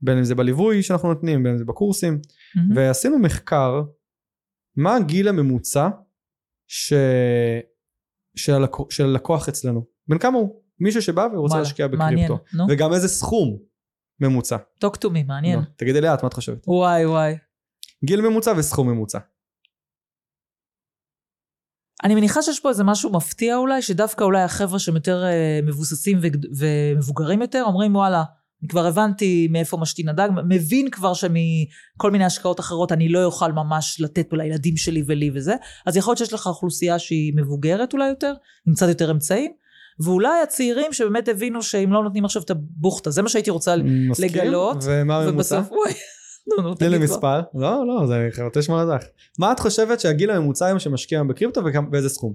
בין 0.01 0.19
אם 0.19 0.25
זה 0.25 0.35
בליווי 0.35 0.83
שאנחנו 0.83 1.09
נותנים, 1.09 1.43
בין 1.43 1.53
אם 1.53 1.59
זה 1.59 1.65
בקורסים. 1.65 2.19
מהמם. 2.57 2.77
ועשינו 2.77 3.19
מחקר, 3.19 3.83
מה 4.77 4.97
הגיל 4.97 5.29
הממוצע 5.29 5.89
ש... 6.67 6.93
של, 8.37 8.55
הלקוח, 8.55 8.91
של 8.91 9.05
הלקוח 9.05 9.49
אצלנו. 9.49 9.87
בין 10.09 10.19
כמה 10.19 10.39
הוא? 10.39 10.63
מישהו 10.81 11.03
שבא 11.03 11.29
ורוצה 11.35 11.59
להשקיע 11.59 11.87
מעניין, 11.87 12.29
בקריפטו. 12.29 12.57
נו. 12.57 12.67
וגם 12.71 12.93
איזה 12.93 13.09
סכום 13.09 13.59
ממוצע. 14.21 14.57
talk 14.85 14.97
to 15.05 15.09
me, 15.09 15.27
מעניין. 15.27 15.59
נו, 15.59 15.65
תגידי 15.77 16.01
לאט 16.01 16.23
מה 16.23 16.29
את 16.29 16.33
חושבת. 16.33 16.65
וואי 16.67 17.07
וואי. 17.07 17.37
גיל 18.05 18.21
ממוצע 18.21 18.53
וסכום 18.57 18.91
ממוצע. 18.91 19.19
אני 22.05 22.15
מניחה 22.15 22.43
שיש 22.43 22.61
פה 22.61 22.69
איזה 22.69 22.85
משהו 22.85 23.13
מפתיע 23.13 23.57
אולי, 23.57 23.83
שדווקא 23.83 24.25
אולי 24.25 24.43
החבר'ה 24.43 24.79
שהם 24.79 24.95
יותר 24.95 25.25
אה, 25.25 25.61
מבוססים 25.63 26.21
ומבוגרים 26.59 27.43
יותר, 27.43 27.63
אומרים 27.67 27.97
וואלה, 27.97 28.23
אני 28.63 28.69
כבר 28.69 28.87
הבנתי 28.87 29.49
מאיפה 29.51 29.77
משתין 29.77 30.09
הדג, 30.09 30.29
מבין 30.49 30.91
כבר 30.91 31.15
שמכל 31.15 32.11
מיני 32.11 32.25
השקעות 32.25 32.61
אחרות 32.61 32.93
אני 32.93 33.09
לא 33.09 33.25
אוכל 33.25 33.53
ממש 33.53 34.01
לתת 34.01 34.27
פה 34.31 34.37
לילדים 34.37 34.77
שלי 34.77 35.03
ולי 35.07 35.31
וזה, 35.35 35.55
אז 35.87 35.97
יכול 35.97 36.11
להיות 36.11 36.19
שיש 36.19 36.33
לך 36.33 36.47
אוכלוסייה 36.47 36.99
שהיא 36.99 37.33
מבוגרת 37.37 37.93
אולי 37.93 38.09
יותר, 38.09 38.35
עם 38.67 38.75
קצת 38.75 38.89
יותר 38.89 39.11
אמצעים, 39.11 39.53
ואולי 40.01 40.43
הצעירים 40.43 40.93
שבאמת 40.93 41.29
הבינו 41.29 41.63
שאם 41.63 41.93
לא 41.93 42.03
נותנים 42.03 42.25
עכשיו 42.25 42.43
את 42.43 42.51
הבוכטה, 42.51 43.11
זה 43.11 43.23
מה 43.23 43.29
שהייתי 43.29 43.51
רוצה 43.51 43.77
מסכים? 43.85 44.29
לגלות, 44.29 44.77
ומה 44.83 45.19
הממוצע? 45.19 45.57
ובסוף, 45.57 45.79
נו 46.47 46.63
נו, 46.63 46.75
תני 46.75 46.89
לי. 46.89 46.99
מספר. 46.99 47.41
לא, 47.55 47.87
לא, 47.87 48.07
זה 48.07 48.29
לשמוע 48.57 48.85
לדעת. 48.85 49.05
מה 49.39 49.53
את 49.53 49.61
חושבת 49.61 50.01
שהגיל 50.01 50.31
הממוצע 50.31 50.67
היום 50.67 50.79
שמשקיע 50.79 51.19
היום 51.19 51.29
בקריפטו 51.29 51.61
וכמה- 51.65 51.89
באיזה 51.91 52.09
סכום? 52.09 52.35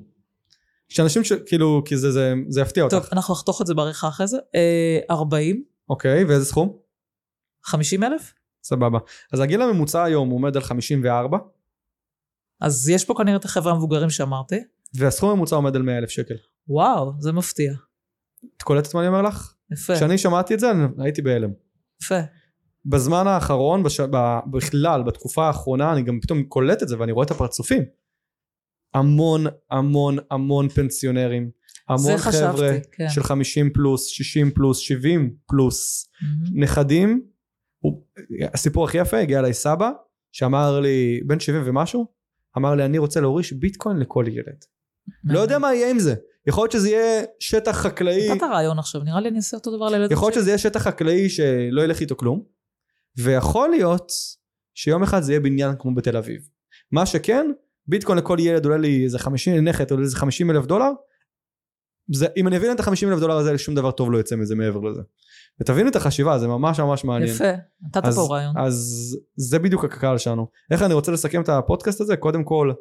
שאנשים 0.90 1.24
שכאילו, 1.24 1.82
כי 1.86 1.98
זה, 1.98 2.12
זה, 2.12 2.34
זה 2.48 2.62
יפתיע 2.62 2.84
אותך. 2.84 2.96
טוב, 2.96 3.06
אנחנו 3.12 3.34
נחתוך 3.34 3.62
את 3.62 3.68
זה 3.68 3.74
בעריכה 3.74 4.08
אחרי 4.08 4.28
זה. 4.28 4.38
אה, 4.56 5.00
40, 5.12 5.64
אוקיי, 5.90 6.24
ואיזה 6.24 6.46
סכום? 6.46 6.78
50 7.64 8.04
אלף? 8.04 8.34
סבבה. 8.64 9.00
אז 9.34 9.40
הגיל 9.40 9.62
הממוצע 9.62 10.04
היום 10.04 10.30
עומד 10.30 10.56
על 10.56 10.64
54, 10.64 11.38
אז 12.62 12.90
יש 12.90 13.06
פה 13.06 13.14
כנראה 13.18 13.36
את 13.38 13.46
החבר'ה 13.46 13.72
המבוגרים 13.74 14.10
שאמרתי. 14.10 14.56
והסכום 14.94 15.30
הממוצע 15.30 15.56
עומד 15.56 15.76
על 15.76 15.82
100 15.82 15.98
אלף 15.98 16.10
שקל. 16.10 16.36
וואו, 16.68 17.12
זה 17.20 17.32
מפתיע. 17.32 17.74
את 18.58 18.62
קולטת 18.62 18.94
מה 18.94 19.00
אני 19.00 19.08
אומר 19.08 19.22
לך? 19.22 19.54
יפה, 19.74 19.96
כשאני 19.96 20.18
שמעתי 20.18 20.54
את 20.54 20.60
זה, 20.60 20.72
אני 20.72 20.88
הייתי 20.98 21.22
בהלם. 21.22 21.50
יפה. 22.04 22.20
בזמן 22.86 23.28
האחרון, 23.28 23.84
בש... 23.84 24.00
ב... 24.00 24.40
בכלל, 24.52 25.04
בתקופה 25.04 25.48
האחרונה, 25.48 25.94
אני 25.94 26.02
גם 26.02 26.20
פתאום 26.22 26.44
קולט 26.44 26.84
את 26.84 26.88
זה 26.88 27.00
ואני 27.00 27.12
רואה 27.12 27.26
את 27.26 27.32
הפרצופים. 27.32 27.84
המון 28.94 29.46
המון 29.72 30.18
המון 30.32 30.70
פנסיונרים. 30.70 31.50
המון 31.90 32.18
חשבתי, 32.18 32.58
חבר'ה 32.58 32.78
כן. 32.92 33.10
של 33.10 33.24
50 33.24 33.70
פלוס, 33.74 34.08
60 34.08 34.52
פלוס, 34.52 34.78
70 34.78 35.34
פלוס. 35.48 36.10
מהמם. 36.22 36.64
נכדים, 36.64 37.22
הוא, 37.80 38.04
הסיפור 38.54 38.86
הכי 38.86 38.98
יפה, 38.98 39.18
הגיע 39.18 39.40
אליי 39.40 39.54
סבא, 39.54 39.92
שאמר 40.32 40.80
לי, 40.80 41.22
בן 41.26 41.40
70 41.40 41.62
ומשהו, 41.66 42.06
אמר 42.58 42.76
לי, 42.76 42.86
אני 42.86 42.98
רוצה 42.98 43.22
להוריש 43.22 43.54
ביטקוין 43.54 43.98
לכל 43.98 44.26
ילד. 44.28 44.66
לא 45.24 45.40
יודע 45.40 45.60
מה 45.60 45.74
יהיה 45.74 45.92
עם 45.92 46.00
זה. 46.00 46.16
יכול 46.48 46.64
להיות 46.64 46.72
שזה 46.72 46.90
יהיה 46.90 47.24
שטח 47.40 47.72
חקלאי, 47.72 48.30
נתת 48.30 48.44
רעיון 48.44 48.80
עכשיו, 48.80 49.04
נראה 49.04 49.20
לי 49.20 49.30
אני 49.30 49.38
אעשה 49.38 49.58
אותו 49.58 49.78
דבר 49.78 49.90
לילדים 49.90 50.18
יכול 50.18 50.28
להיות. 50.28 50.42
שזה 50.42 50.50
יהיה 50.50 50.58
שטח 50.58 50.82
חקלאי 50.84 51.30
שלא 51.30 51.82
ילך 51.82 52.00
איתו 52.00 52.18
כלום, 52.18 52.44
ויכול 53.18 53.70
להיות 53.70 54.12
שיום 54.74 55.04
אחד 55.04 55.20
זה 55.20 55.32
יהיה 55.32 55.40
בניין 55.40 55.76
כמו 55.80 55.96
בתל 55.96 56.18
אביב. 56.18 56.42
מה 56.92 57.06
שכן, 57.06 57.52
ביטקוין 57.88 58.18
לכל 58.18 58.38
ילד 58.40 58.66
עולה 58.66 58.78
לי 58.78 59.04
איזה 59.04 59.20
50 59.20 59.68
נכד 59.68 59.92
עולה 59.92 60.04
איזה 60.04 60.18
50 60.18 60.52
אלף 60.52 60.66
דולר, 60.66 60.92
זה, 62.14 62.28
אם 62.38 62.48
אני 62.48 62.58
אבין 62.58 62.72
את 62.72 62.80
ה-50 62.80 63.08
אלף 63.08 63.20
דולר 63.20 63.38
הזה, 63.38 63.58
שום 63.58 63.76
דבר 63.76 63.92
טוב 63.92 64.12
לא 64.12 64.20
יצא 64.20 64.36
מזה 64.36 64.56
מעבר 64.56 64.80
לזה. 64.80 65.02
ותבינו 65.62 65.90
את 65.90 65.96
החשיבה, 65.96 66.40
זה 66.40 66.48
ממש 66.48 66.80
ממש 66.80 67.04
מעניין. 67.04 67.36
יפה, 67.36 67.52
נתת 67.82 68.02
פה 68.16 68.28
רעיון. 68.30 68.58
אז 68.58 69.18
זה 69.36 69.60
בדיוק 69.60 69.84
הקהל 69.84 70.18
שלנו. 70.18 70.48
איך 70.72 70.82
אני 70.82 70.94
רוצה 70.94 71.12
לסכם 71.12 71.42
את 71.42 71.50
הפודקאסט 71.50 72.02
הזה? 72.02 72.18
קודם 72.18 72.44
כל, 72.44 72.72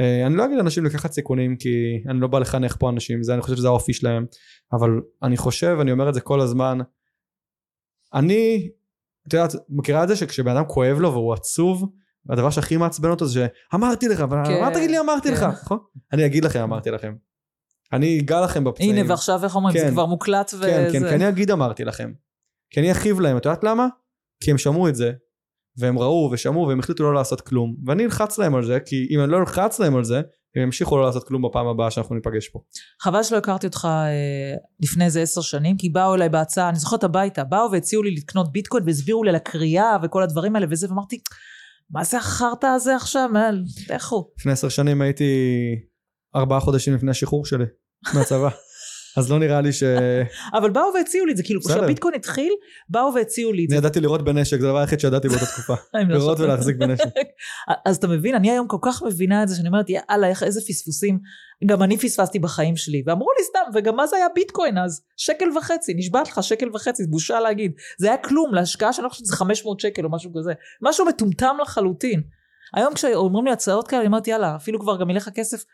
אה, 0.00 0.26
אני 0.26 0.34
לא 0.34 0.44
אגיד 0.44 0.56
לאנשים 0.56 0.84
לקחת 0.84 1.12
סיכונים 1.12 1.56
כי 1.56 2.02
אני 2.08 2.20
לא 2.20 2.28
בא 2.28 2.38
לחנך 2.38 2.76
פה 2.78 2.90
אנשים, 2.90 3.22
זה 3.22 3.34
אני 3.34 3.42
חושב 3.42 3.56
שזה 3.56 3.68
האופי 3.68 3.92
שלהם, 3.92 4.26
אבל 4.72 4.90
אני 5.22 5.36
חושב, 5.36 5.76
אני 5.80 5.92
אומר 5.92 6.08
את 6.08 6.14
זה 6.14 6.20
כל 6.20 6.40
הזמן, 6.40 6.78
אני, 8.14 8.70
את 9.28 9.32
יודעת, 9.32 9.54
מכירה 9.68 10.02
את 10.02 10.08
זה 10.08 10.16
שכשבן 10.16 10.56
אדם 10.56 10.64
כואב 10.64 10.98
לו 10.98 11.12
והוא 11.12 11.32
עצוב, 11.34 11.90
הדבר 12.30 12.50
שהכי 12.50 12.76
מעצבן 12.76 13.10
אותו 13.10 13.26
זה 13.26 13.46
שאמרתי 13.72 14.08
לך, 14.08 14.20
אבל 14.20 14.44
כן, 14.46 14.60
מה 14.60 14.70
תגיד 14.74 14.90
לי 14.90 14.98
אמרתי 14.98 15.28
כן. 15.28 15.34
לך, 15.34 15.42
נכון? 15.42 15.78
אני 16.12 16.26
אגיד 16.26 16.44
לכם 16.44 16.60
אמרתי 16.60 16.90
לכם. 16.90 17.14
אני 17.92 18.20
אגע 18.20 18.40
לכם 18.40 18.64
בפצעים. 18.64 18.96
הנה, 18.96 19.10
ועכשיו 19.10 19.44
איך 19.44 19.56
אומרים, 19.56 19.78
זה 19.78 19.84
כן. 19.84 19.90
כבר 19.90 20.06
מוקלט 20.06 20.54
וזה. 20.54 20.66
כן, 20.66 20.88
כן, 20.92 21.08
כי 21.08 21.14
אני 21.14 21.28
אגיד 21.28 21.50
אמרתי 21.50 21.84
לכם. 21.84 22.12
כי 22.70 22.80
אני 22.80 22.92
אכאיב 22.92 23.20
להם, 23.20 23.36
את 23.36 23.44
יודעת 23.44 23.64
למה? 23.64 23.86
כי 24.40 24.50
הם 24.50 24.58
שמעו 24.58 24.88
את 24.88 24.94
זה, 24.94 25.12
והם 25.78 25.98
ראו 25.98 26.28
ושמעו 26.32 26.68
והם 26.68 26.78
החליטו 26.78 27.02
לא 27.02 27.14
לעשות 27.14 27.40
כלום. 27.40 27.76
ואני 27.86 28.04
אלחץ 28.04 28.38
להם 28.38 28.54
על 28.54 28.64
זה, 28.64 28.80
כי 28.80 29.06
אם 29.10 29.20
אני 29.20 29.30
לא 29.30 29.38
אלחץ 29.38 29.78
להם 29.78 29.96
על 29.96 30.04
זה, 30.04 30.22
הם 30.56 30.62
ימשיכו 30.62 30.96
לא 30.96 31.04
לעשות 31.04 31.28
כלום 31.28 31.42
בפעם 31.42 31.66
הבאה 31.66 31.90
שאנחנו 31.90 32.14
ניפגש 32.14 32.48
פה. 32.48 32.58
חבל 33.02 33.22
שלא 33.22 33.36
הכרתי 33.36 33.66
אותך 33.66 33.88
אה, 33.90 34.54
לפני 34.80 35.04
איזה 35.04 35.22
עשר 35.22 35.40
שנים, 35.40 35.76
כי 35.76 35.88
באו 35.88 36.14
אליי 36.14 36.28
בהצעה, 36.28 36.68
אני 36.68 36.78
זוכרת 36.78 37.04
הביתה, 37.04 37.44
באו 37.44 37.72
והציעו 37.72 38.02
לי 38.02 38.14
לקנות 38.14 38.52
ביטקוין 38.52 38.84
והסבירו 38.86 39.24
לי 39.24 39.30
על 39.30 39.36
הקריאה 39.36 39.96
וכל 40.02 40.22
הדברים 40.22 40.56
האלה 40.56 40.66
וזה, 40.70 40.86
ואמרתי, 40.90 41.18
מה 41.90 42.04
זה 42.04 42.18
החרטא 42.18 42.66
הזה 42.66 42.96
עכשיו? 42.96 43.28
מה, 43.32 43.50
לכו. 43.90 44.30
לפני 44.38 44.52
עשר 44.52 44.68
שנים 44.68 45.02
הייתי 45.02 45.24
ארבעה 46.36 46.60
חודשים 46.60 46.94
לפני 46.94 47.10
השחרור 47.10 47.46
שלי 47.46 47.64
מהצבא. 48.14 48.48
אז 49.16 49.30
לא 49.30 49.38
נראה 49.38 49.60
לי 49.60 49.72
ש... 49.72 49.82
אבל 50.52 50.70
באו 50.70 50.94
והציעו 50.94 51.26
לי 51.26 51.32
את 51.32 51.36
זה, 51.36 51.42
כאילו. 51.42 51.60
כשהביטקוין 51.60 52.14
התחיל, 52.14 52.52
באו 52.88 53.14
והציעו 53.14 53.52
לי 53.52 53.64
את 53.64 53.70
אני 53.70 53.76
זה. 53.80 53.86
ידעתי 53.86 54.00
לראות 54.00 54.24
בנשק, 54.24 54.60
זה 54.60 54.66
הדבר 54.66 54.78
היחיד 54.78 55.00
שידעתי 55.00 55.28
באותה 55.28 55.46
תקופה. 55.46 55.74
אני 55.94 56.08
לא 56.08 56.18
לראות. 56.18 56.40
ולהחזיק 56.40 56.76
בנשק. 56.76 57.04
אז 57.86 57.96
אתה 57.96 58.08
מבין, 58.08 58.34
אני 58.34 58.50
היום 58.50 58.68
כל 58.68 58.78
כך 58.82 59.02
מבינה 59.02 59.42
את 59.42 59.48
זה, 59.48 59.56
שאני 59.56 59.68
אומרת, 59.68 59.86
יאללה, 59.90 60.28
איזה 60.42 60.60
פספוסים. 60.60 61.18
גם 61.66 61.82
אני 61.82 61.98
פספסתי 61.98 62.38
בחיים 62.38 62.76
שלי, 62.76 63.02
ואמרו 63.06 63.28
לי 63.38 63.44
סתם, 63.44 63.70
וגם 63.74 63.96
מה 63.96 64.06
זה 64.06 64.16
היה 64.16 64.26
ביטקוין 64.34 64.78
אז? 64.78 65.02
שקל 65.16 65.58
וחצי, 65.58 65.94
נשבעת 65.94 66.28
לך, 66.28 66.42
שקל 66.42 66.68
וחצי, 66.74 67.06
בושה 67.06 67.40
להגיד. 67.40 67.72
זה 67.98 68.06
היה 68.06 68.16
כלום, 68.16 68.54
להשקעה 68.54 68.92
שאני 68.92 69.04
לא 69.04 69.08
חושבת 69.08 69.26
שזה 69.26 69.36
500 69.36 69.80
שקל 69.80 70.04
או 70.04 70.10
משהו 70.10 70.30
כזה. 70.34 70.52
משהו 70.82 71.06
מטומטם 71.06 71.56
לחלוטין. 71.62 72.22
היום 72.74 72.94
כשאומרים 72.94 73.44
לי 73.44 73.52
הצעות 73.52 73.88
כאלה, 73.88 74.00
אני 74.00 74.06
אומרת, 74.06 74.28
יאללה, 74.28 74.56
אפילו 74.56 74.80
כבר 74.80 75.00
גם 75.00 75.10
ילך 75.10 75.28
הכסף, 75.28 75.64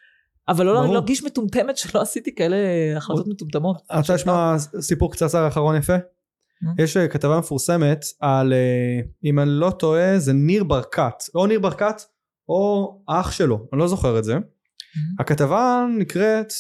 אבל 0.49 0.67
לא. 0.67 0.93
להרגיש 0.93 1.25
מטומטמת 1.25 1.77
שלא 1.77 2.01
עשיתי 2.03 2.35
כאלה 2.35 2.57
החלטות 2.97 3.27
מטומטמות. 3.27 3.83
אתה 4.01 4.15
לשמוע 4.15 4.57
סיפור 4.81 5.13
קצרצר 5.13 5.49
אחרון 5.49 5.77
יפה? 5.77 5.97
יש 6.79 6.97
אה, 6.97 7.09
כתבה 7.09 7.39
מפורסמת 7.39 8.05
על, 8.21 8.53
אה, 8.53 9.01
אם 9.25 9.39
אני 9.39 9.51
לא 9.51 9.71
טועה, 9.71 10.19
זה 10.19 10.33
ניר 10.33 10.65
ברקת. 10.65 11.15
או 11.35 11.47
ניר 11.47 11.61
ברקת, 11.61 12.03
או 12.49 12.95
האח 13.09 13.31
שלו, 13.33 13.67
אני 13.73 13.81
לא 13.81 13.89
זוכר 13.89 14.19
את 14.19 14.25
זה. 14.25 14.35
הכתבה 15.19 15.87
נקראת, 15.99 16.53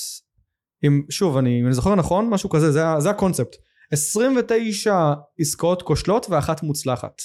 אם, 0.87 1.03
שוב, 1.11 1.37
אני, 1.37 1.61
אם 1.61 1.66
אני 1.66 1.74
זוכר 1.74 1.95
נכון, 1.95 2.31
משהו 2.31 2.51
כזה, 2.51 2.72
זה, 2.72 2.83
זה 2.99 3.11
הקונספט. 3.11 3.57
29 3.93 5.12
עסקאות 5.41 5.83
כושלות 5.83 6.26
ואחת 6.31 6.62
מוצלחת. 6.62 7.22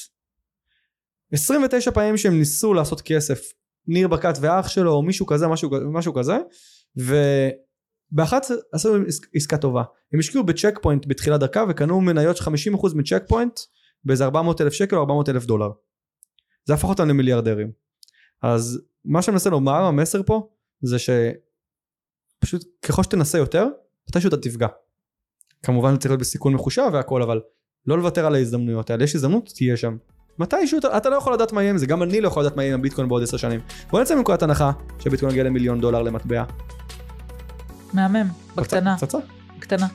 29 1.31 1.91
פעמים 1.91 2.17
שהם 2.17 2.39
ניסו 2.39 2.73
לעשות 2.73 3.01
כסף, 3.01 3.41
ניר 3.87 4.07
ברקת 4.07 4.33
ואח 4.41 4.67
שלו, 4.67 4.91
או 4.91 5.01
מישהו 5.01 5.25
כזה, 5.25 5.47
משהו, 5.47 5.69
משהו 5.91 6.13
כזה, 6.13 6.37
ובאחת 6.95 8.45
עס- 8.73 8.85
עסקה 9.35 9.57
טובה. 9.57 9.83
הם 10.13 10.19
השקיעו 10.19 10.43
בצ'ק 10.43 10.79
פוינט 10.81 11.05
בתחילת 11.07 11.39
דרכה 11.39 11.63
וקנו 11.69 12.01
מניות 12.01 12.37
של 12.37 12.43
50% 12.43 12.95
מצ'ק 12.95 13.23
פוינט 13.27 13.59
באיזה 14.03 14.25
400 14.25 14.61
אלף 14.61 14.73
שקל 14.73 14.95
או 14.95 15.01
400 15.01 15.29
אלף 15.29 15.45
דולר. 15.45 15.69
זה 16.65 16.73
הפך 16.73 16.89
אותם 16.89 17.07
למיליארדרים. 17.07 17.71
אז 18.41 18.81
מה 19.05 19.21
שאני 19.21 19.33
מנסה 19.33 19.49
לומר, 19.49 19.81
המסר 19.83 20.23
פה, 20.23 20.49
זה 20.81 20.97
שפשוט 20.99 22.65
ככל 22.85 23.03
שתנסה 23.03 23.37
יותר, 23.37 23.67
מתישהו 24.09 24.27
אתה 24.27 24.37
תפגע. 24.37 24.67
כמובן 25.63 25.97
צריך 25.97 26.11
להיות 26.11 26.19
בסיכון 26.19 26.53
מחושב 26.53 26.89
והכל, 26.93 27.21
אבל 27.21 27.41
לא 27.85 27.97
לוותר 27.97 28.25
על 28.25 28.35
ההזדמנויות 28.35 28.89
האלה, 28.89 29.03
יש 29.03 29.15
הזדמנות, 29.15 29.49
תהיה 29.55 29.77
שם. 29.77 29.97
מתישהו 30.39 30.79
אתה, 30.79 30.97
אתה 30.97 31.09
לא 31.09 31.15
יכול 31.15 31.33
לדעת 31.33 31.53
מה 31.53 31.61
יהיה 31.61 31.71
עם 31.71 31.77
זה, 31.77 31.85
גם 31.85 32.03
אני 32.03 32.21
לא 32.21 32.27
יכול 32.27 32.43
לדעת 32.43 32.55
מה 32.55 32.63
יהיה 32.63 32.73
עם 32.73 32.79
הביטקוין 32.79 33.07
בעוד 33.07 33.23
עשר 33.23 33.37
שנים. 33.37 33.59
בוא 33.91 34.01
נצא 34.01 34.15
מנקודת 34.15 34.43
הנחה 34.43 34.71
שהביטקוין 34.99 35.31
יגיע 35.31 35.43
למיליון 35.43 35.81
דולר 35.81 36.01
למטבע. 36.01 36.43
מהמם, 37.93 38.27
בקטנה, 38.55 38.97
פצצה. 38.97 39.17
בקטנה. 39.57 39.87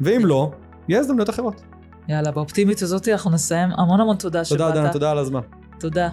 ואם 0.00 0.26
לא, 0.26 0.50
יהיה 0.88 1.00
הזדמנויות 1.00 1.30
אחרות. 1.30 1.62
יאללה, 2.08 2.30
באופטימיות 2.30 2.82
הזאת 2.82 3.08
אנחנו 3.08 3.30
נסיים. 3.30 3.68
המון 3.78 4.00
המון 4.00 4.16
תודה 4.16 4.44
תודה 4.44 4.64
שבאת. 4.64 4.74
דנה, 4.74 4.92
תודה 4.92 5.10
על 5.10 5.18
הזמן. 5.18 5.40
תודה. 5.80 6.08